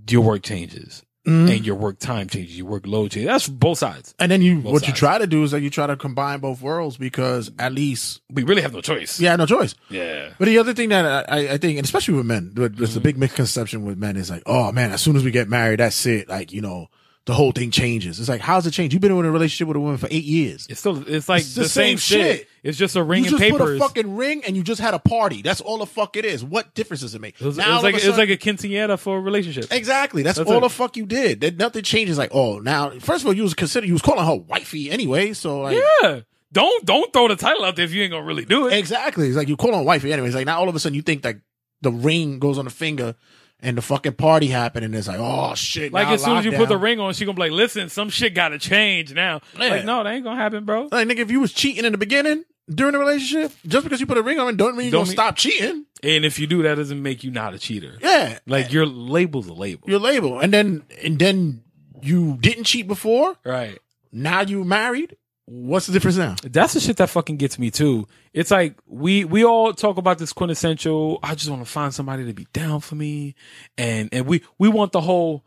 your 0.10 0.22
work 0.22 0.44
changes 0.44 1.04
Mhm. 1.28 1.56
and 1.58 1.66
your 1.66 1.76
work 1.76 2.00
time 2.00 2.28
changes, 2.30 2.58
your 2.58 2.68
work 2.68 2.88
load 2.88 3.12
changes. 3.12 3.28
That's 3.28 3.48
both 3.50 3.78
sides. 3.80 4.16
And 4.18 4.32
then 4.32 4.42
you, 4.42 4.62
Both 4.62 4.74
what 4.74 4.88
you 4.88 4.94
try 4.94 5.18
to 5.18 5.28
do 5.28 5.44
is 5.44 5.52
that 5.52 5.62
you 5.62 5.70
try 5.70 5.86
to 5.86 5.98
combine 5.98 6.40
both 6.40 6.62
worlds 6.62 6.96
because 6.98 7.52
at 7.60 7.74
least, 7.74 8.22
We 8.32 8.44
really 8.44 8.62
have 8.62 8.74
no 8.74 8.82
choice. 8.82 9.20
yeah, 9.20 9.36
no 9.36 9.46
choice. 9.46 9.76
Yeah. 9.90 10.30
But 10.40 10.46
the 10.46 10.58
other 10.58 10.74
thing 10.74 10.90
that 10.90 11.30
I, 11.30 11.54
I 11.54 11.58
think, 11.58 11.78
and 11.78 11.86
especially 11.86 12.14
with 12.16 12.26
men, 12.26 12.52
there's 12.56 12.72
Mm-hmm. 12.72 12.98
a 12.98 13.02
big 13.02 13.18
misconception 13.18 13.84
with 13.86 13.98
men 13.98 14.16
is 14.16 14.30
like, 14.30 14.44
oh 14.46 14.72
man, 14.72 14.92
as 14.92 15.02
soon 15.02 15.16
as 15.18 15.24
we 15.24 15.32
get 15.32 15.50
married, 15.50 15.80
that's 15.82 16.06
it. 16.06 16.30
Like, 16.30 16.54
you 16.54 16.62
know, 16.62 16.88
the 17.28 17.34
whole 17.34 17.52
thing 17.52 17.70
changes. 17.72 18.20
It's 18.20 18.28
like, 18.30 18.42
how's 18.42 18.66
it 18.66 18.72
change? 18.72 18.94
You've 18.94 19.02
been 19.02 19.12
in 19.12 19.26
a 19.26 19.30
relationship 19.32 19.68
with 19.68 19.78
a 19.78 19.80
woman 19.80 19.98
for 19.98 20.08
eight 20.10 20.24
years. 20.24 20.66
It's 20.70 20.80
still 20.80 21.08
it's 21.08 21.30
like 21.30 21.42
It's 21.42 21.54
the, 21.56 21.62
the 21.64 21.70
same, 21.70 21.98
same 21.98 22.20
shit. 22.20 22.38
shit. 22.40 22.48
It's 22.64 22.78
just 22.78 22.96
a 22.96 23.04
ring 23.04 23.24
you 23.26 23.30
and 23.32 23.38
just 23.40 23.52
put 23.58 23.62
a 23.76 23.78
fucking 23.78 24.16
ring 24.16 24.44
and 24.46 24.56
you 24.58 24.64
just 24.64 24.82
had 24.82 24.94
a 24.94 25.00
party. 25.00 25.42
That's 25.42 25.62
all 25.62 25.78
the 25.78 25.86
fuck 25.86 26.18
it 26.18 26.26
is. 26.26 26.44
What 26.44 26.74
difference 26.74 27.02
does 27.02 27.14
it 27.16 27.22
make? 27.22 27.40
it 27.40 27.46
was, 27.46 27.58
it 27.58 27.62
Now 27.62 27.76
was 27.76 27.84
like 27.84 27.96
a 27.96 28.04
it 28.04 28.08
was 28.08 28.18
like 28.18 28.30
a 28.30 28.38
quinceanera 28.38 28.98
for 28.98 29.18
a 29.18 29.22
relationship. 29.22 29.72
Exactly. 29.72 30.24
That's, 30.24 30.38
That's 30.38 30.50
all 30.50 30.58
it. 30.58 30.62
the 30.62 30.70
fuck 30.70 30.98
you 30.98 31.06
did. 31.06 31.42
That 31.42 31.58
nothing 31.58 31.84
changes. 31.84 32.18
Like, 32.18 32.32
oh, 32.34 32.60
now 32.60 32.90
first 33.00 33.24
of 33.24 33.28
all, 33.28 33.34
you 33.34 33.44
was 33.44 33.54
considered 33.54 33.88
you 33.88 33.94
was 33.94 34.02
calling 34.02 34.26
her 34.26 34.36
wifey 34.36 34.90
anyway. 34.90 35.34
So 35.34 35.62
like, 35.62 35.78
Yeah. 36.02 36.22
Don't 36.54 36.86
don't 36.86 37.12
throw 37.12 37.28
the 37.28 37.36
title 37.36 37.66
out 37.66 37.76
there 37.76 37.84
if 37.86 37.94
you 37.94 38.04
ain't 38.04 38.12
gonna 38.12 38.26
really 38.26 38.46
do 38.46 38.68
it. 38.68 38.74
exactly. 38.74 39.28
It's 39.28 39.36
like 39.36 39.50
you 39.50 39.58
call 39.58 39.76
on 39.76 39.84
wifey 39.84 40.14
anyway. 40.14 40.28
It's 40.30 40.36
like 40.36 40.46
now 40.46 40.60
all 40.60 40.70
of 40.70 40.76
a 40.76 40.80
sudden 40.80 40.96
you 40.96 41.02
think 41.02 41.24
that 41.24 41.36
the 41.82 41.92
ring 41.92 42.40
goes 42.40 42.58
on 42.58 42.64
the 42.66 42.72
finger 42.72 43.16
and 43.60 43.78
the 43.78 43.82
fucking 43.82 44.14
party 44.14 44.48
happened 44.48 44.86
and 44.86 44.94
it's 44.96 45.08
like, 45.08 45.20
oh 45.20 45.56
shit. 45.56 45.92
Like 45.92 46.08
as 46.08 46.24
soon 46.24 46.38
as 46.38 46.46
you 46.46 46.52
put 46.52 46.70
the 46.70 46.78
ring 46.78 47.00
on, 47.00 47.14
she 47.14 47.26
gonna 47.26 47.36
be 47.36 47.42
like, 47.42 47.52
"Listen, 47.52 47.90
some 47.90 48.10
shit 48.10 48.34
gotta 48.34 48.60
change 48.60 49.14
now." 49.14 49.42
Yeah. 49.58 49.70
Like, 49.70 49.86
no, 49.86 50.04
that 50.04 50.12
ain't 50.14 50.24
gonna 50.24 50.40
happen, 50.40 50.66
bro. 50.66 50.90
Like 50.92 51.08
nigga, 51.08 51.20
if 51.20 51.32
you 51.32 51.40
was 51.40 51.54
cheating 51.54 51.86
in 51.86 51.92
the 51.92 51.98
beginning 51.98 52.44
during 52.70 52.94
the 52.94 53.00
relationship, 53.00 53.52
just 53.66 53.84
because 53.86 54.00
you 54.00 54.06
put 54.06 54.18
a 54.18 54.22
ring 54.22 54.40
on 54.40 54.50
it, 54.50 54.58
don't 54.58 54.76
mean 54.78 54.92
Don't 54.92 55.02
gonna 55.02 55.10
mean- 55.10 55.16
stop 55.16 55.36
cheating. 55.38 55.86
And 56.04 56.26
if 56.26 56.38
you 56.38 56.46
do, 56.46 56.62
that 56.64 56.76
doesn't 56.76 57.02
make 57.02 57.24
you 57.24 57.32
not 57.32 57.56
a 57.56 57.60
cheater. 57.60 57.98
Yeah, 58.02 58.38
Like 58.46 58.72
your 58.72 58.86
label's 58.86 59.48
a 59.48 59.54
label, 59.54 59.90
your 59.90 60.00
label, 60.00 60.40
and 60.40 60.54
then 60.54 60.84
and 61.04 61.18
then 61.18 61.64
you 62.04 62.38
didn't 62.40 62.66
cheat 62.66 62.88
before. 62.88 63.36
right? 63.44 63.80
Now 64.12 64.42
you 64.42 64.64
married. 64.64 65.18
What's 65.50 65.88
the 65.88 65.94
difference 65.94 66.18
now? 66.18 66.36
That's 66.44 66.74
the 66.74 66.82
shit 66.82 66.98
that 66.98 67.10
fucking 67.10 67.38
gets 67.38 67.58
me 67.58 67.72
too. 67.72 68.06
It's 68.34 68.52
like 68.52 68.78
we 68.86 69.24
we 69.24 69.46
all 69.46 69.74
talk 69.74 69.96
about 69.96 70.18
this 70.18 70.34
quintessential. 70.34 71.20
I 71.24 71.36
just 71.36 71.50
want 71.50 71.64
to 71.64 71.72
find 71.72 71.94
somebody 71.94 72.26
to 72.26 72.34
be 72.34 72.48
down 72.52 72.82
for 72.82 72.96
me, 72.96 73.34
and 73.78 74.10
and 74.12 74.26
we 74.26 74.44
we 74.58 74.68
want 74.68 74.92
the 74.92 75.00
whole 75.00 75.46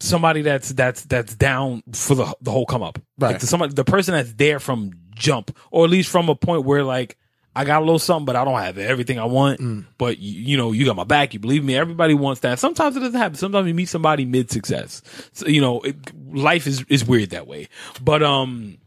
somebody 0.00 0.40
that's 0.40 0.70
that's 0.70 1.02
that's 1.04 1.34
down 1.34 1.82
for 1.92 2.14
the 2.14 2.34
the 2.40 2.50
whole 2.50 2.64
come 2.64 2.82
up. 2.82 2.98
Right. 3.18 3.32
Like 3.32 3.40
the 3.40 3.46
somebody 3.46 3.74
the 3.74 3.84
person 3.84 4.14
that's 4.14 4.32
there 4.32 4.58
from 4.58 4.92
jump, 5.10 5.54
or 5.70 5.84
at 5.84 5.90
least 5.90 6.08
from 6.08 6.30
a 6.30 6.34
point 6.34 6.64
where 6.64 6.82
like 6.82 7.18
I 7.54 7.64
got 7.64 7.82
a 7.82 7.84
little 7.84 7.98
something, 7.98 8.24
but 8.24 8.36
I 8.36 8.44
don't 8.44 8.58
have 8.58 8.78
everything 8.78 9.18
I 9.18 9.26
want. 9.26 9.60
Mm. 9.60 9.84
But 9.98 10.18
you, 10.18 10.40
you 10.40 10.56
know, 10.56 10.72
you 10.72 10.86
got 10.86 10.96
my 10.96 11.04
back. 11.04 11.34
You 11.34 11.40
believe 11.40 11.62
me. 11.62 11.76
Everybody 11.76 12.14
wants 12.14 12.40
that. 12.40 12.58
Sometimes 12.58 12.96
it 12.96 13.00
doesn't 13.00 13.20
happen. 13.20 13.36
Sometimes 13.36 13.68
you 13.68 13.74
meet 13.74 13.90
somebody 13.90 14.24
mid 14.24 14.50
success. 14.50 15.02
So, 15.32 15.46
you 15.46 15.60
know, 15.60 15.80
it, 15.82 15.96
life 16.34 16.66
is 16.66 16.84
is 16.88 17.04
weird 17.04 17.30
that 17.30 17.46
way. 17.46 17.68
But 18.00 18.22
um, 18.22 18.78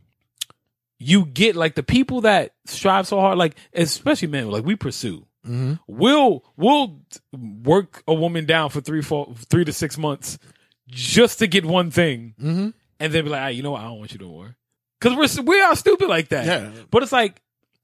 you 0.98 1.26
get 1.26 1.56
like 1.56 1.76
the 1.76 1.84
people 1.84 2.22
that 2.22 2.54
strive 2.66 3.08
so 3.08 3.20
hard, 3.20 3.38
like 3.38 3.56
especially 3.74 4.28
men, 4.30 4.50
like 4.50 4.66
we 4.66 4.76
pursue. 4.76 5.26
Mm-hmm. 5.46 5.74
We'll 5.88 6.44
we'll 6.58 7.00
work 7.34 8.04
a 8.08 8.14
woman 8.14 8.46
down 8.46 8.70
for 8.70 8.82
three, 8.82 9.02
four, 9.02 9.34
three 9.50 9.66
to 9.66 9.74
six 9.74 9.98
months 9.98 10.40
just 10.88 11.40
to 11.40 11.48
get 11.48 11.66
one 11.66 11.92
thing, 11.92 12.34
Mm-hmm. 12.42 12.70
and 13.00 13.14
then 13.14 13.24
be 13.24 13.30
like, 13.30 13.42
ah, 13.42 13.48
you 13.48 13.62
know 13.64 13.72
what, 13.72 13.82
I 13.82 13.86
don't 13.86 14.00
want 14.00 14.14
you 14.14 14.20
no 14.20 14.28
more, 14.30 14.56
because 15.00 15.38
we're 15.38 15.44
we 15.44 15.62
are 15.62 15.76
stupid 15.76 16.08
like 16.10 16.30
that. 16.30 16.46
Yeah. 16.46 16.72
But 16.90 17.04
it's 17.04 17.12
like, 17.12 17.42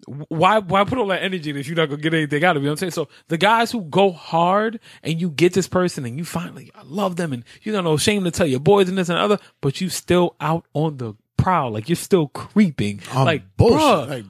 why 0.08 0.58
why 0.60 0.84
put 0.86 0.98
all 0.98 1.08
that 1.08 1.22
energy 1.22 1.52
if 1.52 1.68
you're 1.68 1.76
not 1.76 1.90
gonna 1.90 2.02
get 2.02 2.14
anything 2.16 2.44
out 2.44 2.58
of 2.58 2.64
it? 2.64 2.66
You 2.66 2.70
know 2.70 2.72
what 2.74 2.84
I'm 2.84 2.92
saying? 2.92 3.06
So 3.08 3.08
the 3.28 3.38
guys 3.38 3.72
who 3.72 3.82
go 3.82 4.12
hard 4.12 4.80
and 5.04 5.20
you 5.22 5.30
get 5.30 5.54
this 5.54 5.68
person 5.68 6.06
and 6.06 6.18
you 6.18 6.26
finally 6.26 6.72
I 6.74 6.82
love 6.84 7.16
them 7.18 7.34
and 7.34 7.44
you 7.62 7.72
don't 7.72 7.84
know 7.84 7.98
shame 7.98 8.24
to 8.24 8.32
tell 8.32 8.48
your 8.48 8.60
boys 8.60 8.90
and 8.90 8.98
this 8.98 9.10
and 9.10 9.20
other, 9.20 9.38
but 9.62 9.82
you 9.82 9.90
still 9.90 10.36
out 10.42 10.66
on 10.74 10.98
the 10.98 11.14
prowl, 11.42 11.72
like 11.72 11.90
you're 11.90 11.96
still 11.96 12.28
creeping. 12.28 13.02
Um, 13.14 13.26
like 13.26 13.44
bullshit. 13.58 13.80
bruh, 13.80 14.08
Like, 14.10 14.26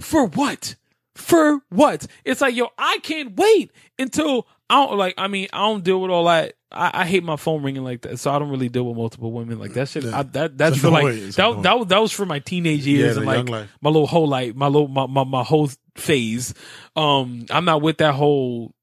for 0.00 0.26
what? 0.26 0.76
For 1.14 1.60
what? 1.68 2.06
It's 2.24 2.40
like, 2.40 2.56
yo, 2.56 2.68
I 2.78 2.98
can't 3.02 3.36
wait 3.36 3.70
until 3.98 4.46
I 4.70 4.86
don't 4.86 4.96
like. 4.98 5.14
I 5.18 5.28
mean, 5.28 5.48
I 5.52 5.58
don't 5.60 5.84
deal 5.84 6.00
with 6.00 6.10
all 6.10 6.24
that. 6.24 6.54
I, 6.70 7.02
I 7.02 7.04
hate 7.04 7.22
my 7.22 7.36
phone 7.36 7.62
ringing 7.62 7.84
like 7.84 8.00
that, 8.02 8.18
so 8.18 8.30
I 8.30 8.38
don't 8.38 8.48
really 8.48 8.70
deal 8.70 8.84
with 8.84 8.96
multiple 8.96 9.30
women 9.30 9.58
like 9.58 9.74
that. 9.74 9.88
Shit, 9.88 10.04
Yeah. 10.04 10.20
I, 10.20 10.22
that 10.22 10.56
that's 10.56 10.78
for 10.78 10.88
like. 10.88 11.04
That, 11.04 11.60
that 11.62 11.78
was 11.78 11.86
that 11.88 12.00
was 12.00 12.12
for 12.12 12.24
my 12.24 12.38
teenage 12.38 12.86
years 12.86 13.16
the 13.16 13.20
and 13.20 13.26
like 13.26 13.48
life. 13.48 13.68
my 13.82 13.90
little 13.90 14.06
whole 14.06 14.26
life, 14.26 14.54
my 14.54 14.68
little 14.68 14.88
my, 14.88 15.06
my 15.06 15.24
my 15.24 15.42
whole 15.42 15.68
phase. 15.96 16.54
Um, 16.96 17.44
I'm 17.50 17.66
not 17.66 17.82
with 17.82 17.98
that 17.98 18.14
whole 18.14 18.74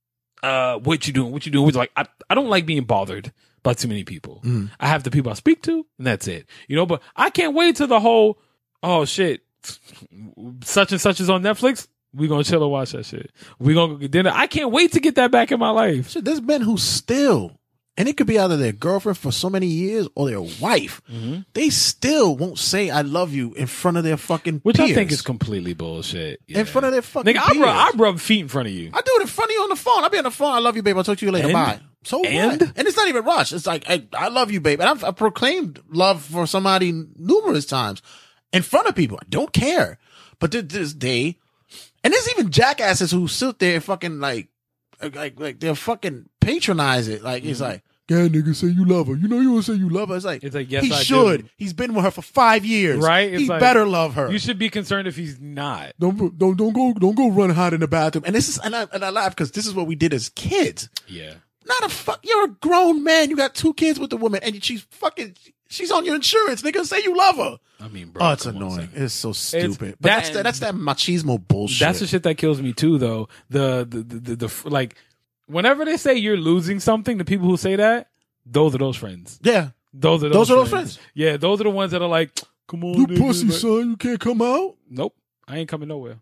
uh, 0.44 0.78
what 0.78 1.08
you 1.08 1.14
doing, 1.14 1.32
what 1.32 1.46
you 1.48 1.52
doing. 1.52 1.68
It's 1.68 1.78
like 1.78 1.92
I 1.98 2.06
I 2.30 2.36
don't 2.36 2.50
like 2.50 2.68
being 2.68 2.84
bothered 2.84 3.34
by 3.64 3.74
too 3.74 3.88
many 3.88 4.03
people. 4.03 4.41
Mm. 4.43 4.70
I 4.80 4.88
have 4.88 5.03
the 5.03 5.12
people 5.12 5.32
I 5.32 5.36
speak 5.36 5.62
to, 5.64 5.86
and 5.97 6.07
that's 6.07 6.28
it. 6.28 6.47
You 6.68 6.76
know, 6.76 6.86
but 6.86 7.01
I 7.16 7.30
can't 7.30 7.53
wait 7.53 7.76
till 7.76 7.88
the 7.88 7.99
whole 7.99 8.39
oh 8.84 9.05
shit, 9.05 9.41
such 10.64 10.91
and 10.91 11.01
such 11.01 11.20
is 11.20 11.30
on 11.30 11.43
Netflix. 11.43 11.88
We 12.14 12.28
gonna 12.28 12.43
chill 12.43 12.64
and 12.64 12.72
watch 12.72 12.93
that 12.93 13.05
shit. 13.05 13.32
We 13.60 13.74
gonna 13.74 13.93
go 13.93 13.99
get 13.99 14.12
dinner. 14.12 14.32
I 14.34 14.47
can't 14.47 14.72
wait 14.72 14.93
to 14.93 14.99
get 14.99 15.16
that 15.16 15.32
back 15.32 15.51
in 15.51 15.60
my 15.60 15.70
life. 15.70 16.10
Shit, 16.10 16.26
there's 16.26 16.41
men 16.41 16.62
who 16.62 16.78
still, 16.78 17.60
and 17.97 18.10
it 18.10 18.18
could 18.18 18.26
be 18.26 18.39
either 18.39 18.57
their 18.57 18.72
girlfriend 18.72 19.18
for 19.18 19.32
so 19.32 19.47
many 19.47 19.68
years 19.68 20.07
or 20.16 20.28
their 20.28 20.41
wife. 20.41 21.03
Mm-hmm. 21.12 21.41
They 21.53 21.70
still 21.70 22.36
won't 22.36 22.57
say 22.57 22.89
"I 22.89 23.01
love 23.01 23.32
you" 23.32 23.53
in 23.53 23.68
front 23.68 23.97
of 23.97 24.03
their 24.03 24.18
fucking 24.18 24.62
Which 24.64 24.78
peers. 24.78 24.89
I 24.89 24.93
think 24.95 25.12
is 25.12 25.22
completely 25.22 25.76
bullshit. 25.76 26.39
in 26.47 26.66
front 26.66 26.88
of 26.88 26.93
their 26.93 27.03
fucking. 27.03 27.32
Nigga, 27.32 27.41
I 27.57 27.60
rub, 27.60 27.95
I 27.95 27.97
rub 27.97 28.20
feet 28.20 28.41
in 28.41 28.47
front 28.47 28.70
of 28.70 28.74
you. 28.74 28.89
I 28.91 29.01
do 29.01 29.12
it 29.18 29.22
in 29.22 29.28
front 29.28 29.51
of 29.51 29.53
you 29.53 29.62
on 29.62 29.70
the 29.70 29.76
phone. 29.76 30.03
I'll 30.03 30.10
be 30.10 30.18
on 30.18 30.24
the 30.24 30.32
phone. 30.32 30.53
I 30.53 30.60
love 30.60 30.76
you, 30.78 30.82
babe. 30.82 30.97
I'll 30.97 31.03
talk 31.03 31.20
to 31.20 31.26
you 31.26 31.32
later. 31.32 31.49
And? 31.49 31.53
Bye. 31.53 31.80
So 32.04 32.24
And? 32.24 32.62
what? 32.62 32.72
And 32.78 32.88
it's 32.88 32.95
not 32.97 33.08
even 33.10 33.26
rush. 33.26 33.52
It's 33.54 33.68
like 33.68 33.84
I, 33.89 34.06
I 34.14 34.30
love 34.30 34.52
you, 34.52 34.62
babe. 34.62 34.80
And 34.80 34.89
I've, 34.89 35.04
I've 35.04 35.16
proclaimed 35.16 35.80
love 35.89 36.22
for 36.24 36.47
somebody 36.47 36.91
numerous 37.18 37.66
times 37.66 38.02
in 38.54 38.62
front 38.62 38.88
of 38.88 38.95
people. 38.95 39.18
I 39.22 39.26
don't 39.30 39.52
care. 39.54 39.97
But 40.39 40.52
to 40.54 40.62
this 40.62 40.93
day, 40.93 41.38
and 42.04 42.14
there's 42.14 42.30
even 42.32 42.50
jackasses 42.52 43.12
who 43.12 43.28
sit 43.28 43.60
there 43.60 43.76
and 43.76 43.84
fucking 43.84 44.20
like, 44.22 44.47
like, 45.14 45.39
like 45.39 45.60
they'll 45.60 45.76
fucking 45.76 46.30
patronize 46.39 47.08
it. 47.08 47.24
Like 47.24 47.43
it's 47.43 47.62
like. 47.62 47.84
Yeah, 48.10 48.28
nigga, 48.28 48.56
say 48.56 48.66
you 48.66 48.86
love 48.86 49.06
her. 49.06 49.14
You 49.14 49.28
know 49.28 49.39
you 49.39 49.52
want 49.52 49.66
to 49.66 49.72
say 49.74 49.78
you 49.78 49.88
love 49.88 50.10
her. 50.10 50.16
It's 50.16 50.26
like, 50.26 50.39
Mm-hmm. 50.39 50.47
It's 50.47 50.56
like, 50.56 50.72
yes, 50.72 50.84
he 50.84 50.91
I 50.91 50.97
do. 50.97 51.04
should. 51.04 51.50
He's 51.58 51.74
been 51.74 51.93
with 51.93 52.04
her 52.06 52.10
for 52.10 52.24
five 52.24 52.66
years. 52.66 52.97
Right? 52.97 53.32
It's 53.32 53.43
he 53.43 53.47
like- 53.47 53.60
better 53.60 53.86
love 53.86 54.16
her. 54.16 54.32
You 54.32 54.39
should 54.39 54.58
be 54.58 54.68
concerned 54.72 55.08
if 55.08 55.16
he's 55.16 55.39
not. 55.39 55.93
don't 56.00 56.36
don't 56.39 56.58
don't 56.58 56.74
go 56.74 56.91
don't 56.93 57.14
go 57.16 57.30
run 57.30 57.52
hot 57.52 57.76
in 57.76 57.82
the 57.82 57.88
bathroom. 57.88 58.24
And 58.26 58.34
this 58.34 58.50
is 58.50 58.58
and 58.58 58.76
I 58.76 58.88
and 58.91 59.06
I 59.06 59.12
laugh 59.12 59.36
because 59.36 59.52
this 59.52 59.68
is 59.68 59.76
what 59.76 59.86
we 59.86 59.93
did 59.93 60.12
as 60.12 60.30
kids. 60.30 60.89
Yeah. 61.08 61.34
Not 61.70 61.84
a 61.86 61.90
fuck. 61.90 62.20
You're 62.24 62.46
a 62.46 62.50
grown 62.50 63.04
man. 63.04 63.30
You 63.30 63.36
got 63.38 63.54
two 63.56 63.74
kids 63.76 64.00
with 64.00 64.10
the 64.10 64.18
woman, 64.18 64.42
and 64.44 64.62
she's 64.64 64.82
fucking. 64.90 65.36
She's 65.70 65.92
on 65.92 66.04
your 66.04 66.16
insurance, 66.16 66.64
nigga. 66.64 66.84
Say 66.84 67.04
you 67.04 67.16
love 67.16 67.36
her. 67.38 67.60
I 67.80 67.88
mean, 67.90 68.10
bro. 68.10 68.26
Oh, 68.26 68.32
it's 68.34 68.46
annoying. 68.48 68.90
It's 68.96 69.14
so 69.14 69.34
stupid. 69.34 69.78
but 69.78 69.88
that- 69.88 70.02
that's 70.02 70.30
that, 70.32 70.44
that's 70.44 70.60
that 70.60 70.74
machismo 70.74 71.40
bullshit. 71.48 71.80
That's 71.80 72.00
the 72.00 72.08
shit 72.08 72.24
that 72.24 72.36
kills 72.40 72.60
me 72.62 72.74
too, 72.74 72.98
though. 72.98 73.30
The 73.52 73.86
the, 73.88 74.02
the 74.04 74.36
the 74.36 74.48
the 74.48 74.70
like, 74.70 74.96
whenever 75.46 75.86
they 75.86 75.98
say 75.98 76.16
you're 76.16 76.38
losing 76.38 76.80
something, 76.80 77.18
the 77.20 77.26
people 77.26 77.48
who 77.48 77.56
say 77.56 77.76
that, 77.76 78.10
those 78.48 78.74
are 78.74 78.80
those 78.80 78.98
friends. 78.98 79.40
yeah. 79.44 79.70
Those 79.94 80.24
are 80.24 80.30
those, 80.30 80.34
Those 80.34 80.52
are 80.52 80.56
those 80.58 80.70
friends. 80.70 80.96
friends. 80.98 81.08
Yeah, 81.16 81.38
those 81.38 81.62
are 81.62 81.64
the 81.64 81.70
ones 81.72 81.92
that 81.94 82.02
are 82.04 82.08
like, 82.08 82.40
come 82.68 82.84
on, 82.84 83.06
nigga, 83.08 83.50
like- 83.50 83.52
son. 83.60 83.90
You 83.92 83.98
can't 83.98 84.20
come 84.20 84.42
out. 84.42 84.76
Nope, 84.90 85.16
I 85.48 85.58
ain't 85.58 85.70
coming 85.70 85.88
nowhere. 85.90 86.20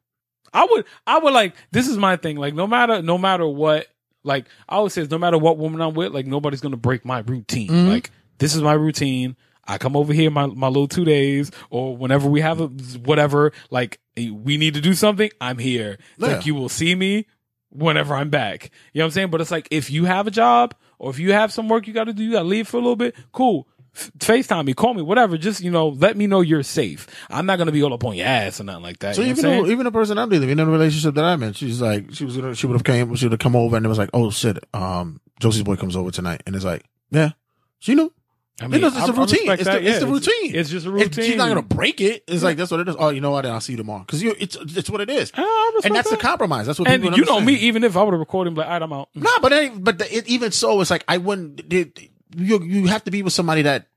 I 0.53 0.65
would, 0.69 0.85
I 1.05 1.19
would 1.19 1.33
like. 1.33 1.53
This 1.71 1.87
is 1.89 1.97
my 1.97 2.15
thing. 2.15 2.37
Like, 2.37 2.53
no 2.53 2.65
matter, 2.67 3.01
no 3.01 3.17
matter 3.17 3.45
what. 3.47 3.87
Like, 4.27 4.45
I 4.69 4.75
always 4.75 4.93
say, 4.93 5.07
no 5.09 5.17
matter 5.17 5.37
what 5.37 5.57
woman 5.57 5.81
I'm 5.81 5.93
with, 5.95 6.13
like 6.13 6.27
nobody's 6.27 6.61
gonna 6.61 6.77
break 6.77 7.05
my 7.05 7.19
routine. 7.19 7.69
Mhm. 7.69 7.89
Like, 7.89 8.11
this 8.37 8.53
is 8.53 8.61
my 8.61 8.73
routine. 8.73 9.35
I 9.69 9.77
come 9.77 9.95
over 9.97 10.13
here 10.13 10.29
my 10.29 10.45
my 10.45 10.67
little 10.67 10.87
two 10.87 11.03
days, 11.05 11.49
or 11.69 11.97
whenever 11.97 12.29
we 12.29 12.41
have 12.41 12.61
a 12.61 12.67
whatever. 13.03 13.51
Like, 13.71 13.99
we 14.15 14.57
need 14.57 14.75
to 14.75 14.81
do 14.81 14.93
something. 14.93 15.29
I'm 15.41 15.57
here. 15.57 15.97
Yeah. 16.17 16.27
Like, 16.27 16.45
you 16.45 16.55
will 16.55 16.69
see 16.69 16.93
me 16.95 17.25
whenever 17.69 18.15
I'm 18.15 18.29
back. 18.29 18.71
You 18.93 18.99
know 18.99 19.05
what 19.05 19.07
I'm 19.07 19.11
saying? 19.11 19.29
But 19.29 19.41
it's 19.41 19.51
like 19.51 19.67
if 19.71 19.89
you 19.91 20.05
have 20.05 20.25
a 20.27 20.31
job 20.31 20.73
or 20.99 21.09
if 21.09 21.19
you 21.19 21.33
have 21.33 21.51
some 21.51 21.67
work 21.69 21.85
you 21.87 21.93
got 21.93 22.05
to 22.05 22.13
do, 22.13 22.23
you 22.23 22.31
got 22.31 22.43
to 22.43 22.47
leave 22.47 22.67
for 22.67 22.77
a 22.77 22.79
little 22.79 22.95
bit. 22.95 23.15
Cool. 23.33 23.67
FaceTime 24.19 24.65
me, 24.65 24.73
call 24.73 24.93
me, 24.93 25.01
whatever. 25.01 25.37
Just 25.37 25.61
you 25.61 25.71
know, 25.71 25.89
let 25.89 26.15
me 26.17 26.27
know 26.27 26.41
you're 26.41 26.63
safe. 26.63 27.07
I'm 27.29 27.45
not 27.45 27.57
gonna 27.57 27.71
be 27.71 27.81
all 27.83 27.93
up 27.93 28.03
on 28.05 28.15
your 28.15 28.27
ass 28.27 28.59
or 28.59 28.63
nothing 28.63 28.83
like 28.83 28.99
that. 28.99 29.15
So 29.15 29.21
you 29.21 29.27
know 29.27 29.31
even 29.31 29.43
though, 29.43 29.67
even 29.71 29.83
the 29.85 29.91
person 29.91 30.17
I'm 30.17 30.29
dealing 30.29 30.47
with, 30.49 30.59
in 30.59 30.65
the 30.65 30.71
relationship 30.71 31.15
that 31.15 31.25
I'm 31.25 31.41
in, 31.43 31.53
she's 31.53 31.81
like, 31.81 32.13
she 32.13 32.25
was 32.25 32.37
gonna, 32.37 32.55
she 32.55 32.67
would 32.67 32.73
have 32.75 32.83
came, 32.83 33.15
she 33.15 33.25
would 33.25 33.31
have 33.33 33.39
come 33.39 33.55
over, 33.55 33.75
and 33.75 33.85
it 33.85 33.89
was 33.89 33.97
like, 33.97 34.09
oh 34.13 34.29
shit, 34.31 34.57
um, 34.73 35.19
Josie's 35.39 35.63
boy 35.63 35.75
comes 35.75 35.95
over 35.95 36.11
tonight, 36.11 36.43
and 36.45 36.55
it's 36.55 36.65
like, 36.65 36.83
yeah, 37.11 37.31
she 37.79 37.95
knew. 37.95 38.11
I 38.59 38.65
You 38.65 38.79
know, 38.79 38.87
it's 38.87 38.95
I- 38.95 39.07
a 39.07 39.11
routine. 39.13 39.51
It's 39.51 39.63
the, 39.65 39.69
that. 39.69 39.83
it's 39.85 39.99
the 39.99 40.07
routine. 40.07 40.55
It's 40.55 40.71
just 40.71 40.87
a 40.87 40.89
It- 40.89 40.93
routine. 40.93 41.25
she's 41.25 41.35
not 41.35 41.47
gonna 41.47 41.61
break 41.61 42.01
it. 42.01 42.23
It's 42.27 42.41
like 42.41 42.57
that's 42.57 42.71
what 42.71 42.79
it 42.79 42.89
is. 42.89 42.95
Oh, 42.97 43.09
you 43.09 43.21
know 43.21 43.29
what? 43.29 43.45
I'll 43.45 43.61
see 43.61 43.73
you 43.73 43.77
tomorrow 43.77 43.99
because 43.99 44.23
you, 44.23 44.33
it's 44.39 44.55
it's 44.59 44.89
what 44.89 44.99
it 44.99 45.11
is, 45.11 45.31
and 45.35 45.93
that's 45.95 46.09
the 46.09 46.17
compromise. 46.17 46.65
That's 46.65 46.79
what 46.79 46.87
And 46.87 47.03
people 47.03 47.19
you 47.19 47.25
know 47.25 47.39
me, 47.39 47.53
even 47.53 47.83
if 47.83 47.95
I 47.95 48.01
would 48.01 48.13
have 48.13 48.19
recorded, 48.19 48.49
him, 48.49 48.55
like, 48.55 48.65
all 48.65 48.73
right, 48.73 48.81
I'm 48.81 48.93
out. 48.93 49.09
No, 49.13 49.29
but 49.43 49.51
it, 49.51 49.83
but 49.83 49.99
the, 49.99 50.17
it, 50.17 50.27
even 50.27 50.51
so, 50.51 50.81
it's 50.81 50.89
like 50.89 51.03
I 51.07 51.17
wouldn't. 51.19 51.71
It, 51.71 51.99
you 52.35 52.61
you 52.63 52.87
have 52.87 53.03
to 53.05 53.11
be 53.11 53.23
with 53.23 53.33
somebody 53.33 53.61
that 53.63 53.87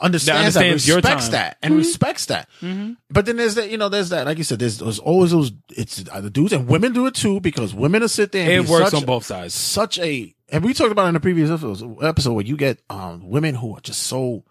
understands 0.00 0.24
that, 0.24 0.36
understands 0.36 0.86
your 0.88 0.96
respects 0.96 1.28
that, 1.28 1.58
and 1.62 1.74
Mhm. 1.74 1.78
respects 1.78 2.26
that. 2.26 2.48
Mm-hmm. 2.60 2.94
But 3.10 3.26
then 3.26 3.36
there's 3.36 3.54
that, 3.54 3.70
you 3.70 3.78
know, 3.78 3.88
there's 3.88 4.08
that, 4.08 4.26
like 4.26 4.36
you 4.38 4.42
said, 4.44 4.58
there's, 4.58 4.78
there's 4.78 4.98
always 4.98 5.30
those. 5.30 5.52
It's 5.76 6.04
uh, 6.10 6.20
the 6.20 6.30
dudes 6.30 6.52
and 6.52 6.66
women 6.66 6.92
do 6.92 7.06
it 7.06 7.14
too 7.14 7.40
because 7.40 7.72
women 7.72 8.00
will 8.00 8.08
sit 8.08 8.32
there. 8.32 8.42
And 8.50 8.64
It 8.66 8.68
works 8.70 8.90
such, 8.90 9.00
on 9.00 9.06
both 9.06 9.24
sides. 9.24 9.54
Such 9.54 9.98
a, 10.00 10.34
and 10.48 10.64
we 10.64 10.74
talked 10.74 10.90
about 10.92 11.04
it 11.04 11.08
in 11.08 11.14
the 11.14 11.20
previous 11.20 11.50
episode, 11.50 12.02
episode 12.02 12.32
where 12.32 12.44
you 12.44 12.56
get 12.56 12.80
um 12.90 13.28
women 13.28 13.54
who 13.54 13.74
are 13.76 13.80
just 13.80 14.02
so 14.02 14.42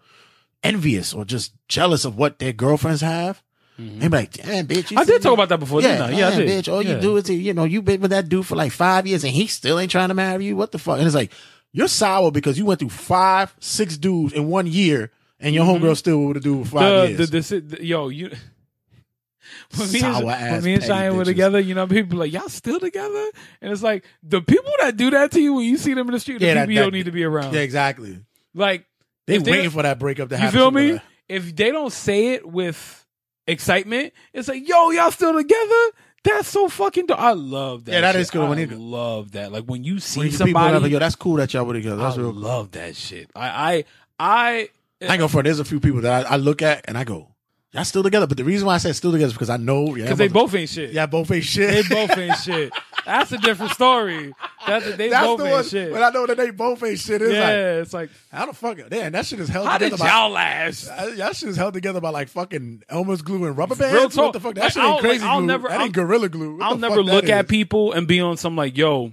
envious 0.62 1.12
or 1.12 1.24
just 1.24 1.52
jealous 1.68 2.04
of 2.04 2.16
what 2.16 2.38
their 2.38 2.52
girlfriends 2.52 3.00
have. 3.02 3.42
And 3.76 4.00
be 4.02 4.08
like, 4.08 4.32
damn, 4.34 4.68
bitch. 4.68 4.92
you 4.92 4.98
I 4.98 5.04
did 5.04 5.20
talk 5.20 5.30
me? 5.30 5.34
about 5.34 5.48
that 5.48 5.58
before, 5.58 5.82
Yeah, 5.82 6.06
didn't 6.06 6.14
I? 6.14 6.18
Yeah, 6.18 6.28
I 6.28 6.36
did. 6.36 6.48
bitch. 6.64 6.72
All 6.72 6.80
Yeah. 6.80 6.94
you 6.94 7.00
do 7.00 7.16
is, 7.16 7.28
you 7.28 7.52
know, 7.52 7.64
you've 7.64 7.84
been 7.84 8.00
with 8.00 8.12
that 8.12 8.28
dude 8.28 8.46
for 8.46 8.54
like 8.54 8.70
five 8.70 9.04
years 9.04 9.24
and 9.24 9.32
he 9.32 9.48
still 9.48 9.80
ain't 9.80 9.90
trying 9.90 10.08
to 10.10 10.14
marry 10.14 10.44
you. 10.44 10.56
What 10.56 10.70
the 10.70 10.78
fuck? 10.78 10.98
And 10.98 11.06
it's 11.06 11.14
like, 11.16 11.32
you're 11.74 11.88
sour 11.88 12.30
because 12.30 12.56
you 12.56 12.64
went 12.64 12.80
through 12.80 12.88
five, 12.88 13.54
six 13.60 13.98
dudes 13.98 14.32
in 14.32 14.46
one 14.48 14.66
year 14.66 15.10
and 15.40 15.54
your 15.54 15.66
homegirl 15.66 15.96
still 15.96 16.24
with 16.24 16.38
a 16.38 16.40
dude 16.40 16.66
for 16.68 16.78
five 16.78 16.82
Mm-hmm. 17.10 17.16
the, 17.16 17.18
years. 17.32 17.48
the, 17.50 17.60
the, 17.60 17.76
the, 17.76 17.84
yo, 17.84 18.08
you. 18.08 18.30
When 19.76 19.92
me, 19.92 20.00
and, 20.02 20.24
when 20.24 20.64
me 20.64 20.74
and 20.74 20.82
Cheyenne 20.82 21.16
were 21.16 21.24
together, 21.24 21.60
you 21.60 21.74
know, 21.74 21.86
people 21.86 22.18
like, 22.18 22.32
y'all 22.32 22.48
still 22.48 22.80
together? 22.80 23.30
And 23.60 23.72
it's 23.72 23.82
like, 23.82 24.04
the 24.22 24.40
people 24.40 24.72
that 24.80 24.96
do 24.96 25.10
that 25.10 25.32
to 25.32 25.40
you 25.40 25.54
when 25.54 25.64
you 25.66 25.76
see 25.76 25.92
them 25.94 26.06
in 26.08 26.12
the 26.14 26.20
street, 26.20 26.38
the 26.38 26.46
Yeah, 26.46 26.54
that- 26.54 26.60
people 26.62 26.74
you 26.74 26.80
don't 26.80 26.92
need 26.94 27.04
to 27.06 27.12
be 27.12 27.24
around. 27.24 27.52
yeah, 27.54 27.60
exactly. 27.60 28.18
Like, 28.54 28.86
They 29.26 29.38
waiting 29.38 29.70
for 29.70 29.82
that 29.82 29.98
breakup 29.98 30.30
to 30.30 30.36
happen. 30.36 30.54
you 30.54 30.60
feel 30.60 30.70
me? 30.70 31.00
If 31.28 31.54
they 31.56 31.70
don't 31.72 31.92
say 31.92 32.28
it 32.34 32.46
with 32.48 33.06
excitement, 33.46 34.12
it's 34.32 34.48
like, 34.48 34.66
yo, 34.66 34.90
y'all 34.90 35.10
still 35.10 35.34
together? 35.34 35.90
That's 36.24 36.48
so 36.48 36.68
fucking 36.68 37.06
dope. 37.06 37.20
I 37.20 37.32
love 37.32 37.84
that. 37.84 37.92
Yeah, 37.92 38.00
that 38.00 38.12
shit. 38.12 38.20
is 38.22 38.30
good 38.30 38.48
when 38.48 38.58
I 38.58 38.62
you- 38.62 38.76
love 38.76 39.32
that. 39.32 39.52
Like 39.52 39.64
when 39.64 39.84
you 39.84 40.00
see 40.00 40.20
When 40.20 40.28
people 40.30 40.46
somebody, 40.46 40.74
are 40.76 40.80
like, 40.80 40.90
yo, 40.90 40.98
that's 40.98 41.14
cool 41.16 41.36
that 41.36 41.52
y'all 41.54 41.64
were 41.64 41.74
together. 41.74 41.96
That's 41.96 42.16
I 42.16 42.20
real. 42.20 42.32
love 42.32 42.70
that 42.72 42.96
shit. 42.96 43.30
I, 43.36 43.46
I, 43.48 43.84
I, 44.18 44.68
I 45.02 45.12
ain't 45.12 45.18
gonna 45.18 45.28
front. 45.28 45.44
There's 45.44 45.60
a 45.60 45.64
few 45.64 45.80
people 45.80 46.00
that 46.00 46.26
I, 46.26 46.34
I 46.34 46.36
look 46.36 46.62
at 46.62 46.84
and 46.88 46.96
I 46.96 47.04
go, 47.04 47.28
y'all 47.72 47.84
still 47.84 48.02
together. 48.02 48.26
But 48.26 48.38
the 48.38 48.44
reason 48.44 48.66
why 48.66 48.74
I 48.74 48.78
said 48.78 48.96
still 48.96 49.12
together 49.12 49.28
is 49.28 49.32
because 49.34 49.50
I 49.50 49.58
know, 49.58 49.94
yeah, 49.96 50.04
because 50.04 50.18
they 50.18 50.28
both 50.28 50.54
ain't 50.54 50.70
shit. 50.70 50.92
yeah, 50.92 51.04
both 51.06 51.30
ain't 51.30 51.44
shit. 51.44 51.70
They 51.88 51.94
both 51.94 52.16
ain't 52.16 52.38
shit. 52.38 52.72
That's 53.06 53.32
a 53.32 53.38
different 53.38 53.72
story. 53.72 54.32
That's 54.66 54.96
they 54.96 55.08
That's 55.10 55.26
both 55.26 55.38
the 55.38 55.44
ain't 55.44 55.52
one. 55.54 55.64
shit. 55.64 55.92
But 55.92 56.02
I 56.02 56.10
know 56.10 56.26
that 56.26 56.36
they 56.36 56.50
both 56.50 56.82
ain't 56.82 56.98
shit. 56.98 57.20
It's 57.22 57.32
yeah, 57.32 57.40
like, 57.40 57.54
it's 57.82 57.92
like 57.94 58.10
how 58.32 58.46
the 58.46 58.52
fuck? 58.52 58.78
Damn, 58.88 59.12
that 59.12 59.26
shit 59.26 59.40
is 59.40 59.48
held 59.48 59.66
how 59.66 59.74
together 59.78 59.96
did 59.96 60.00
by. 60.02 60.08
y'all 60.08 60.30
last? 60.30 60.88
Uh, 60.88 61.06
Y'all 61.16 61.32
shit 61.32 61.48
is 61.50 61.56
held 61.56 61.74
together 61.74 62.00
by 62.00 62.10
like 62.10 62.28
fucking 62.28 62.82
Elmer's 62.88 63.22
glue 63.22 63.44
and 63.46 63.56
rubber 63.56 63.74
bands. 63.76 63.94
Real 63.94 64.04
What 64.04 64.12
talk. 64.12 64.32
the 64.32 64.40
fuck? 64.40 64.54
That 64.54 64.60
Like, 64.62 64.72
shit 64.72 64.82
ain't 64.82 64.92
I'll- 64.94 65.00
crazy 65.00 65.20
like, 65.20 65.30
I'll 65.30 65.38
glue. 65.38 65.46
never- 65.46 65.68
that 65.68 65.78
I'll- 65.78 65.84
ain't 65.86 65.94
gorilla 65.94 66.28
glue. 66.28 66.56
What 66.56 66.62
I'll 66.64 66.78
never 66.78 66.96
that 66.96 67.02
look 67.02 67.28
at 67.28 67.48
people 67.48 67.92
and 67.92 68.06
be 68.08 68.20
on 68.20 68.36
some 68.36 68.56
like, 68.56 68.76
yo, 68.76 69.12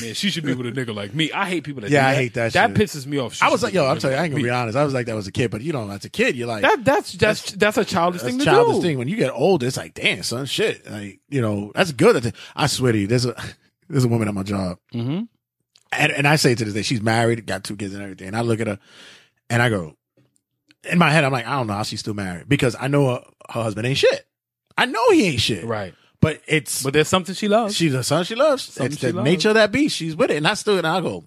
man, 0.00 0.14
she 0.14 0.30
should 0.30 0.44
be 0.44 0.54
with 0.54 0.66
a 0.66 0.72
nigga 0.72 0.94
like 0.94 1.14
me. 1.14 1.30
I 1.32 1.46
hate 1.48 1.64
people 1.64 1.82
that. 1.82 1.90
Yeah, 1.90 2.06
I 2.08 2.14
hate 2.14 2.34
that 2.34 2.52
That 2.54 2.76
shit. 2.76 2.76
pisses 2.88 3.06
me 3.06 3.18
off. 3.18 3.34
She 3.34 3.42
I 3.44 3.50
was 3.50 3.62
like, 3.62 3.74
yo, 3.74 3.86
I'm 3.86 3.98
you, 4.02 4.08
I 4.10 4.22
ain't 4.24 4.32
gonna 4.32 4.42
be 4.42 4.50
honest. 4.50 4.76
I 4.76 4.84
was 4.84 4.94
like 4.94 5.06
that 5.06 5.14
was 5.14 5.26
a 5.26 5.32
kid, 5.32 5.50
but 5.50 5.60
you 5.60 5.72
know, 5.72 5.90
as 5.90 6.04
a 6.04 6.08
kid, 6.10 6.36
you're 6.36 6.48
like, 6.48 6.62
That 6.62 6.84
that's 6.84 7.12
that's 7.12 7.52
that's 7.52 7.76
a 7.76 7.84
childish 7.84 8.22
that's 8.22 8.32
thing 8.32 8.40
a 8.40 8.44
childish 8.44 8.76
do. 8.76 8.82
thing. 8.82 8.98
When 8.98 9.08
you 9.08 9.16
get 9.16 9.30
older, 9.30 9.66
it's 9.66 9.76
like, 9.76 9.94
damn, 9.94 10.22
son, 10.22 10.46
shit. 10.46 10.90
Like, 10.90 11.20
you 11.28 11.40
know, 11.42 11.72
that's 11.74 11.92
good. 11.92 12.34
I 12.56 12.66
swear 12.66 12.92
to 12.92 12.98
you, 12.98 13.06
there's 13.06 13.26
a 13.26 13.34
there's 13.88 14.04
a 14.04 14.08
woman 14.08 14.28
at 14.28 14.34
my 14.34 14.42
job, 14.42 14.78
Mm-hmm. 14.94 15.24
and, 15.92 16.12
and 16.12 16.26
I 16.26 16.36
say 16.36 16.54
to 16.54 16.64
this 16.64 16.72
day, 16.74 16.82
she's 16.82 17.02
married, 17.02 17.46
got 17.46 17.64
two 17.64 17.76
kids 17.76 17.92
and 17.94 18.02
everything. 18.02 18.28
And 18.28 18.36
I 18.36 18.40
look 18.40 18.60
at 18.60 18.66
her, 18.66 18.78
and 19.50 19.60
I 19.62 19.68
go, 19.68 19.96
in 20.90 20.98
my 20.98 21.10
head, 21.10 21.24
I'm 21.24 21.32
like, 21.32 21.46
I 21.46 21.52
don't 21.56 21.66
know 21.66 21.74
how 21.74 21.82
she's 21.82 22.00
still 22.00 22.14
married 22.14 22.48
because 22.48 22.74
I 22.80 22.88
know 22.88 23.06
her, 23.08 23.24
her 23.50 23.62
husband 23.62 23.86
ain't 23.86 23.98
shit. 23.98 24.26
I 24.78 24.86
know 24.86 25.10
he 25.10 25.26
ain't 25.26 25.40
shit, 25.40 25.64
Right, 25.64 25.94
but 26.24 26.40
it's 26.46 26.82
but 26.82 26.92
there's 26.94 27.08
something 27.08 27.34
she 27.34 27.48
loves. 27.48 27.76
she's 27.76 27.92
a 27.94 28.02
son 28.02 28.24
she 28.24 28.34
loves. 28.34 28.62
Something 28.64 28.92
it's 28.92 29.00
she 29.00 29.06
the 29.08 29.12
loves. 29.12 29.24
nature 29.24 29.48
of 29.50 29.54
that 29.56 29.70
beast. 29.70 29.96
She's 29.96 30.16
with 30.16 30.30
it, 30.30 30.38
and 30.38 30.46
I 30.48 30.54
stood 30.54 30.78
and 30.78 30.86
I 30.86 31.00
go. 31.00 31.24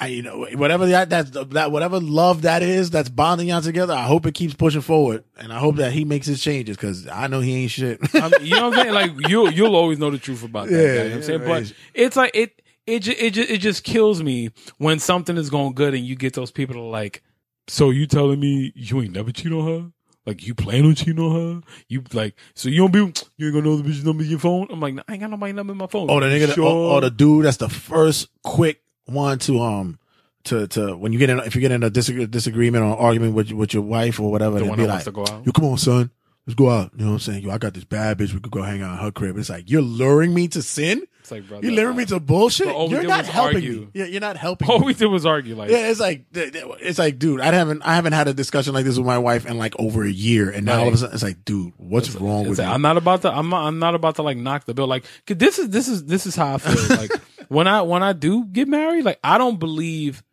I, 0.00 0.06
you 0.08 0.22
know, 0.22 0.46
whatever 0.54 0.86
that 0.86 1.10
that's 1.10 1.30
that 1.30 1.70
whatever 1.70 2.00
love 2.00 2.42
that 2.42 2.62
is 2.62 2.90
that's 2.90 3.08
bonding 3.08 3.48
y'all 3.48 3.60
together. 3.60 3.94
I 3.94 4.02
hope 4.02 4.26
it 4.26 4.34
keeps 4.34 4.54
pushing 4.54 4.80
forward, 4.80 5.22
and 5.38 5.52
I 5.52 5.58
hope 5.58 5.76
that 5.76 5.92
he 5.92 6.04
makes 6.04 6.26
his 6.26 6.42
changes 6.42 6.76
because 6.76 7.06
I 7.06 7.28
know 7.28 7.38
he 7.40 7.54
ain't 7.62 7.70
shit. 7.70 8.00
I 8.14 8.28
mean, 8.28 8.40
you 8.46 8.56
know 8.56 8.70
what 8.70 8.78
I'm 8.78 8.82
saying? 8.84 8.94
Like 8.94 9.28
you, 9.28 9.48
you'll 9.50 9.76
always 9.76 9.98
know 10.00 10.10
the 10.10 10.18
truth 10.18 10.42
about 10.42 10.68
that. 10.68 10.72
Yeah, 10.76 10.86
guy, 10.86 10.92
you 10.92 10.96
know 10.96 11.04
what 11.10 11.16
I'm 11.16 11.22
saying? 11.22 11.40
yeah, 11.42 11.46
But 11.46 11.72
it's 11.94 12.16
like 12.16 12.30
it, 12.34 12.62
it, 12.86 12.98
ju- 13.00 13.14
it, 13.16 13.30
ju- 13.30 13.46
it 13.48 13.58
just 13.58 13.84
kills 13.84 14.22
me 14.22 14.50
when 14.78 14.98
something 14.98 15.36
is 15.36 15.50
going 15.50 15.74
good 15.74 15.94
and 15.94 16.04
you 16.04 16.16
get 16.16 16.32
those 16.34 16.50
people 16.50 16.76
are 16.78 16.90
like, 16.90 17.22
so 17.68 17.90
you 17.90 18.06
telling 18.06 18.40
me 18.40 18.72
you 18.74 19.00
ain't 19.02 19.12
never 19.12 19.30
cheat 19.30 19.52
on 19.52 19.66
her? 19.66 19.92
Like 20.24 20.46
you 20.46 20.54
plan 20.54 20.84
on 20.84 20.94
cheating 20.94 21.18
on 21.18 21.34
her? 21.34 21.62
You 21.88 22.04
like 22.12 22.34
so 22.54 22.68
you 22.68 22.78
don't 22.78 22.92
be 22.92 22.98
you 23.36 23.46
ain't 23.46 23.54
gonna 23.54 23.62
know 23.62 23.76
the 23.76 23.82
bitch's 23.88 24.04
number 24.04 24.22
in 24.22 24.30
your 24.30 24.38
phone? 24.38 24.68
I'm 24.70 24.80
like, 24.80 24.94
nah, 24.94 25.02
I 25.08 25.12
ain't 25.14 25.20
got 25.22 25.30
nobody 25.30 25.52
number 25.52 25.72
in 25.72 25.78
my 25.78 25.86
phone. 25.88 26.08
Oh, 26.10 26.20
the 26.20 26.26
nigga, 26.26 26.54
Sure. 26.54 26.64
or, 26.64 26.92
or 26.94 27.00
the 27.00 27.10
dude 27.10 27.44
that's 27.44 27.56
the 27.56 27.68
first 27.68 28.28
quick 28.42 28.82
one 29.06 29.38
to 29.40 29.60
um 29.60 29.98
to 30.44 30.66
to 30.68 30.96
when 30.96 31.12
you 31.12 31.18
get 31.18 31.30
in 31.30 31.38
if 31.40 31.54
you 31.54 31.60
get 31.60 31.72
in 31.72 31.82
a 31.82 31.90
disagreement 31.90 32.84
or 32.84 32.96
argument 32.96 33.34
with 33.34 33.52
with 33.52 33.74
your 33.74 33.82
wife 33.82 34.20
or 34.20 34.30
whatever, 34.30 34.58
the 34.58 34.64
one 34.64 34.78
be 34.78 34.86
like, 34.86 35.04
to 35.04 35.10
go 35.12 35.22
out. 35.22 35.44
"Yo, 35.44 35.52
come 35.52 35.64
on, 35.64 35.78
son, 35.78 36.10
let's 36.46 36.54
go 36.54 36.70
out." 36.70 36.90
You 36.96 37.04
know 37.04 37.10
what 37.10 37.14
I'm 37.14 37.20
saying? 37.20 37.42
Yo, 37.44 37.50
I 37.50 37.58
got 37.58 37.74
this 37.74 37.84
bad 37.84 38.18
bitch. 38.18 38.32
We 38.32 38.40
could 38.40 38.52
go 38.52 38.62
hang 38.62 38.82
out 38.82 38.92
in 38.92 38.98
her 39.04 39.10
crib. 39.10 39.36
It's 39.38 39.50
like 39.50 39.70
you're 39.70 39.82
luring 39.82 40.34
me 40.34 40.48
to 40.48 40.62
sin. 40.62 41.02
It's 41.20 41.30
like, 41.30 41.46
brother, 41.46 41.64
You're 41.64 41.76
luring 41.76 41.96
me 41.98 42.04
to 42.06 42.18
bullshit. 42.18 42.66
You're 42.66 43.04
not 43.04 43.26
helping 43.26 43.56
argue. 43.58 43.80
me. 43.82 43.88
Yeah, 43.94 44.06
you're 44.06 44.20
not 44.20 44.36
helping. 44.36 44.68
all 44.68 44.80
me. 44.80 44.86
we 44.86 44.94
did 44.94 45.06
was 45.06 45.24
argue. 45.24 45.54
Like, 45.54 45.70
Yeah, 45.70 45.86
it's 45.88 46.00
like 46.00 46.24
it's 46.32 46.98
like, 46.98 47.20
dude, 47.20 47.40
I 47.40 47.52
haven't 47.52 47.82
I 47.82 47.94
haven't 47.94 48.12
had 48.14 48.26
a 48.26 48.34
discussion 48.34 48.74
like 48.74 48.84
this 48.84 48.96
with 48.98 49.06
my 49.06 49.18
wife 49.18 49.46
in 49.46 49.56
like 49.56 49.78
over 49.78 50.02
a 50.04 50.10
year, 50.10 50.50
and 50.50 50.66
now 50.66 50.80
all 50.80 50.88
of 50.88 50.94
a 50.94 50.96
sudden 50.96 51.14
it's 51.14 51.22
like, 51.22 51.44
dude, 51.44 51.72
what's 51.76 52.12
wrong 52.16 52.40
It's 52.40 52.48
with 52.50 52.58
like, 52.58 52.66
you? 52.66 52.72
I'm 52.74 52.82
not 52.82 52.96
about 52.96 53.22
to. 53.22 53.30
I'm 53.32 53.48
not, 53.50 53.66
I'm 53.66 53.78
not 53.78 53.94
about 53.94 54.16
to 54.16 54.22
like 54.22 54.36
knock 54.36 54.64
the 54.64 54.74
bill. 54.74 54.88
Like 54.88 55.04
'cause 55.26 55.36
this 55.36 55.60
is 55.60 55.68
this 55.70 55.86
is 55.86 56.04
this 56.06 56.26
is 56.26 56.34
how 56.34 56.54
I 56.54 56.58
feel. 56.58 56.96
like 56.98 57.12
when 57.48 57.68
I 57.68 57.82
when 57.82 58.02
I 58.02 58.14
do 58.14 58.44
get 58.46 58.66
married, 58.66 59.04
like 59.04 59.20
I 59.22 59.38
don't 59.38 59.60
believe 59.60 60.24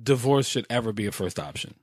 divorce 0.00 0.46
should 0.46 0.66
ever 0.70 0.92
be 0.92 1.06
a 1.06 1.12
first 1.12 1.40
option. 1.40 1.74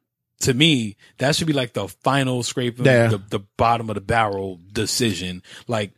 To 0.43 0.53
me, 0.53 0.95
that 1.17 1.35
should 1.35 1.47
be 1.47 1.53
like 1.53 1.73
the 1.73 1.87
final 1.87 2.43
scraping 2.43 2.85
Yeah. 2.85 3.07
the, 3.07 3.17
the 3.17 3.39
bottom 3.57 3.89
of 3.89 3.95
the 3.95 4.01
barrel 4.01 4.59
decision. 4.71 5.43
Like 5.67 5.91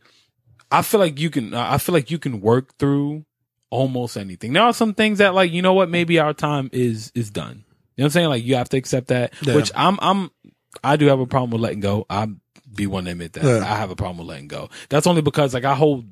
I 0.70 0.82
feel 0.82 1.00
like 1.00 1.18
you 1.20 1.30
can. 1.30 1.54
I 1.54 1.78
feel 1.78 1.92
like 1.92 2.10
you 2.10 2.18
can 2.18 2.40
work 2.40 2.76
through 2.78 3.24
almost 3.70 4.16
anything. 4.16 4.52
There 4.52 4.62
are 4.62 4.72
some 4.72 4.94
things 4.94 5.18
that 5.18 5.34
like 5.34 5.52
you 5.52 5.62
know 5.62 5.74
what 5.74 5.88
maybe 5.90 6.18
our 6.18 6.32
time 6.34 6.70
is 6.72 7.12
is 7.14 7.30
done. 7.30 7.64
You 7.96 8.02
know 8.02 8.04
what 8.04 8.04
I'm 8.04 8.10
saying? 8.10 8.28
Like 8.28 8.44
you 8.44 8.56
have 8.56 8.68
to 8.70 8.76
accept 8.76 9.08
that. 9.08 9.32
Yeah. 9.42 9.54
Which 9.54 9.70
I'm 9.74 9.98
I'm 10.00 10.30
I 10.82 10.96
do 10.96 11.06
have 11.06 11.20
a 11.20 11.26
problem 11.26 11.50
with 11.50 11.60
letting 11.60 11.80
go. 11.80 12.04
I 12.10 12.28
be 12.74 12.86
one 12.86 13.04
to 13.06 13.12
admit 13.12 13.32
that. 13.34 13.44
Yeah. 13.44 13.60
I 13.64 13.76
have 13.76 13.90
a 13.90 13.96
problem 13.96 14.18
with 14.18 14.26
letting 14.28 14.48
go. 14.48 14.68
That's 14.88 15.06
only 15.06 15.22
because 15.22 15.54
like 15.54 15.64
I 15.64 15.74
hold 15.74 16.04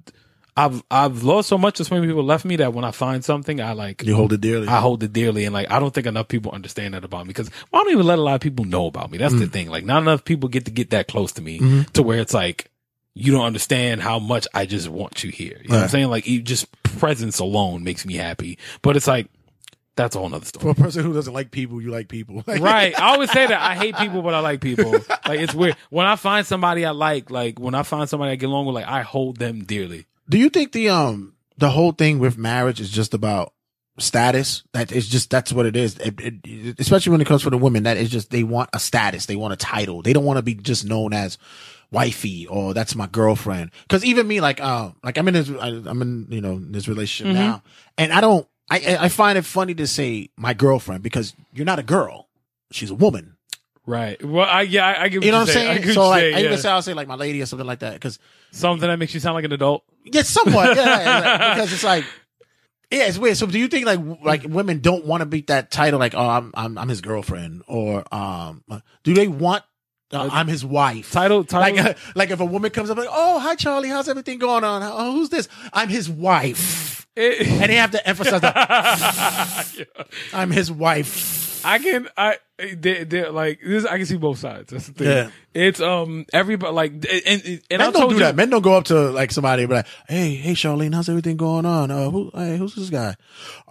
I've 0.57 0.83
I've 0.91 1.25
lost 1.25 1.49
so 1.49 1.59
much 1.59 1.77
just 1.79 1.91
many 1.91 2.07
people 2.07 2.23
left 2.23 2.45
me 2.45 2.57
that 2.57 2.73
when 2.73 2.85
I 2.85 2.93
find 2.93 3.25
something 3.25 3.61
I 3.61 3.73
like 3.73 4.05
you 4.05 4.15
hold 4.15 4.33
it 4.33 4.41
dearly. 4.41 4.69
I 4.69 4.79
hold 4.81 5.03
it 5.03 5.13
dearly 5.13 5.45
and 5.47 5.53
like 5.53 5.71
I 5.71 5.81
don't 5.81 5.93
think 5.93 6.07
enough 6.07 6.29
people 6.29 6.53
understand 6.53 6.95
that 6.95 7.05
about 7.05 7.25
me 7.27 7.29
because 7.29 7.51
I 7.73 7.79
don't 7.79 7.91
even 7.91 8.07
let 8.07 8.19
a 8.19 8.23
lot 8.23 8.37
of 8.37 8.41
people 8.41 8.65
know 8.65 8.87
about 8.87 9.11
me. 9.11 9.19
That's 9.19 9.35
Mm. 9.35 9.41
the 9.41 9.47
thing. 9.49 9.69
Like 9.69 9.85
not 9.85 10.03
enough 10.03 10.25
people 10.25 10.49
get 10.49 10.65
to 10.67 10.71
get 10.71 10.91
that 10.91 11.09
close 11.09 11.33
to 11.33 11.43
me 11.43 11.59
Mhm. 11.59 11.91
to 11.95 12.03
where 12.05 12.19
it's 12.21 12.35
like 12.35 12.71
you 13.17 13.33
don't 13.33 13.45
understand 13.45 14.01
how 14.03 14.19
much 14.21 14.47
I 14.55 14.67
just 14.67 14.89
want 14.89 15.25
you 15.25 15.31
here. 15.31 15.59
You 15.63 15.69
know 15.71 15.77
what 15.77 15.83
I'm 15.85 15.89
saying? 15.89 16.09
Like 16.11 16.27
you 16.29 16.41
just 16.41 16.71
presence 16.83 17.39
alone 17.41 17.83
makes 17.83 18.07
me 18.07 18.15
happy. 18.15 18.59
But 18.83 18.97
it's 18.97 19.09
like 19.09 19.27
that's 19.97 20.15
a 20.17 20.19
whole 20.21 20.29
nother 20.29 20.45
story. 20.45 20.63
For 20.63 20.71
a 20.71 20.85
person 20.85 21.03
who 21.05 21.13
doesn't 21.15 21.33
like 21.33 21.51
people, 21.51 21.81
you 21.81 21.91
like 21.91 22.09
people. 22.09 22.43
right. 22.49 22.97
I 22.99 23.13
always 23.13 23.31
say 23.33 23.47
that 23.47 23.61
I 23.61 23.75
hate 23.75 23.97
people, 23.97 24.23
but 24.23 24.35
I 24.35 24.41
like 24.41 24.61
people. 24.61 24.93
Like 25.27 25.41
it's 25.41 25.55
weird. 25.55 25.77
When 25.91 26.07
I 26.07 26.15
find 26.17 26.47
somebody 26.47 26.85
I 26.85 26.91
like, 26.91 27.31
like 27.31 27.59
when 27.59 27.75
I 27.75 27.83
find 27.83 28.09
somebody 28.09 28.33
I 28.33 28.37
get 28.37 28.49
along 28.49 28.67
with, 28.67 28.75
like 28.77 28.87
I 28.89 29.03
hold 29.03 29.37
them 29.39 29.65
dearly. 29.65 30.07
Do 30.29 30.39
you 30.39 30.49
think 30.49 30.72
the 30.72 30.89
um 30.91 31.35
the 31.59 31.70
whole 31.70 31.93
thing 31.93 32.18
with 32.18 32.39
marriage 32.39 32.81
is 32.81 32.91
just 32.91 33.14
about 33.14 33.53
status? 33.99 34.62
That 34.72 34.93
is 34.93 35.09
just 35.09 35.31
that's 35.31 35.53
what 35.53 35.66
it 35.66 35.77
is. 35.77 35.99
It, 35.99 36.14
it, 36.20 36.81
especially 36.81 37.12
when 37.12 37.20
it 37.20 37.27
comes 37.27 37.43
for 37.43 37.51
the 37.51 37.59
women, 37.59 37.83
that 37.85 37.97
is 37.97 38.11
just 38.11 38.31
they 38.31 38.43
want 38.43 38.70
a 38.72 38.79
status, 38.79 39.27
they 39.27 39.37
want 39.37 39.53
a 39.53 39.57
title. 39.57 40.03
They 40.03 40.12
don't 40.12 40.25
want 40.25 40.39
to 40.39 40.43
be 40.43 40.55
just 40.55 40.85
known 40.85 41.12
as 41.12 41.39
wifey 41.91 42.47
or 42.47 42.75
that's 42.75 42.97
my 42.97 43.07
girlfriend. 43.07 43.70
Because 43.83 44.05
even 44.05 44.27
me, 44.27 44.41
like 44.41 44.61
um, 44.61 44.97
like 45.05 45.18
I'm 45.18 45.29
in 45.29 45.35
this, 45.35 45.51
I, 45.51 45.68
I'm 45.68 46.03
in 46.03 46.27
you 46.31 46.41
know 46.41 46.59
this 46.59 46.89
relationship 46.89 47.35
Mhm. 47.35 47.39
now, 47.39 47.62
and 47.99 48.12
I 48.12 48.20
don't. 48.20 48.47
I- 48.70 48.97
I 48.99 49.09
find 49.11 49.37
it 49.37 49.45
funny 49.45 49.75
to 49.75 49.87
say 49.87 50.31
my 50.39 50.55
girlfriend 50.55 51.03
because 51.03 51.35
you're 51.53 51.66
not 51.66 51.79
a 51.79 51.83
girl, 51.83 52.29
she's 52.70 52.91
a 52.91 52.95
woman. 52.95 53.34
Right. 53.87 54.22
Well, 54.24 54.47
I 54.49 54.62
yeah, 54.62 54.87
I, 54.87 55.03
I 55.05 55.09
get 55.09 55.18
what 55.18 55.26
You 55.26 55.32
know 55.32 55.41
what 55.41 55.49
I'm 55.49 55.55
saying? 55.55 55.93
So 55.93 56.09
like, 56.09 56.20
saying, 56.20 56.35
I 56.35 56.39
even 56.41 56.53
yeah. 56.53 56.57
say 56.59 56.68
I'll 56.70 56.82
say 56.82 56.95
like 56.95 57.09
my 57.09 57.16
lady 57.16 57.43
or 57.43 57.47
something 57.47 57.66
like 57.66 57.80
that 57.80 57.93
because 57.95 58.18
something 58.51 58.89
that 58.89 58.99
makes 58.99 59.12
you 59.12 59.20
sound 59.20 59.35
like 59.35 59.45
an 59.45 59.53
adult. 59.53 59.85
Yeah, 60.05 60.22
somewhat. 60.22 60.76
Yeah, 60.76 60.85
yeah, 60.85 61.05
yeah. 61.05 61.55
because 61.55 61.72
it's 61.72 61.85
like, 61.85 62.05
yeah, 62.91 63.07
it's 63.07 63.18
weird. 63.18 63.37
So, 63.37 63.47
do 63.47 63.59
you 63.59 63.68
think 63.68 63.85
like 63.85 64.01
like 64.22 64.45
women 64.45 64.80
don't 64.80 65.05
want 65.05 65.20
to 65.20 65.26
beat 65.26 65.49
that 65.49 65.70
title? 65.70 65.99
Like, 65.99 66.14
oh, 66.14 66.26
I'm 66.26 66.51
I'm 66.55 66.78
I'm 66.78 66.89
his 66.89 67.03
girlfriend, 67.03 67.62
or 67.66 68.05
um, 68.14 68.64
do 69.03 69.12
they 69.12 69.28
want 69.28 69.64
uh, 70.12 70.28
I'm 70.32 70.49
his 70.49 70.64
wife? 70.64 71.11
Title, 71.12 71.45
title. 71.45 71.85
Like, 71.85 71.99
like 72.14 72.30
if 72.30 72.41
a 72.41 72.45
woman 72.45 72.70
comes 72.70 72.89
up 72.89 72.97
like, 72.97 73.09
oh, 73.11 73.39
hi 73.39 73.55
Charlie, 73.55 73.89
how's 73.91 74.09
everything 74.09 74.39
going 74.39 74.64
on? 74.64 74.82
Oh, 74.82 75.12
who's 75.12 75.28
this? 75.28 75.49
I'm 75.72 75.89
his 75.89 76.09
wife, 76.09 77.07
it- 77.16 77.47
and 77.49 77.70
they 77.70 77.76
have 77.76 77.91
to 77.91 78.09
emphasize 78.09 78.41
that 78.41 79.87
I'm 80.32 80.51
his 80.51 80.70
wife. 80.72 81.44
I 81.65 81.79
can 81.79 82.09
I 82.17 82.37
they 82.59 83.05
they 83.05 83.29
like 83.29 83.61
this. 83.65 83.85
I 83.85 83.97
can 83.97 84.07
see 84.07 84.17
both 84.17 84.39
sides. 84.39 84.71
That's 84.71 84.87
the 84.89 84.93
thing. 84.93 85.07
Yeah. 85.09 85.31
It's 85.55 85.81
um 85.81 86.25
everybody 86.33 86.73
like 86.73 86.93
and 86.93 87.05
and, 87.27 87.62
and 87.71 87.83
I 87.83 87.87
Men 87.87 87.93
don't 87.93 88.09
do 88.09 88.15
you 88.15 88.21
that. 88.21 88.37
Men 88.37 88.51
don't 88.51 88.62
go 88.62 88.75
up 88.75 88.85
to 88.85 89.11
like 89.11 89.33
somebody 89.33 89.62
and 89.62 89.69
be 89.71 89.75
like, 89.77 89.87
"Hey, 90.09 90.35
hey, 90.35 90.53
Charlene, 90.53 90.95
how's 90.95 91.09
everything 91.09 91.37
going 91.37 91.67
on? 91.67 91.91
Uh, 91.91 92.11
who, 92.11 92.31
hey, 92.35 92.57
who's 92.57 92.75
this 92.75 92.91
guy? 92.91 93.15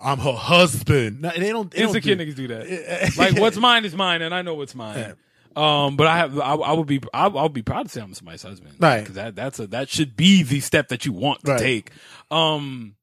I'm 0.01 0.17
her 0.19 0.33
husband." 0.33 1.21
No, 1.21 1.29
they 1.29 1.51
don't. 1.51 1.69
They 1.71 1.79
don't 1.79 1.89
insecure 1.95 2.15
do- 2.15 2.25
niggas 2.25 2.35
do 2.35 2.47
that. 2.49 3.13
like 3.17 3.37
what's 3.39 3.57
mine 3.69 3.85
is 3.85 3.95
mine, 3.95 4.21
and 4.21 4.33
I 4.33 4.41
know 4.41 4.55
what's 4.55 4.75
mine. 4.75 5.15
Um, 5.55 5.97
but 5.97 6.07
I 6.07 6.17
have 6.17 6.39
I, 6.39 6.55
I 6.55 6.73
would 6.73 6.87
be 6.87 6.99
I, 7.13 7.27
I 7.27 7.43
would 7.43 7.53
be 7.53 7.61
proud 7.61 7.83
to 7.83 7.89
say 7.89 8.01
I'm 8.01 8.13
somebody's 8.15 8.41
husband, 8.41 8.75
Right. 8.79 9.01
Because 9.01 9.15
that 9.15 9.35
that's 9.35 9.59
a 9.59 9.67
that 9.67 9.87
should 9.87 10.15
be 10.17 10.41
the 10.41 10.59
step 10.61 10.87
that 10.87 11.05
you 11.05 11.13
want 11.13 11.43
to 11.45 11.51
Right. 11.51 11.59
take. 11.59 11.91
Um, 12.31 12.95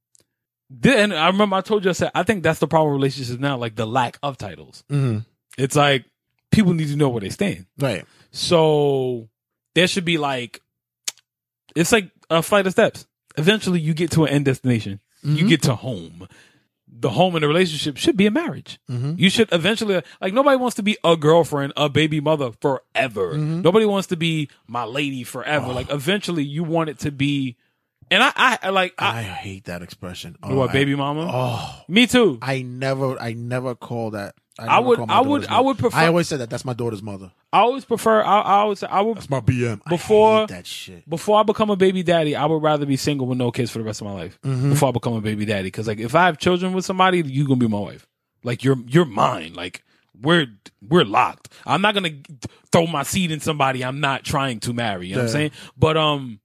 then 0.71 1.13
I 1.13 1.27
remember 1.27 1.57
I 1.57 1.61
told 1.61 1.85
you 1.85 1.91
I 1.91 1.95
said 1.95 2.13
I 2.15 2.23
think 2.23 2.43
that's 2.45 2.61
the 2.61 2.69
problem 2.69 2.93
with 2.93 2.99
relationships 3.01 3.41
now, 3.41 3.57
like 3.57 3.75
the 3.75 3.87
lack 3.87 4.19
of 4.23 4.39
titles. 4.39 4.85
Mhm. 4.89 5.27
It's 5.59 5.75
like 5.77 6.05
people 6.53 6.73
need 6.75 6.89
to 6.89 6.97
know 6.97 7.09
where 7.09 7.21
they 7.21 7.29
stand. 7.31 7.67
Right. 7.79 8.05
So 8.31 9.29
there 9.75 9.87
should 9.89 10.05
be 10.05 10.17
like, 10.19 10.61
it's 11.77 11.93
like 11.93 12.11
a 12.31 12.43
flight 12.43 12.67
of 12.67 12.73
steps. 12.73 13.07
Eventually, 13.37 13.81
you 13.81 13.95
get 13.95 14.11
to 14.13 14.25
an 14.25 14.31
end 14.31 14.45
destination. 14.45 15.01
You 15.23 15.45
Mhm. 15.45 15.49
get 15.49 15.63
to 15.63 15.75
home. 15.75 16.27
The 16.93 17.11
home 17.11 17.37
in 17.37 17.43
the 17.43 17.49
relationship 17.49 17.97
should 17.97 18.17
be 18.17 18.27
a 18.27 18.31
marriage. 18.31 18.79
Mhm. 18.91 19.19
You 19.19 19.31
should 19.31 19.49
eventually 19.53 20.03
like 20.21 20.35
nobody 20.35 20.57
wants 20.57 20.77
to 20.77 20.83
be 20.83 20.97
a 21.05 21.17
girlfriend, 21.17 21.73
a 21.77 21.89
baby 21.89 22.21
mother 22.21 22.51
forever. 22.61 23.35
Mhm. 23.35 23.63
Nobody 23.63 23.87
wants 23.87 24.09
to 24.09 24.17
be 24.17 24.49
my 24.67 24.85
lady 24.85 25.23
forever. 25.23 25.67
Oh. 25.67 25.73
Like 25.73 25.91
eventually, 25.91 26.43
you 26.45 26.65
want 26.65 26.91
it 26.91 26.99
to 27.01 27.11
be. 27.13 27.57
And 28.13 28.23
I, 28.23 28.33
I, 28.35 28.59
I 28.65 28.69
like 28.71 28.95
I, 28.99 29.19
I 29.19 29.23
hate 29.23 29.65
that 29.67 29.83
expression. 29.83 30.37
what 30.43 30.71
I- 30.71 30.73
baby 30.73 30.95
mama. 30.97 31.29
Oh, 31.33 31.83
Me 31.89 32.07
too. 32.07 32.39
I 32.43 32.63
never, 32.63 33.21
I 33.21 33.35
never 33.35 33.75
call 33.75 34.11
that. 34.13 34.35
I 34.59 34.67
never 34.67 34.87
would- 34.89 35.11
I 35.11 35.21
would- 35.21 35.43
daughter's 35.43 35.57
I 35.57 35.61
would 35.61 35.79
prefer- 35.79 35.97
I 35.97 36.07
always 36.09 36.29
said 36.29 36.41
that. 36.41 36.51
That's 36.51 36.65
my 36.65 36.73
daughter's 36.75 37.03
mother. 37.03 37.31
I 37.53 37.61
always 37.61 37.85
prefer. 37.85 38.21
I, 38.23 38.41
I 38.41 38.55
always. 38.61 38.83
I 38.83 39.01
would 39.01 39.17
That's 39.17 39.31
my 39.31 39.41
BM. 39.41 39.81
Before- 39.89 40.37
I 40.37 40.41
hate 40.41 40.49
that 40.49 40.67
shit. 40.67 41.09
before 41.09 41.39
I 41.41 41.45
become 41.45 41.71
a 41.71 41.77
baby 41.77 42.03
daddy, 42.03 42.35
I 42.37 42.47
would 42.47 42.63
rather 42.63 42.85
be 42.85 42.97
single 42.97 43.27
with 43.27 43.39
no 43.39 43.51
kids 43.53 43.71
for 43.71 43.79
the 43.79 43.85
rest 43.85 44.01
of 44.01 44.07
my 44.09 44.13
life 44.13 44.39
Mhm. 44.45 44.71
before 44.71 44.89
I 44.89 44.93
become 44.93 45.15
a 45.15 45.21
baby 45.21 45.45
daddy. 45.45 45.65
Because 45.69 45.87
like 45.87 45.99
if 46.01 46.15
I 46.15 46.27
have 46.27 46.37
children 46.39 46.73
with 46.73 46.85
somebody, 46.85 47.23
you 47.25 47.45
gonna 47.47 47.57
be 47.59 47.69
my 47.69 47.79
wife. 47.79 48.07
Like 48.43 48.65
you're 48.65 48.77
you're 48.87 49.05
mine. 49.07 49.55
Like 49.55 49.83
we're 50.21 50.47
we're 50.87 51.05
locked. 51.05 51.49
I'm 51.65 51.81
not 51.81 51.95
gonna 51.95 52.11
throw 52.73 52.87
my 52.87 53.03
seed 53.05 53.31
in 53.31 53.41
somebody 53.41 53.83
I'm 53.85 54.01
not 54.01 54.25
trying 54.25 54.61
to 54.61 54.73
marry. 54.73 55.07
You 55.09 55.15
know 55.15 55.21
what 55.23 55.27
I'm 55.29 55.33
saying? 55.33 55.51
But 55.79 55.97
um, 55.97 56.41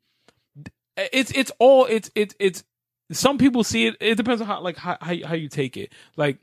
it's 0.97 1.31
it's 1.31 1.51
all 1.59 1.85
it's 1.85 2.09
it's 2.15 2.35
it's. 2.39 2.63
Some 3.11 3.37
people 3.37 3.63
see 3.63 3.85
it. 3.87 3.97
It 3.99 4.15
depends 4.15 4.41
on 4.41 4.47
how 4.47 4.61
like 4.61 4.77
how 4.77 4.97
how, 4.99 5.11
you- 5.11 5.25
how 5.25 5.35
you 5.35 5.47
take 5.49 5.77
it. 5.77 5.93
Like 6.17 6.39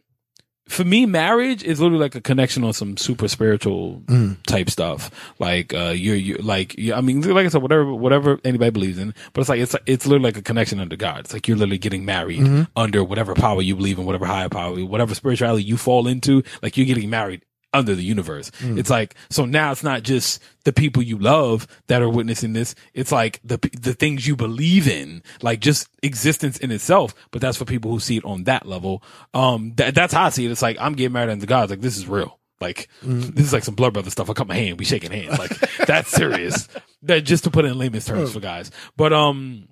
for 0.68 0.84
me, 0.84 1.06
marriage 1.06 1.64
is 1.64 1.80
literally 1.80 2.00
like 2.00 2.14
a 2.14 2.20
connection 2.20 2.62
on 2.62 2.72
some 2.72 2.96
super 2.96 3.26
spiritual 3.26 4.00
Mm. 4.06 4.40
type 4.46 4.70
stuff. 4.70 5.10
Like 5.40 5.74
uh, 5.74 5.92
you're 5.96 6.14
you 6.14 6.36
like 6.36 6.78
you, 6.78 6.94
I 6.94 7.00
mean, 7.00 7.20
like 7.22 7.46
I 7.46 7.48
said, 7.48 7.62
whatever 7.62 7.92
whatever 7.92 8.38
anybody 8.44 8.70
believes 8.70 8.96
in, 8.98 9.12
but 9.32 9.40
it's 9.40 9.48
like 9.48 9.58
it's 9.60 9.74
it's 9.86 10.06
literally 10.06 10.22
like 10.28 10.36
a 10.36 10.42
connection 10.42 10.78
under 10.78 10.94
God. 10.94 11.20
It's 11.20 11.32
like 11.32 11.48
you're 11.48 11.56
literally 11.56 11.78
getting 11.78 12.04
married 12.04 12.40
Mm-hmm. 12.40 12.62
under 12.76 13.02
whatever 13.02 13.34
power 13.34 13.60
you 13.60 13.74
believe 13.74 13.98
in, 13.98 14.04
whatever 14.04 14.24
higher 14.26 14.48
power, 14.48 14.72
whatever 14.84 15.16
spirituality 15.16 15.64
you 15.64 15.76
fall 15.76 16.06
into. 16.06 16.44
Like 16.62 16.76
you're 16.76 16.86
getting 16.86 17.10
married 17.10 17.44
under 17.74 17.94
the 17.94 18.02
universe. 18.02 18.50
Mm. 18.60 18.78
It's 18.78 18.90
like 18.90 19.14
so 19.30 19.44
now 19.44 19.72
it's 19.72 19.82
not 19.82 20.02
just 20.02 20.42
the 20.64 20.72
people 20.72 21.02
you 21.02 21.18
love 21.18 21.66
that 21.88 22.02
are 22.02 22.08
witnessing 22.08 22.52
this. 22.52 22.74
It's 22.94 23.12
like 23.12 23.40
the 23.44 23.58
the 23.80 23.94
things 23.94 24.26
you 24.26 24.36
believe 24.36 24.86
in, 24.88 25.22
like 25.42 25.60
just 25.60 25.88
existence 26.02 26.58
in 26.58 26.70
itself. 26.70 27.14
But 27.30 27.40
that's 27.40 27.56
for 27.56 27.64
people 27.64 27.90
who 27.90 28.00
see 28.00 28.16
it 28.18 28.24
on 28.24 28.44
that 28.44 28.66
level. 28.66 29.02
Um, 29.34 29.72
that, 29.76 29.94
that's 29.94 30.12
how 30.12 30.24
I 30.24 30.28
see 30.30 30.44
it. 30.44 30.50
It's 30.50 30.62
like 30.62 30.76
I'm 30.80 30.94
getting 30.94 31.12
married 31.12 31.30
under 31.30 31.46
God. 31.46 31.70
Like 31.70 31.80
this 31.80 31.96
is 31.96 32.06
real. 32.06 32.38
Like 32.60 32.88
Mm. 33.04 33.34
this 33.34 33.46
is 33.46 33.52
like 33.52 33.64
some 33.64 33.74
blood 33.74 33.92
brother 33.92 34.10
stuff. 34.10 34.30
I 34.30 34.34
cut 34.34 34.46
my 34.46 34.54
hand, 34.54 34.78
we 34.78 34.84
shaking 34.84 35.10
hands. 35.10 35.38
Like 35.38 35.58
that's 35.86 36.10
serious. 36.10 36.68
That 37.04 37.22
just 37.22 37.42
to 37.42 37.50
put 37.50 37.64
it 37.64 37.72
in 37.72 37.78
layman's 37.78 38.04
terms 38.06 38.32
for 38.32 38.38
guys. 38.38 38.70
But 38.96 39.12
um, 39.12 39.66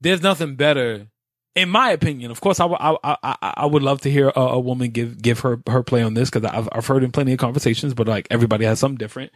there's 0.00 0.20
nothing 0.20 0.56
better, 0.56 1.06
in 1.54 1.68
my 1.68 1.90
opinion. 1.90 2.30
Of 2.30 2.40
course, 2.40 2.60
I 2.60 2.64
would 2.64 2.78
I 2.80 2.96
I, 3.02 3.16
I- 3.22 3.54
I 3.58 3.66
would 3.66 3.82
love 3.82 4.00
to 4.02 4.10
hear 4.10 4.28
a, 4.34 4.40
a 4.40 4.60
woman 4.60 4.90
give 4.90 5.20
give 5.20 5.40
her 5.40 5.60
her 5.68 5.82
play 5.82 6.02
on 6.02 6.14
this 6.14 6.30
because 6.30 6.48
I've 6.50 6.68
I've 6.72 6.86
heard 6.86 7.02
in 7.04 7.12
plenty 7.12 7.32
of 7.32 7.38
conversations, 7.38 7.94
but 7.94 8.06
like 8.08 8.26
everybody 8.30 8.64
has 8.64 8.78
something 8.78 8.96
different. 8.98 9.32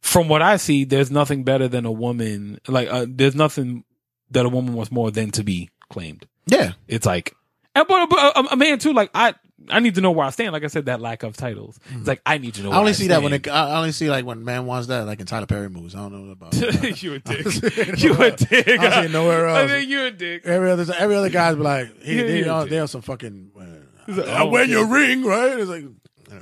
From 0.00 0.28
what 0.28 0.42
I 0.42 0.56
see, 0.56 0.84
there's 0.84 1.10
nothing 1.10 1.44
better 1.44 1.68
than 1.68 1.84
a 1.84 1.92
woman. 1.92 2.58
Like 2.68 2.88
uh, 2.90 3.06
there's 3.08 3.34
nothing 3.34 3.84
that 4.30 4.46
a 4.46 4.48
woman 4.48 4.74
wants 4.74 4.90
more 4.92 5.10
than 5.10 5.30
to 5.32 5.42
be 5.42 5.70
claimed. 5.90 6.26
Yeah. 6.46 6.72
It's 6.88 7.04
like, 7.06 7.34
and 7.74 7.86
but, 7.86 8.06
but 8.08 8.36
a, 8.36 8.52
a 8.52 8.56
man 8.56 8.78
too. 8.78 8.92
Like 8.92 9.10
I, 9.14 9.34
I 9.68 9.80
need 9.80 9.94
to 9.96 10.00
know 10.00 10.10
where 10.10 10.26
I 10.26 10.30
stand. 10.30 10.52
Like 10.52 10.64
I 10.64 10.68
said, 10.68 10.86
that 10.86 11.00
lack 11.00 11.22
of 11.22 11.36
titles. 11.36 11.78
It's 11.94 12.08
like 12.08 12.22
I 12.24 12.38
need 12.38 12.54
to 12.54 12.62
know. 12.62 12.72
I 12.72 12.78
only 12.78 12.94
see 12.94 13.08
that 13.08 13.22
when 13.22 13.32
it, 13.32 13.46
I 13.48 13.76
only 13.76 13.92
see 13.92 14.08
like 14.08 14.24
when 14.24 14.44
man 14.44 14.66
wants 14.66 14.88
that, 14.88 15.06
like 15.06 15.20
in 15.20 15.26
Tyler 15.26 15.46
Perry 15.46 15.68
movies. 15.68 15.94
I 15.94 15.98
don't 15.98 16.26
know 16.26 16.32
about. 16.32 16.54
I 16.84 16.88
you 16.96 17.14
a 17.14 17.18
dick. 17.18 17.46
you 18.02 18.14
a 18.14 18.30
dick. 18.30 18.68
I 18.68 18.76
don't 18.76 19.06
see 19.06 19.12
nowhere 19.12 19.48
I 19.48 19.62
else. 19.62 19.70
think 19.70 19.90
you 19.90 20.04
a 20.04 20.10
dick. 20.10 20.46
Every 20.46 20.70
other 20.70 20.86
every 20.96 21.16
other 21.16 21.30
guy's 21.30 21.56
be 21.56 21.62
like, 21.62 22.02
he, 22.02 22.16
Yeah, 22.16 22.22
they, 22.22 22.48
are 22.48 22.64
they 22.66 22.78
are 22.78 22.88
some 22.88 23.02
fucking. 23.02 23.50
Uh, 23.56 24.12
like, 24.12 24.26
I 24.28 24.42
oh, 24.42 24.46
wear 24.46 24.64
your 24.64 24.86
ring, 24.86 25.24
right? 25.24 25.58
It's 25.58 25.70
like, 25.70 25.84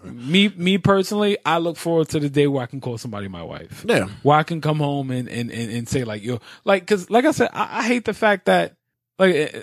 Me, 0.05 0.49
me 0.49 0.79
personally, 0.79 1.39
I 1.45 1.59
look 1.59 1.77
forward 1.77 2.09
to 2.11 2.21
the 2.21 2.31
day 2.31 2.47
where 2.47 2.63
I 2.63 2.67
can 2.67 2.81
call 2.81 2.99
somebody 2.99 3.29
my 3.29 3.43
wife. 3.43 3.85
yeah, 3.87 4.09
where 4.23 4.39
I 4.39 4.43
can 4.43 4.61
come 4.61 4.79
home 4.79 5.11
and 5.11 5.29
and 5.29 5.51
and, 5.51 5.73
and 5.73 5.89
say 5.89 6.05
like 6.05 6.23
yo 6.23 6.39
like 6.65 6.83
because 6.83 7.11
like 7.11 7.25
I 7.25 7.33
said 7.33 7.51
I, 7.53 7.81
I 7.81 7.83
hate 7.83 8.05
the 8.05 8.15
fact 8.15 8.47
that 8.47 8.77
like 9.19 9.35
eh, 9.35 9.49
eh, 9.53 9.63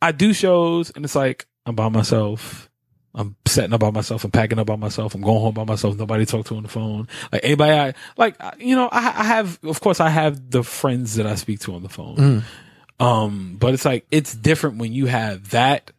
I 0.00 0.12
do 0.12 0.32
shows 0.32 0.90
and 0.90 1.04
it's 1.04 1.16
like 1.16 1.46
I'm 1.66 1.74
by 1.74 1.88
myself. 1.88 2.70
I'm 3.16 3.34
setting 3.46 3.72
up 3.72 3.80
by 3.80 3.90
myself. 3.90 4.24
I'm 4.24 4.30
packing 4.30 4.58
up 4.58 4.66
by 4.66 4.76
myself. 4.76 5.14
I'm 5.14 5.22
going 5.22 5.40
home 5.40 5.54
by 5.54 5.64
myself. 5.64 5.96
Nobody 5.96 6.26
talk 6.26 6.44
to 6.46 6.56
on 6.56 6.62
the 6.62 6.68
phone. 6.68 7.08
Like 7.32 7.42
anybody, 7.44 7.72
I 7.72 7.94
like 8.18 8.36
you 8.58 8.76
know. 8.76 8.88
I, 8.92 8.98
I 8.98 9.24
have, 9.24 9.58
of 9.64 9.80
course, 9.80 10.00
I 10.00 10.10
have 10.10 10.50
the 10.50 10.62
friends 10.62 11.14
that 11.14 11.26
I 11.26 11.34
speak 11.34 11.60
to 11.60 11.74
on 11.74 11.82
the 11.82 11.88
phone. 11.88 12.16
Um, 13.00 13.56
but 13.58 13.72
it's 13.74 13.86
like 13.86 14.06
it's 14.10 14.34
different 14.34 14.78
when 14.78 14.92
you 14.92 15.06
have 15.06 15.50
that 15.50 15.90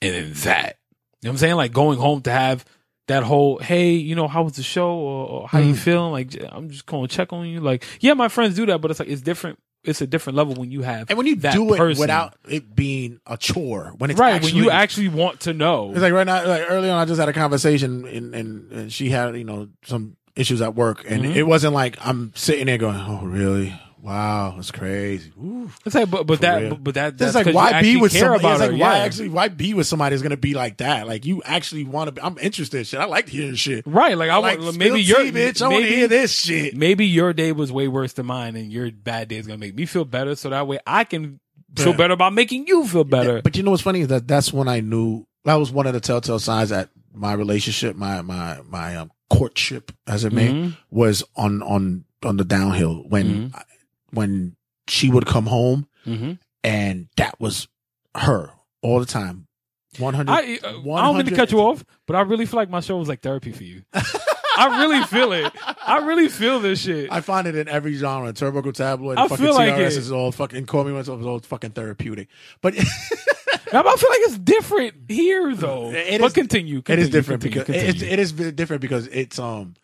and 0.00 0.14
then 0.14 0.32
that. 0.44 0.78
You 1.20 1.26
know 1.26 1.30
what 1.30 1.34
I'm 1.34 1.38
saying? 1.38 1.56
Like 1.56 1.72
going 1.72 1.98
home 1.98 2.22
to 2.22 2.30
have 2.30 2.64
that 3.08 3.24
whole, 3.24 3.58
hey, 3.58 3.90
you 3.90 4.14
know, 4.14 4.28
how 4.28 4.44
was 4.44 4.54
the 4.54 4.62
show 4.62 4.92
or, 4.92 5.26
or 5.26 5.48
how 5.48 5.58
you 5.58 5.74
feeling? 5.74 6.12
Like 6.12 6.36
I'm 6.52 6.70
just 6.70 6.86
going 6.86 7.08
to 7.08 7.14
check 7.14 7.32
on 7.32 7.46
you. 7.46 7.58
Like, 7.60 7.84
yeah, 7.98 8.14
my 8.14 8.28
friends 8.28 8.54
do 8.54 8.64
that, 8.66 8.80
but 8.80 8.92
it's 8.92 9.00
like 9.00 9.08
it's 9.08 9.22
different. 9.22 9.58
It's 9.82 10.00
a 10.02 10.06
different 10.06 10.36
level 10.36 10.54
when 10.54 10.70
you 10.70 10.82
have 10.82 11.08
and 11.08 11.16
when 11.16 11.26
you 11.26 11.36
do 11.36 11.72
it 11.74 11.78
person. 11.78 12.00
without 12.00 12.34
it 12.48 12.74
being 12.76 13.18
a 13.26 13.36
chore, 13.38 13.94
when 13.96 14.10
it's 14.10 14.20
right 14.20 14.34
actually, 14.34 14.52
when 14.54 14.64
you 14.64 14.70
actually 14.70 15.08
want 15.08 15.40
to 15.40 15.54
know. 15.54 15.90
It's 15.92 16.00
like 16.00 16.12
right 16.12 16.26
now, 16.26 16.46
like 16.46 16.64
early 16.68 16.90
on, 16.90 16.98
I 16.98 17.06
just 17.06 17.18
had 17.18 17.28
a 17.30 17.32
conversation 17.32 18.06
and, 18.06 18.34
and, 18.34 18.72
and 18.72 18.92
she 18.92 19.08
had, 19.08 19.34
you 19.36 19.44
know, 19.44 19.68
some 19.84 20.16
issues 20.36 20.60
at 20.60 20.74
work. 20.74 21.04
And 21.08 21.24
Mhm. 21.24 21.34
it 21.34 21.44
wasn't 21.44 21.72
like 21.74 21.96
I'm 22.06 22.32
sitting 22.34 22.66
there 22.66 22.76
going, 22.78 22.96
oh, 22.96 23.24
really? 23.24 23.78
Wow, 24.02 24.54
that's 24.56 24.70
crazy. 24.70 25.30
Ooh. 25.38 25.70
It's 25.84 25.94
like, 25.94 26.10
but 26.10 26.26
but 26.26 26.40
that 26.40 26.62
real. 26.62 26.76
but, 26.76 26.94
that 26.94 27.18
that's 27.18 27.36
It's 27.36 27.46
like 27.46 27.54
why 27.54 27.82
be 27.82 27.96
with 27.98 28.12
somebody? 28.12 28.40
about 28.40 28.52
It's 28.52 28.60
like 28.60 28.80
why 28.80 28.96
yeah. 28.96 29.04
actually 29.04 29.28
why 29.28 29.48
be 29.48 29.74
with 29.74 29.86
somebody 29.86 30.14
that's 30.16 30.22
gonna 30.22 30.36
be 30.38 30.54
like 30.54 30.78
that? 30.78 31.06
Like 31.06 31.26
you 31.26 31.42
actually 31.44 31.84
want 31.84 32.08
to. 32.08 32.12
be 32.12 32.22
I'm 32.22 32.38
interested. 32.38 32.78
in 32.78 32.84
Shit, 32.84 32.98
I 33.00 33.04
like 33.04 33.28
hearing 33.28 33.56
shit. 33.56 33.86
right? 33.86 34.16
Like 34.16 34.30
I 34.30 34.36
like 34.38 34.58
want 34.58 34.76
maybe 34.78 34.90
maybe 34.92 35.02
your 35.02 35.18
bitch. 35.18 35.60
I 35.60 35.68
want 35.68 35.76
to 35.76 35.82
maybe- 35.82 35.96
hear 35.96 36.08
this 36.08 36.32
shit. 36.34 36.74
maybe 36.76 37.06
your 37.06 37.32
day 37.34 37.52
was 37.52 37.70
way 37.70 37.88
worse 37.88 38.14
than 38.14 38.26
mine 38.26 38.56
and 38.56 38.72
your 38.72 38.90
bad 38.90 39.28
day 39.28 39.36
is 39.36 39.46
going 39.46 39.58
to 39.60 39.66
make 39.66 39.74
me 39.74 39.84
feel 39.84 40.04
better 40.06 40.34
so 40.34 40.48
that 40.48 40.66
way 40.66 40.78
I 40.86 41.04
can 41.04 41.38
feel 41.76 41.92
better 41.92 42.14
about 42.14 42.32
making 42.32 42.66
you 42.68 42.86
feel 42.86 43.04
better. 43.04 43.42
But 43.42 43.56
you 43.56 43.62
know 43.62 43.70
what's 43.70 43.82
funny 43.82 44.00
is 44.00 44.08
that 44.08 44.26
that's 44.26 44.52
when 44.52 44.66
I 44.66 44.80
knew 44.80 45.26
that 45.44 45.54
was 45.56 45.70
one 45.70 45.86
of 45.86 45.92
the 45.92 46.00
telltale 46.00 46.38
signs 46.38 46.70
that 46.70 46.88
my 47.12 47.34
relationship, 47.34 47.96
my 47.96 48.22
my 48.22 48.60
my 48.68 48.96
um, 48.96 49.10
courtship, 49.28 49.92
as 50.06 50.24
it 50.24 50.32
may, 50.32 50.48
Mhm. 50.48 50.76
was 50.90 51.22
on 51.36 51.62
on 51.62 52.04
on 52.24 52.36
the 52.38 52.44
downhill 52.44 53.04
when 53.08 53.26
Mhm. 53.50 53.54
I- 53.54 53.62
when 54.12 54.56
she 54.88 55.10
would 55.10 55.26
come 55.26 55.46
home 55.46 55.86
Mhm. 56.06 56.38
and 56.64 57.08
that 57.16 57.38
was 57.40 57.68
her 58.16 58.50
all 58.82 59.00
the 59.00 59.06
time. 59.06 59.46
One 59.98 60.14
hundred. 60.14 60.32
I, 60.32 60.58
uh, 60.62 60.68
I 60.94 61.02
don't 61.02 61.16
mean 61.16 61.26
to 61.26 61.34
cut 61.34 61.50
you 61.50 61.58
off, 61.60 61.84
but 62.06 62.14
I 62.16 62.20
really 62.20 62.46
feel 62.46 62.58
like 62.58 62.70
my 62.70 62.80
show 62.80 62.96
was 62.96 63.08
like 63.08 63.22
therapy 63.22 63.50
for 63.52 63.64
you. 63.64 63.82
I 63.92 64.78
really 64.80 65.02
feel 65.06 65.32
it. 65.32 65.52
I 65.86 65.98
really 66.06 66.28
feel 66.28 66.60
this 66.60 66.82
shit. 66.82 67.10
I 67.10 67.20
find 67.22 67.46
it 67.48 67.56
in 67.56 67.66
every 67.68 67.94
genre. 67.94 68.32
Turbo 68.32 68.62
Tabloid, 68.70 69.18
I 69.18 69.26
fucking 69.26 69.44
feel 69.44 69.54
like 69.54 69.74
TRS 69.74 69.86
it. 69.92 69.96
is 69.96 70.12
all 70.12 70.30
fucking. 70.32 70.66
Call 70.66 70.84
me 70.84 70.92
myself 70.92 71.18
is 71.20 71.26
all 71.26 71.40
fucking 71.40 71.70
therapeutic. 71.70 72.28
But 72.60 72.74
I 72.78 72.82
feel 72.82 73.80
like 73.82 74.20
it's 74.22 74.38
different 74.38 74.94
here, 75.08 75.54
though. 75.56 75.90
It 75.92 76.20
but 76.20 76.26
is- 76.28 76.32
continue, 76.34 76.78
it 76.78 76.84
continue. 76.84 77.04
is 77.04 77.10
different 77.10 77.42
continue, 77.42 77.64
because 77.64 77.84
continue. 77.92 78.12
it 78.12 78.18
is 78.18 78.30
very 78.32 78.52
different 78.52 78.82
because 78.82 79.06
it's 79.08 79.38
um. 79.38 79.74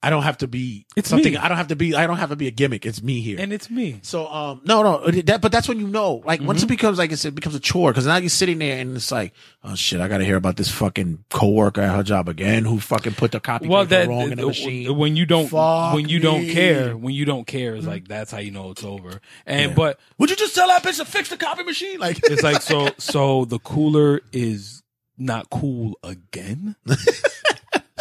I 0.00 0.10
don't 0.10 0.22
have 0.22 0.38
to 0.38 0.46
be 0.46 0.86
It's 0.94 1.08
something. 1.08 1.32
me. 1.32 1.36
I 1.38 1.48
don't 1.48 1.56
have 1.56 1.68
to 1.68 1.76
be. 1.76 1.92
I 1.96 2.06
don't 2.06 2.18
have 2.18 2.28
to 2.30 2.36
be 2.36 2.46
a 2.46 2.52
gimmick. 2.52 2.86
It's 2.86 3.02
me 3.02 3.20
here. 3.20 3.36
and 3.40 3.52
it's 3.52 3.68
me. 3.68 3.98
So 4.02 4.28
um 4.28 4.60
no 4.64 4.82
no 4.84 5.10
that 5.22 5.40
but 5.40 5.50
that's 5.50 5.66
when 5.66 5.80
you 5.80 5.88
know 5.88 6.22
like 6.24 6.40
once 6.40 6.60
it 6.62 6.66
Mm-hmm. 6.66 6.68
becomes 6.74 6.98
like 6.98 7.10
it 7.10 7.34
becomes 7.34 7.56
a 7.56 7.60
chore 7.60 7.90
because 7.90 8.06
now 8.06 8.16
you're 8.16 8.28
sitting 8.28 8.58
there 8.60 8.78
and 8.78 8.94
it's 8.96 9.10
like 9.10 9.32
oh 9.64 9.74
shit 9.74 10.00
I 10.00 10.06
got 10.06 10.18
to 10.18 10.24
hear 10.24 10.36
about 10.36 10.56
this 10.56 10.70
fucking 10.70 11.24
coworker 11.30 11.80
at 11.80 11.96
her 11.96 12.04
job 12.04 12.28
again 12.28 12.64
who 12.64 12.78
fucking 12.78 13.14
put 13.14 13.32
the 13.32 13.40
copy 13.40 13.66
Well, 13.66 13.86
that 13.86 14.06
wrong 14.08 14.30
in 14.30 14.36
the 14.38 14.44
uh, 14.44 14.48
machine. 14.48 14.96
when 14.96 15.16
you 15.16 15.26
don't 15.26 15.48
Fuck 15.48 15.94
when 15.94 16.08
you 16.08 16.20
don't 16.20 16.46
care 16.48 16.96
when 16.96 17.12
you 17.14 17.24
don't 17.24 17.46
care 17.48 17.74
is 17.74 17.84
like 17.86 18.06
that's 18.06 18.30
how 18.30 18.38
you 18.38 18.52
know 18.52 18.70
it's 18.70 18.84
over. 18.84 19.20
And 19.46 19.70
Yeah. 19.70 19.76
but 19.76 20.00
Would 20.18 20.30
you 20.30 20.36
just 20.36 20.54
tell 20.54 20.68
that 20.68 20.84
bitch 20.84 20.98
to 20.98 21.06
fix 21.06 21.28
the 21.28 21.36
copy 21.36 21.64
machine? 21.64 21.98
Like 21.98 22.20
it's 22.22 22.44
like 22.44 22.62
so 22.62 22.90
so 22.98 23.46
the 23.46 23.58
cooler 23.58 24.20
is 24.32 24.84
not 25.16 25.50
cool 25.50 25.98
again. 26.04 26.76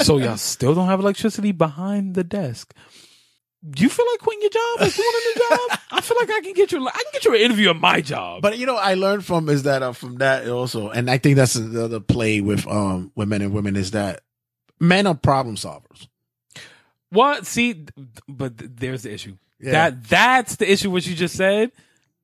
so 0.03 0.17
y'all 0.17 0.37
still 0.37 0.73
don't 0.75 0.87
have 0.87 0.99
electricity 0.99 1.51
behind 1.51 2.15
the 2.15 2.23
desk. 2.23 2.73
Do 3.67 3.83
you 3.83 3.89
feel 3.89 4.05
like 4.11 4.19
quitting 4.19 4.41
your 4.41 4.51
job, 4.51 4.81
like 4.81 4.95
doing 4.95 5.09
a 5.13 5.27
new 5.27 5.47
job? 5.49 5.79
I 5.91 6.01
feel 6.01 6.17
like 6.19 6.29
I 6.29 6.41
can 6.41 6.53
get 6.53 6.71
you. 6.71 6.87
I 6.87 6.91
can 6.91 7.11
get 7.11 7.25
you 7.25 7.33
an 7.33 7.41
interview 7.41 7.69
at 7.71 7.75
my 7.75 8.01
job. 8.01 8.41
But 8.41 8.57
you 8.57 8.65
know, 8.65 8.75
I 8.77 8.93
learned 8.93 9.25
from 9.25 9.49
is 9.49 9.63
that 9.63 9.81
uh, 9.83 9.93
from 9.93 10.17
that 10.17 10.47
also, 10.47 10.89
and 10.89 11.09
I 11.09 11.17
think 11.17 11.35
that's 11.35 11.53
the 11.55 11.83
other 11.83 11.99
play 11.99 12.39
with 12.39 12.67
um 12.67 13.11
with 13.15 13.27
men 13.27 13.41
and 13.41 13.53
women 13.53 13.75
is 13.75 13.91
that 13.91 14.21
men 14.79 15.07
are 15.07 15.15
problem 15.15 15.55
solvers. 15.55 16.07
what? 17.09 17.45
See, 17.45 17.85
but 18.27 18.53
there's 18.57 19.03
the 19.03 19.13
issue. 19.13 19.37
Yeah. 19.59 19.71
That 19.71 20.03
that's 20.03 20.55
the 20.57 20.71
issue. 20.71 20.91
What 20.91 21.05
you 21.07 21.15
just 21.15 21.35
said. 21.35 21.71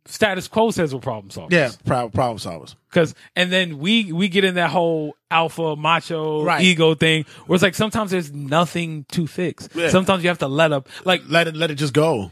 Status 0.05 0.47
quo 0.49 0.69
says 0.71 0.93
we're 0.93 0.99
problem 0.99 1.29
solvers. 1.29 1.51
Yeah, 1.51 1.71
pro- 1.85 2.09
problem 2.09 2.37
solvers. 2.37 2.75
Cause 2.91 3.15
and 3.35 3.51
then 3.51 3.79
we 3.79 4.11
we 4.11 4.27
get 4.27 4.43
in 4.43 4.55
that 4.55 4.69
whole 4.69 5.15
alpha 5.31 5.75
macho 5.77 6.43
Right. 6.43 6.61
ego 6.63 6.93
thing 6.93 7.25
where 7.47 7.55
it's 7.55 7.63
like 7.63 7.73
sometimes 7.75 8.11
there's 8.11 8.31
nothing 8.33 9.05
to 9.13 9.27
fix. 9.27 9.69
Yeah. 9.73 9.89
Sometimes 9.89 10.23
you 10.23 10.29
have 10.29 10.39
to 10.39 10.47
let 10.49 10.71
up. 10.73 10.89
Like 11.05 11.21
Let 11.29 11.47
it 11.47 11.55
let 11.55 11.71
it 11.71 11.75
just 11.75 11.93
go. 11.93 12.31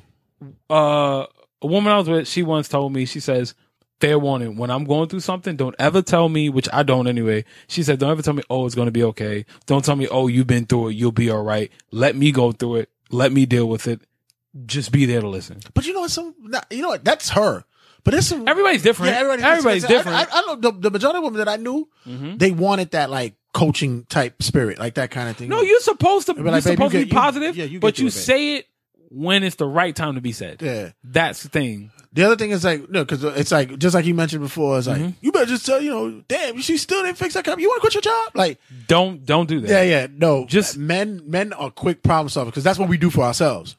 uh 0.70 1.26
a 1.64 1.68
woman 1.68 1.94
I 1.94 1.98
was 2.00 2.10
with, 2.10 2.28
she 2.28 2.42
once 2.42 2.68
told 2.68 2.92
me, 2.92 3.06
she 3.06 3.20
says, 3.20 3.54
fair 4.00 4.18
warning, 4.18 4.58
when 4.58 4.72
I'm 4.72 4.84
going 4.84 5.08
through 5.10 5.20
something, 5.20 5.56
don't 5.56 5.76
ever 5.78 6.02
tell 6.02 6.28
me, 6.28 6.50
which 6.50 6.68
I 6.74 6.82
don't 6.82 7.06
anyway. 7.08 7.46
She 7.68 7.84
said, 7.84 8.00
don't 8.00 8.10
ever 8.10 8.24
tell 8.24 8.34
me, 8.34 8.42
oh, 8.50 8.66
it's 8.66 8.74
gonna 8.74 8.90
be 8.92 9.04
okay. 9.04 9.46
Don't 9.68 9.86
tell 9.86 9.96
me, 9.96 10.08
oh, 10.08 10.26
you've 10.28 10.48
been 10.48 10.66
through 10.66 10.90
it, 10.90 10.94
you'll 10.96 11.12
be 11.12 11.30
all 11.30 11.44
right. 11.44 11.72
Let 11.92 12.16
me 12.16 12.32
go 12.32 12.52
through 12.52 12.78
it. 12.78 12.90
Let 13.12 13.32
me 13.32 13.46
deal 13.46 13.68
with 13.70 13.88
it. 13.88 14.02
Just 14.66 14.92
be 14.92 15.06
there 15.06 15.22
to 15.22 15.28
listen. 15.30 15.60
But 15.74 15.86
you 15.86 15.94
know 15.94 16.02
what? 16.02 16.12
Some 16.12 16.36
you 16.70 16.82
know 16.82 16.90
what? 16.90 17.04
That's 17.06 17.30
her. 17.30 17.64
But 18.04 18.12
there's 18.12 18.28
some 18.28 18.48
Everybody's 18.48 18.82
different. 18.84 19.14
Yeah, 19.14 19.20
everybody, 19.20 19.44
Everybody's 19.44 19.86
different. 19.86 20.18
I, 20.18 20.26
I, 20.32 20.42
know 20.42 20.56
the, 20.56 20.72
the 20.72 20.90
majority 20.92 21.18
of 21.20 21.24
women 21.24 21.38
that 21.38 21.48
I 21.48 21.58
knew, 21.58 21.88
Mhm. 22.08 22.40
they 22.40 22.50
wanted 22.52 22.92
that 22.92 23.10
like 23.12 23.36
coaching 23.54 24.06
type 24.06 24.42
spirit, 24.42 24.80
like 24.80 24.96
that 24.96 25.12
kind 25.12 25.30
of 25.30 25.38
thing. 25.38 25.50
No, 25.50 25.62
you're 25.62 25.80
supposed 25.82 26.26
to. 26.28 26.34
Be 26.34 26.42
You're 26.42 26.52
like, 26.52 26.64
babe, 26.64 26.72
you 26.72 26.76
supposed 26.78 26.92
to 26.94 26.98
get- 27.00 27.06
be 27.06 27.10
you- 27.16 27.22
positive, 27.22 27.56
yeah, 27.58 27.66
you 27.66 27.80
but 27.80 28.00
you 28.00 28.08
it, 28.08 28.12
say 28.12 28.56
it 28.56 28.68
when 29.10 29.44
it's 29.44 29.58
the 29.58 29.68
right 29.68 29.96
time 29.96 30.16
to 30.16 30.22
be 30.22 30.32
said. 30.32 30.62
Yeah. 30.62 30.92
That's 31.04 31.44
the 31.44 31.50
thing. 31.50 31.92
The 32.14 32.24
other 32.24 32.36
thing 32.36 32.50
is 32.52 32.64
like 32.66 32.90
no, 32.90 33.06
because 33.06 33.24
it's 33.24 33.52
like 33.52 33.78
just 33.78 33.94
like 33.94 34.06
you 34.06 34.14
mentioned 34.16 34.42
before, 34.42 34.78
it's 34.80 34.88
like 34.88 35.00
Mhm. 35.02 35.14
you 35.22 35.32
better 35.32 35.46
just 35.46 35.66
tell 35.66 35.80
you 35.80 35.92
know, 35.92 36.24
damn, 36.28 36.60
she 36.60 36.78
still 36.78 37.04
didn't 37.04 37.18
fix 37.20 37.36
that 37.36 37.46
copy. 37.46 37.62
You 37.62 37.70
want 37.70 37.78
to 37.78 37.82
quit 37.82 37.94
your 37.94 38.02
job? 38.02 38.32
Like, 38.34 38.58
Don't 38.88 39.26
don't 39.26 39.48
do 39.48 39.62
that. 39.62 39.70
yeah, 39.70 39.82
yeah, 39.84 40.08
no, 40.12 40.46
just 40.48 40.76
men. 40.78 41.22
Men 41.26 41.54
are 41.54 41.70
quick 41.70 42.02
problem 42.04 42.30
solvers 42.30 42.48
because 42.48 42.64
that's 42.66 42.80
what 42.80 42.90
we 42.90 42.98
do 42.98 43.10
for 43.10 43.22
ourselves. 43.22 43.76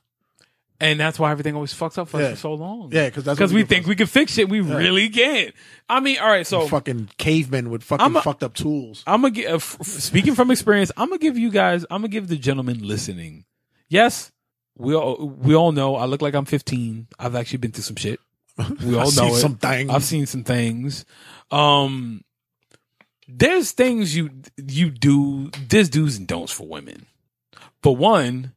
And 0.82 0.98
that's 0.98 1.18
why 1.18 1.30
everything 1.30 1.54
always 1.54 1.72
fucks 1.72 1.96
up 1.96 2.08
for 2.08 2.16
us 2.16 2.22
Yeah. 2.22 2.30
for 2.30 2.36
so 2.36 2.54
long. 2.54 2.90
Yeah, 2.92 3.06
because 3.08 3.24
that's 3.24 3.38
Because 3.38 3.52
we 3.52 3.62
do 3.62 3.66
think 3.68 3.86
we 3.86 3.94
can 3.94 4.06
fix 4.08 4.36
it, 4.36 4.48
we 4.48 4.60
really 4.60 5.08
can't. 5.08 5.54
I 5.88 6.00
mean, 6.00 6.18
all 6.18 6.26
right. 6.28 6.46
So 6.46 6.66
fucking 6.66 7.10
cavemen 7.18 7.70
with 7.70 7.82
fucking 7.84 8.04
I'm 8.04 8.16
a- 8.16 8.22
fucked 8.22 8.42
up 8.42 8.54
tools. 8.54 9.04
I'm 9.06 9.22
gonna 9.22 9.30
give. 9.32 9.50
Uh, 9.50 9.54
f- 9.56 9.76
f- 9.80 9.86
speaking 9.86 10.34
from 10.34 10.50
experience, 10.50 10.90
I'm 10.96 11.08
gonna 11.08 11.18
give 11.18 11.38
you 11.38 11.50
guys. 11.50 11.84
I'm 11.90 12.00
gonna 12.02 12.08
give 12.08 12.26
the 12.28 12.36
gentleman 12.36 12.80
listening. 12.86 13.44
Yes, 13.88 14.32
we 14.76 14.94
all 14.94 15.16
we 15.40 15.54
all 15.54 15.70
know. 15.72 15.94
I 15.96 16.06
look 16.06 16.20
like 16.20 16.34
I'm 16.34 16.46
15. 16.46 17.06
I've 17.18 17.36
actually 17.36 17.58
been 17.58 17.70
through 17.72 17.84
some 17.84 17.96
shit. 17.96 18.18
We 18.84 18.96
all 18.96 19.06
I've 19.06 19.16
know 19.16 19.28
seen 19.28 19.28
it. 19.34 19.36
some 19.40 19.56
things. 19.56 19.90
I've 19.90 20.04
seen 20.04 20.26
some 20.26 20.42
things. 20.44 21.04
Um, 21.50 22.24
there's 23.28 23.70
things 23.72 24.16
you 24.16 24.30
you 24.66 24.90
do. 24.90 25.50
There's 25.68 25.88
do's 25.88 26.16
and 26.16 26.26
don'ts 26.26 26.52
for 26.52 26.66
women. 26.66 27.06
For 27.82 27.94
one, 27.96 28.52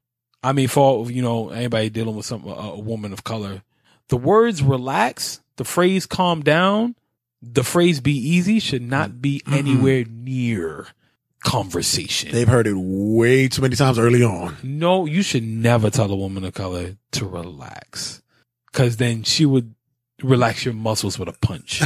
I 0.46 0.52
mean, 0.52 0.68
for 0.68 1.10
you 1.10 1.24
know 1.24 1.50
anybody 1.50 1.90
dealing 1.90 2.16
with 2.16 2.28
some 2.28 2.46
a, 2.46 2.52
a 2.52 2.80
woman 2.80 3.12
of 3.14 3.24
color, 3.24 3.64
the 4.10 4.18
words 4.18 4.62
"relax," 4.62 5.42
the 5.56 5.64
phrase 5.64 6.06
"calm 6.06 6.44
down," 6.44 6.96
the 7.42 7.64
phrase 7.64 8.00
"be 8.00 8.16
easy" 8.16 8.60
should 8.60 8.84
not 8.84 9.24
be 9.24 9.42
anywhere 9.52 10.06
near 10.08 10.88
conversation. 11.44 12.32
They've 12.32 12.48
heard 12.48 12.68
it 12.68 12.76
way 12.76 13.48
too 13.48 13.64
many 13.64 13.76
times 13.76 13.98
early 13.98 14.24
on. 14.24 14.58
No, 14.62 15.06
you 15.06 15.24
should 15.24 15.44
never 15.44 15.90
tell 15.90 16.12
a 16.12 16.16
woman 16.16 16.44
of 16.44 16.54
color 16.54 16.96
to 17.14 17.26
relax. 17.26 18.22
Cause 18.72 18.98
then 18.98 19.24
she 19.24 19.46
would 19.46 19.74
relax 20.22 20.64
your 20.66 20.74
muscles 20.74 21.18
with 21.18 21.30
a 21.30 21.34
punch. 21.34 21.82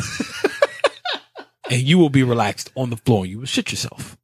and 1.69 1.81
you 1.81 1.97
will 1.97 2.09
be 2.09 2.23
relaxed 2.23 2.71
on 2.75 2.89
the 2.89 2.97
floor 2.97 3.23
and 3.23 3.31
you 3.31 3.39
will 3.39 3.45
shit 3.45 3.71
yourself. 3.71 4.17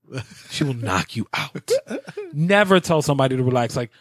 She 0.50 0.64
will 0.64 0.74
knock 0.74 1.16
you 1.16 1.28
out. 1.34 1.70
Never 2.34 2.80
tell 2.80 3.02
somebody 3.02 3.38
to 3.38 3.44
relax. 3.44 3.76
Like, 3.76 3.92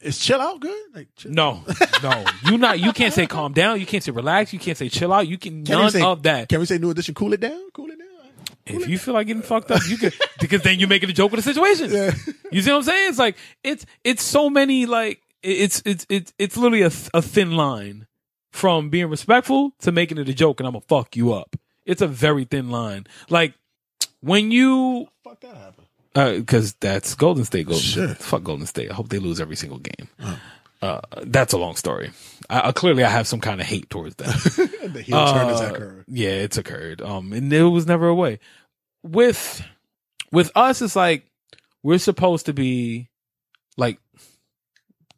Is 0.00 0.18
chill 0.18 0.40
out 0.40 0.60
good? 0.60 0.82
Like, 0.94 1.08
chill. 1.16 1.30
no, 1.30 1.62
no, 2.02 2.24
you 2.46 2.56
not, 2.56 2.80
you 2.80 2.92
can't 2.92 3.12
say 3.12 3.26
calm 3.26 3.52
down. 3.52 3.78
You 3.80 3.86
can't 3.86 4.02
say 4.02 4.12
relax. 4.12 4.52
You 4.52 4.58
can't 4.58 4.78
say 4.78 4.88
chill 4.88 5.12
out. 5.12 5.28
You 5.28 5.36
can, 5.36 5.64
Can 5.64 5.78
none 5.78 5.90
say- 5.90 6.00
of 6.02 6.22
that. 6.22 6.48
Can 6.48 6.58
we 6.60 6.66
say 6.66 6.78
new 6.78 6.90
edition? 6.90 7.14
Cool 7.14 7.34
it 7.34 7.40
down. 7.40 7.70
Cool 7.74 7.90
it 7.90 7.98
down. 7.98 8.06
if 8.66 8.88
you 8.88 8.98
feel 8.98 9.14
like 9.14 9.26
getting 9.26 9.42
fucked 9.42 9.70
up, 9.70 9.82
you 9.88 9.96
could 9.98 10.14
because 10.40 10.62
then 10.62 10.78
you're 10.78 10.88
making 10.88 11.10
a 11.10 11.12
joke 11.12 11.32
with 11.32 11.44
the 11.44 11.52
situation. 11.54 11.90
You 12.52 12.62
see 12.62 12.70
what 12.70 12.78
I'm 12.78 12.82
saying? 12.84 13.08
It's 13.10 13.18
like 13.18 13.36
it's 13.62 13.84
it's 14.04 14.22
so 14.22 14.48
many 14.48 14.86
like 14.86 15.20
it's 15.42 15.82
it's 15.84 16.06
it's 16.08 16.32
it's 16.38 16.56
literally 16.56 16.82
a, 16.82 16.90
a 17.14 17.22
thin 17.22 17.52
line 17.56 18.06
from 18.52 18.88
being 18.90 19.06
respectful 19.08 19.72
to 19.80 19.92
making 19.92 20.18
it 20.18 20.28
a 20.28 20.34
joke 20.34 20.60
and 20.60 20.66
I'm 20.66 20.72
gonna 20.72 20.84
fuck 20.88 21.14
you 21.16 21.32
up. 21.32 21.56
It's 21.86 22.02
a 22.02 22.08
very 22.08 22.44
thin 22.44 22.70
line. 22.70 23.06
Like 23.28 23.54
when 24.20 24.50
you 24.50 25.08
Fuck 25.24 25.40
that 25.40 25.56
happened. 25.56 25.79
Because 26.14 26.74
that's 26.80 27.14
Golden 27.14 27.44
State. 27.44 27.66
Golden 27.66 27.82
Sure. 27.82 28.08
fuck 28.14 28.42
Golden 28.42 28.66
State. 28.66 28.90
I 28.90 28.94
hope 28.94 29.08
they 29.08 29.18
lose 29.18 29.40
every 29.40 29.56
single 29.56 29.78
game. 29.78 30.08
Uh, 30.82 31.00
that's 31.24 31.52
a 31.52 31.58
long 31.58 31.76
story. 31.76 32.10
I, 32.48 32.68
I, 32.68 32.72
clearly, 32.72 33.04
I 33.04 33.10
have 33.10 33.28
some 33.28 33.40
kind 33.40 33.60
of 33.60 33.66
hate 33.66 33.90
towards 33.90 34.16
them. 34.16 34.30
The 34.90 35.02
heel 35.02 35.26
turn 35.32 35.50
is 35.50 35.60
Uh, 35.60 35.70
occurring. 35.72 36.04
Yeah, 36.08 36.30
it's 36.30 36.56
occurred. 36.58 37.00
Um, 37.02 37.32
and 37.32 37.52
it 37.52 37.62
was 37.64 37.86
never 37.86 38.08
away. 38.08 38.40
With 39.02 39.62
with 40.32 40.50
us, 40.56 40.82
it's 40.82 40.96
like 40.96 41.26
we're 41.82 41.98
supposed 41.98 42.46
to 42.46 42.52
be 42.52 43.08
like 43.76 43.98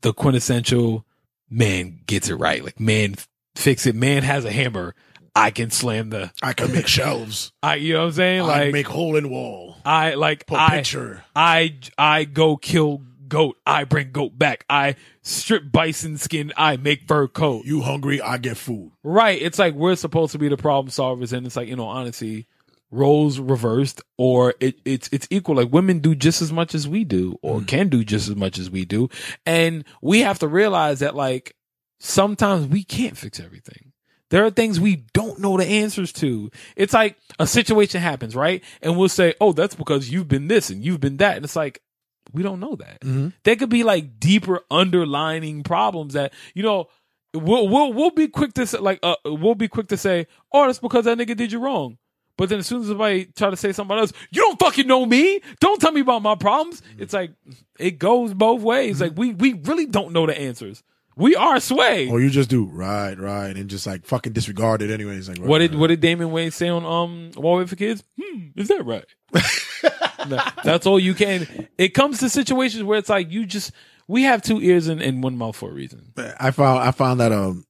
the 0.03 0.13
quintessential 0.13 1.07
man 1.49 2.01
gets 2.07 2.29
it 2.29 2.35
right. 2.35 2.63
Like 2.65 2.79
man 2.81 3.15
fix 3.57 3.87
it. 3.87 3.95
Man 3.95 4.25
has 4.25 4.45
a 4.45 4.51
hammer. 4.53 4.95
I 5.35 5.51
can 5.51 5.71
slam 5.71 6.11
the. 6.11 6.31
I 6.43 6.53
can 6.53 6.73
make 6.73 6.87
shelves. 6.99 7.53
I 7.63 7.77
you 7.77 7.95
know 7.95 8.01
what 8.01 8.07
I'm 8.07 8.13
saying? 8.13 8.41
I 8.43 8.45
Like 8.45 8.73
make 8.73 8.87
hole 8.87 9.17
in 9.17 9.31
wall. 9.31 9.77
I 9.85 10.15
like 10.15 10.47
Put 10.47 10.59
I 10.59 10.77
picture. 10.77 11.25
I 11.35 11.79
I 11.97 12.25
go 12.25 12.57
kill 12.57 13.03
goat. 13.29 13.57
I 13.67 13.85
bring 13.85 14.13
goat 14.13 14.39
back. 14.39 14.65
I 14.69 14.97
strip 15.23 15.73
bison 15.73 16.19
skin. 16.19 16.53
I 16.57 16.77
make 16.77 17.09
fur 17.09 17.29
coat. 17.29 17.65
You 17.65 17.81
hungry? 17.81 18.21
I 18.21 18.37
get 18.37 18.59
food. 18.59 18.93
Right. 19.03 19.41
It's 19.41 19.59
like 19.59 19.75
we're 19.75 19.97
supposed 19.97 20.33
to 20.33 20.39
be 20.39 20.49
the 20.49 20.59
problem 20.59 20.91
solvers, 20.91 21.33
and 21.33 21.47
it's 21.47 21.57
like 21.57 21.69
you 21.69 21.77
know, 21.77 21.87
honestly, 21.87 22.47
roles 22.91 23.41
reversed, 23.41 24.03
or 24.19 24.55
it, 24.61 24.79
it's 24.85 25.09
it's 25.13 25.27
equal. 25.31 25.57
Like 25.57 25.73
women 25.73 26.01
do 26.01 26.15
just 26.15 26.43
as 26.43 26.53
much 26.53 26.75
as 26.75 26.87
we 26.87 27.05
do, 27.05 27.39
or 27.43 27.61
mm. 27.61 27.67
can 27.67 27.89
do 27.89 28.05
just 28.05 28.29
as 28.29 28.37
much 28.37 28.59
as 28.59 28.71
we 28.71 28.85
do, 28.85 29.09
and 29.47 29.85
we 30.03 30.21
have 30.21 30.39
to 30.41 30.49
realize 30.49 31.01
that 31.01 31.17
like 31.17 31.57
sometimes 31.99 32.67
we 32.67 32.85
can't 32.85 33.17
fix 33.17 33.41
everything. 33.41 33.92
There 34.33 34.47
are 34.47 34.51
things 34.51 34.81
we 34.81 34.97
don't 35.13 35.41
know 35.41 35.59
the 35.59 35.67
answers 35.67 36.11
to. 36.15 36.51
It's 36.75 36.95
like 36.95 37.19
a 37.39 37.47
situation 37.47 38.01
happens, 38.01 38.35
right? 38.35 38.65
And 38.81 38.97
we'll 38.97 39.11
say, 39.11 39.35
"Oh, 39.43 39.53
that's 39.53 39.75
because 39.75 40.09
you've 40.09 40.27
been 40.27 40.49
this 40.49 40.71
and 40.71 40.83
you've 40.83 41.01
been 41.01 41.19
that," 41.19 41.37
and 41.37 41.45
it's 41.45 41.55
like 41.55 41.83
we 42.33 42.43
don't 42.43 42.59
know 42.59 42.75
that. 42.77 43.03
Mm-hmm. 43.03 43.29
There 43.45 43.57
could 43.57 43.69
be 43.69 43.85
like 43.85 44.19
deeper 44.19 44.63
underlining 44.71 45.63
problems 45.65 46.15
that 46.15 46.33
you 46.55 46.63
know. 46.63 46.89
We'll 47.35 47.69
we'll 47.69 47.93
we'll 47.93 48.11
be 48.11 48.29
quick 48.29 48.55
to 48.55 48.67
say, 48.67 48.79
like 48.79 49.01
uh 49.03 49.17
we'll 49.25 49.55
be 49.55 49.69
quick 49.69 49.89
to 49.89 49.99
say, 49.99 50.27
"Oh, 50.51 50.67
that's 50.67 50.79
because 50.79 51.05
that 51.05 51.19
nigga 51.19 51.37
did 51.37 51.53
you 51.53 51.61
wrong." 51.61 51.99
But 52.39 52.49
then 52.49 52.59
as 52.59 52.67
soon 52.67 52.81
as 52.83 52.89
somebody 52.89 53.27
try 53.27 53.51
to 53.51 53.57
say 53.57 53.73
something 53.73 53.97
else, 53.97 54.15
you 54.31 54.41
don't 54.41 54.59
fucking 54.59 54.87
know 54.87 55.05
me. 55.05 55.41
Don't 55.61 55.81
tell 55.81 55.93
me 55.93 56.01
about 56.01 56.23
my 56.23 56.37
problems. 56.37 56.81
Mm-hmm. 56.81 57.03
It's 57.03 57.13
like 57.13 57.33
it 57.79 57.99
goes 57.99 58.33
both 58.33 58.63
ways. 58.63 58.97
Mm-hmm. 58.97 59.03
Like 59.03 59.19
we 59.19 59.35
we 59.35 59.61
really 59.65 59.87
don't 59.87 60.13
know 60.13 60.27
the 60.27 60.39
answers. 60.39 60.83
We 61.17 61.37
are 61.37 61.61
sway. 61.61 62.09
Or 62.09 62.21
you 62.21 62.31
just 62.31 62.49
do 62.49 62.65
right, 62.65 63.19
right, 63.19 63.55
and 63.57 63.69
just 63.69 63.87
like 63.87 64.07
fucking 64.07 64.33
disregard 64.33 64.81
it 64.83 64.91
anyways. 64.91 65.29
Like, 65.29 65.39
right, 65.39 65.47
What 65.47 65.59
did 65.59 65.73
right. 65.73 65.81
what 65.81 65.87
did 65.89 66.01
Damon 66.01 66.29
Wayans 66.31 66.55
say 66.55 66.69
on 66.69 66.85
um 66.85 67.31
Wall 67.37 67.65
for 67.67 67.77
Kids? 67.77 68.03
Hmm, 68.21 68.49
is 68.57 68.69
that 68.69 68.85
right? 68.85 69.05
No, 70.29 70.39
that's 70.63 70.87
all 70.87 71.01
you 71.01 71.15
can. 71.15 71.69
It 71.79 71.95
comes 71.95 72.21
to 72.21 72.29
situations 72.29 72.85
where 72.85 72.97
it's 72.97 73.09
like 73.09 73.33
you 73.33 73.45
just 73.45 73.73
we 74.07 74.23
have 74.23 74.41
two 74.41 74.61
ears 74.61 74.87
and, 74.87 75.03
and 75.03 75.21
one 75.21 75.37
mouth 75.37 75.57
for 75.57 75.69
a 75.69 75.73
reason. 75.73 76.13
I 76.39 76.53
found 76.53 76.79
I 76.79 76.93
found 76.93 77.19
that 77.19 77.33
um 77.33 77.65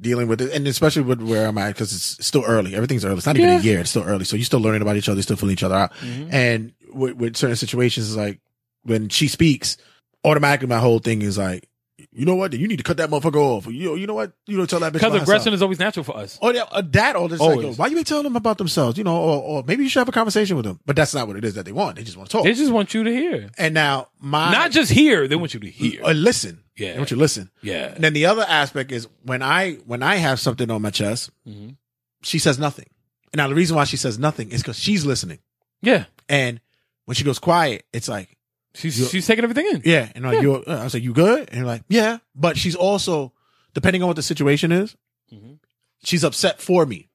dealing 0.00 0.28
with 0.28 0.40
it, 0.40 0.52
and 0.52 0.66
especially 0.68 1.02
with 1.02 1.20
where 1.20 1.48
I'm 1.48 1.58
at 1.58 1.74
because 1.74 1.92
it's 1.92 2.24
still 2.24 2.44
early. 2.46 2.76
Everything's 2.76 3.04
early. 3.04 3.16
It's 3.16 3.26
not 3.26 3.36
even 3.36 3.48
Yeah. 3.48 3.58
a 3.58 3.62
year. 3.62 3.80
It's 3.80 3.90
still 3.90 4.04
early, 4.04 4.24
so 4.24 4.36
you're 4.36 4.44
still 4.44 4.60
learning 4.60 4.82
about 4.82 4.96
each 4.96 5.08
other, 5.08 5.20
still 5.22 5.36
feeling 5.36 5.54
each 5.54 5.64
other 5.64 5.74
out. 5.74 5.92
Mm-hmm. 5.94 6.28
And 6.32 6.72
with, 6.92 7.14
with 7.16 7.36
certain 7.36 7.56
situations, 7.56 8.06
it's 8.08 8.16
like 8.16 8.38
when 8.84 9.08
she 9.08 9.26
speaks, 9.26 9.76
automatically 10.24 10.68
my 10.68 10.78
whole 10.78 11.00
thing 11.00 11.22
is 11.22 11.36
like, 11.38 11.68
you 12.12 12.26
know 12.26 12.34
what? 12.34 12.52
You 12.52 12.68
need 12.68 12.76
to 12.76 12.82
cut 12.82 12.98
that 12.98 13.08
motherfucker 13.10 13.36
off. 13.36 13.66
You 13.66 13.96
you 13.96 14.06
know 14.06 14.14
what? 14.14 14.32
You 14.46 14.56
don't 14.58 14.68
tell 14.68 14.80
that 14.80 14.90
bitch 14.92 14.94
Because 14.94 15.14
aggression 15.14 15.52
herself. 15.52 15.54
is 15.54 15.62
always 15.62 15.78
natural 15.78 16.04
for 16.04 16.16
us. 16.16 16.38
Or 16.42 16.52
that, 16.52 16.68
or 16.74 16.82
that, 16.82 17.16
or 17.16 17.28
just 17.28 17.40
like, 17.40 17.50
Always. 17.58 17.78
why 17.78 17.86
you 17.86 17.96
ain't 17.96 18.06
telling 18.06 18.24
them 18.24 18.36
about 18.36 18.58
themselves? 18.58 18.98
You 18.98 19.04
know, 19.04 19.16
or, 19.16 19.42
or 19.42 19.64
maybe 19.66 19.82
you 19.82 19.88
should 19.88 20.00
have 20.00 20.08
a 20.08 20.12
conversation 20.12 20.56
with 20.56 20.66
them. 20.66 20.78
But 20.84 20.96
that's 20.96 21.14
not 21.14 21.26
what 21.26 21.36
it 21.36 21.44
is 21.44 21.54
that 21.54 21.64
they 21.64 21.72
want. 21.72 21.96
They 21.96 22.02
just 22.04 22.16
want 22.16 22.28
to 22.28 22.36
talk. 22.36 22.44
They 22.44 22.52
just 22.52 22.70
want 22.72 22.92
you 22.92 23.04
to 23.04 23.10
hear. 23.10 23.50
and 23.56 23.72
now 23.74 24.08
my 24.20 24.50
Not 24.52 24.70
just 24.72 24.90
hear, 24.92 25.26
they 25.26 25.36
want 25.36 25.54
you 25.54 25.60
to 25.60 25.70
hear. 25.70 26.02
or 26.04 26.12
listen. 26.12 26.62
Yeah. 26.76 26.92
They 26.92 26.98
want 26.98 27.10
you 27.10 27.16
to 27.16 27.20
listen. 27.20 27.50
Yeah. 27.62 27.94
And 27.94 28.04
then 28.04 28.12
the 28.12 28.26
other 28.26 28.44
aspect 28.46 28.92
is 28.92 29.08
when 29.22 29.42
I 29.42 29.74
when 29.86 30.02
I 30.02 30.16
have 30.16 30.38
something 30.38 30.70
on 30.70 30.82
my 30.82 30.90
chest, 30.90 31.30
Mm-hmm. 31.48 31.70
she 32.22 32.38
says 32.38 32.58
nothing. 32.58 32.86
And 33.32 33.38
now 33.38 33.48
the 33.48 33.54
reason 33.54 33.74
why 33.76 33.84
she 33.84 33.96
says 33.96 34.18
nothing 34.18 34.52
is 34.52 34.60
because 34.62 34.78
she's 34.78 35.06
listening. 35.06 35.38
Yeah. 35.80 36.04
And 36.28 36.60
when 37.06 37.14
she 37.14 37.24
goes 37.24 37.38
quiet, 37.38 37.84
it's 37.92 38.08
like, 38.08 38.35
She's 38.76 39.10
she's 39.10 39.26
taking 39.26 39.42
everything 39.44 39.66
in. 39.72 39.82
yeah. 39.84 40.10
And 40.14 40.24
like, 40.24 40.42
you 40.42 40.62
I 40.66 40.84
was 40.84 40.94
like, 40.94 41.02
you 41.02 41.12
good? 41.12 41.48
And 41.48 41.58
you're 41.58 41.66
like, 41.66 41.82
yeah. 41.88 42.18
But 42.34 42.56
she's 42.58 42.74
also, 42.76 43.32
depending 43.74 44.02
on 44.02 44.08
what 44.08 44.16
the 44.16 44.22
situation 44.22 44.70
is, 44.72 44.96
Mhm. 45.32 45.58
she's 46.04 46.22
upset 46.24 46.60
for 46.60 46.84
me. 46.86 47.08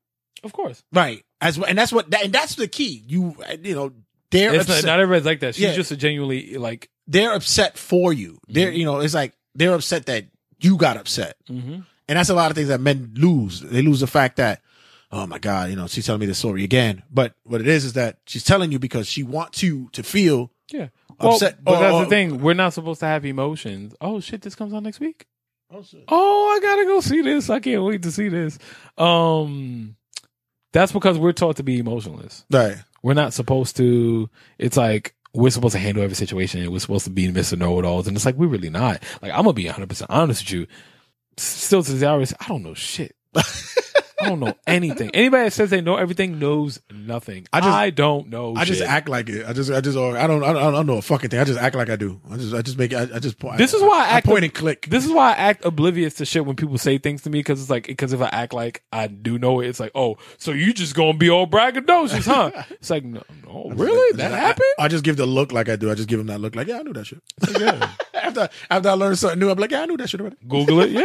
Of 0.44 0.54
course. 0.54 0.84
Right. 0.92 1.24
As 1.40 1.58
and 1.58 1.78
that's 1.78 1.92
what 1.94 2.10
that, 2.12 2.26
and 2.26 2.34
that's 2.34 2.56
the 2.56 2.68
key. 2.68 3.04
You 3.08 3.36
you 3.62 3.76
know, 3.76 3.92
they're 4.32 4.54
It's 4.56 4.68
not, 4.68 4.76
upset, 4.78 4.86
not 4.88 5.00
everybody's 5.00 5.26
like 5.26 5.40
that. 5.42 5.56
She's 5.56 5.64
Yeah. 5.66 5.74
just 5.76 5.92
a 5.92 5.96
genuinely 5.98 6.56
like 6.58 6.90
they're 7.08 7.34
upset 7.34 7.78
for 7.78 8.12
you. 8.14 8.40
They're 8.48 8.72
you 8.72 8.86
know, 8.86 9.00
it's 9.00 9.14
like 9.14 9.34
they're 9.56 9.74
upset 9.74 10.06
that 10.08 10.26
you 10.60 10.78
got 10.78 10.98
upset. 10.98 11.36
mhm. 11.50 11.86
And 12.08 12.18
that's 12.18 12.30
a 12.30 12.34
lot 12.36 12.52
of 12.52 12.56
things 12.56 12.68
that 12.70 12.82
men 12.82 13.12
lose. 13.16 13.62
They 13.62 13.82
lose 13.82 14.02
the 14.02 14.08
fact 14.08 14.36
that, 14.38 14.62
oh 15.12 15.26
my 15.28 15.40
God, 15.40 15.70
you 15.70 15.76
know, 15.76 15.88
she's 15.88 16.06
telling 16.06 16.20
me 16.20 16.26
this 16.26 16.40
story 16.40 16.64
again. 16.64 17.04
But 17.10 17.36
what 17.44 17.62
it 17.62 17.68
is 17.68 17.86
is 17.86 17.94
that 17.94 18.18
she's 18.26 18.44
telling 18.44 18.72
you 18.72 18.80
because 18.80 19.08
she 19.08 19.24
wants 19.24 19.64
you 19.64 19.90
to 19.94 20.04
feel 20.04 20.52
Yeah. 20.72 20.88
Well, 21.20 21.34
Upset- 21.34 21.64
but 21.64 21.76
or- 21.76 21.80
that's 21.80 21.94
or- 21.94 22.04
the 22.06 22.10
thing. 22.10 22.40
We're 22.42 22.54
not 22.54 22.74
supposed 22.74 23.00
to 23.02 23.06
have 23.06 23.26
emotions. 23.26 23.94
Oh 24.02 24.20
shit, 24.20 24.42
this 24.42 24.56
comes 24.56 24.74
out 24.74 24.84
next 24.84 25.00
week. 25.00 25.26
Oh, 25.74 25.84
shit. 25.84 26.04
Oh, 26.08 26.54
I 26.56 26.60
gotta 26.62 26.86
go 26.86 27.00
see 27.02 27.22
this. 27.22 27.50
I 27.50 27.60
can't 27.60 27.84
wait 27.84 28.04
to 28.04 28.12
see 28.12 28.30
this. 28.30 28.58
Um 28.98 29.96
that's 30.74 30.92
because 30.92 31.18
we're 31.20 31.34
taught 31.34 31.58
to 31.58 31.64
be 31.64 31.80
emotionless. 31.80 32.46
right. 32.52 32.78
We're 33.04 33.14
not 33.16 33.34
supposed 33.34 33.76
to 33.78 34.30
it's 34.60 34.78
like 34.78 35.16
we're 35.34 35.50
supposed 35.50 35.74
to 35.74 35.80
handle 35.80 36.04
every 36.04 36.16
situation 36.16 36.62
and 36.62 36.72
we're 36.72 36.80
supposed 36.80 37.06
to 37.06 37.10
be 37.12 37.28
Mr. 37.30 37.58
Know 37.58 37.80
It 37.80 37.86
Alls. 37.86 38.08
And 38.08 38.16
it's 38.18 38.26
like 38.26 38.36
we're 38.36 38.48
really 38.48 38.70
not. 38.70 39.02
Like 39.22 39.32
I'm 39.32 39.40
gonna 39.44 39.54
be 39.54 39.66
hundred 39.68 39.90
percent 39.90 40.10
honest 40.12 40.44
with 40.44 40.52
you. 40.54 40.68
Still 41.38 41.84
to 41.84 41.92
this 41.94 42.04
hour, 42.04 42.22
I 42.40 42.48
don't 42.48 42.64
know 42.64 42.74
shit. 42.74 43.16
I 44.22 44.30
don't 44.30 44.40
know 44.40 44.54
anything. 44.68 45.12
Anybody 45.14 45.46
that 45.46 45.54
says 45.54 45.70
they 45.70 45.82
know 45.82 45.96
everything 45.96 46.40
knows 46.40 46.80
nothing. 46.92 47.48
I, 47.52 47.86
I 47.86 47.90
don't 47.90 48.30
know. 48.30 48.56
I 48.56 48.66
just 48.66 48.80
shit. 48.80 48.90
act 48.90 49.10
like 49.10 49.30
it. 49.30 49.46
I 49.46 49.54
just, 49.54 49.72
I 49.72 49.82
just, 49.82 49.98
I 49.98 50.28
don't, 50.28 50.44
I 50.44 50.54
don't, 50.54 50.64
I 50.64 50.72
don't 50.72 50.86
know 50.86 50.98
a 50.98 51.02
fucking 51.02 51.30
thing. 51.30 51.40
I 51.40 51.44
just 51.44 51.60
act 51.60 51.76
like 51.76 51.90
I 51.90 51.96
do. 51.96 52.22
I 52.30 52.38
just, 52.38 52.54
I 52.54 52.62
just 52.62 52.78
make 52.78 52.94
it. 52.94 53.12
I, 53.12 53.16
I 53.16 53.20
just 53.20 53.40
point. 53.40 53.58
This 53.58 53.74
is 53.74 53.82
why 53.82 54.06
I 54.06 54.10
act- 54.18 54.26
point 54.26 54.44
and 54.44 54.54
click. 54.54 54.88
This 54.90 55.06
is 55.06 55.12
why 55.12 55.32
I 55.32 55.36
act 55.36 55.66
oblivious 55.66 56.16
to 56.16 56.26
shit 56.26 56.46
when 56.46 56.56
people 56.56 56.78
say 56.78 56.98
things 56.98 57.24
to 57.24 57.30
me 57.30 57.40
because 57.40 57.62
it's 57.62 57.70
like 57.70 57.88
because 57.88 58.14
if 58.14 58.22
I 58.22 58.30
act 58.30 58.54
like 58.54 58.84
I 58.92 59.08
do 59.08 59.38
know 59.38 59.60
it, 59.60 59.68
it's 59.68 59.80
like 59.80 59.92
oh, 59.96 60.18
so 60.38 60.52
you 60.52 60.74
just 60.74 60.96
gonna 60.96 61.18
be 61.18 61.30
all 61.30 61.48
braggadocious, 61.48 62.26
huh? 62.26 62.64
it's 62.72 62.90
like 62.90 63.04
no, 63.04 63.24
no, 63.46 63.72
really, 63.76 64.18
that 64.18 64.32
happened. 64.32 64.68
I, 64.80 64.88
just 64.88 65.04
give 65.04 65.18
the 65.18 65.26
look 65.26 65.52
like 65.52 65.70
I 65.70 65.76
do. 65.76 65.92
I 65.92 65.96
just 65.96 66.10
give 66.10 66.20
him 66.20 66.28
that 66.28 66.40
look 66.40 66.56
like, 66.56 66.68
yeah, 66.68 66.80
I 66.80 66.84
knew 66.84 66.94
that 66.94 67.06
shit. 67.06 67.22
Like, 67.42 67.60
yeah. 67.60 67.92
after, 68.14 68.50
after 68.70 68.90
I 68.90 68.94
learned 68.94 69.18
something 69.18 69.40
new, 69.40 69.50
I'm 69.50 69.58
like, 69.58 69.72
yeah, 69.72 69.82
I 69.82 69.86
knew 69.86 69.98
that 69.98 70.10
shit 70.10 70.20
already. 70.20 70.38
Google 70.48 70.82
it, 70.82 70.92
yeah. 70.92 71.02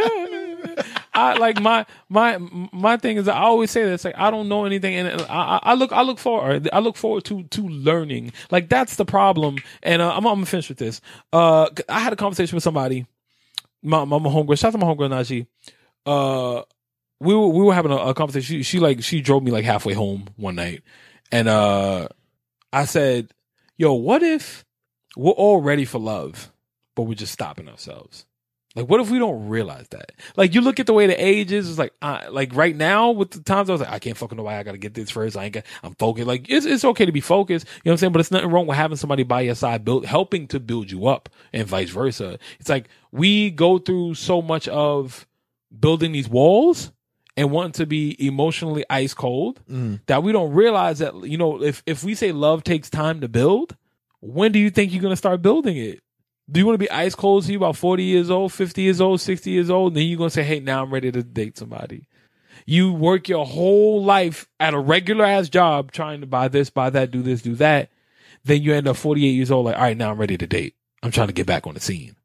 I 1.13 1.33
like 1.37 1.59
my 1.59 1.85
my 2.09 2.37
my 2.71 2.97
thing 2.97 3.17
is 3.17 3.27
I 3.27 3.39
always 3.39 3.71
say 3.71 3.83
this 3.83 4.05
like 4.05 4.15
I 4.17 4.29
don't 4.29 4.47
know 4.47 4.65
anything 4.65 4.95
and 4.95 5.21
I, 5.23 5.59
I 5.63 5.73
look 5.73 5.91
I 5.91 6.03
look 6.03 6.19
forward 6.19 6.69
I 6.71 6.79
look 6.79 6.95
forward 6.95 7.23
to 7.25 7.43
to 7.43 7.67
learning. 7.67 8.33
Like 8.51 8.69
that's 8.69 8.95
the 8.97 9.05
problem. 9.05 9.57
And 9.81 10.01
uh, 10.01 10.11
I'm 10.11 10.27
I'm 10.27 10.35
gonna 10.35 10.45
finish 10.45 10.69
with 10.69 10.77
this. 10.77 11.01
Uh 11.33 11.69
I 11.89 11.99
had 11.99 12.13
a 12.13 12.17
conversation 12.17 12.55
with 12.55 12.63
somebody 12.63 13.07
my 13.81 14.05
my, 14.05 14.19
my 14.19 14.29
homegirl 14.29 14.59
shout 14.59 14.75
out 14.75 14.79
to 14.79 14.85
my 14.85 14.93
homegirl 14.93 15.09
Najee. 15.09 15.47
Uh 16.05 16.63
we 17.19 17.33
were 17.33 17.47
we 17.47 17.63
were 17.63 17.73
having 17.73 17.91
a, 17.91 17.97
a 17.97 18.13
conversation. 18.13 18.57
She, 18.57 18.63
she 18.63 18.79
like 18.79 19.01
she 19.01 19.21
drove 19.21 19.41
me 19.41 19.49
like 19.49 19.65
halfway 19.65 19.93
home 19.93 20.27
one 20.35 20.55
night. 20.55 20.83
And 21.31 21.47
uh 21.47 22.09
I 22.71 22.85
said 22.85 23.31
yo 23.75 23.93
what 23.93 24.21
if 24.21 24.65
we're 25.15 25.31
all 25.31 25.61
ready 25.61 25.85
for 25.85 25.97
love 25.97 26.51
but 26.95 27.03
we're 27.03 27.15
just 27.15 27.33
stopping 27.33 27.67
ourselves 27.67 28.26
like, 28.77 28.87
what 28.87 29.01
if 29.01 29.09
we 29.09 29.17
don't 29.17 29.47
realize 29.47 29.87
that? 29.87 30.11
Like, 30.35 30.53
you 30.53 30.61
look 30.61 30.79
at 30.79 30.85
the 30.85 30.93
way 30.93 31.07
the 31.07 31.19
age 31.25 31.51
is. 31.51 31.67
It's 31.67 31.79
like, 31.79 31.93
uh, 31.99 32.25
like 32.29 32.53
right 32.53 32.75
now 32.75 33.09
with 33.09 33.31
the 33.31 33.39
times, 33.41 33.71
I 33.71 33.73
was 33.73 33.81
like, 33.81 33.89
I 33.89 33.97
can't 33.97 34.15
fucking 34.15 34.37
know 34.37 34.43
why 34.43 34.59
I 34.59 34.61
gotta 34.61 34.77
get 34.77 34.93
this 34.93 35.09
first. 35.09 35.35
I 35.35 35.45
ain't 35.45 35.53
got. 35.55 35.63
I'm 35.81 35.95
focused. 35.95 36.27
Like, 36.27 36.47
it's 36.47 36.67
it's 36.67 36.85
okay 36.85 37.07
to 37.07 37.11
be 37.11 37.19
focused. 37.19 37.65
You 37.65 37.71
know 37.85 37.89
what 37.89 37.93
I'm 37.93 37.97
saying? 37.97 38.11
But 38.11 38.19
it's 38.19 38.29
nothing 38.29 38.51
wrong 38.51 38.67
with 38.67 38.77
having 38.77 38.95
somebody 38.95 39.23
by 39.23 39.41
your 39.41 39.55
side, 39.55 39.83
build 39.83 40.05
helping 40.05 40.47
to 40.49 40.59
build 40.59 40.91
you 40.91 41.07
up, 41.07 41.27
and 41.53 41.67
vice 41.67 41.89
versa. 41.89 42.37
It's 42.59 42.69
like 42.69 42.87
we 43.11 43.49
go 43.49 43.79
through 43.79 44.13
so 44.13 44.43
much 44.43 44.67
of 44.67 45.25
building 45.79 46.11
these 46.11 46.29
walls 46.29 46.91
and 47.35 47.49
wanting 47.49 47.71
to 47.71 47.87
be 47.87 48.15
emotionally 48.23 48.85
ice 48.91 49.15
cold 49.15 49.59
that 50.05 50.21
we 50.21 50.31
don't 50.31 50.53
realize 50.53 50.99
that 50.99 51.15
you 51.23 51.39
know 51.39 51.63
if 51.63 51.81
if 51.87 52.03
we 52.03 52.13
say 52.13 52.31
love 52.31 52.63
takes 52.63 52.91
time 52.91 53.21
to 53.21 53.27
build, 53.27 53.75
when 54.19 54.51
do 54.51 54.59
you 54.59 54.69
think 54.69 54.93
you're 54.93 55.01
gonna 55.01 55.15
start 55.15 55.41
building 55.41 55.77
it? 55.77 55.99
Do 56.49 56.59
you 56.59 56.65
want 56.65 56.75
to 56.75 56.79
be 56.85 56.89
ice 56.89 57.13
cold 57.15 57.43
to 57.45 57.51
you 57.51 57.57
about 57.57 57.75
40 57.75 58.03
years 58.03 58.29
old, 58.29 58.53
50 58.53 58.81
years 58.81 59.01
old, 59.01 59.19
60 59.19 59.49
years 59.51 59.69
old? 59.69 59.91
And 59.91 59.97
then 59.97 60.07
you're 60.07 60.17
going 60.17 60.29
to 60.29 60.33
say, 60.33 60.43
hey, 60.43 60.59
now 60.59 60.81
I'm 60.83 60.91
ready 60.93 61.11
to 61.11 61.21
date 61.23 61.57
somebody. 61.57 62.07
You 62.65 62.93
work 62.93 63.27
your 63.27 63.45
whole 63.45 64.03
life 64.03 64.47
at 64.59 64.73
a 64.73 64.79
regular 64.79 65.25
ass 65.25 65.49
job 65.49 65.91
trying 65.91 66.21
to 66.21 66.27
buy 66.27 66.47
this, 66.47 66.69
buy 66.69 66.89
that, 66.89 67.11
do 67.11 67.21
this, 67.21 67.41
do 67.41 67.55
that. 67.55 67.89
Then 68.45 68.61
you 68.61 68.73
end 68.73 68.87
up 68.87 68.95
48 68.95 69.27
years 69.27 69.51
old, 69.51 69.65
like, 69.65 69.75
all 69.75 69.81
right, 69.81 69.97
now 69.97 70.11
I'm 70.11 70.17
ready 70.17 70.37
to 70.37 70.47
date. 70.47 70.75
I'm 71.03 71.11
trying 71.11 71.27
to 71.27 71.33
get 71.33 71.45
back 71.45 71.67
on 71.67 71.73
the 71.73 71.79
scene. 71.81 72.15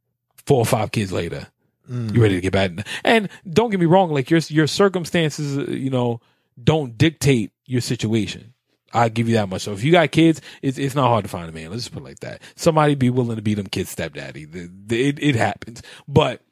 Four 0.46 0.58
or 0.58 0.66
five 0.66 0.92
kids 0.92 1.12
later, 1.12 1.48
Mm. 1.90 2.14
you're 2.14 2.22
ready 2.22 2.36
to 2.36 2.40
get 2.40 2.52
back. 2.52 2.70
And 3.04 3.28
don't 3.50 3.70
get 3.70 3.80
me 3.80 3.86
wrong, 3.86 4.10
like 4.12 4.30
your 4.30 4.38
your 4.48 4.68
circumstances, 4.68 5.68
you 5.68 5.90
know, 5.90 6.20
don't 6.62 6.96
dictate 6.96 7.50
your 7.66 7.80
situation. 7.80 8.54
I 8.94 9.09
give 9.09 9.28
you 9.28 9.35
that 9.36 9.48
much. 9.48 9.62
So 9.62 9.73
if 9.73 9.82
you 9.85 9.93
got 9.93 10.10
kids, 10.12 10.40
it's 10.62 10.78
it's 10.78 10.94
not 10.94 11.09
hard 11.09 11.24
to 11.24 11.28
find 11.31 11.48
a 11.48 11.52
man. 11.52 11.70
Let's 11.70 11.85
just 11.85 11.93
put 11.94 12.02
it 12.02 12.06
like 12.06 12.20
that. 12.20 12.43
Somebody 12.56 12.94
be 12.94 13.10
willing 13.10 13.36
to 13.36 13.43
be 13.43 13.55
them 13.55 13.66
kids' 13.66 13.90
stepdaddy. 13.90 14.44
The- 14.47 14.70
the- 14.86 15.09
It 15.09 15.23
it 15.23 15.36
happens, 15.36 15.82
but 16.09 16.43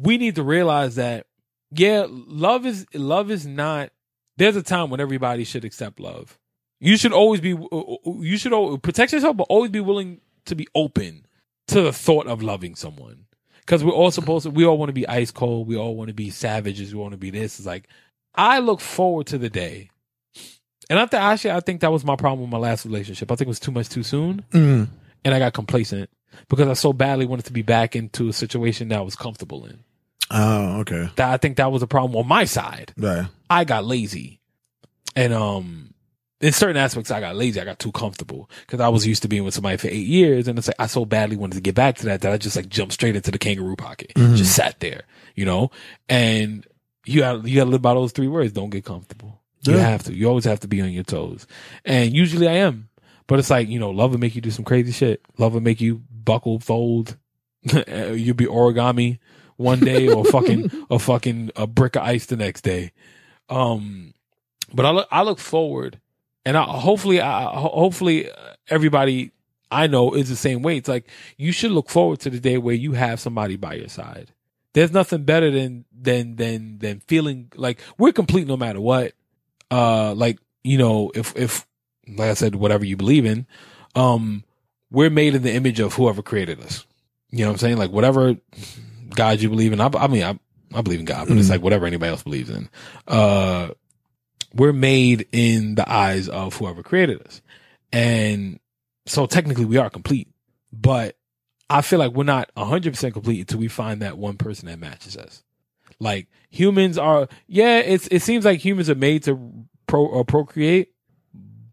we 0.00 0.18
need 0.18 0.34
to 0.36 0.42
realize 0.42 0.96
that 0.96 1.26
yeah, 1.70 2.06
love 2.08 2.66
is 2.66 2.86
love 2.94 3.30
is 3.30 3.46
not. 3.46 3.90
There's 4.36 4.56
a 4.56 4.62
time 4.62 4.90
when 4.90 5.00
everybody 5.00 5.44
should 5.44 5.64
accept 5.64 6.00
love. 6.00 6.38
You 6.80 6.96
should 6.96 7.12
always 7.12 7.40
be. 7.40 7.52
Uh, 7.54 7.66
uh, 7.72 7.96
uh, 8.06 8.20
you 8.20 8.36
should 8.36 8.52
al- 8.52 8.78
protect 8.78 9.12
yourself, 9.12 9.36
but 9.36 9.46
always 9.48 9.70
be 9.70 9.80
willing 9.80 10.20
to 10.46 10.54
be 10.54 10.68
open 10.74 11.26
to 11.68 11.80
the 11.82 11.92
thought 11.92 12.26
of 12.26 12.42
loving 12.42 12.74
someone. 12.74 13.26
Because 13.60 13.82
we're 13.82 13.92
all 13.92 14.10
supposed 14.10 14.44
to. 14.44 14.50
We 14.50 14.64
all 14.66 14.76
want 14.78 14.90
to 14.90 14.94
be 14.94 15.08
ice 15.08 15.30
cold. 15.30 15.66
We 15.66 15.76
all 15.76 15.96
want 15.96 16.08
to 16.08 16.14
be 16.14 16.30
savages. 16.30 16.94
We 16.94 17.00
want 17.00 17.12
to 17.12 17.18
be 17.18 17.30
this. 17.30 17.58
It's 17.58 17.66
like 17.66 17.88
I 18.34 18.58
look 18.58 18.80
forward 18.80 19.26
to 19.28 19.38
the 19.38 19.50
day. 19.50 19.90
And 20.90 20.98
I 20.98 21.06
th- 21.06 21.20
actually, 21.20 21.52
I 21.52 21.60
think 21.60 21.80
that 21.80 21.90
was 21.92 22.04
my 22.04 22.16
problem 22.16 22.42
with 22.42 22.50
my 22.50 22.58
last 22.58 22.84
relationship. 22.84 23.30
I 23.32 23.36
think 23.36 23.46
it 23.46 23.48
was 23.48 23.60
too 23.60 23.72
much 23.72 23.88
too 23.88 24.02
soon, 24.02 24.44
Mm. 24.52 24.88
and 25.24 25.34
I 25.34 25.38
got 25.38 25.52
complacent 25.54 26.10
because 26.48 26.68
I 26.68 26.74
so 26.74 26.92
badly 26.92 27.26
wanted 27.26 27.46
to 27.46 27.52
be 27.52 27.62
back 27.62 27.96
into 27.96 28.28
a 28.28 28.32
situation 28.32 28.88
that 28.88 28.98
I 28.98 29.02
was 29.02 29.16
comfortable 29.16 29.64
in. 29.66 29.78
Oh, 30.30 30.80
okay. 30.80 31.08
That 31.16 31.30
I 31.32 31.36
think 31.36 31.56
that 31.58 31.70
was 31.72 31.82
a 31.82 31.86
problem 31.86 32.16
on 32.16 32.26
my 32.26 32.44
side. 32.44 32.92
Right. 32.96 33.26
I 33.48 33.64
got 33.64 33.84
lazy, 33.84 34.40
and 35.16 35.32
um, 35.32 35.94
in 36.40 36.52
certain 36.52 36.76
aspects, 36.76 37.10
I 37.10 37.20
got 37.20 37.36
lazy. 37.36 37.60
I 37.60 37.64
got 37.64 37.78
too 37.78 37.92
comfortable 37.92 38.50
because 38.66 38.80
I 38.80 38.88
was 38.88 39.06
used 39.06 39.22
to 39.22 39.28
being 39.28 39.44
with 39.44 39.54
somebody 39.54 39.76
for 39.76 39.88
eight 39.88 40.06
years, 40.06 40.48
and 40.48 40.58
it's 40.58 40.68
like 40.68 40.76
I 40.78 40.86
so 40.86 41.04
badly 41.04 41.36
wanted 41.36 41.54
to 41.56 41.60
get 41.62 41.74
back 41.74 41.96
to 41.98 42.06
that 42.06 42.22
that 42.22 42.32
I 42.32 42.36
just 42.38 42.56
like 42.56 42.68
jumped 42.68 42.94
straight 42.94 43.16
into 43.16 43.30
the 43.30 43.38
kangaroo 43.38 43.76
pocket, 43.76 44.12
just 44.16 44.54
sat 44.54 44.80
there, 44.80 45.02
you 45.34 45.44
know. 45.44 45.70
And 46.08 46.66
you 47.06 47.20
got 47.20 47.46
you 47.46 47.56
got 47.56 47.64
to 47.64 47.70
live 47.70 47.82
by 47.82 47.94
those 47.94 48.12
three 48.12 48.28
words: 48.28 48.52
don't 48.52 48.70
get 48.70 48.84
comfortable. 48.84 49.40
You 49.66 49.74
Yeah. 49.76 49.88
have 49.90 50.02
to. 50.04 50.14
You 50.14 50.28
always 50.28 50.44
have 50.44 50.60
to 50.60 50.68
be 50.68 50.80
on 50.80 50.90
your 50.92 51.04
toes, 51.04 51.46
and 51.84 52.14
usually 52.14 52.48
I 52.48 52.54
am. 52.54 52.88
But 53.26 53.38
it's 53.38 53.50
like 53.50 53.68
you 53.68 53.78
know, 53.78 53.90
love 53.90 54.10
will 54.12 54.18
make 54.20 54.34
you 54.34 54.40
do 54.42 54.50
some 54.50 54.64
crazy 54.64 54.92
shit. 54.92 55.22
Love 55.38 55.54
will 55.54 55.60
make 55.60 55.80
you 55.80 56.02
buckle, 56.10 56.60
fold. 56.60 57.16
You'll 57.62 58.34
be 58.36 58.44
origami 58.46 59.18
one 59.56 59.80
day, 59.80 60.08
or 60.08 60.24
fucking, 60.36 60.70
a 60.90 60.98
fucking 60.98 61.50
a 61.56 61.66
brick 61.66 61.96
of 61.96 62.02
ice 62.02 62.26
the 62.26 62.36
next 62.36 62.62
day. 62.62 62.92
Um, 63.48 64.12
but 64.72 64.84
I 64.86 64.90
look, 64.90 65.08
I 65.10 65.22
look 65.22 65.38
forward, 65.38 66.00
and 66.44 66.56
I 66.56 66.64
hopefully, 66.64 67.20
I 67.20 67.44
hopefully 67.44 68.28
everybody 68.68 69.30
I 69.70 69.86
know 69.86 70.12
is 70.14 70.28
the 70.28 70.36
same 70.36 70.62
way. 70.62 70.76
It's 70.76 70.88
like 70.88 71.08
you 71.38 71.52
should 71.52 71.70
look 71.72 71.88
forward 71.88 72.20
to 72.20 72.30
the 72.30 72.40
day 72.40 72.58
where 72.58 72.74
you 72.74 72.92
have 72.92 73.20
somebody 73.20 73.56
by 73.56 73.74
your 73.74 73.88
side. 73.88 74.32
There's 74.74 74.92
nothing 74.92 75.22
better 75.24 75.50
than 75.50 75.84
than 75.92 76.36
than 76.36 76.78
than 76.80 77.00
feeling 77.00 77.50
like 77.54 77.78
we're 77.96 78.12
complete 78.12 78.46
no 78.46 78.56
matter 78.56 78.80
what. 78.80 79.12
Uh, 79.74 80.14
like 80.14 80.38
you 80.62 80.78
know, 80.78 81.10
if 81.14 81.34
if 81.36 81.66
like 82.08 82.30
I 82.30 82.34
said, 82.34 82.54
whatever 82.54 82.84
you 82.84 82.96
believe 82.96 83.24
in, 83.26 83.46
um, 83.94 84.44
we're 84.90 85.10
made 85.10 85.34
in 85.34 85.42
the 85.42 85.52
image 85.52 85.80
of 85.80 85.94
whoever 85.94 86.22
created 86.22 86.60
us. 86.60 86.86
You 87.30 87.40
know 87.40 87.46
what 87.46 87.54
I'm 87.54 87.58
saying? 87.58 87.76
Like 87.78 87.90
whatever 87.90 88.36
God 89.14 89.40
you 89.40 89.48
believe 89.48 89.72
in. 89.72 89.80
I, 89.80 89.90
I 89.94 90.06
mean, 90.06 90.22
I, 90.22 90.38
I 90.74 90.82
believe 90.82 91.00
in 91.00 91.04
God, 91.06 91.26
but 91.28 91.36
it's 91.38 91.48
Mhm. 91.48 91.50
like 91.50 91.62
whatever 91.62 91.86
anybody 91.86 92.10
else 92.10 92.22
believes 92.22 92.50
in. 92.50 92.68
Uh, 93.08 93.70
we're 94.54 94.72
made 94.72 95.26
in 95.32 95.74
the 95.74 95.90
eyes 95.92 96.28
of 96.28 96.54
whoever 96.54 96.82
created 96.82 97.20
us. 97.26 97.40
And 97.92 98.60
so 99.06 99.26
technically 99.26 99.64
we 99.64 99.78
are 99.78 99.90
complete, 99.90 100.28
but 100.72 101.16
I 101.68 101.80
feel 101.80 101.98
like 101.98 102.12
we're 102.12 102.24
not 102.24 102.50
hundred 102.56 102.92
percent 102.92 103.14
complete 103.14 103.40
until 103.40 103.58
we 103.58 103.68
find 103.68 104.02
that 104.02 104.18
one 104.18 104.36
person 104.36 104.66
that 104.68 104.78
matches 104.78 105.16
us. 105.16 105.42
Like 105.98 106.28
humans 106.50 106.98
are, 106.98 107.28
yeah, 107.46 107.78
it's, 107.78 108.06
it 108.08 108.20
seems 108.22 108.44
like 108.44 108.60
humans 108.64 108.90
are 108.90 108.94
made 108.94 109.22
to 109.24 109.38
pro 109.86 110.04
or 110.06 110.24
procreate, 110.24 110.92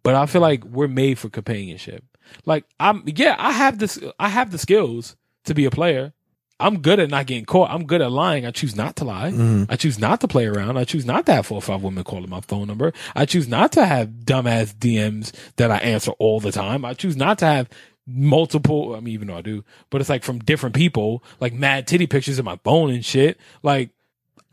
but 0.04 0.16
I 0.16 0.26
feel 0.26 0.42
like 0.42 0.64
we're 0.64 0.88
made 0.88 1.20
for 1.20 1.30
companionship. 1.30 2.04
Like 2.46 2.66
I'm, 2.80 3.04
yeah, 3.06 3.36
I 3.38 3.52
have 3.52 3.78
this, 3.80 4.00
I 4.20 4.30
have 4.30 4.52
the 4.52 4.58
skills 4.58 5.16
to 5.46 5.54
be 5.54 5.66
a 5.66 5.72
player. 5.72 6.14
I'm 6.60 6.82
good 6.82 7.00
at 7.00 7.10
not 7.10 7.26
getting 7.26 7.46
caught. 7.46 7.72
I'm 7.72 7.88
good 7.88 8.02
at 8.04 8.12
lying. 8.12 8.46
I 8.46 8.52
choose 8.52 8.76
not 8.76 8.96
to 8.98 9.04
lie. 9.04 9.32
Mhm. 9.32 9.66
I 9.68 9.76
choose 9.76 9.98
not 9.98 10.22
to 10.22 10.28
play 10.28 10.46
around. 10.46 10.78
I 10.78 10.84
choose 10.84 11.06
not 11.08 11.26
to 11.26 11.34
have 11.34 11.48
four 11.48 11.58
or 11.58 11.62
five 11.62 11.82
women 11.82 12.04
calling 12.04 12.30
my 12.30 12.42
phone 12.42 12.68
number. 12.68 12.94
I 13.16 13.26
choose 13.26 13.48
not 13.48 13.72
to 13.72 13.86
have 13.86 14.10
dumbass 14.26 14.76
DMs 14.76 15.32
that 15.56 15.72
I 15.72 15.78
answer 15.78 16.12
all 16.20 16.40
the 16.40 16.52
time. 16.52 16.86
I 16.86 16.94
choose 16.94 17.18
not 17.18 17.40
to 17.40 17.46
have 17.46 17.68
multiple, 18.06 18.96
I 18.96 19.00
mean, 19.00 19.14
even 19.16 19.28
though 19.28 19.38
I 19.38 19.42
do, 19.42 19.64
but 19.90 20.02
it's 20.02 20.10
like 20.10 20.24
from 20.24 20.38
different 20.40 20.76
people, 20.76 21.24
like 21.40 21.54
mad 21.54 21.88
titty 21.88 22.06
pictures 22.08 22.38
in 22.40 22.46
my 22.46 22.58
phone 22.64 22.92
and 22.92 23.04
shit. 23.04 23.40
Like, 23.64 23.90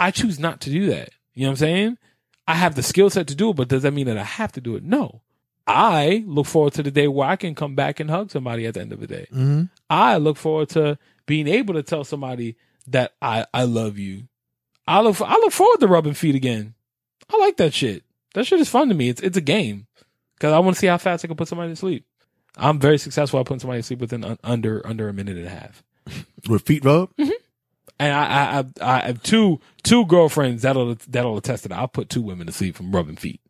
I 0.00 0.10
choose 0.10 0.38
not 0.38 0.60
to 0.62 0.70
do 0.70 0.86
that. 0.86 1.10
You 1.34 1.42
know 1.42 1.48
what 1.48 1.52
I'm 1.52 1.56
saying? 1.56 1.98
I 2.46 2.54
have 2.54 2.74
the 2.74 2.82
skill 2.82 3.10
set 3.10 3.26
to 3.28 3.34
do 3.34 3.50
it, 3.50 3.56
but 3.56 3.68
does 3.68 3.82
that 3.82 3.92
mean 3.92 4.06
that 4.06 4.18
I 4.18 4.24
have 4.24 4.52
to 4.52 4.60
do 4.60 4.76
it? 4.76 4.82
No. 4.82 5.20
I 5.66 6.24
look 6.26 6.46
forward 6.46 6.72
to 6.74 6.82
the 6.82 6.90
day 6.90 7.08
where 7.08 7.28
I 7.28 7.36
can 7.36 7.54
come 7.54 7.74
back 7.74 8.00
and 8.00 8.08
hug 8.08 8.30
somebody 8.30 8.64
at 8.66 8.74
the 8.74 8.80
end 8.80 8.92
of 8.92 9.00
the 9.00 9.06
day. 9.06 9.26
Mhm. 9.32 9.68
I 9.90 10.16
look 10.16 10.38
forward 10.38 10.70
to 10.70 10.98
being 11.26 11.46
able 11.46 11.74
to 11.74 11.82
tell 11.82 12.04
somebody 12.04 12.56
that 12.86 13.12
I, 13.20 13.44
I 13.52 13.64
love 13.64 13.98
you. 13.98 14.28
I 14.86 15.02
look 15.02 15.20
I 15.20 15.34
look 15.34 15.52
forward 15.52 15.80
to 15.80 15.86
rubbing 15.86 16.14
feet 16.14 16.34
again. 16.34 16.72
I 17.30 17.36
like 17.36 17.58
that 17.58 17.74
shit. 17.74 18.02
That 18.32 18.46
shit 18.46 18.60
is 18.60 18.70
fun 18.70 18.88
to 18.88 18.94
me. 18.94 19.10
It's 19.10 19.20
it's 19.20 19.36
a 19.36 19.42
game 19.42 19.86
because 20.34 20.54
I 20.54 20.58
want 20.60 20.76
to 20.76 20.80
see 20.80 20.86
how 20.86 20.96
fast 20.96 21.22
I 21.22 21.28
can 21.28 21.36
put 21.36 21.48
somebody 21.48 21.70
to 21.72 21.76
sleep. 21.76 22.06
I'm 22.56 22.78
very 22.80 22.96
successful 22.96 23.38
at 23.38 23.44
putting 23.44 23.60
somebody 23.60 23.80
to 23.80 23.86
sleep 23.86 23.98
within 24.00 24.24
un, 24.24 24.38
under 24.42 24.80
under 24.86 25.06
a 25.10 25.12
minute 25.12 25.36
and 25.36 25.46
a 25.46 25.50
half. 25.50 25.82
With 26.48 26.62
feet 26.62 26.82
rub? 26.86 27.10
And 27.98 28.12
I 28.12 28.24
I 28.24 28.58
I, 28.58 28.96
I 28.98 29.06
have 29.06 29.22
two 29.22 29.60
two 29.82 30.06
girlfriends 30.06 30.62
that'll 30.62 30.96
that'll 31.08 31.36
attest 31.36 31.64
to 31.64 31.68
that. 31.70 31.78
I'll 31.78 31.88
put 31.88 32.08
two 32.08 32.22
women 32.22 32.46
to 32.46 32.52
sleep 32.52 32.76
from 32.76 32.92
rubbing 32.92 33.16
feet. 33.16 33.40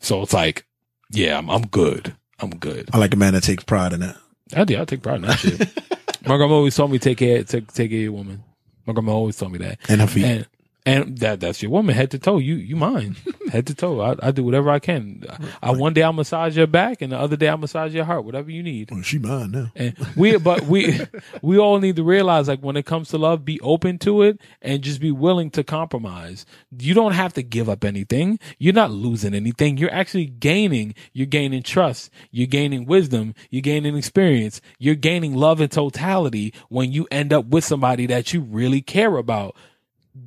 So 0.00 0.22
it's 0.22 0.32
like, 0.32 0.66
yeah, 1.10 1.38
I'm 1.38 1.50
I'm 1.50 1.66
good. 1.66 2.14
I'm 2.40 2.50
good. 2.50 2.90
I 2.92 2.98
like 2.98 3.14
a 3.14 3.16
man 3.16 3.34
that 3.34 3.42
takes 3.42 3.64
pride 3.64 3.92
in 3.92 4.00
that. 4.00 4.16
I 4.54 4.64
do. 4.64 4.80
I 4.80 4.84
take 4.84 5.02
pride 5.02 5.16
in 5.16 5.22
that 5.22 5.38
shit. 5.38 5.60
My 6.26 6.36
grandma 6.36 6.54
always 6.54 6.74
told 6.74 6.90
me 6.90 6.98
take 6.98 7.18
care, 7.18 7.42
take 7.44 7.72
take 7.72 7.90
care 7.90 7.98
of 7.98 8.02
your 8.02 8.12
woman. 8.12 8.42
My 8.86 8.92
grandma 8.92 9.12
always 9.12 9.36
told 9.36 9.52
me 9.52 9.58
that. 9.58 9.78
And 9.88 10.00
her 10.00 10.06
feet. 10.06 10.24
And 10.24 10.46
and 10.86 11.16
that 11.18 11.40
that's 11.40 11.62
your 11.62 11.70
woman, 11.70 11.94
head 11.94 12.10
to 12.10 12.18
toe. 12.18 12.38
You 12.38 12.56
you 12.56 12.76
mine, 12.76 13.16
head 13.50 13.66
to 13.68 13.74
toe. 13.74 14.00
I, 14.00 14.16
I 14.22 14.30
do 14.32 14.44
whatever 14.44 14.68
I 14.70 14.78
can. 14.78 15.22
I, 15.62 15.70
one 15.70 15.94
day 15.94 16.02
I'll 16.02 16.12
massage 16.12 16.56
your 16.56 16.66
back, 16.66 17.00
and 17.00 17.12
the 17.12 17.18
other 17.18 17.36
day 17.36 17.48
I'll 17.48 17.56
massage 17.56 17.94
your 17.94 18.04
heart. 18.04 18.24
Whatever 18.24 18.50
you 18.50 18.62
need. 18.62 18.90
Well, 18.90 19.02
she 19.02 19.18
mine 19.18 19.52
now. 19.52 19.72
And 19.74 19.96
we, 20.14 20.36
but 20.36 20.62
we, 20.62 21.00
we 21.42 21.58
all 21.58 21.80
need 21.80 21.96
to 21.96 22.04
realize, 22.04 22.48
like, 22.48 22.60
when 22.60 22.76
it 22.76 22.84
comes 22.84 23.08
to 23.10 23.18
love, 23.18 23.44
be 23.44 23.58
open 23.60 23.98
to 24.00 24.22
it 24.22 24.40
and 24.60 24.82
just 24.82 25.00
be 25.00 25.10
willing 25.10 25.50
to 25.52 25.64
compromise. 25.64 26.44
You 26.78 26.92
don't 26.92 27.12
have 27.12 27.32
to 27.34 27.42
give 27.42 27.68
up 27.68 27.84
anything. 27.84 28.38
You're 28.58 28.74
not 28.74 28.90
losing 28.90 29.34
anything. 29.34 29.78
You're 29.78 29.92
actually 29.92 30.26
gaining. 30.26 30.94
You're 31.14 31.26
gaining 31.26 31.62
trust. 31.62 32.10
You're 32.30 32.46
gaining 32.46 32.84
wisdom. 32.84 33.34
You're 33.50 33.62
gaining 33.62 33.96
experience. 33.96 34.60
You're 34.78 34.96
gaining 34.96 35.34
love 35.34 35.62
in 35.62 35.68
totality 35.70 36.52
when 36.68 36.92
you 36.92 37.06
end 37.10 37.32
up 37.32 37.46
with 37.46 37.64
somebody 37.64 38.06
that 38.06 38.34
you 38.34 38.42
really 38.42 38.82
care 38.82 39.16
about. 39.16 39.56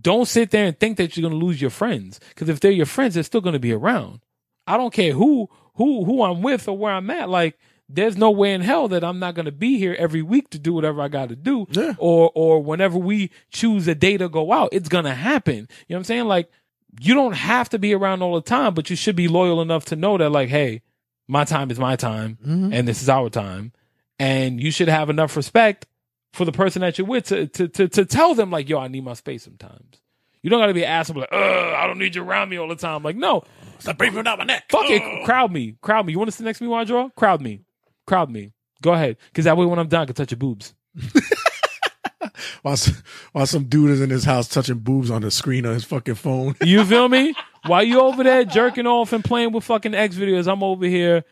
Don't 0.02 0.28
sit 0.28 0.52
there 0.52 0.66
and 0.66 0.78
think 0.80 0.98
that 0.98 1.16
you're 1.16 1.30
going 1.30 1.40
to 1.40 1.46
lose 1.46 1.62
your 1.62 1.70
friends. 1.70 2.20
Cause 2.36 2.50
if 2.50 2.60
they're 2.60 2.72
your 2.72 2.86
friends, 2.86 3.14
they're 3.14 3.24
still 3.24 3.42
going 3.42 3.54
to 3.54 3.60
be 3.60 3.72
around. 3.72 4.20
I 4.66 4.76
don't 4.78 4.94
care 4.94 5.14
who, 5.14 5.50
who, 5.76 6.04
who 6.04 6.24
I'm 6.24 6.42
with 6.42 6.68
or 6.68 6.78
where 6.78 6.92
I'm 6.94 7.10
at. 7.10 7.30
Like, 7.30 7.58
there's 7.88 8.18
no 8.18 8.30
way 8.30 8.54
in 8.54 8.60
hell 8.60 8.90
that 8.90 9.02
I'm 9.04 9.18
not 9.20 9.34
going 9.34 9.46
to 9.46 9.52
be 9.54 9.78
here 9.78 9.96
every 9.98 10.22
week 10.22 10.50
to 10.50 10.60
do 10.60 10.74
whatever 10.74 11.02
I 11.02 11.08
got 11.08 11.30
to 11.30 11.38
do. 11.38 11.68
Yeah. 11.72 11.94
Or, 12.00 12.32
or 12.36 12.62
whenever 12.62 12.98
we 12.98 13.32
choose 13.50 13.88
a 13.88 13.96
day 13.96 14.18
to 14.18 14.28
go 14.28 14.52
out, 14.52 14.70
it's 14.74 14.90
going 14.90 15.06
to 15.06 15.14
happen. 15.14 15.56
You 15.56 15.62
know 15.62 15.68
what 15.88 15.98
I'm 16.00 16.04
saying? 16.04 16.26
Like, 16.26 16.52
you 17.00 17.14
don't 17.14 17.34
have 17.36 17.70
to 17.70 17.80
be 17.80 17.94
around 17.94 18.22
all 18.24 18.36
the 18.36 18.42
time, 18.42 18.74
but 18.74 18.90
you 18.90 18.98
should 18.98 19.16
be 19.16 19.30
loyal 19.30 19.62
enough 19.62 19.86
to 19.86 19.96
know 19.96 20.18
that, 20.18 20.32
like, 20.32 20.50
hey, 20.50 20.82
my 21.30 21.46
time 21.46 21.72
is 21.72 21.80
my 21.80 21.96
time 21.96 22.38
Mhm. 22.46 22.74
and 22.74 22.88
this 22.88 23.02
is 23.02 23.08
our 23.08 23.30
time. 23.30 23.72
And 24.20 24.62
you 24.62 24.72
should 24.72 24.88
have 24.90 25.10
enough 25.10 25.38
respect 25.38 25.86
for 26.38 26.46
the 26.46 26.52
person 26.52 26.82
that 26.82 26.98
you're 26.98 27.08
with 27.08 27.26
to, 27.26 27.48
to, 27.48 27.68
to, 27.68 27.88
to 27.90 28.06
tell 28.06 28.36
them, 28.36 28.52
like, 28.52 28.70
yo, 28.70 28.80
I 28.80 28.88
need 28.88 29.04
my 29.04 29.14
space 29.14 29.44
sometimes. 29.44 30.02
You 30.44 30.50
don't 30.50 30.60
got 30.62 30.68
to 30.68 30.74
be 30.74 30.84
an 30.84 30.90
asshole 30.92 31.18
like, 31.22 31.34
uh, 31.34 31.36
I 31.76 31.88
don't 31.88 31.98
need 31.98 32.16
you 32.16 32.24
around 32.24 32.50
me 32.50 32.58
all 32.58 32.68
the 32.70 32.76
time. 32.76 33.04
Like, 33.04 33.16
no, 33.16 33.44
Stop 33.80 33.98
breathing 33.98 34.24
down 34.24 34.38
my 34.40 34.44
neck. 34.44 34.66
Fuck 34.70 34.90
it. 34.90 35.26
Crowd 35.26 35.52
me. 35.52 35.76
Crowd 35.82 36.06
me. 36.06 36.12
You 36.14 36.18
want 36.20 36.30
to 36.30 36.36
sit 36.36 36.44
next 36.46 36.60
to 36.60 36.64
me 36.64 36.70
while 36.70 36.82
I 36.82 36.84
draw? 36.84 37.10
Crowd 37.10 37.42
me. 37.42 37.62
Crowd 38.06 38.30
me. 38.32 38.54
Go 38.82 38.94
ahead. 38.94 39.18
Because 39.28 39.46
that 39.46 39.58
way 39.58 39.66
when 39.66 39.78
I'm 39.80 39.88
done, 39.88 40.02
I 40.04 40.06
can 40.06 40.16
touch 40.16 40.32
your 40.32 40.38
boobs. 40.38 40.74
While, 42.62 42.74
s- 42.74 43.02
while 43.32 43.46
some 43.46 43.66
dude 43.66 43.92
is 43.92 44.02
in 44.02 44.10
his 44.10 44.24
house 44.24 44.48
touching 44.48 44.80
boobs 44.80 45.10
on 45.10 45.22
the 45.22 45.32
screen 45.32 45.66
on 45.66 45.74
his 45.74 45.84
fucking 45.84 46.16
phone. 46.16 46.56
You 46.64 46.84
feel 46.86 47.08
me? 47.10 47.34
While 47.66 47.84
you 47.84 48.00
over 48.02 48.24
there 48.24 48.44
jerking 48.46 48.86
off 48.88 49.14
and 49.14 49.24
playing 49.24 49.54
with 49.54 49.64
fucking 49.64 49.94
X 49.96 50.16
videos, 50.16 50.52
I'm 50.52 50.62
over 50.64 50.86
here 50.86 51.24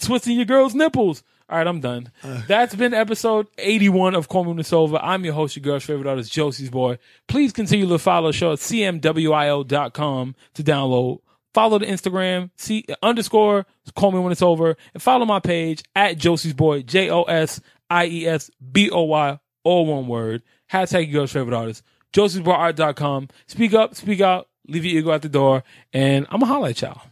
twisting 0.00 0.36
your 0.36 0.44
girl's 0.44 0.74
nipples. 0.74 1.22
All 1.48 1.58
right, 1.58 1.66
I'm 1.66 1.80
done. 1.80 2.10
That's 2.48 2.74
been 2.74 2.94
episode 2.94 3.48
81 3.58 4.14
of 4.14 4.28
Call 4.28 4.44
Me 4.44 4.50
When 4.50 4.58
It's 4.60 4.72
Over. 4.72 4.96
I'm 4.96 5.24
your 5.24 5.34
host, 5.34 5.56
your 5.56 5.62
girl's 5.62 5.84
favorite 5.84 6.08
artist, 6.08 6.32
Josie's 6.32 6.70
Boy. 6.70 6.98
Please 7.28 7.52
continue 7.52 7.86
to 7.86 7.98
follow 7.98 8.28
the 8.28 8.32
show 8.32 8.52
at 8.52 8.60
cmwio.com 8.60 10.34
to 10.54 10.62
download. 10.64 11.18
Follow 11.52 11.78
the 11.78 11.86
Instagram, 11.86 12.50
C 12.56 12.84
underscore, 13.02 13.66
call 13.94 14.10
me 14.10 14.18
when 14.18 14.32
it's 14.32 14.42
over, 14.42 14.76
and 14.92 15.02
follow 15.02 15.24
my 15.24 15.38
page 15.38 15.84
at 15.94 16.18
Josie's 16.18 16.54
Boy, 16.54 16.82
J 16.82 17.10
O 17.10 17.22
S 17.24 17.60
I 17.88 18.06
E 18.06 18.26
S 18.26 18.50
B 18.72 18.90
O 18.90 19.02
Y, 19.02 19.38
all 19.62 19.86
one 19.86 20.08
word. 20.08 20.42
Hashtag 20.72 21.04
your 21.04 21.20
girl's 21.20 21.32
favorite 21.32 21.54
artist. 21.54 21.84
Josie'sBoyArt.com. 22.12 23.28
Speak 23.46 23.74
up, 23.74 23.94
speak 23.94 24.20
out, 24.20 24.48
leave 24.66 24.84
your 24.84 24.98
ego 24.98 25.12
at 25.12 25.22
the 25.22 25.28
door, 25.28 25.62
and 25.92 26.26
I'm 26.26 26.40
going 26.40 26.40
to 26.40 26.46
holler 26.46 26.68
at 26.70 26.80
y'all. 26.80 27.02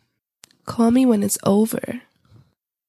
Call 0.64 0.90
me 0.90 1.04
when 1.06 1.22
it's 1.22 1.38
over. 1.44 2.02